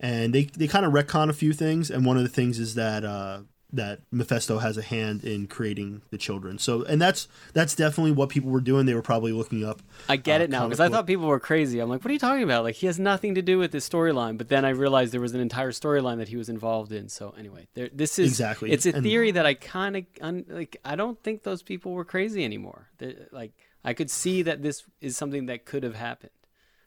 and 0.00 0.34
they 0.34 0.44
they 0.44 0.66
kind 0.68 0.84
of 0.84 0.92
retcon 0.92 1.28
a 1.28 1.32
few 1.32 1.52
things. 1.52 1.90
And 1.90 2.04
one 2.04 2.16
of 2.16 2.22
the 2.22 2.28
things 2.28 2.58
is 2.58 2.74
that 2.74 3.04
uh, 3.04 3.42
that 3.74 4.00
Mephisto 4.10 4.58
has 4.58 4.76
a 4.76 4.82
hand 4.82 5.24
in 5.24 5.46
creating 5.46 6.02
the 6.10 6.18
children. 6.18 6.58
So 6.58 6.82
and 6.84 7.00
that's 7.00 7.26
that's 7.54 7.74
definitely 7.74 8.12
what 8.12 8.28
people 8.28 8.50
were 8.50 8.60
doing. 8.60 8.86
They 8.86 8.94
were 8.94 9.02
probably 9.02 9.32
looking 9.32 9.64
up. 9.64 9.80
I 10.08 10.16
get 10.16 10.40
uh, 10.40 10.44
it 10.44 10.50
now 10.50 10.66
because 10.66 10.80
I 10.80 10.88
thought 10.88 11.06
people 11.06 11.26
were 11.26 11.40
crazy. 11.40 11.80
I'm 11.80 11.88
like, 11.88 12.04
what 12.04 12.10
are 12.10 12.12
you 12.12 12.18
talking 12.18 12.42
about? 12.42 12.64
Like 12.64 12.74
he 12.74 12.86
has 12.86 12.98
nothing 12.98 13.34
to 13.34 13.42
do 13.42 13.58
with 13.58 13.72
this 13.72 13.88
storyline. 13.88 14.36
But 14.36 14.48
then 14.48 14.64
I 14.64 14.70
realized 14.70 15.12
there 15.12 15.20
was 15.20 15.34
an 15.34 15.40
entire 15.40 15.70
storyline 15.70 16.18
that 16.18 16.28
he 16.28 16.36
was 16.36 16.48
involved 16.48 16.92
in. 16.92 17.08
So 17.08 17.34
anyway, 17.38 17.68
there, 17.74 17.88
this 17.92 18.18
is 18.18 18.28
Exactly. 18.28 18.72
It's 18.72 18.86
a 18.86 18.94
And- 18.94 19.02
theory 19.02 19.30
that 19.30 19.46
I 19.46 19.54
kind 19.54 19.96
of 19.96 20.04
un, 20.20 20.44
like. 20.48 20.76
I 20.84 20.94
don't 20.96 21.22
think 21.22 21.42
those 21.42 21.62
people 21.62 21.92
were 21.92 22.04
crazy 22.04 22.44
anymore. 22.44 22.88
They- 22.98 23.16
like 23.32 23.52
I 23.84 23.94
could 23.94 24.10
see 24.10 24.42
that 24.42 24.62
this 24.62 24.84
is 25.00 25.16
something 25.16 25.46
that 25.46 25.64
could 25.64 25.82
have 25.82 25.94
happened 25.94 26.30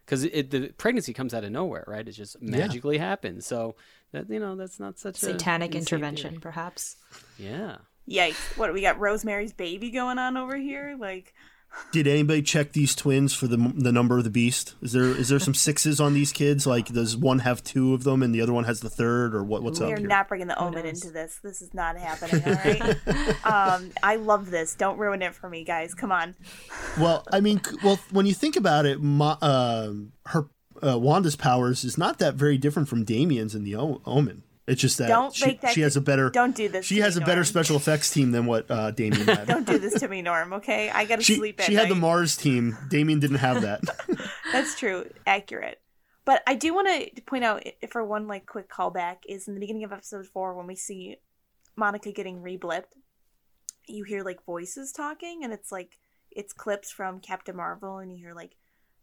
because 0.06 0.24
it, 0.24 0.52
the 0.52 0.70
pregnancy 0.78 1.14
comes 1.14 1.34
out 1.34 1.44
of 1.44 1.52
nowhere, 1.52 1.84
right? 1.88 2.08
It 2.08 2.12
just 2.12 2.40
magically 2.42 3.00
happens. 3.00 3.46
So 3.46 3.76
that 4.16 4.30
you 4.34 4.40
know 4.40 4.56
that's 4.56 4.80
not 4.80 4.98
such 4.98 5.18
a 5.22 5.26
Satanic 5.26 5.76
insane 5.76 5.82
intervention, 5.98 6.30
theory. 6.32 6.42
perhaps. 6.42 6.96
Yeah. 7.38 7.78
Yikes! 8.10 8.58
What 8.58 8.74
we 8.74 8.82
got? 8.82 9.00
Rosemary's 9.00 9.54
Baby 9.54 9.90
going 9.92 10.20
on 10.20 10.38
over 10.38 10.56
here? 10.58 10.96
Like, 11.00 11.34
Did 11.92 12.08
anybody 12.08 12.42
check 12.44 12.72
these 12.72 12.96
twins 12.96 13.34
for 13.34 13.48
the 13.48 13.58
the 13.76 13.92
number 13.92 14.18
of 14.18 14.24
the 14.24 14.30
beast? 14.30 14.76
Is 14.82 14.94
there 14.94 15.06
is 15.06 15.30
there 15.30 15.40
some 15.40 15.54
sixes 15.56 16.00
on 16.00 16.14
these 16.14 16.32
kids? 16.32 16.66
Like 16.68 16.88
does 16.88 17.18
one 17.18 17.40
have 17.40 17.64
two 17.64 17.94
of 17.96 18.04
them 18.04 18.22
and 18.24 18.34
the 18.34 18.42
other 18.42 18.54
one 18.54 18.64
has 18.66 18.80
the 18.80 18.90
third, 18.90 19.34
or 19.36 19.44
what? 19.44 19.64
What's 19.64 19.80
we 19.80 19.88
up 19.88 19.94
are 19.94 19.98
here? 19.98 20.08
not 20.08 20.28
bringing 20.30 20.48
the 20.48 20.58
Omen 20.62 20.86
into 20.86 21.10
this. 21.10 21.40
This 21.44 21.62
is 21.64 21.74
not 21.74 21.98
happening. 22.08 22.44
All 22.46 22.54
right. 22.54 23.46
um, 23.46 23.92
I 24.04 24.18
love 24.18 24.52
this. 24.52 24.76
Don't 24.76 24.98
ruin 25.00 25.22
it 25.24 25.34
for 25.34 25.50
me, 25.50 25.64
guys. 25.64 25.94
Come 25.96 26.12
on. 26.12 26.36
Well, 27.00 27.26
I 27.34 27.40
mean, 27.42 27.60
well, 27.84 28.00
when 28.12 28.26
you 28.28 28.34
think 28.36 28.56
about 28.56 28.86
it, 28.86 29.02
Ma, 29.02 29.38
um 29.42 30.12
her 30.28 30.48
uh, 30.84 30.98
Wanda's 30.98 31.36
powers 31.36 31.84
is 31.84 31.98
not 31.98 32.20
that 32.20 32.36
very 32.36 32.58
different 32.58 32.88
from 32.90 33.04
Damien's 33.04 33.56
in 33.56 33.64
the 33.64 33.76
o- 33.76 34.02
Omen. 34.06 34.44
It's 34.68 34.82
just 34.82 34.98
that 34.98 35.08
Don't 35.10 35.34
she, 35.34 35.60
that- 35.62 35.74
she 35.74 35.82
has 35.82 35.96
a 35.96 36.02
better 36.02 36.32
don't 36.32 36.56
do 36.56 36.68
this 36.68 36.86
She 36.88 36.98
has 37.00 37.16
me, 37.16 37.22
a 37.22 37.26
better 37.26 37.42
Norm. 37.42 37.46
special 37.46 37.76
effects 37.76 38.10
team 38.10 38.32
than 38.32 38.48
what 38.48 38.70
uh, 38.72 38.90
Damien 38.92 39.28
had. 39.28 39.48
Don't 39.48 39.68
do 39.68 39.78
this 39.78 39.94
to 40.00 40.08
me, 40.08 40.24
Norm. 40.24 40.54
Okay, 40.54 40.90
I 40.90 41.06
gotta 41.06 41.22
she 41.22 41.36
sleep 41.36 41.60
at 41.60 41.68
she 41.68 41.76
had 41.76 41.88
the. 41.90 41.94
MARZ 41.96 42.36
team. 42.40 42.76
Damien 42.90 43.20
didn't 43.20 43.38
have 43.38 43.62
that. 43.62 43.82
That's 44.52 44.78
true. 44.78 45.08
Accurate. 45.28 45.80
But 46.26 46.42
I 46.48 46.56
do 46.56 46.74
want 46.74 46.88
to 47.16 47.22
point 47.22 47.44
out, 47.44 47.62
for 47.92 48.04
one 48.04 48.28
like 48.28 48.48
quick 48.48 48.68
callback, 48.68 49.18
is 49.30 49.48
in 49.48 49.54
the 49.54 49.60
beginning 49.60 49.84
of 49.84 49.92
episode 49.94 50.26
four 50.26 50.56
when 50.58 50.66
we 50.66 50.76
see 50.76 51.18
Monica 51.76 52.12
getting 52.12 52.42
reblipped. 52.42 52.96
You 53.88 54.04
hear 54.04 54.24
like 54.24 54.44
voices 54.46 54.92
talking, 54.92 55.44
and 55.44 55.54
it's 55.54 55.72
like 55.72 56.00
it's 56.32 56.54
clips 56.54 56.90
from 56.92 57.20
Captain 57.20 57.56
Marvel, 57.56 58.00
and 58.00 58.12
you 58.12 58.18
hear 58.18 58.34
like 58.34 58.56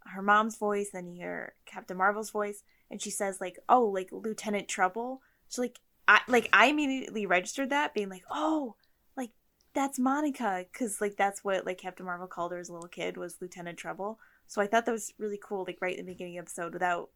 her 0.07 0.23
mom's 0.23 0.57
voice, 0.57 0.91
then 0.93 1.07
you 1.09 1.15
hear 1.17 1.55
Captain 1.67 1.97
Marvel's 1.97 2.31
voice, 2.31 2.63
and 2.91 3.01
she 3.01 3.11
says 3.11 3.41
like, 3.41 3.59
"Oh, 3.69 3.85
like 3.87 4.09
Lieutenant 4.13 4.69
Trouble." 4.69 5.23
So 5.49 5.63
like, 5.63 5.79
I 6.09 6.21
like 6.29 6.49
I 6.53 6.67
immediately 6.67 7.27
registered 7.27 7.71
that, 7.71 7.95
being 7.95 8.09
like, 8.09 8.25
"Oh, 8.31 8.77
like 9.17 9.31
that's 9.75 9.99
Monica," 9.99 10.67
because 10.73 11.01
like 11.01 11.17
that's 11.17 11.45
what 11.45 11.67
like 11.67 11.79
Captain 11.79 12.07
Marvel 12.07 12.27
called 12.27 12.53
her 12.53 12.59
as 12.59 12.69
a 12.69 12.73
little 12.73 12.89
kid 12.89 13.17
was 13.17 13.39
Lieutenant 13.41 13.79
Trouble. 13.79 14.19
So 14.47 14.61
I 14.61 14.67
thought 14.67 14.87
that 14.87 14.93
was 14.93 15.15
really 15.19 15.41
cool, 15.43 15.65
like 15.67 15.79
right 15.81 15.97
in 15.97 16.05
the 16.05 16.13
beginning 16.13 16.39
of 16.39 16.45
the 16.47 16.51
episode, 16.51 16.75
without 16.75 17.11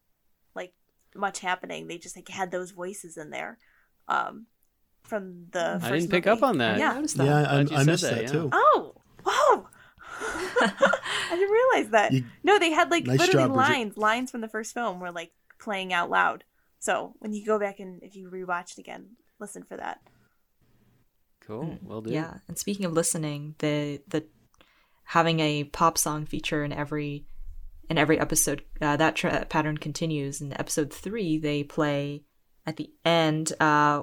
like 0.55 0.73
much 1.15 1.41
happening. 1.41 1.87
They 1.87 1.99
just 1.99 2.17
like 2.17 2.29
had 2.29 2.51
those 2.51 2.71
voices 2.71 3.17
in 3.17 3.31
there, 3.31 3.59
um, 4.09 4.47
from 5.03 5.47
the. 5.51 5.79
I 5.83 5.91
didn't 5.91 6.11
pick 6.11 6.27
movie. 6.27 6.39
up 6.39 6.43
on 6.43 6.59
that. 6.59 6.79
Yeah. 6.79 6.95
noticed 6.95 7.17
that. 7.19 7.27
yeah, 7.27 7.43
Glad 7.43 7.73
I, 7.73 7.81
I 7.81 7.85
missed 7.85 8.03
that, 8.05 8.15
that, 8.15 8.23
yeah. 8.23 8.29
too. 8.33 8.51
Oh, 8.53 8.95
whoa! 9.25 9.69
I 11.37 11.41
didn't 11.41 11.53
realize 11.53 11.91
that. 11.93 12.13
You- 12.13 12.25
no, 12.43 12.59
they 12.59 12.71
had 12.71 12.91
like 12.91 13.07
Nice 13.07 13.19
literally 13.19 13.49
job, 13.49 13.55
Bridget. 13.55 13.73
lines, 13.73 13.97
lines 13.97 14.31
from 14.31 14.41
the 14.41 14.49
first 14.49 14.73
film 14.75 15.01
were 15.01 15.13
like 15.13 15.33
playing 15.59 15.93
out 15.93 16.11
loud. 16.11 16.45
So 16.79 17.15
when 17.19 17.33
you 17.33 17.45
go 17.45 17.59
back 17.59 17.81
and 17.81 18.03
if 18.03 18.15
you 18.17 18.31
rewatch 18.31 18.73
it 18.73 18.79
again, 18.79 19.17
listen 19.39 19.63
for 19.65 19.77
that. 19.77 20.01
Cool. 21.47 21.79
Well, 21.83 22.01
do. 22.01 22.11
Yeah, 22.11 22.35
and 22.49 22.59
speaking 22.59 22.87
of 22.87 22.93
listening, 22.93 23.55
the 23.59 24.01
the 24.09 24.25
having 25.05 25.39
a 25.41 25.65
pop 25.65 25.97
song 25.97 26.27
feature 26.27 26.65
in 26.65 26.73
every 26.73 27.25
in 27.89 27.99
every 27.99 28.19
episode 28.19 28.65
uh, 28.81 28.97
that 28.97 29.15
tra- 29.15 29.47
pattern 29.49 29.79
continues. 29.79 30.41
In 30.41 30.53
episode 30.59 30.93
three, 30.93 31.39
they 31.39 31.63
play 31.63 32.25
at 32.67 32.77
the 32.77 32.91
end 33.05 33.53
uh, 33.61 34.03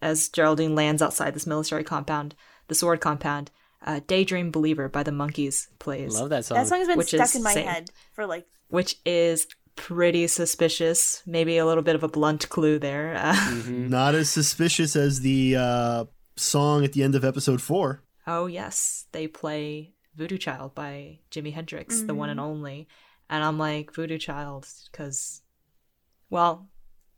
as 0.00 0.28
Geraldine 0.28 0.74
lands 0.74 1.00
outside 1.02 1.34
this 1.34 1.46
military 1.46 1.84
compound, 1.84 2.34
the 2.66 2.74
sword 2.74 3.00
compound. 3.00 3.50
Uh, 3.84 4.00
Daydream 4.06 4.50
Believer 4.52 4.88
by 4.88 5.02
the 5.02 5.10
Monkees 5.10 5.66
plays, 5.80 6.14
Love 6.18 6.30
that 6.30 6.44
song. 6.44 6.56
That 6.58 6.68
song's 6.68 6.86
been 6.86 6.98
Which 6.98 7.08
stuck 7.08 7.34
in 7.34 7.42
my 7.42 7.52
same. 7.54 7.66
head 7.66 7.90
for 8.12 8.26
like 8.26 8.46
which 8.68 8.96
is 9.04 9.46
pretty 9.76 10.26
suspicious. 10.28 11.22
Maybe 11.26 11.56
a 11.58 11.66
little 11.66 11.82
bit 11.82 11.94
of 11.96 12.02
a 12.02 12.08
blunt 12.08 12.48
clue 12.48 12.78
there. 12.78 13.14
Uh, 13.16 13.32
Mhm. 13.34 13.88
Not 13.88 14.14
as 14.14 14.30
suspicious 14.30 14.94
as 14.94 15.20
the 15.20 15.56
uh, 15.56 16.04
song 16.36 16.84
at 16.84 16.92
the 16.92 17.02
end 17.02 17.14
of 17.14 17.24
episode 17.24 17.60
four. 17.60 18.02
oh, 18.26 18.46
yes, 18.46 19.06
they 19.12 19.26
play 19.26 19.94
Voodoo 20.14 20.38
Child 20.38 20.74
by 20.76 21.18
Jimi 21.32 21.52
Hendrix, 21.52 22.02
the 22.02 22.14
one 22.14 22.30
and 22.30 22.38
Mhm. 22.38 22.44
only. 22.44 22.88
And 23.28 23.42
I'm 23.42 23.58
like, 23.58 23.92
Voodoo 23.94 24.18
Child, 24.18 24.68
because, 24.92 25.42
well, 26.30 26.68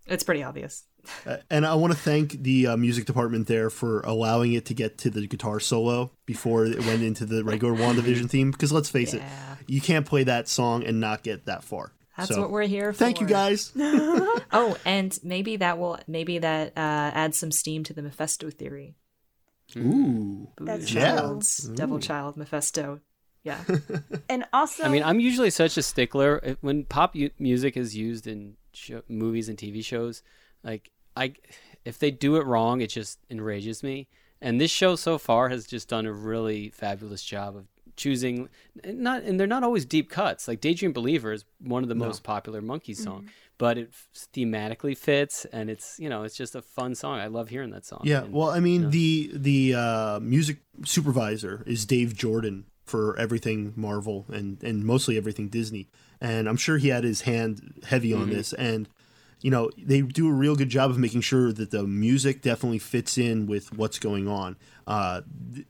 it's 0.06 0.24
pretty 0.24 0.42
obvious. 0.42 0.84
Uh, 1.26 1.36
and 1.50 1.66
I 1.66 1.74
want 1.74 1.92
to 1.92 1.98
thank 1.98 2.42
the 2.42 2.68
uh, 2.68 2.76
music 2.76 3.04
department 3.06 3.46
there 3.46 3.70
for 3.70 4.00
allowing 4.00 4.52
it 4.52 4.64
to 4.66 4.74
get 4.74 4.98
to 4.98 5.10
the 5.10 5.26
guitar 5.26 5.60
solo 5.60 6.10
before 6.26 6.66
it 6.66 6.78
went 6.86 7.02
into 7.02 7.24
the 7.26 7.44
regular 7.44 7.74
WandaVision 7.74 8.28
theme. 8.30 8.50
Because 8.50 8.72
let's 8.72 8.88
face 8.90 9.14
it, 9.14 9.22
you 9.66 9.80
can't 9.80 10.06
play 10.06 10.24
that 10.24 10.48
song 10.48 10.84
and 10.84 11.00
not 11.00 11.22
get 11.22 11.46
that 11.46 11.64
far. 11.64 11.92
That's 12.16 12.28
So, 12.28 12.40
what 12.40 12.50
we're 12.50 12.62
here 12.62 12.92
for. 12.92 12.98
Thank 12.98 13.20
you 13.20 13.26
guys. 13.26 13.72
Oh, 14.56 14.76
and 14.84 15.16
maybe 15.24 15.56
that 15.56 15.78
will 15.78 15.98
maybe 16.06 16.38
that 16.38 16.68
uh, 16.76 17.10
adds 17.14 17.36
some 17.38 17.50
steam 17.50 17.82
to 17.84 17.92
the 17.92 18.02
Mephisto 18.02 18.50
theory. 18.50 18.94
Ooh. 19.76 20.48
That's 20.60 20.84
Voodoo 20.84 21.00
Yeah. 21.00 21.16
Child's 21.16 21.56
Devil 21.70 21.98
Child, 21.98 22.36
Mephisto. 22.36 23.00
Yeah. 23.42 23.58
and 24.28 24.44
also 24.52 24.84
I 24.84 24.88
mean, 24.88 25.02
I'm 25.02 25.18
usually 25.20 25.50
such 25.50 25.76
a 25.76 25.82
stickler 25.82 26.56
when 26.60 26.84
pop 26.84 27.16
u- 27.16 27.30
music 27.38 27.76
is 27.76 27.96
used 27.96 28.26
in 28.26 28.54
sho 28.72 29.02
movies 29.08 29.48
and 29.48 29.58
TV 29.58 29.84
shows. 29.84 30.22
Like, 30.64 30.90
I 31.16 31.34
if 31.84 31.98
they 31.98 32.10
do 32.10 32.36
it 32.36 32.46
wrong, 32.46 32.80
it 32.80 32.88
just 32.88 33.18
enrages 33.30 33.82
me. 33.82 34.08
And 34.40 34.60
this 34.60 34.70
show 34.70 34.96
so 34.96 35.18
far 35.18 35.48
has 35.50 35.66
just 35.66 35.88
done 35.88 36.06
a 36.06 36.12
really 36.12 36.70
fabulous 36.70 37.22
job 37.22 37.56
of 37.56 37.66
choosing 37.96 38.48
not 38.84 39.22
and 39.22 39.38
they're 39.38 39.46
not 39.46 39.62
always 39.62 39.84
deep 39.84 40.10
cuts. 40.10 40.48
Like 40.48 40.60
Daydream 40.60 40.92
Believer 40.92 41.32
is 41.32 41.44
one 41.60 41.82
of 41.84 41.88
the 41.88 41.94
No. 41.94 42.06
most 42.06 42.24
popular 42.24 42.60
Monkees 42.60 42.96
song, 42.96 43.20
Mm-hmm. 43.20 43.28
but 43.58 43.78
it 43.78 43.92
thematically 44.32 44.96
fits 44.96 45.44
and 45.52 45.70
it's 45.70 45.98
you 46.00 46.08
know 46.08 46.24
it's 46.24 46.36
just 46.36 46.54
a 46.56 46.62
fun 46.62 46.94
song. 46.96 47.20
I 47.20 47.28
love 47.28 47.48
hearing 47.50 47.70
that 47.70 47.84
song. 47.86 48.00
Yeah, 48.04 48.24
And- 48.24 48.32
well, 48.32 48.50
I 48.50 48.58
mean, 48.60 48.84
Yeah. 48.84 48.88
the 48.88 49.30
the 49.34 49.74
uh, 49.74 50.20
music 50.20 50.58
supervisor 50.84 51.62
is 51.66 51.84
Dave 51.84 52.14
Jordan 52.16 52.64
for 52.84 53.16
everything 53.18 53.72
Marvel 53.76 54.26
and 54.32 54.62
and 54.62 54.84
mostly 54.84 55.16
everything 55.16 55.48
Disney, 55.48 55.88
and 56.20 56.48
I'm 56.48 56.56
sure 56.56 56.78
he 56.78 56.88
had 56.88 57.04
his 57.04 57.22
hand 57.22 57.82
heavy 57.86 58.12
on 58.12 58.26
Mhm. 58.28 58.32
this. 58.32 58.52
And 58.54 58.88
you 59.44 59.50
know, 59.50 59.70
they 59.76 60.00
do 60.00 60.26
a 60.26 60.32
real 60.32 60.56
good 60.56 60.70
job 60.70 60.90
of 60.90 60.96
making 60.96 61.20
sure 61.20 61.52
that 61.52 61.70
the 61.70 61.82
music 61.82 62.40
definitely 62.40 62.78
fits 62.78 63.18
in 63.18 63.46
with 63.46 63.74
what's 63.76 63.98
going 63.98 64.26
on. 64.26 64.56
Uh, 64.86 65.20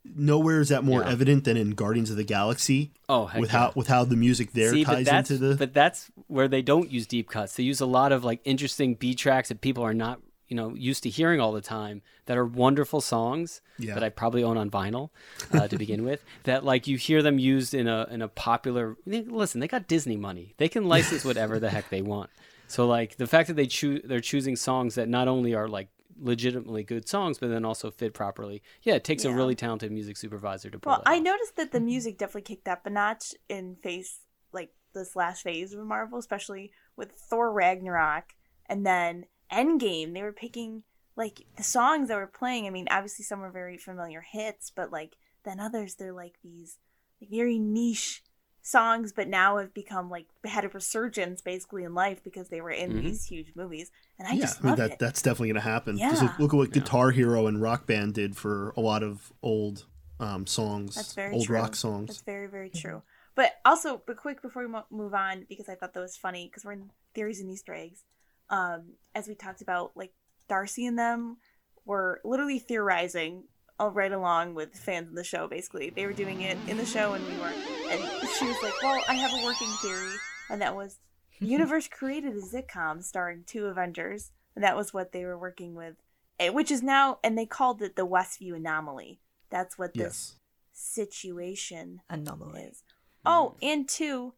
nowhere 0.05 0.61
is 0.61 0.69
that 0.69 0.85
more 0.85 1.01
Yeah. 1.03 1.11
evident 1.11 1.43
than 1.43 1.57
in 1.57 1.71
Guardians 1.73 2.09
of 2.09 2.17
the 2.17 2.23
Galaxy 2.23 2.93
oh, 3.09 3.27
heck 3.27 3.41
with 3.41 3.53
yeah. 3.53 3.59
how 3.59 3.73
with 3.75 3.89
how 3.89 4.05
the 4.05 4.15
music 4.15 4.53
there 4.53 4.71
See, 4.73 4.85
ties 4.85 5.09
into 5.09 5.39
the. 5.39 5.57
But 5.57 5.75
that's 5.75 6.09
where 6.29 6.47
they 6.47 6.63
don't 6.63 6.89
use 6.89 7.05
deep 7.09 7.29
cuts. 7.29 7.57
They 7.57 7.65
use 7.65 7.81
a 7.81 7.87
lot 7.87 8.13
of 8.13 8.23
like 8.23 8.41
interesting 8.45 8.95
B 8.95 9.13
tracks 9.17 9.49
that 9.49 9.61
people 9.61 9.83
are 9.83 9.93
not, 9.95 10.21
you 10.47 10.55
know, 10.57 10.73
used 10.77 11.03
to 11.03 11.11
hearing 11.11 11.41
all 11.41 11.51
the 11.51 11.61
time. 11.61 12.03
That 12.27 12.39
are 12.39 12.47
wonderful 12.47 13.01
songs 13.01 13.61
Yeah. 13.79 13.95
that 13.95 14.05
I 14.05 14.09
probably 14.09 14.45
own 14.45 14.57
on 14.57 14.71
vinyl 14.71 15.11
uh, 15.53 15.67
to 15.67 15.77
begin 15.77 16.05
with. 16.05 16.25
That 16.45 16.65
like 16.65 16.87
you 16.87 16.97
hear 16.97 17.23
them 17.23 17.41
used 17.41 17.75
in 17.75 17.89
a 17.89 18.07
in 18.09 18.23
a 18.23 18.29
popular. 18.29 18.97
Listen, 19.05 19.59
they 19.61 19.67
got 19.69 19.89
Disney 19.89 20.17
money. 20.17 20.55
They 20.59 20.69
can 20.69 20.85
license 20.89 21.25
whatever 21.25 21.59
the 21.59 21.71
heck 21.71 21.89
they 21.91 22.03
want. 22.03 22.31
So 22.75 22.89
like 22.89 23.19
the 23.19 23.29
fact 23.29 23.47
that 23.47 23.55
they 23.55 23.67
choose 23.67 24.01
they're 24.05 24.19
choosing 24.19 24.57
songs 24.57 24.97
that 24.97 25.09
not 25.09 25.29
only 25.29 25.55
are 25.55 25.69
like 25.69 25.91
legitimately 26.21 26.83
good 26.83 27.09
songs, 27.09 27.39
but 27.39 27.49
then 27.49 27.65
also 27.65 27.89
fit 27.93 28.15
properly. 28.15 28.65
Yeah, 28.83 28.95
it 28.95 29.05
takes 29.05 29.25
a 29.25 29.33
really 29.33 29.55
talented 29.55 29.93
music 29.93 30.17
supervisor 30.17 30.71
to 30.71 30.81
pull 30.81 30.91
Well, 30.91 31.03
that 31.05 31.09
I 31.09 31.19
off. 31.19 31.23
noticed 31.23 31.55
that 31.55 31.71
the 31.71 31.79
mm-hmm. 31.79 31.87
music 31.87 32.19
definitely 32.19 32.43
kicked 32.43 32.67
up 32.67 32.85
a 32.85 32.91
notch 32.91 33.33
in 33.49 33.77
phase 33.77 34.19
like 34.53 34.71
this 34.93 35.15
last 35.15 35.43
phase 35.43 35.73
of 35.73 35.87
Marvel, 35.87 36.19
especially 36.19 36.73
with 36.97 37.13
Thor 37.13 37.53
Ragnarok 37.53 38.35
and 38.67 38.85
then 38.85 39.27
Endgame. 39.53 40.13
They 40.13 40.23
were 40.23 40.33
picking 40.33 40.83
like 41.15 41.47
the 41.57 41.63
songs 41.63 42.09
that 42.09 42.17
were 42.17 42.27
playing. 42.27 42.67
I 42.67 42.71
mean, 42.71 42.89
obviously 42.91 43.25
some 43.25 43.39
were 43.39 43.53
very 43.53 43.79
familiar 43.79 44.25
hits, 44.29 44.73
but 44.75 44.91
like 44.91 45.15
then 45.45 45.61
others 45.61 45.95
they're 45.95 46.13
like 46.13 46.41
these 46.43 46.79
like 47.21 47.31
very 47.31 47.61
niche 47.61 48.25
songs, 48.67 49.13
but 49.13 49.29
now 49.29 49.59
have 49.59 49.75
become 49.75 50.09
like 50.09 50.27
had 50.45 50.65
a 50.65 50.69
resurgence 50.71 51.43
basically 51.43 51.85
in 51.85 51.95
life 51.95 52.25
because 52.25 52.49
they 52.49 52.63
were 52.63 52.71
in 52.71 52.93
Mhm. 52.93 53.03
these 53.03 53.27
huge 53.27 53.53
movies. 53.55 53.91
And 54.19 54.27
I 54.27 54.33
yeah, 54.33 54.41
just 54.41 54.65
I 54.65 54.67
mean 54.69 54.77
that 54.77 54.93
it. 54.93 54.99
that's 54.99 55.21
definitely 55.21 55.49
going 55.49 55.63
to 55.63 55.69
happen. 55.69 55.99
Yeah. 55.99 56.11
look, 56.23 56.39
look 56.39 56.55
at 56.55 56.57
what 56.57 56.69
Yeah. 56.75 56.81
Guitar 56.83 57.11
Hero 57.11 57.47
and 57.47 57.61
Rock 57.61 57.87
Band 57.87 58.15
did 58.15 58.37
for 58.37 58.71
a 58.77 58.81
lot 58.81 59.03
of 59.03 59.33
old 59.43 59.87
um, 60.19 60.47
songs, 60.47 60.95
That's 60.95 61.13
very 61.13 61.35
old 61.35 61.45
true. 61.47 61.57
rock 61.57 61.75
songs. 61.77 62.07
That's 62.09 62.23
very, 62.23 62.47
very 62.47 62.71
true. 62.71 63.03
But 63.35 63.53
also, 63.65 64.01
but 64.07 64.17
quick 64.17 64.41
before 64.41 64.63
we 64.63 64.69
mo- 64.69 64.87
move 64.91 65.13
on, 65.13 65.45
because 65.49 65.69
I 65.69 65.75
thought 65.75 65.93
that 65.93 66.01
was 66.01 66.17
funny, 66.17 66.47
because 66.47 66.65
we're 66.65 66.73
in 66.73 66.91
theories 67.15 67.41
and 67.41 67.51
Easter 67.51 67.75
eggs. 67.75 68.05
Um, 68.49 68.95
as 69.15 69.27
we 69.29 69.35
talked 69.35 69.61
about, 69.61 69.91
like 69.97 70.13
Darcy 70.49 70.87
and 70.87 70.99
them 70.99 71.39
were 71.85 72.21
literally 72.25 72.61
theorizing 72.61 73.45
all 73.79 73.91
right 73.91 74.13
along 74.13 74.55
with 74.55 74.73
fans 74.75 75.09
of 75.09 75.17
the 75.17 75.25
show. 75.25 75.49
Basically, 75.49 75.91
they 75.91 76.07
were 76.07 76.13
doing 76.13 76.43
it 76.43 76.57
in 76.69 76.77
the 76.77 76.87
show, 76.87 77.13
and 77.15 77.27
we 77.27 77.35
weren't. 77.39 77.59
And 77.91 78.03
she 78.39 78.47
was 78.47 78.57
like, 78.63 78.81
"Well, 78.83 79.03
I 79.09 79.15
have 79.15 79.33
a 79.33 79.45
working 79.45 79.69
theory," 79.83 80.15
and 80.51 80.61
that 80.63 80.75
was 80.75 80.99
the 81.41 81.47
universe 81.57 81.89
created 81.89 82.35
a 82.35 82.41
sitcom 82.41 83.03
starring 83.03 83.45
two 83.47 83.67
Avengers, 83.67 84.33
and 84.55 84.65
that 84.65 84.77
was 84.77 84.93
what 84.95 85.13
they 85.13 85.25
were 85.25 85.39
working 85.39 85.75
with, 85.75 85.97
eh, 86.39 86.49
which 86.51 86.71
is 86.71 86.83
now, 86.83 87.19
and 87.25 87.37
they 87.37 87.47
called 87.47 87.83
it 87.83 87.97
the 87.97 88.07
Westview 88.07 88.57
anomaly. 88.57 89.21
That's 89.51 89.79
what 89.79 89.95
this 89.95 90.01
yes. 90.03 90.37
situation 90.73 92.01
Anomaly. 92.11 92.63
is. 92.63 92.83
Oh, 93.27 93.57
and 93.63 93.89
two, 93.89 94.35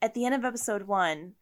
at 0.00 0.14
the 0.14 0.24
end 0.24 0.34
of 0.34 0.44
episode 0.44 0.84
one, 0.84 1.32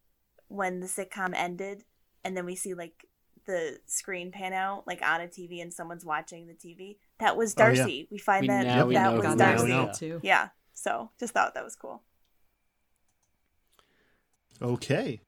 when 0.48 0.80
the 0.80 0.86
sitcom 0.86 1.32
ended, 1.34 1.84
and 2.24 2.36
then 2.36 2.44
we 2.44 2.56
see 2.56 2.74
like 2.74 3.06
the 3.46 3.78
screen 3.86 4.30
pan 4.32 4.52
out, 4.52 4.86
like 4.86 5.02
on 5.02 5.20
a 5.20 5.26
TV, 5.26 5.60
and 5.62 5.72
someone's 5.72 6.04
watching 6.04 6.46
the 6.46 6.54
TV. 6.54 6.96
That 7.18 7.36
was 7.36 7.54
Oh, 7.56 7.62
yeah. 7.68 7.74
Darcy. 7.74 8.08
We 8.10 8.18
find 8.18 8.42
We- 8.42 8.48
that 8.48 8.64
that 8.64 8.86
was 8.86 8.96
who 8.96 9.22
Got 9.22 9.32
it 9.34 9.38
that 9.38 9.54
is. 9.56 9.62
Darcy. 9.68 9.98
too. 9.98 10.20
Yeah. 10.22 10.48
So 10.80 11.10
just 11.20 11.34
thought 11.34 11.52
that 11.52 11.64
was 11.64 11.76
cool. 11.76 12.00
Okay. 14.62 15.20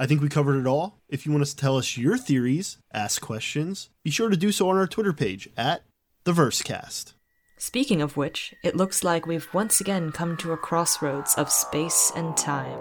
I 0.00 0.06
think 0.06 0.20
we 0.20 0.28
covered 0.28 0.58
it 0.58 0.66
all. 0.66 0.98
If 1.08 1.24
you 1.24 1.30
want 1.30 1.42
us 1.42 1.54
to 1.54 1.56
tell 1.56 1.78
us 1.78 1.96
your 1.96 2.18
theories, 2.18 2.78
ask 2.92 3.22
questions, 3.22 3.88
be 4.02 4.10
sure 4.10 4.28
to 4.28 4.36
do 4.36 4.50
so 4.50 4.68
on 4.68 4.76
our 4.76 4.88
Twitter 4.88 5.12
page 5.12 5.48
at 5.56 5.82
the 6.24 6.32
Versecast. 6.32 7.12
Speaking 7.56 8.02
of 8.02 8.16
which, 8.16 8.52
it 8.64 8.74
looks 8.74 9.04
like 9.04 9.26
we've 9.26 9.48
once 9.54 9.80
again 9.80 10.10
come 10.10 10.36
to 10.38 10.52
a 10.52 10.56
crossroads 10.56 11.36
of 11.36 11.52
space 11.52 12.12
and 12.16 12.36
time, 12.36 12.78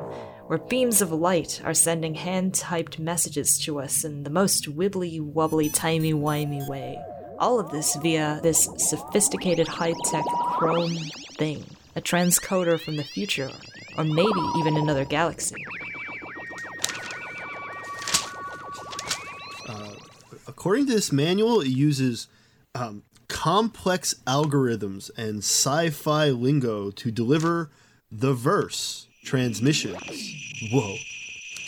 where 0.48 0.58
beams 0.58 1.04
of 1.04 1.12
light 1.12 1.62
are 1.64 1.76
sending 1.76 2.16
hand 2.16 2.56
typed 2.56 2.98
messages 2.98 3.60
to 3.60 3.80
us 3.80 4.04
in 4.04 4.24
the 4.24 4.32
most 4.32 4.76
wibbly 4.76 5.22
wobbly 5.22 5.70
timey 5.70 6.14
wimey 6.14 6.68
way. 6.68 7.00
All 7.38 7.60
of 7.60 7.70
this 7.70 7.96
via 7.98 8.40
this 8.42 8.68
sophisticated 8.78 9.68
high 9.68 9.94
tech 10.06 10.26
chrome 10.58 10.98
thing, 11.38 11.64
a 11.96 12.02
transcoder 12.02 12.80
from 12.80 12.98
the 12.98 13.04
future, 13.04 13.50
or 13.98 14.04
maybe 14.04 14.42
even 14.58 14.78
another 14.78 15.06
galaxy. 15.06 15.56
According 20.66 20.88
to 20.88 20.94
this 20.94 21.12
manual, 21.12 21.62
it 21.62 21.68
uses 21.68 22.28
um, 22.74 23.04
complex 23.28 24.16
algorithms 24.26 25.12
and 25.16 25.44
sci 25.44 25.92
fi 25.92 26.30
lingo 26.30 26.90
to 26.90 27.12
deliver 27.12 27.70
the 28.12 28.34
verse 28.34 29.08
transmissions. 29.24 30.02
Whoa. 30.72 30.96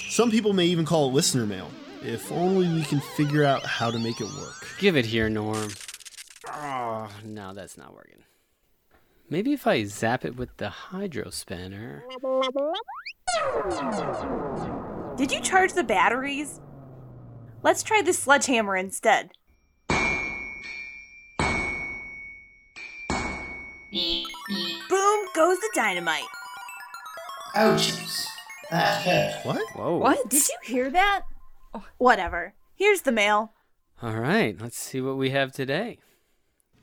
Some 0.10 0.32
people 0.32 0.54
may 0.54 0.66
even 0.66 0.84
call 0.84 1.10
it 1.10 1.14
listener 1.14 1.45
mail. 1.45 1.70
If 2.02 2.32
only 2.32 2.68
we 2.74 2.82
can 2.84 2.99
figure 2.99 3.44
out 3.44 3.62
how 3.64 3.91
to 3.91 3.99
make 3.99 4.20
it 4.20 4.30
work. 4.41 4.68
Give 4.80 4.98
it 4.98 5.06
here, 5.06 5.30
Norm. 5.30 5.70
Oh, 6.48 7.08
no, 7.24 7.54
that's 7.54 7.78
not 7.78 7.94
working. 7.94 8.24
Maybe 9.30 9.52
if 9.52 9.68
I 9.68 9.84
zap 9.84 10.24
it 10.24 10.38
with 10.38 10.56
the 10.56 10.70
hydro 10.70 11.32
spanner. 11.32 12.06
Did 15.18 15.34
you 15.34 15.41
charge 15.41 15.74
the 15.74 15.84
batteries? 15.84 16.62
Let's 17.62 17.84
try 17.84 18.02
the 18.02 18.14
sledgehammer 18.14 18.78
instead. 18.78 19.32
Boom 23.90 25.26
goes 25.36 25.60
the 25.60 25.72
dynamite. 25.76 26.24
Ouchies. 27.56 28.26
That 28.72 29.02
hurt. 29.02 29.45
What? 29.45 29.62
Whoa. 29.74 29.98
What? 29.98 30.30
Did 30.30 30.48
you 30.48 30.56
hear 30.64 30.90
that? 30.90 31.24
Whatever. 31.98 32.54
Here's 32.76 33.02
the 33.02 33.12
mail. 33.12 33.52
All 34.02 34.16
right, 34.16 34.56
let's 34.62 34.78
see 34.78 35.02
what 35.02 35.18
we 35.18 35.32
have 35.32 35.52
today. 35.52 35.99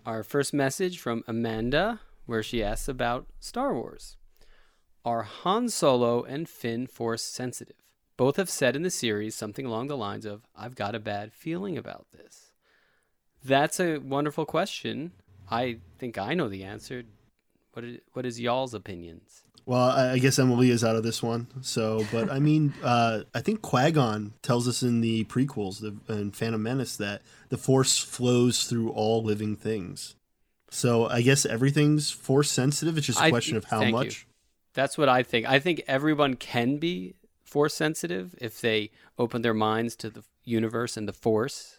Our 0.05 0.23
first 0.23 0.53
message 0.53 0.99
from 0.99 1.25
Amanda, 1.27 2.01
where 2.27 2.43
she 2.43 2.63
asks 2.63 2.89
about 2.89 3.27
Star 3.41 3.75
Wars. 3.75 4.17
Are 5.05 5.23
Han 5.23 5.69
Solo 5.69 6.23
and 6.23 6.49
Finn 6.49 6.87
force 6.87 7.23
sensitive? 7.23 7.77
Both 8.17 8.37
have 8.37 8.49
said 8.49 8.77
in 8.77 8.83
the 8.83 8.91
series 8.91 9.35
something 9.35 9.67
along 9.67 9.89
the 9.89 9.97
lines 9.97 10.25
of, 10.25 10.43
I've 10.57 10.77
got 10.77 10.95
a 10.95 11.01
bad 11.01 11.33
feeling 11.33 11.77
about 11.77 12.07
this. 12.13 12.53
That's 13.45 13.79
a 13.81 13.99
wonderful 13.99 14.47
question. 14.47 15.13
I 15.51 15.79
think 15.99 16.17
I 16.17 16.35
know 16.35 16.49
the 16.49 16.65
answer. 16.65 17.03
What 17.73 17.85
is, 17.85 17.99
what 18.13 18.25
is 18.25 18.41
y'all's 18.41 18.73
opinions? 18.73 19.43
Well, 19.67 19.91
I 19.91 20.19
guess 20.19 20.39
Emily 20.39 20.71
is 20.71 20.85
out 20.85 20.97
of 20.97 21.03
this 21.03 21.23
one. 21.23 21.49
So, 21.63 22.07
but 22.13 22.31
I 22.31 22.39
mean, 22.39 22.75
uh, 22.83 23.23
I 23.35 23.41
think 23.41 23.63
Qui-Gon 23.63 24.35
tells 24.43 24.69
us 24.69 24.83
in 24.83 25.01
the 25.01 25.25
prequels, 25.25 25.81
the 25.81 26.15
in 26.15 26.33
Phantom 26.33 26.63
Menace, 26.63 26.97
that 26.97 27.23
the 27.49 27.57
Force 27.57 27.99
flows 27.99 28.65
through 28.65 28.91
all 28.91 29.23
living 29.23 29.57
things. 29.57 30.15
So 30.75 31.07
I 31.07 31.23
guess 31.23 31.47
everything's 31.47 32.11
Force 32.11 32.51
sensitive. 32.51 32.99
It's 32.99 33.07
just 33.07 33.21
a 33.21 33.31
question 33.31 33.57
of 33.57 33.65
how 33.65 33.79
thank 33.79 33.91
you. 33.91 33.97
much. 33.97 34.27
That's 34.75 34.99
what 34.99 35.09
I 35.09 35.23
think. 35.23 35.49
I 35.49 35.61
think 35.61 35.83
everyone 35.87 36.35
can 36.35 36.79
be 36.79 37.15
force 37.45 37.75
sensitive 37.75 38.35
if 38.41 38.61
they 38.61 38.91
open 39.17 39.43
their 39.43 39.55
minds 39.55 39.95
to 39.95 40.11
the 40.11 40.25
universe 40.43 40.97
and 40.97 41.07
the 41.07 41.13
force. 41.13 41.79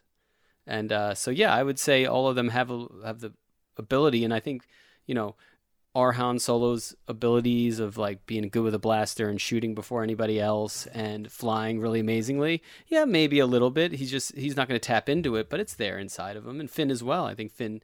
And 0.65 0.93
uh, 0.93 1.13
so, 1.13 1.29
yeah, 1.29 1.53
I 1.53 1.61
would 1.61 1.77
say 1.77 2.05
all 2.05 2.29
of 2.29 2.37
them 2.37 2.49
have 2.49 2.71
a, 2.71 2.87
have 3.03 3.19
the 3.19 3.33
ability. 3.75 4.23
And 4.23 4.33
I 4.33 4.39
think, 4.39 4.65
you 5.05 5.13
know, 5.13 5.35
Han 5.93 6.39
Solo's 6.39 6.95
abilities 7.09 7.79
of 7.79 7.97
like 7.97 8.25
being 8.25 8.47
good 8.47 8.63
with 8.63 8.73
a 8.73 8.79
blaster 8.79 9.27
and 9.27 9.41
shooting 9.41 9.75
before 9.75 10.03
anybody 10.03 10.39
else 10.39 10.85
and 10.87 11.29
flying 11.29 11.81
really 11.81 11.99
amazingly. 11.99 12.63
Yeah, 12.87 13.03
maybe 13.03 13.39
a 13.39 13.45
little 13.45 13.71
bit. 13.71 13.91
He's 13.91 14.11
just 14.11 14.35
he's 14.35 14.55
not 14.55 14.69
going 14.69 14.79
to 14.79 14.87
tap 14.87 15.09
into 15.09 15.35
it, 15.35 15.49
but 15.49 15.59
it's 15.59 15.73
there 15.73 15.97
inside 15.97 16.37
of 16.37 16.47
him. 16.47 16.61
And 16.61 16.71
Finn 16.71 16.89
as 16.89 17.03
well. 17.03 17.25
I 17.25 17.35
think 17.35 17.51
Finn. 17.51 17.81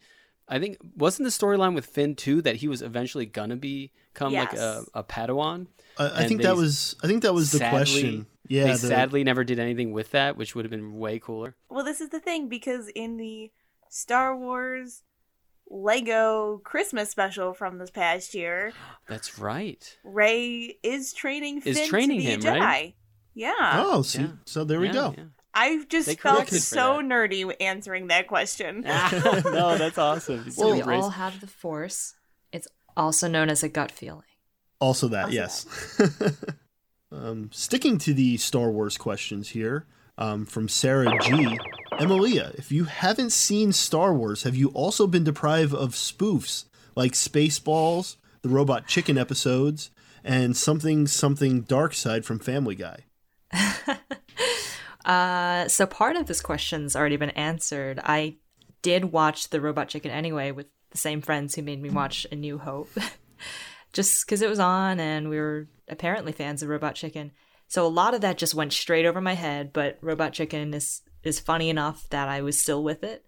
I 0.52 0.60
think 0.60 0.78
wasn't 0.95 1.26
the 1.26 1.32
storyline 1.32 1.73
with 1.76 1.86
Finn 1.86 2.14
too 2.15 2.41
that 2.44 2.57
he 2.57 2.68
was 2.68 2.82
eventually 2.82 3.26
gonna 3.26 3.56
become 3.56 4.34
like 4.34 4.53
a, 4.53 4.84
a 4.94 5.03
Padawan. 5.03 5.68
I, 5.98 6.23
I 6.23 6.28
think 6.28 6.41
that 6.44 6.56
was. 6.56 6.95
I 7.03 7.07
think 7.07 7.23
that 7.23 7.34
was 7.34 7.52
the 7.52 7.57
sadly- 7.60 7.78
question. 7.80 8.26
Yeah, 8.48 8.65
they 8.65 8.72
the- 8.72 8.78
sadly 8.80 9.23
never 9.23 9.44
did 9.45 9.60
anything 9.60 9.94
with 9.94 10.11
that, 10.11 10.36
which 10.36 10.53
would 10.56 10.65
have 10.65 10.72
been 10.72 10.95
way 10.98 11.19
cooler. 11.19 11.56
Well, 11.69 11.86
this 11.86 12.02
is 12.02 12.10
the 12.10 12.19
thing 12.19 12.49
because 12.49 12.90
in 12.90 13.15
the 13.18 13.49
Star 13.90 14.36
Wars 14.38 15.03
Lego 15.69 16.57
Christmas 16.64 17.10
special 17.10 17.53
from 17.53 17.78
this 17.78 17.90
past 17.90 18.34
year, 18.36 18.73
That's 19.07 19.40
right. 19.40 19.98
Rey 20.03 20.78
is 20.84 21.14
training 21.14 21.61
Is 21.64 21.78
Finn 21.80 21.90
training 21.90 22.19
to 22.19 22.26
be 22.26 22.32
him, 22.32 22.40
a 22.41 22.44
Jedi. 22.44 22.60
right? 22.60 22.95
Yeah. 23.34 23.53
Oh, 23.86 24.02
see, 24.02 24.22
Yeah. 24.23 24.28
so 24.45 24.64
there 24.65 24.80
we 24.82 24.88
Yeah, 24.88 24.94
go. 24.94 25.15
yeah. 25.18 25.23
I 25.53 25.84
just 25.90 26.07
They 26.07 26.15
felt 26.15 26.48
so 26.49 27.02
nerdy 27.02 27.53
answering 27.60 28.07
that 28.07 28.28
question. 28.28 28.82
no, 28.82 29.78
that's 29.78 29.98
awesome. 29.98 30.49
So 30.52 30.61
so 30.64 30.72
we 30.73 30.80
embrace- 30.80 31.03
all 31.03 31.10
have 31.10 31.41
the 31.41 31.48
Force. 31.48 32.15
It's 32.52 32.68
also 32.95 33.28
known 33.28 33.49
as 33.49 33.64
a 33.64 33.69
gut 33.69 33.91
feeling. 33.91 34.23
Also 34.80 35.07
that, 35.10 35.26
Also 35.26 35.34
yes. 35.34 35.99
um, 37.11 37.49
sticking 37.52 37.98
to 37.99 38.14
the 38.14 38.38
Star 38.38 38.72
Wars 38.72 38.98
questions 38.98 39.49
here, 39.49 39.86
um, 40.18 40.45
from 40.45 40.68
Sarah 40.68 41.18
G. 41.22 41.57
Emilia, 41.99 42.52
if 42.56 42.72
you 42.72 42.86
haven't 42.86 43.32
seen 43.32 43.72
Star 43.73 44.14
Wars, 44.14 44.44
have 44.44 44.56
you 44.56 44.69
also 44.69 45.06
been 45.07 45.23
deprived 45.23 45.73
of 45.73 45.91
spoofs 45.91 46.65
like 46.95 47.11
Spaceballs, 47.14 48.15
the 48.41 48.49
Robot 48.49 48.88
Chicken 48.88 49.18
episodes, 49.18 49.91
and 50.23 50.56
something 50.56 51.07
something 51.07 51.61
Dark 51.61 51.94
Side 51.94 52.26
from 52.26 52.40
Family 52.40 52.76
Guy? 52.76 53.06
Uh, 55.06 55.68
so 55.68 55.86
part 55.86 56.15
of 56.15 56.28
this 56.28 56.41
question's 56.41 56.95
already 56.95 57.18
been 57.18 57.32
answered. 57.32 57.99
I 58.03 58.36
did 58.82 59.06
watch 59.06 59.49
the 59.49 59.61
Robot 59.61 59.90
Chicken 59.90 60.11
anyway 60.11 60.52
with 60.52 60.68
the 60.91 60.98
same 60.98 61.22
friends 61.22 61.56
who 61.56 61.61
made 61.61 61.82
me 61.82 61.90
watch 61.90 62.28
A 62.32 62.36
New 62.36 62.57
Hope, 62.57 62.90
just 63.94 64.26
because 64.26 64.41
it 64.41 64.49
was 64.49 64.60
on 64.60 64.99
and 64.99 65.30
we 65.30 65.40
were 65.40 65.68
apparently 65.88 66.32
fans 66.32 66.61
of 66.61 66.69
Robot 66.69 66.95
Chicken. 66.95 67.32
So 67.68 67.86
a 67.86 67.88
lot 67.88 68.14
of 68.14 68.22
that 68.22 68.38
just 68.38 68.53
went 68.53 68.73
straight 68.73 69.06
over 69.06 69.22
my 69.22 69.34
head. 69.34 69.72
But 69.72 69.98
Robot 70.02 70.34
Chicken 70.34 70.73
is 70.73 71.02
is 71.23 71.40
funny 71.40 71.69
enough 71.69 72.07
that 72.10 72.28
I 72.28 72.41
was 72.41 72.61
still 72.61 72.84
with 72.84 73.03
it. 73.03 73.23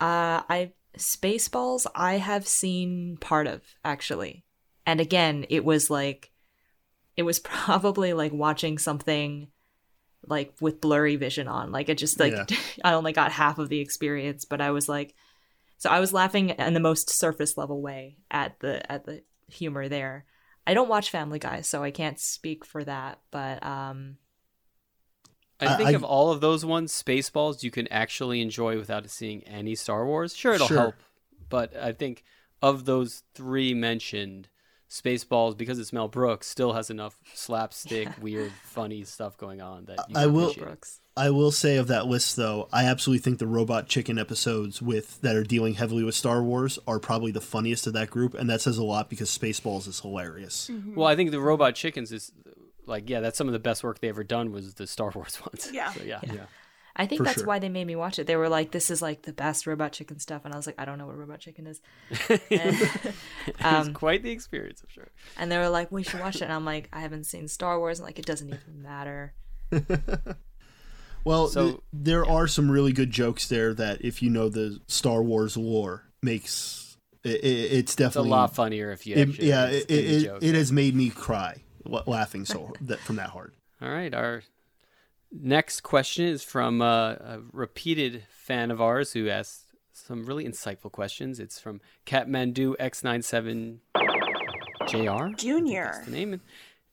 Uh, 0.00 0.42
I 0.48 0.72
Spaceballs 0.96 1.86
I 1.94 2.18
have 2.18 2.46
seen 2.46 3.16
part 3.20 3.46
of 3.46 3.62
actually, 3.84 4.44
and 4.86 5.00
again 5.00 5.46
it 5.50 5.64
was 5.64 5.90
like, 5.90 6.30
it 7.16 7.22
was 7.22 7.38
probably 7.40 8.12
like 8.12 8.32
watching 8.32 8.78
something 8.78 9.48
like 10.26 10.52
with 10.60 10.80
blurry 10.80 11.16
vision 11.16 11.48
on. 11.48 11.72
Like 11.72 11.88
it 11.88 11.98
just 11.98 12.20
like 12.20 12.32
Yeah. 12.32 12.56
I 12.84 12.92
only 12.94 13.12
got 13.12 13.32
half 13.32 13.58
of 13.58 13.68
the 13.68 13.80
experience, 13.80 14.44
but 14.44 14.60
I 14.60 14.70
was 14.70 14.88
like 14.88 15.14
so 15.78 15.88
I 15.88 15.98
was 16.00 16.12
laughing 16.12 16.50
in 16.50 16.74
the 16.74 16.80
most 16.80 17.08
surface 17.10 17.56
level 17.56 17.80
way 17.80 18.18
at 18.30 18.60
the 18.60 18.90
at 18.92 19.04
the 19.06 19.22
humor 19.48 19.88
there. 19.88 20.26
I 20.66 20.74
don't 20.74 20.90
watch 20.90 21.10
Family 21.10 21.38
Guy, 21.38 21.62
so 21.62 21.82
I 21.82 21.90
can't 21.90 22.20
speak 22.20 22.64
for 22.66 22.84
that, 22.84 23.18
but 23.30 23.64
um 23.64 24.18
I 25.58 25.66
I- 25.72 25.76
think 25.78 25.88
I- 25.88 25.92
of 25.92 26.04
all 26.04 26.30
of 26.30 26.40
those 26.42 26.64
ones, 26.66 26.92
Spaceballs, 26.92 27.62
you 27.62 27.70
can 27.70 27.88
actually 27.88 28.42
enjoy 28.42 28.76
without 28.76 29.08
seeing 29.08 29.42
any 29.44 29.74
Star 29.74 30.04
Wars. 30.06 30.36
Sure, 30.36 30.52
it'll 30.52 30.66
Sure. 30.66 30.76
help, 30.78 30.94
but 31.48 31.74
I 31.76 31.92
think 31.92 32.24
of 32.62 32.84
those 32.84 33.22
three 33.32 33.72
mentioned, 33.72 34.49
Spaceballs, 34.90 35.56
because 35.56 35.78
it's 35.78 35.92
Mel 35.92 36.08
Brooks, 36.08 36.48
still 36.48 36.72
has 36.72 36.90
enough 36.90 37.16
slapstick, 37.32 38.08
weird, 38.20 38.52
funny 38.64 39.04
stuff 39.04 39.36
going 39.38 39.60
on 39.60 39.84
that 39.86 39.98
you 40.08 40.16
I 40.16 40.26
will- 40.26 40.52
Brooks. 40.54 41.00
I 41.16 41.28
will 41.30 41.50
say 41.52 41.76
of 41.76 41.88
that 41.88 42.06
list 42.06 42.36
though, 42.36 42.68
I 42.72 42.84
absolutely 42.86 43.20
think 43.22 43.40
the 43.40 43.46
Robot 43.46 43.88
Chicken 43.88 44.18
episodes 44.18 44.80
with 44.80 45.20
that 45.20 45.36
are 45.36 45.42
dealing 45.44 45.74
heavily 45.74 46.02
with 46.02 46.14
Star 46.14 46.42
Wars 46.42 46.78
are 46.86 46.98
probably 46.98 47.30
the 47.30 47.42
funniest 47.42 47.86
of 47.86 47.92
that 47.92 48.08
group, 48.10 48.32
and 48.34 48.48
that 48.48 48.62
says 48.62 48.78
a 48.78 48.84
lot 48.84 49.10
because 49.10 49.28
Spaceballs 49.36 49.86
is 49.86 50.00
hilarious. 50.00 50.70
Mm-hmm. 50.72 50.94
Well, 50.94 51.06
I 51.06 51.16
think 51.16 51.30
the 51.30 51.40
Robot 51.40 51.74
Chickens 51.74 52.10
is 52.10 52.32
like, 52.86 53.10
yeah, 53.10 53.20
that's 53.20 53.36
some 53.36 53.48
of 53.48 53.52
the 53.52 53.58
best 53.58 53.84
work 53.84 54.00
they 54.00 54.08
ever 54.08 54.24
done 54.24 54.50
was 54.50 54.74
the 54.74 54.86
Star 54.86 55.10
Wars 55.14 55.38
ones. 55.46 55.68
Yeah. 55.72 55.92
So, 55.92 56.02
yeah. 56.04 56.20
Yeah. 56.22 56.46
I 57.00 57.06
think 57.06 57.20
For 57.20 57.24
that's 57.24 57.38
sure. 57.38 57.46
why 57.46 57.58
they 57.58 57.68
made 57.70 57.86
me 57.86 57.96
watch 57.96 58.18
it. 58.18 58.26
They 58.26 58.36
were 58.36 58.48
like, 58.48 58.72
"This 58.72 58.90
is 58.90 59.00
like 59.00 59.22
the 59.22 59.32
best 59.32 59.66
Robot 59.66 59.92
Chicken 59.92 60.18
stuff," 60.18 60.42
and 60.44 60.52
I 60.52 60.56
was 60.56 60.66
like, 60.66 60.74
"I 60.78 60.84
don't 60.84 60.98
know 60.98 61.06
what 61.06 61.16
Robot 61.16 61.40
Chicken 61.40 61.66
is." 61.66 61.80
And, 62.28 62.40
it's 63.46 63.64
um, 63.64 63.94
quite 63.94 64.22
the 64.22 64.30
experience, 64.30 64.82
I'm 64.82 64.88
sure. 64.90 65.08
and 65.38 65.50
they 65.50 65.56
were 65.58 65.70
like, 65.70 65.90
"We 65.90 66.02
should 66.02 66.20
watch 66.20 66.36
it," 66.36 66.42
and 66.42 66.52
I'm 66.52 66.64
like, 66.66 66.88
"I 66.92 67.00
haven't 67.00 67.24
seen 67.24 67.48
Star 67.48 67.78
Wars," 67.78 67.98
and 67.98 68.06
like, 68.06 68.18
it 68.18 68.26
doesn't 68.26 68.48
even 68.48 68.82
matter. 68.82 69.32
Well, 71.24 71.48
So- 71.48 71.64
th- 71.70 71.80
there 71.92 72.24
are 72.24 72.46
some 72.46 72.70
really 72.70 72.92
good 72.92 73.10
jokes 73.10 73.46
there 73.48 73.74
that, 73.74 74.02
if 74.02 74.22
you 74.22 74.30
know 74.30 74.48
the 74.48 74.80
Star 74.86 75.22
Wars 75.22 75.56
lore, 75.56 76.04
makes 76.22 76.96
it, 77.24 77.44
it, 77.44 77.72
it's 77.72 77.94
It's 78.00 78.16
a 78.16 78.22
lot 78.22 78.54
funnier 78.54 78.90
if 78.90 79.06
you 79.06 79.16
it- 79.16 79.38
yeah, 79.38 79.66
it, 79.66 79.90
it, 79.90 80.32
it 80.42 80.54
has 80.54 80.72
made 80.72 80.94
me 80.94 81.10
cry 81.10 81.62
laughing 81.84 82.46
so 82.46 82.72
that 82.82 83.00
from 83.00 83.16
that 83.16 83.30
hard. 83.30 83.52
All 83.82 83.90
right. 83.90 84.14
Our 84.14 84.42
next 85.32 85.82
question 85.82 86.24
is 86.26 86.42
from 86.42 86.82
uh, 86.82 87.10
a 87.12 87.40
repeated 87.52 88.24
fan 88.30 88.70
of 88.70 88.80
ours 88.80 89.12
who 89.12 89.28
asked 89.28 89.66
some 89.92 90.24
really 90.26 90.44
insightful 90.44 90.90
questions. 90.90 91.38
It's 91.40 91.58
from 91.60 91.80
Catmandu 92.06 92.76
X97 92.78 93.78
JR. 94.88 95.34
Junior. 95.36 95.90
That's 95.94 96.06
the 96.06 96.10
name. 96.10 96.40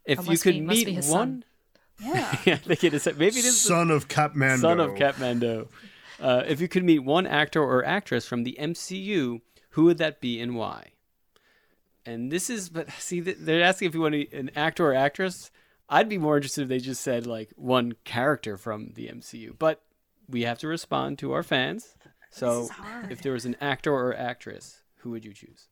If 0.05 0.19
Oh, 0.19 0.31
you 0.31 0.37
could 0.37 0.53
be- 0.53 0.61
meet 0.61 0.85
be 0.85 0.93
his 0.93 1.09
one, 1.09 1.43
Yeah. 1.99 2.37
yeah, 2.45 2.53
I 2.53 2.57
think 2.57 2.83
it 2.83 2.93
is. 2.93 3.05
Maybe 3.05 3.25
it 3.39 3.45
is 3.45 3.45
the 3.63 3.69
Son 3.69 3.89
of 3.91 4.07
Kathmandu. 4.07 4.59
son 4.59 4.79
of 4.79 4.91
Catmandu. 4.91 5.67
Uh, 6.19 6.43
if 6.47 6.61
you 6.61 6.67
could 6.67 6.83
meet 6.83 6.99
one 6.99 7.25
actor 7.25 7.61
or 7.63 7.83
actress 7.85 8.25
from 8.27 8.43
the 8.43 8.55
MCU, 8.59 9.41
who 9.71 9.83
would 9.85 9.97
that 9.97 10.21
be 10.21 10.39
and 10.39 10.55
why? 10.55 10.91
And 12.05 12.31
this 12.31 12.49
is, 12.49 12.69
but 12.69 12.89
see, 12.99 13.19
they're 13.19 13.63
asking 13.63 13.87
if 13.89 13.95
you 13.95 14.01
want 14.01 14.13
to, 14.13 14.31
an 14.37 14.51
actor 14.55 14.91
or 14.91 14.93
actress. 14.93 15.49
I'd 15.89 16.09
be 16.09 16.17
more 16.17 16.35
interested 16.37 16.63
if 16.63 16.67
they 16.69 16.79
just 16.79 17.01
said 17.01 17.25
like 17.25 17.51
one 17.55 17.93
character 18.03 18.57
from 18.57 18.91
the 18.95 19.07
MCU. 19.07 19.57
But 19.57 19.81
we 20.27 20.43
have 20.43 20.59
to 20.59 20.67
respond 20.67 21.19
to 21.19 21.31
our 21.33 21.43
fans. 21.43 21.95
So 22.31 22.69
if 23.09 23.21
there 23.21 23.33
was 23.33 23.45
an 23.45 23.55
actor 23.61 23.93
or 23.93 24.15
actress, 24.15 24.81
who 24.97 25.11
would 25.11 25.23
you 25.23 25.33
choose? 25.33 25.69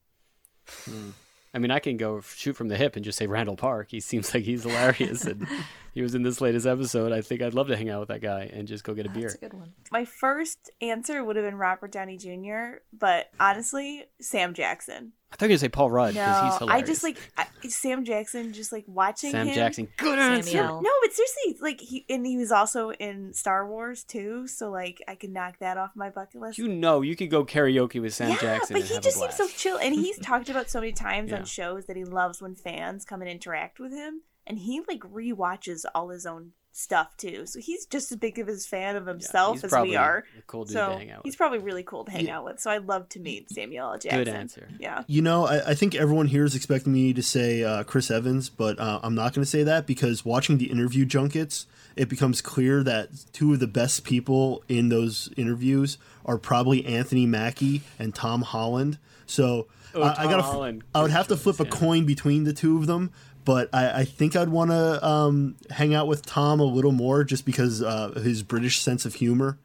Hmm. 0.84 1.10
I 1.54 1.58
mean, 1.58 1.70
I 1.70 1.78
can 1.78 1.96
go 1.96 2.20
shoot 2.20 2.54
from 2.54 2.68
the 2.68 2.76
hip 2.76 2.96
and 2.96 3.04
just 3.04 3.18
say 3.18 3.26
Randall 3.26 3.56
Park. 3.56 3.88
He 3.90 4.00
seems 4.00 4.34
like 4.34 4.42
he's 4.42 4.64
hilarious, 4.64 5.24
and 5.24 5.46
he 5.96 6.02
was 6.02 6.14
in 6.14 6.22
this 6.22 6.42
latest 6.42 6.66
episode. 6.66 7.10
I 7.10 7.22
think 7.22 7.40
I'd 7.40 7.54
love 7.54 7.68
to 7.68 7.76
hang 7.76 7.88
out 7.88 8.00
with 8.00 8.10
that 8.10 8.20
guy 8.20 8.50
and 8.52 8.68
just 8.68 8.84
go 8.84 8.92
get 8.92 9.06
a 9.06 9.08
beer. 9.08 9.22
That's 9.22 9.36
a 9.36 9.38
good 9.38 9.54
one. 9.54 9.72
My 9.90 10.04
first 10.04 10.70
answer 10.82 11.24
would 11.24 11.36
have 11.36 11.44
been 11.46 11.56
Robert 11.56 11.90
Downey 11.90 12.18
Jr., 12.18 12.80
but 12.92 13.30
honestly, 13.40 14.04
Sam 14.20 14.52
Jackson. 14.52 15.12
I 15.32 15.36
thought 15.36 15.46
you 15.46 15.46
were 15.46 15.48
gonna 15.52 15.58
say 15.58 15.68
Paul 15.70 15.90
Rudd 15.90 16.12
because 16.12 16.58
he's 16.58 16.68
No, 16.68 16.72
I 16.72 16.82
just 16.82 17.02
like 17.02 17.16
I, 17.38 17.46
Sam 17.66 18.04
Jackson. 18.04 18.52
Just 18.52 18.72
like 18.72 18.84
watching 18.86 19.30
Sam 19.30 19.46
him. 19.46 19.54
Jackson. 19.54 19.88
Good 19.96 20.18
answer. 20.18 20.50
Samuel. 20.50 20.82
No, 20.82 20.90
but 21.02 21.12
seriously, 21.14 21.56
like 21.62 21.80
he 21.80 22.04
and 22.10 22.26
he 22.26 22.36
was 22.36 22.52
also 22.52 22.90
in 22.90 23.32
Star 23.32 23.66
Wars 23.66 24.04
too, 24.04 24.46
so 24.46 24.70
like 24.70 25.02
I 25.08 25.14
could 25.14 25.30
knock 25.30 25.60
that 25.60 25.78
off 25.78 25.92
my 25.96 26.10
bucket 26.10 26.42
list. 26.42 26.58
You 26.58 26.68
know, 26.68 27.00
you 27.00 27.16
could 27.16 27.30
go 27.30 27.42
karaoke 27.42 28.02
with 28.02 28.12
Sam 28.12 28.32
yeah, 28.32 28.36
Jackson 28.38 28.74
but 28.74 28.82
and 28.82 28.88
he 28.88 28.94
have 28.94 29.02
just 29.02 29.16
a 29.16 29.20
seems 29.20 29.34
so 29.34 29.48
chill, 29.48 29.78
and 29.78 29.94
he's 29.94 30.18
talked 30.22 30.50
about 30.50 30.68
so 30.68 30.78
many 30.78 30.92
times 30.92 31.30
Yeah. 31.30 31.38
on 31.38 31.44
shows 31.46 31.86
that 31.86 31.96
he 31.96 32.04
loves 32.04 32.42
when 32.42 32.54
fans 32.54 33.04
come 33.06 33.22
and 33.22 33.30
interact 33.30 33.80
with 33.80 33.92
him, 33.92 34.20
and 34.46 34.58
he 34.58 34.80
like 34.88 35.00
rewatches 35.00 35.84
all 35.94 36.08
his 36.10 36.26
own 36.26 36.52
stuff 36.76 37.16
too. 37.16 37.46
So 37.46 37.58
he's 37.58 37.86
just 37.86 38.12
as 38.12 38.18
big 38.18 38.38
of 38.38 38.46
his 38.46 38.66
fan 38.66 38.96
of 38.96 39.06
himself 39.06 39.62
he's 39.62 39.72
as 39.72 39.82
we 39.82 39.96
are. 39.96 40.24
a 40.38 40.42
cool 40.42 40.64
dude 40.64 40.74
so 40.74 40.90
to 40.90 40.98
hang 40.98 41.10
out 41.10 41.22
he's 41.24 41.34
probably 41.34 41.58
really 41.58 41.82
cool 41.82 42.04
to 42.04 42.10
hang 42.10 42.28
out 42.28 42.44
with. 42.44 42.60
So 42.60 42.70
I'd 42.70 42.86
love 42.86 43.08
to 43.10 43.20
meet 43.20 43.50
Samuel 43.50 43.92
L. 43.92 43.98
Jackson. 43.98 44.24
Good 44.24 44.28
answer. 44.28 44.68
Yeah. 44.78 45.02
You 45.06 45.22
know, 45.22 45.46
I, 45.46 45.70
I 45.70 45.74
think 45.74 45.94
everyone 45.94 46.26
here 46.26 46.44
is 46.44 46.54
expecting 46.54 46.92
me 46.92 47.14
to 47.14 47.22
say 47.22 47.64
uh, 47.64 47.84
Chris 47.84 48.10
Evans, 48.10 48.50
but 48.50 48.78
uh, 48.78 49.00
I'm 49.02 49.14
not 49.14 49.32
going 49.32 49.42
to 49.42 49.50
say 49.50 49.62
that 49.62 49.86
because 49.86 50.24
watching 50.24 50.58
the 50.58 50.70
interview 50.70 51.06
junkets, 51.06 51.66
it 51.96 52.10
becomes 52.10 52.42
clear 52.42 52.82
that 52.82 53.08
two 53.32 53.54
of 53.54 53.60
the 53.60 53.66
best 53.66 54.04
people 54.04 54.62
in 54.68 54.90
those 54.90 55.30
interviews 55.36 55.96
are 56.26 56.36
probably 56.36 56.84
Anthony 56.84 57.24
Mackie 57.24 57.80
and 57.98 58.14
Tom 58.14 58.42
Holland. 58.42 58.98
So 59.24 59.66
Oh, 59.96 60.02
I, 60.02 60.24
I 60.24 60.24
gotta, 60.24 60.42
Holland. 60.42 60.84
I 60.94 61.02
would 61.02 61.10
have 61.10 61.28
to 61.28 61.36
flip 61.36 61.58
a 61.58 61.64
coin 61.64 62.04
between 62.04 62.44
the 62.44 62.52
two 62.52 62.76
of 62.76 62.86
them. 62.86 63.12
But 63.46 63.70
I, 63.72 64.00
I 64.00 64.04
think 64.04 64.34
I'd 64.34 64.48
want 64.48 64.72
to 64.72 65.06
um, 65.06 65.54
hang 65.70 65.94
out 65.94 66.08
with 66.08 66.26
Tom 66.26 66.58
a 66.58 66.64
little 66.64 66.90
more 66.90 67.22
just 67.22 67.46
because 67.46 67.80
uh, 67.80 68.20
his 68.22 68.42
British 68.42 68.80
sense 68.80 69.06
of 69.06 69.14
humor 69.14 69.60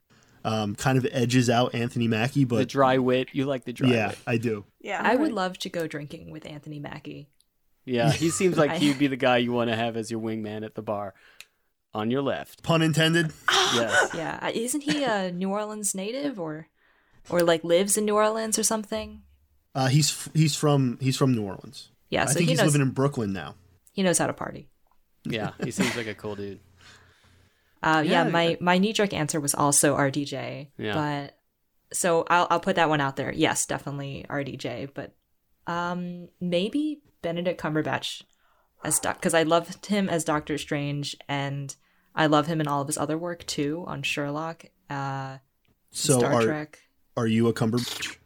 um, 0.45 0.76
kind 0.76 0.99
of 0.99 1.08
edges 1.12 1.49
out 1.49 1.74
Anthony 1.74 2.08
Mackie. 2.08 2.45
But 2.45 2.58
the 2.58 2.66
dry 2.66 2.99
wit. 2.99 3.30
You 3.34 3.45
like 3.45 3.66
the 3.66 3.74
dry 3.74 3.90
yeah, 3.90 4.08
wit. 4.10 4.20
I 4.28 4.38
do. 4.38 4.66
Yeah. 4.82 5.02
I 5.03 5.16
would 5.16 5.32
love 5.32 5.58
to 5.60 5.70
go 5.70 5.88
drinking 5.88 6.30
with 6.30 6.45
Anthony 6.45 6.80
Mackie. 6.80 7.28
Yeah, 7.84 8.12
he 8.12 8.30
seems 8.30 8.56
like 8.56 8.74
he'd 8.74 8.99
be 8.99 9.08
the 9.08 9.18
guy 9.18 9.38
you 9.38 9.52
want 9.52 9.72
to 9.72 9.76
have 9.76 9.98
as 9.98 10.12
your 10.12 10.22
wingman 10.22 10.64
at 10.64 10.76
the 10.76 10.84
bar. 10.84 11.16
On 11.94 12.10
your 12.10 12.22
left. 12.22 12.64
Pun 12.64 12.82
intended. 12.82 13.34
Yes. 13.74 14.10
Yeah, 14.14 14.49
isn't 14.49 14.82
he 14.82 15.06
a 15.06 15.32
New 15.32 15.49
Orleans 15.49 15.95
native 15.95 16.41
or 16.41 16.68
or 17.30 17.41
like 17.41 17.64
lives 17.64 17.98
in 17.98 18.03
New 18.03 18.16
Orleans 18.16 18.60
or 18.60 18.64
something? 18.64 19.22
Uh, 19.74 19.88
he's 19.88 20.28
he's 20.34 20.58
from 20.58 20.98
he's 20.99 21.16
from 21.16 21.34
New 21.34 21.44
Orleans. 21.44 21.90
Yeah, 22.10 22.24
I 22.24 22.26
so 22.26 22.34
think 22.34 22.48
he 22.48 22.52
he's 22.52 22.60
knows 22.60 22.74
living 22.74 22.86
in 22.86 22.91
Brooklyn 22.94 23.32
now. 23.32 23.56
He 23.92 24.04
knows 24.04 24.18
how 24.18 24.28
to 24.28 24.34
party. 24.34 24.70
Yeah, 25.24 25.52
he 25.64 25.72
seems 25.72 25.96
like 25.96 26.08
a 26.08 26.14
cool 26.16 26.36
dude. 26.36 26.60
Uh, 27.84 28.04
yeah, 28.06 28.26
Yeah, 28.26 28.30
my 28.30 28.58
my 28.62 28.78
knee 28.78 28.94
jerk 28.94 29.12
answer 29.12 29.40
was 29.40 29.56
also 29.56 29.98
RDJ. 29.98 30.70
Yeah. 30.78 30.94
But 30.94 31.40
so 31.92 32.24
I'll 32.30 32.46
I'll 32.52 32.60
put 32.60 32.76
that 32.76 32.90
one 32.90 33.02
out 33.02 33.16
there. 33.16 33.34
Yes, 33.34 33.66
definitely 33.66 34.24
RDJ. 34.30 34.90
But 34.94 35.16
um, 35.66 36.28
maybe 36.40 37.02
Benedict 37.24 37.60
Cumberbatch 37.60 38.22
as 38.84 39.00
Doc 39.00 39.16
because 39.18 39.34
I 39.34 39.42
loved 39.44 39.88
him 39.88 40.10
as 40.10 40.24
Doctor 40.24 40.60
Strange 40.60 41.16
and 41.28 41.76
I 42.14 42.28
love 42.28 42.46
him 42.46 42.62
in 42.62 42.68
all 42.68 42.82
of 42.82 42.88
his 42.88 43.00
other 43.00 43.18
work 43.18 43.48
too 43.48 43.84
on 43.88 44.04
Sherlock, 44.04 44.66
uh, 44.88 45.38
So 45.90 46.20
Star 46.20 46.34
are 46.34 46.44
Trek. 46.44 46.80
are 47.18 47.26
you 47.26 47.48
a 47.48 47.54
Cumberbatch? 47.54 48.18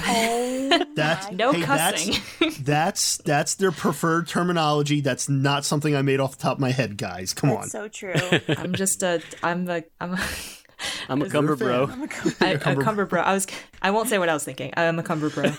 Oh, 0.00 0.84
That's 0.94 1.26
my- 1.30 1.36
No 1.36 1.52
hey, 1.52 1.62
cussing. 1.62 2.14
That's, 2.40 2.56
that's 2.58 3.16
that's 3.18 3.54
their 3.56 3.72
preferred 3.72 4.28
terminology. 4.28 5.00
That's 5.00 5.28
not 5.28 5.64
something 5.64 5.94
I 5.94 6.02
made 6.02 6.20
off 6.20 6.36
the 6.36 6.42
top 6.42 6.56
of 6.56 6.60
my 6.60 6.70
head, 6.70 6.96
guys. 6.96 7.32
Come 7.34 7.50
on. 7.50 7.68
So 7.68 7.88
true. 7.88 8.14
I'm 8.48 8.72
just 8.74 9.02
a 9.02 9.22
I'm 9.42 9.68
a 9.68 9.82
I'm 10.00 10.14
a, 10.14 10.20
I'm 11.08 11.22
a 11.22 11.26
Is- 11.26 11.32
cumber 11.32 11.56
You're 11.58 11.70
a 11.82 11.86
bro. 11.86 12.06
fan. 12.06 12.60
I, 12.64 12.70
a 12.72 12.76
cumber 12.76 13.06
bro. 13.06 13.20
I 13.22 13.32
was 13.34 13.46
I 13.82 13.90
won't 13.90 14.08
say 14.08 14.18
what 14.18 14.28
I 14.28 14.34
was 14.34 14.44
thinking. 14.44 14.72
I'm 14.76 14.98
a 14.98 15.02
cumber 15.02 15.30
bro. 15.30 15.50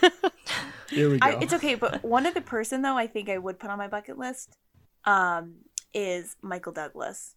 Here 0.90 1.10
we 1.10 1.18
go. 1.20 1.28
I, 1.28 1.40
it's 1.42 1.54
okay, 1.54 1.76
but 1.76 2.04
one 2.04 2.26
other 2.26 2.42
person 2.42 2.82
though 2.82 2.98
I 2.98 3.08
think 3.08 3.30
I 3.30 3.38
would 3.38 3.60
put 3.60 3.70
on 3.70 3.78
my 3.78 3.88
bucket 3.88 4.18
list 4.18 4.56
um, 5.06 5.56
is 5.94 6.36
Michael 6.42 6.72
Douglas 6.74 7.35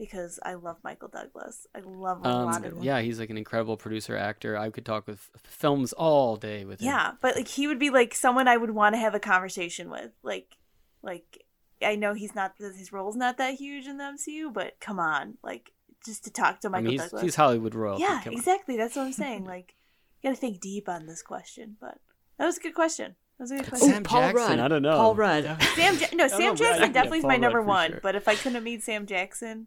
because 0.00 0.40
I 0.42 0.54
love 0.54 0.78
Michael 0.82 1.08
Douglas. 1.08 1.66
I 1.76 1.80
love 1.80 2.24
a 2.24 2.28
lot 2.44 2.64
of 2.64 2.78
Um, 2.78 2.82
yeah, 2.82 3.00
he's 3.02 3.20
like 3.20 3.28
an 3.30 3.36
incredible 3.36 3.76
producer 3.76 4.16
actor. 4.16 4.56
I 4.56 4.70
could 4.70 4.86
talk 4.86 5.06
with 5.06 5.28
films 5.44 5.92
all 5.92 6.36
day 6.36 6.64
with 6.64 6.80
him. 6.80 6.86
Yeah, 6.86 7.12
but 7.20 7.36
like 7.36 7.46
he 7.48 7.66
would 7.68 7.78
be 7.78 7.90
like 7.90 8.14
someone 8.14 8.48
I 8.48 8.56
would 8.56 8.70
want 8.70 8.94
to 8.94 8.98
have 8.98 9.14
a 9.14 9.20
conversation 9.20 9.90
with. 9.90 10.10
Like, 10.22 10.56
like 11.02 11.44
I 11.84 11.96
know 11.96 12.14
he's 12.14 12.34
not 12.34 12.54
his 12.58 12.92
role's 12.92 13.14
not 13.16 13.36
that 13.38 13.54
huge 13.54 13.86
in 13.86 13.98
the 13.98 14.04
MCU, 14.04 14.52
but 14.52 14.80
come 14.80 14.98
on, 14.98 15.34
like 15.44 15.70
just 16.04 16.24
to 16.24 16.30
talk 16.32 16.60
to 16.60 16.68
I 16.68 16.70
Michael 16.70 16.84
mean, 16.84 16.92
he's, 16.92 17.02
Douglas. 17.02 17.22
he's 17.22 17.34
Hollywood 17.34 17.74
royalty. 17.74 18.02
yeah, 18.02 18.20
Come 18.24 18.32
on. 18.32 18.38
exactly. 18.38 18.76
That's 18.78 18.96
what 18.96 19.02
I'm 19.02 19.12
saying. 19.24 19.44
Like, 19.44 19.74
you 20.22 20.30
got 20.30 20.34
to 20.34 20.40
think 20.40 20.60
deep 20.60 20.88
on 20.88 21.04
this 21.06 21.20
question. 21.22 21.76
But 21.78 21.98
that 22.38 22.46
was 22.46 22.56
a 22.56 22.60
good 22.60 22.74
question. 22.74 23.16
That 23.38 23.44
was 23.44 23.50
a 23.52 23.56
good 23.58 23.68
question. 23.68 23.88
Sam 23.90 24.02
Paul 24.02 24.20
Jackson, 24.20 24.36
Rudd. 24.50 24.58
I 24.60 24.68
don't 24.68 24.82
know. 24.82 24.96
Paul 24.96 25.14
Rudd. 25.14 25.44
Sam, 25.74 25.96
ja- 25.98 26.06
no, 26.14 26.28
Sam 26.28 26.38
don't 26.40 26.40
know, 26.40 26.54
Jackson 26.54 26.78
can 26.78 26.78
get 26.80 26.92
definitely 26.94 27.18
is 27.18 27.24
my 27.24 27.34
Paul 27.34 27.40
number 27.40 27.62
one. 27.62 27.90
sure. 27.92 28.00
But 28.02 28.14
if 28.16 28.28
I 28.28 28.34
couldn't 28.34 28.54
have 28.54 28.62
meet 28.64 28.82
Sam 28.82 29.06
Jackson, 29.06 29.66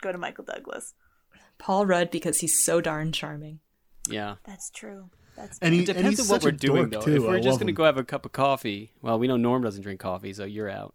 go 0.00 0.12
to 0.12 0.18
Michael 0.18 0.44
Douglas. 0.44 0.94
Paul 1.58 1.86
Rudd 1.86 2.10
because 2.10 2.38
he's 2.40 2.62
so 2.64 2.80
darn 2.80 3.12
charming. 3.12 3.60
Yeah. 4.08 4.36
That's 4.44 4.70
true. 4.70 5.10
That's 5.36 5.58
And 5.60 5.74
he- 5.74 5.82
It 5.82 5.86
depends 5.86 6.18
he's 6.18 6.30
on 6.30 6.34
what 6.34 6.44
we're 6.44 6.50
doing, 6.52 6.90
though. 6.90 7.00
too. 7.00 7.16
If 7.16 7.22
we're 7.22 7.36
I 7.36 7.40
just 7.40 7.58
going 7.58 7.66
to 7.68 7.72
go 7.72 7.84
have 7.84 7.98
a 7.98 8.04
cup 8.04 8.24
of 8.24 8.32
coffee, 8.32 8.92
well, 9.02 9.18
we 9.18 9.28
know 9.28 9.36
Norm 9.36 9.62
doesn't 9.62 9.82
drink 9.82 10.00
coffee, 10.00 10.32
so 10.32 10.44
you're 10.44 10.70
out. 10.70 10.94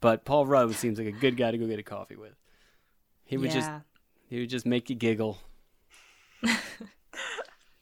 But 0.00 0.24
Paul 0.24 0.46
Rudd 0.46 0.74
seems 0.74 0.98
like 0.98 1.08
a 1.08 1.12
good 1.12 1.36
guy 1.36 1.50
to 1.50 1.58
go 1.58 1.66
get 1.66 1.78
a 1.78 1.82
coffee 1.82 2.16
with. 2.16 2.34
He 3.24 3.36
would 3.36 3.50
just 3.50 3.70
he 4.28 4.40
would 4.40 4.50
just 4.50 4.66
make 4.66 4.90
you 4.90 4.96
giggle. 4.96 5.38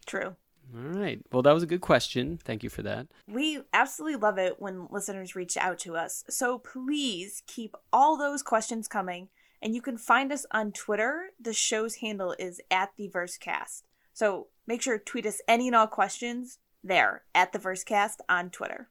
true. 0.06 0.36
All 0.74 0.80
right. 0.98 1.20
Well, 1.32 1.42
that 1.42 1.52
was 1.52 1.62
a 1.62 1.66
good 1.66 1.80
question. 1.80 2.38
Thank 2.42 2.62
you 2.62 2.70
for 2.70 2.82
that. 2.82 3.06
We 3.28 3.60
absolutely 3.72 4.16
love 4.16 4.38
it 4.38 4.60
when 4.60 4.86
listeners 4.90 5.34
reach 5.36 5.56
out 5.56 5.78
to 5.80 5.96
us. 5.96 6.24
So 6.30 6.58
please 6.58 7.42
keep 7.46 7.74
all 7.92 8.16
those 8.16 8.42
questions 8.42 8.88
coming. 8.88 9.28
And 9.62 9.74
you 9.74 9.80
can 9.80 9.96
find 9.96 10.32
us 10.32 10.44
on 10.50 10.72
Twitter. 10.72 11.30
The 11.40 11.52
show's 11.52 11.96
handle 11.96 12.34
is 12.38 12.60
at 12.70 12.90
the 12.96 13.08
Versecast. 13.08 13.82
So 14.12 14.48
make 14.66 14.82
sure 14.82 14.98
to 14.98 15.04
tweet 15.04 15.24
us 15.24 15.40
any 15.46 15.68
and 15.68 15.76
all 15.76 15.86
questions 15.86 16.58
there 16.82 17.22
at 17.34 17.52
the 17.52 17.58
Versecast 17.58 18.16
on 18.28 18.50
Twitter. 18.50 18.88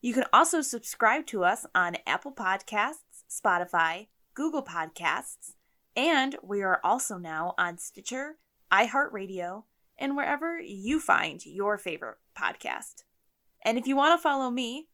You 0.00 0.14
can 0.14 0.24
also 0.32 0.60
subscribe 0.60 1.26
to 1.26 1.42
us 1.42 1.66
on 1.74 1.96
Apple 2.06 2.32
Podcasts, 2.32 3.24
Spotify, 3.28 4.06
Google 4.34 4.62
Podcasts, 4.62 5.54
and 5.96 6.36
we 6.42 6.62
are 6.62 6.80
also 6.84 7.16
now 7.16 7.54
on 7.58 7.78
Stitcher, 7.78 8.36
iHeartRadio, 8.70 9.64
and 9.98 10.16
wherever 10.16 10.60
you 10.60 11.00
find 11.00 11.44
your 11.44 11.78
favorite 11.78 12.18
podcast. 12.38 13.04
And 13.64 13.78
if 13.78 13.86
you 13.86 13.96
want 13.96 14.16
to 14.16 14.22
follow 14.22 14.50
me, 14.50 14.88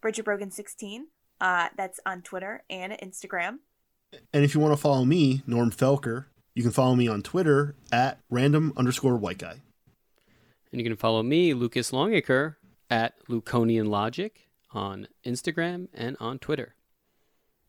Bridget 0.00 0.24
Brogan16, 0.24 1.00
uh, 1.40 1.68
that's 1.76 2.00
on 2.06 2.22
Twitter 2.22 2.62
and 2.70 2.92
Instagram. 2.92 3.58
And 4.32 4.44
if 4.44 4.54
you 4.54 4.60
want 4.60 4.72
to 4.72 4.80
follow 4.80 5.04
me, 5.04 5.42
Norm 5.46 5.70
Felker, 5.70 6.26
you 6.54 6.62
can 6.62 6.72
follow 6.72 6.94
me 6.94 7.08
on 7.08 7.22
Twitter 7.22 7.74
at 7.90 8.18
random 8.30 8.72
underscore 8.76 9.16
white 9.16 9.38
guy. 9.38 9.62
And 10.70 10.80
you 10.80 10.84
can 10.84 10.96
follow 10.96 11.22
me, 11.22 11.54
Lucas 11.54 11.92
Longacre, 11.92 12.56
at 12.90 13.14
Luconian 13.28 13.88
Logic 13.88 14.48
on 14.72 15.08
Instagram 15.24 15.88
and 15.94 16.16
on 16.20 16.38
Twitter. 16.38 16.74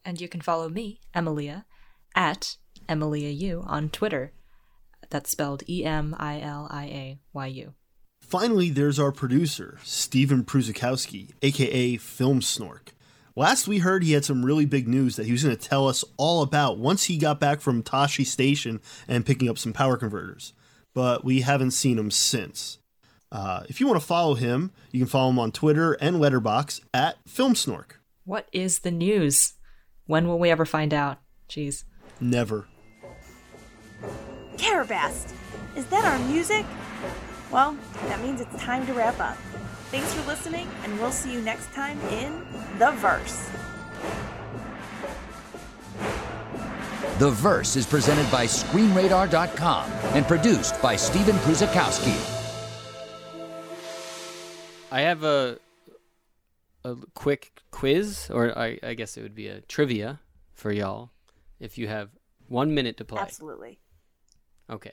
And 0.04 0.20
you 0.22 0.28
can 0.28 0.42
follow 0.42 0.70
me, 0.70 1.00
Emilia, 1.14 1.66
at 2.16 2.58
Emilia 2.88 3.30
Yu 3.30 3.64
on 3.66 3.90
Twitter. 3.90 4.34
That's 5.10 5.30
spelled 5.30 5.64
E 5.70 5.86
M 5.86 6.16
I 6.18 6.40
L 6.42 6.68
I 6.70 6.86
A 6.86 7.20
Y 7.34 7.48
U. 7.48 7.74
Finally, 8.22 8.72
there's 8.72 9.00
our 9.00 9.12
producer, 9.12 9.78
Stephen 9.84 10.44
Pruzikowski, 10.44 11.34
aka 11.44 11.98
Film 11.98 12.40
Snork. 12.40 12.90
Last 13.38 13.68
we 13.68 13.80
heard, 13.80 14.04
he 14.04 14.14
had 14.14 14.24
some 14.24 14.46
really 14.46 14.66
big 14.66 14.88
news 14.88 15.18
that 15.18 15.26
he 15.26 15.34
was 15.34 15.44
going 15.44 15.56
to 15.56 15.62
tell 15.62 15.90
us 15.90 16.06
all 16.16 16.42
about 16.42 16.78
once 16.78 17.04
he 17.06 17.18
got 17.18 17.38
back 17.38 17.60
from 17.60 17.84
Tosche 17.84 18.26
Station 18.26 18.80
and 19.10 19.26
picking 19.26 19.50
up 19.50 19.58
some 19.58 19.74
power 19.74 19.98
converters. 19.98 20.54
But 20.94 21.26
we 21.26 21.42
haven't 21.42 21.72
seen 21.72 22.00
him 22.00 22.12
since. 22.12 22.80
Uh, 23.34 23.64
if 23.68 23.82
you 23.82 23.88
want 23.88 24.00
to 24.00 24.06
follow 24.06 24.36
him, 24.36 24.72
you 24.92 25.02
can 25.02 25.10
follow 25.10 25.32
him 25.32 25.40
on 25.40 25.52
Twitter 25.52 25.94
and 25.94 26.16
Letterboxd 26.16 26.80
at 26.94 27.18
FilmSnork. 27.26 27.98
What 28.24 28.48
is 28.54 28.80
the 28.80 28.92
news? 28.92 29.56
When 30.06 30.30
will 30.30 30.40
we 30.40 30.50
ever 30.50 30.66
find 30.66 30.94
out? 30.94 31.20
Jeez. 31.50 31.84
Never. 32.22 32.68
Karabast! 34.56 35.34
Is 35.76 35.86
that 35.88 36.06
our 36.06 36.20
music? 36.30 36.66
Well, 37.52 37.78
that 38.08 38.22
means 38.22 38.40
it's 38.40 38.56
time 38.56 38.88
to 38.88 38.94
wrap 38.94 39.20
up. 39.20 39.38
Thanks 39.96 40.14
for 40.14 40.28
listening, 40.28 40.68
and 40.84 41.00
we'll 41.00 41.10
see 41.10 41.32
you 41.32 41.42
next 41.42 41.72
time 41.72 41.98
in 42.10 42.46
The 42.80 42.92
Verse. 42.98 43.50
The 47.18 47.32
Verse 47.32 47.78
is 47.78 47.86
presented 47.86 48.30
by 48.30 48.46
ScreenRadar.com 48.46 49.90
and 50.14 50.28
produced 50.28 50.82
by 50.82 50.98
Stephen 50.98 51.38
Pruzakowski. 51.38 52.14
I 54.92 55.00
have 55.00 55.24
a 55.24 55.60
a 56.84 56.98
quick 57.14 57.62
quiz, 57.72 58.30
or 58.30 58.58
I, 58.58 58.78
I 58.84 58.96
guess 58.96 59.16
it 59.16 59.22
would 59.22 59.34
be 59.34 59.48
a 59.48 59.62
trivia 59.62 60.20
for 60.56 60.74
y'all, 60.74 61.12
if 61.62 61.78
you 61.78 61.88
have 61.88 62.10
one 62.50 62.74
minute 62.74 62.98
to 62.98 63.06
play. 63.06 63.22
Absolutely. 63.22 63.80
Okay. 64.70 64.92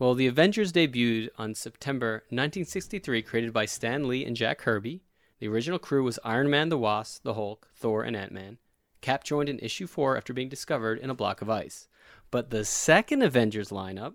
Well, 0.00 0.14
the 0.14 0.28
Avengers 0.28 0.72
debuted 0.72 1.28
on 1.36 1.54
September 1.54 2.24
1963, 2.30 3.20
created 3.20 3.52
by 3.52 3.66
Stan 3.66 4.08
Lee 4.08 4.24
and 4.24 4.34
Jack 4.34 4.56
Kirby. 4.56 5.02
The 5.40 5.48
original 5.48 5.78
crew 5.78 6.02
was 6.02 6.18
Iron 6.24 6.48
Man, 6.48 6.70
the 6.70 6.78
Wasp, 6.78 7.22
the 7.22 7.34
Hulk, 7.34 7.68
Thor, 7.74 8.02
and 8.02 8.16
Ant 8.16 8.32
Man. 8.32 8.56
Cap 9.02 9.24
joined 9.24 9.50
in 9.50 9.58
issue 9.58 9.86
4 9.86 10.16
after 10.16 10.32
being 10.32 10.48
discovered 10.48 11.00
in 11.00 11.10
a 11.10 11.14
block 11.14 11.42
of 11.42 11.50
ice. 11.50 11.86
But 12.30 12.48
the 12.48 12.64
second 12.64 13.20
Avengers 13.20 13.68
lineup 13.68 14.14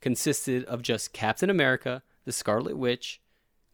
consisted 0.00 0.64
of 0.66 0.82
just 0.82 1.12
Captain 1.12 1.50
America, 1.50 2.04
the 2.24 2.30
Scarlet 2.30 2.76
Witch, 2.76 3.20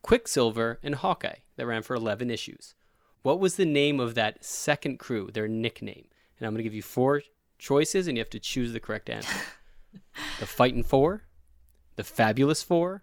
Quicksilver, 0.00 0.78
and 0.82 0.94
Hawkeye 0.94 1.40
that 1.56 1.66
ran 1.66 1.82
for 1.82 1.94
11 1.94 2.30
issues. 2.30 2.74
What 3.20 3.40
was 3.40 3.56
the 3.56 3.66
name 3.66 4.00
of 4.00 4.14
that 4.14 4.42
second 4.42 4.98
crew, 4.98 5.28
their 5.30 5.48
nickname? 5.48 6.06
And 6.38 6.46
I'm 6.46 6.54
going 6.54 6.60
to 6.60 6.64
give 6.64 6.72
you 6.72 6.80
four 6.80 7.20
choices, 7.58 8.08
and 8.08 8.16
you 8.16 8.22
have 8.22 8.30
to 8.30 8.40
choose 8.40 8.72
the 8.72 8.80
correct 8.80 9.10
answer. 9.10 9.36
the 10.40 10.46
Fighting 10.46 10.82
Four, 10.82 11.24
the 11.96 12.04
Fabulous 12.04 12.62
Four, 12.62 13.02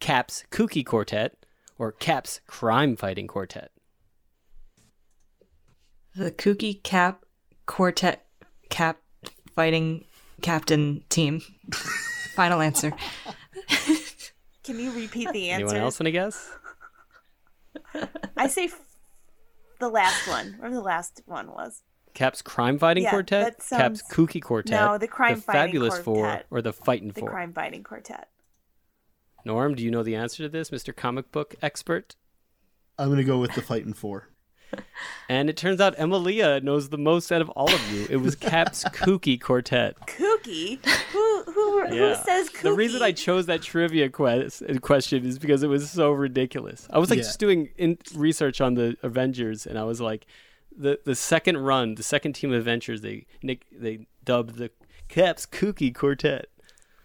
Cap's 0.00 0.44
Kooky 0.50 0.84
Quartet, 0.84 1.46
or 1.78 1.92
Cap's 1.92 2.40
Crime 2.46 2.96
Fighting 2.96 3.26
Quartet. 3.26 3.70
The 6.14 6.30
Kooky 6.30 6.82
Cap 6.82 7.24
Quartet 7.66 8.26
Cap 8.70 8.98
Fighting 9.54 10.04
Captain 10.42 11.02
Team. 11.08 11.40
Final 12.34 12.60
answer. 12.60 12.92
Can 14.64 14.78
you 14.80 14.92
repeat 14.92 15.30
the 15.32 15.50
answer? 15.50 15.64
Anyone 15.64 15.76
else 15.76 15.98
want 15.98 16.06
to 16.06 16.12
guess? 16.12 16.50
I 18.36 18.48
say 18.48 18.64
f- 18.64 18.80
the 19.78 19.88
last 19.88 20.26
one, 20.28 20.58
or 20.60 20.70
the 20.70 20.80
last 20.80 21.22
one 21.26 21.48
was. 21.52 21.82
Cap's 22.16 22.42
Crime 22.42 22.78
Fighting 22.78 23.04
Yeah, 23.04 23.10
Quartet, 23.10 23.44
that 23.44 23.52
Cap's 23.58 23.66
sounds- 23.68 24.02
Kooky 24.10 24.42
Quartet, 24.42 24.72
No, 24.80 24.98
the 24.98 25.06
Crime 25.06 25.40
Fighting 25.40 25.60
Fabulous 25.66 25.98
Four, 26.00 26.42
or 26.50 26.60
the 26.62 26.72
Fightin' 26.72 27.08
The 27.08 27.20
Four. 27.20 27.30
crime 27.30 27.52
fighting 27.52 27.84
quartet. 27.84 28.28
Norm, 29.44 29.74
do 29.76 29.82
you 29.84 29.90
know 29.90 30.02
the 30.02 30.16
answer 30.16 30.42
to 30.42 30.48
this, 30.48 30.70
Mr. 30.70 30.94
Comic 30.96 31.30
Book 31.30 31.54
Expert? 31.62 32.16
I'm 32.98 33.10
gonna 33.10 33.22
go 33.22 33.38
with 33.38 33.52
the 33.54 33.62
fighting 33.62 33.92
four. 33.92 34.30
And 35.28 35.48
it 35.48 35.56
turns 35.56 35.80
out 35.80 35.94
Emilia 35.98 36.60
knows 36.60 36.88
the 36.88 36.98
most 36.98 37.30
out 37.30 37.40
of 37.40 37.48
all 37.50 37.72
of 37.72 37.92
you. 37.92 38.06
It 38.10 38.16
was 38.16 38.34
Cap's 38.50 38.82
Kooky 38.84 39.40
Quartet. 39.40 39.96
Kooky? 40.06 40.84
Who 41.12 41.42
who 41.44 41.86
who 41.86 42.14
says 42.24 42.48
kooky? 42.50 42.62
The 42.62 42.72
reason 42.72 43.00
I 43.02 43.12
chose 43.12 43.46
that 43.46 43.62
trivia 43.62 44.08
quest- 44.08 44.62
question 44.82 45.24
is 45.24 45.38
because 45.38 45.62
it 45.62 45.68
was 45.68 45.88
so 45.90 46.10
ridiculous. 46.10 46.86
I 46.90 46.98
was 46.98 47.10
like 47.10 47.18
Yeah. 47.18 47.22
just 47.24 47.38
doing 47.38 47.68
in- 47.76 47.98
research 48.16 48.60
on 48.60 48.74
the 48.74 48.96
Avengers, 49.02 49.66
and 49.66 49.78
I 49.78 49.84
was 49.84 50.00
like, 50.00 50.26
the 50.76 51.00
the 51.04 51.14
second 51.14 51.58
run, 51.58 51.94
the 51.94 52.02
second 52.02 52.34
team 52.34 52.52
of 52.52 52.58
Avengers, 52.60 53.00
they 53.02 53.26
nick 53.42 53.66
they 53.72 54.06
dubbed 54.24 54.56
the 54.56 54.70
Caps 55.08 55.46
Kooky 55.46 55.94
Quartet. 55.94 56.46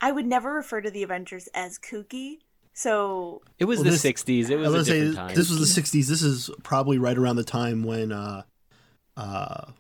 I 0.02 0.12
would 0.12 0.26
never 0.26 0.54
refer 0.54 0.82
to 0.82 0.90
the 0.92 1.04
Avengers 1.04 1.48
as 1.54 1.78
kooky. 1.78 2.40
So 2.74 3.42
It 3.60 3.66
was 3.66 3.78
Well, 3.80 3.86
the 3.86 3.90
this- 3.92 4.02
'60s. 4.04 4.50
It 4.50 4.58
I 4.60 4.68
was 4.70 4.88
a 4.88 4.92
different 4.94 5.14
say 5.16 5.22
time. 5.22 5.36
this 5.36 5.50
was 5.50 5.60
the 5.60 5.82
'60s. 5.82 6.08
This 6.08 6.22
is 6.24 6.50
probably 6.64 6.98
right 6.98 7.18
around 7.18 7.36
the 7.36 7.44
time 7.44 7.84
when 7.84 8.12
uh, 8.12 8.44
uh, 9.18 9.72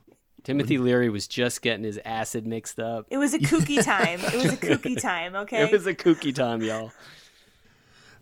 Timothy 0.43 0.77
Leary 0.77 1.09
was 1.09 1.27
just 1.27 1.61
getting 1.61 1.83
his 1.83 1.99
acid 2.05 2.45
mixed 2.45 2.79
up. 2.79 3.05
it 3.09 3.17
was 3.17 3.33
a 3.33 3.39
kooky 3.39 3.83
time. 3.83 4.19
It 4.19 4.33
was 4.33 4.53
a 4.53 4.57
kooky 4.57 4.99
time. 5.01 5.35
Okay. 5.35 5.63
It 5.63 5.71
was 5.71 5.87
a 5.87 5.93
kooky 5.95 6.33
time, 6.35 6.61
y'all. 6.61 6.91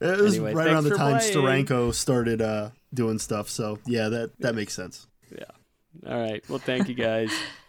it 0.02 0.20
was 0.22 0.36
Anyway, 0.36 0.54
right 0.54 0.68
around 0.68 0.84
the 0.86 0.96
time 0.96 1.18
playing. 1.20 1.66
Steranko 1.66 1.94
started 1.94 2.42
uh, 2.42 2.70
doing 2.94 3.20
stuff. 3.20 3.50
So 3.50 3.80
yeah, 3.86 4.08
that 4.10 4.32
that 4.40 4.56
makes 4.56 4.74
sense. 4.74 5.08
Yeah. 5.36 5.44
All 6.08 6.20
right. 6.20 6.44
Well, 6.50 6.60
thank 6.60 6.88
you 6.90 6.96
guys. 6.96 7.32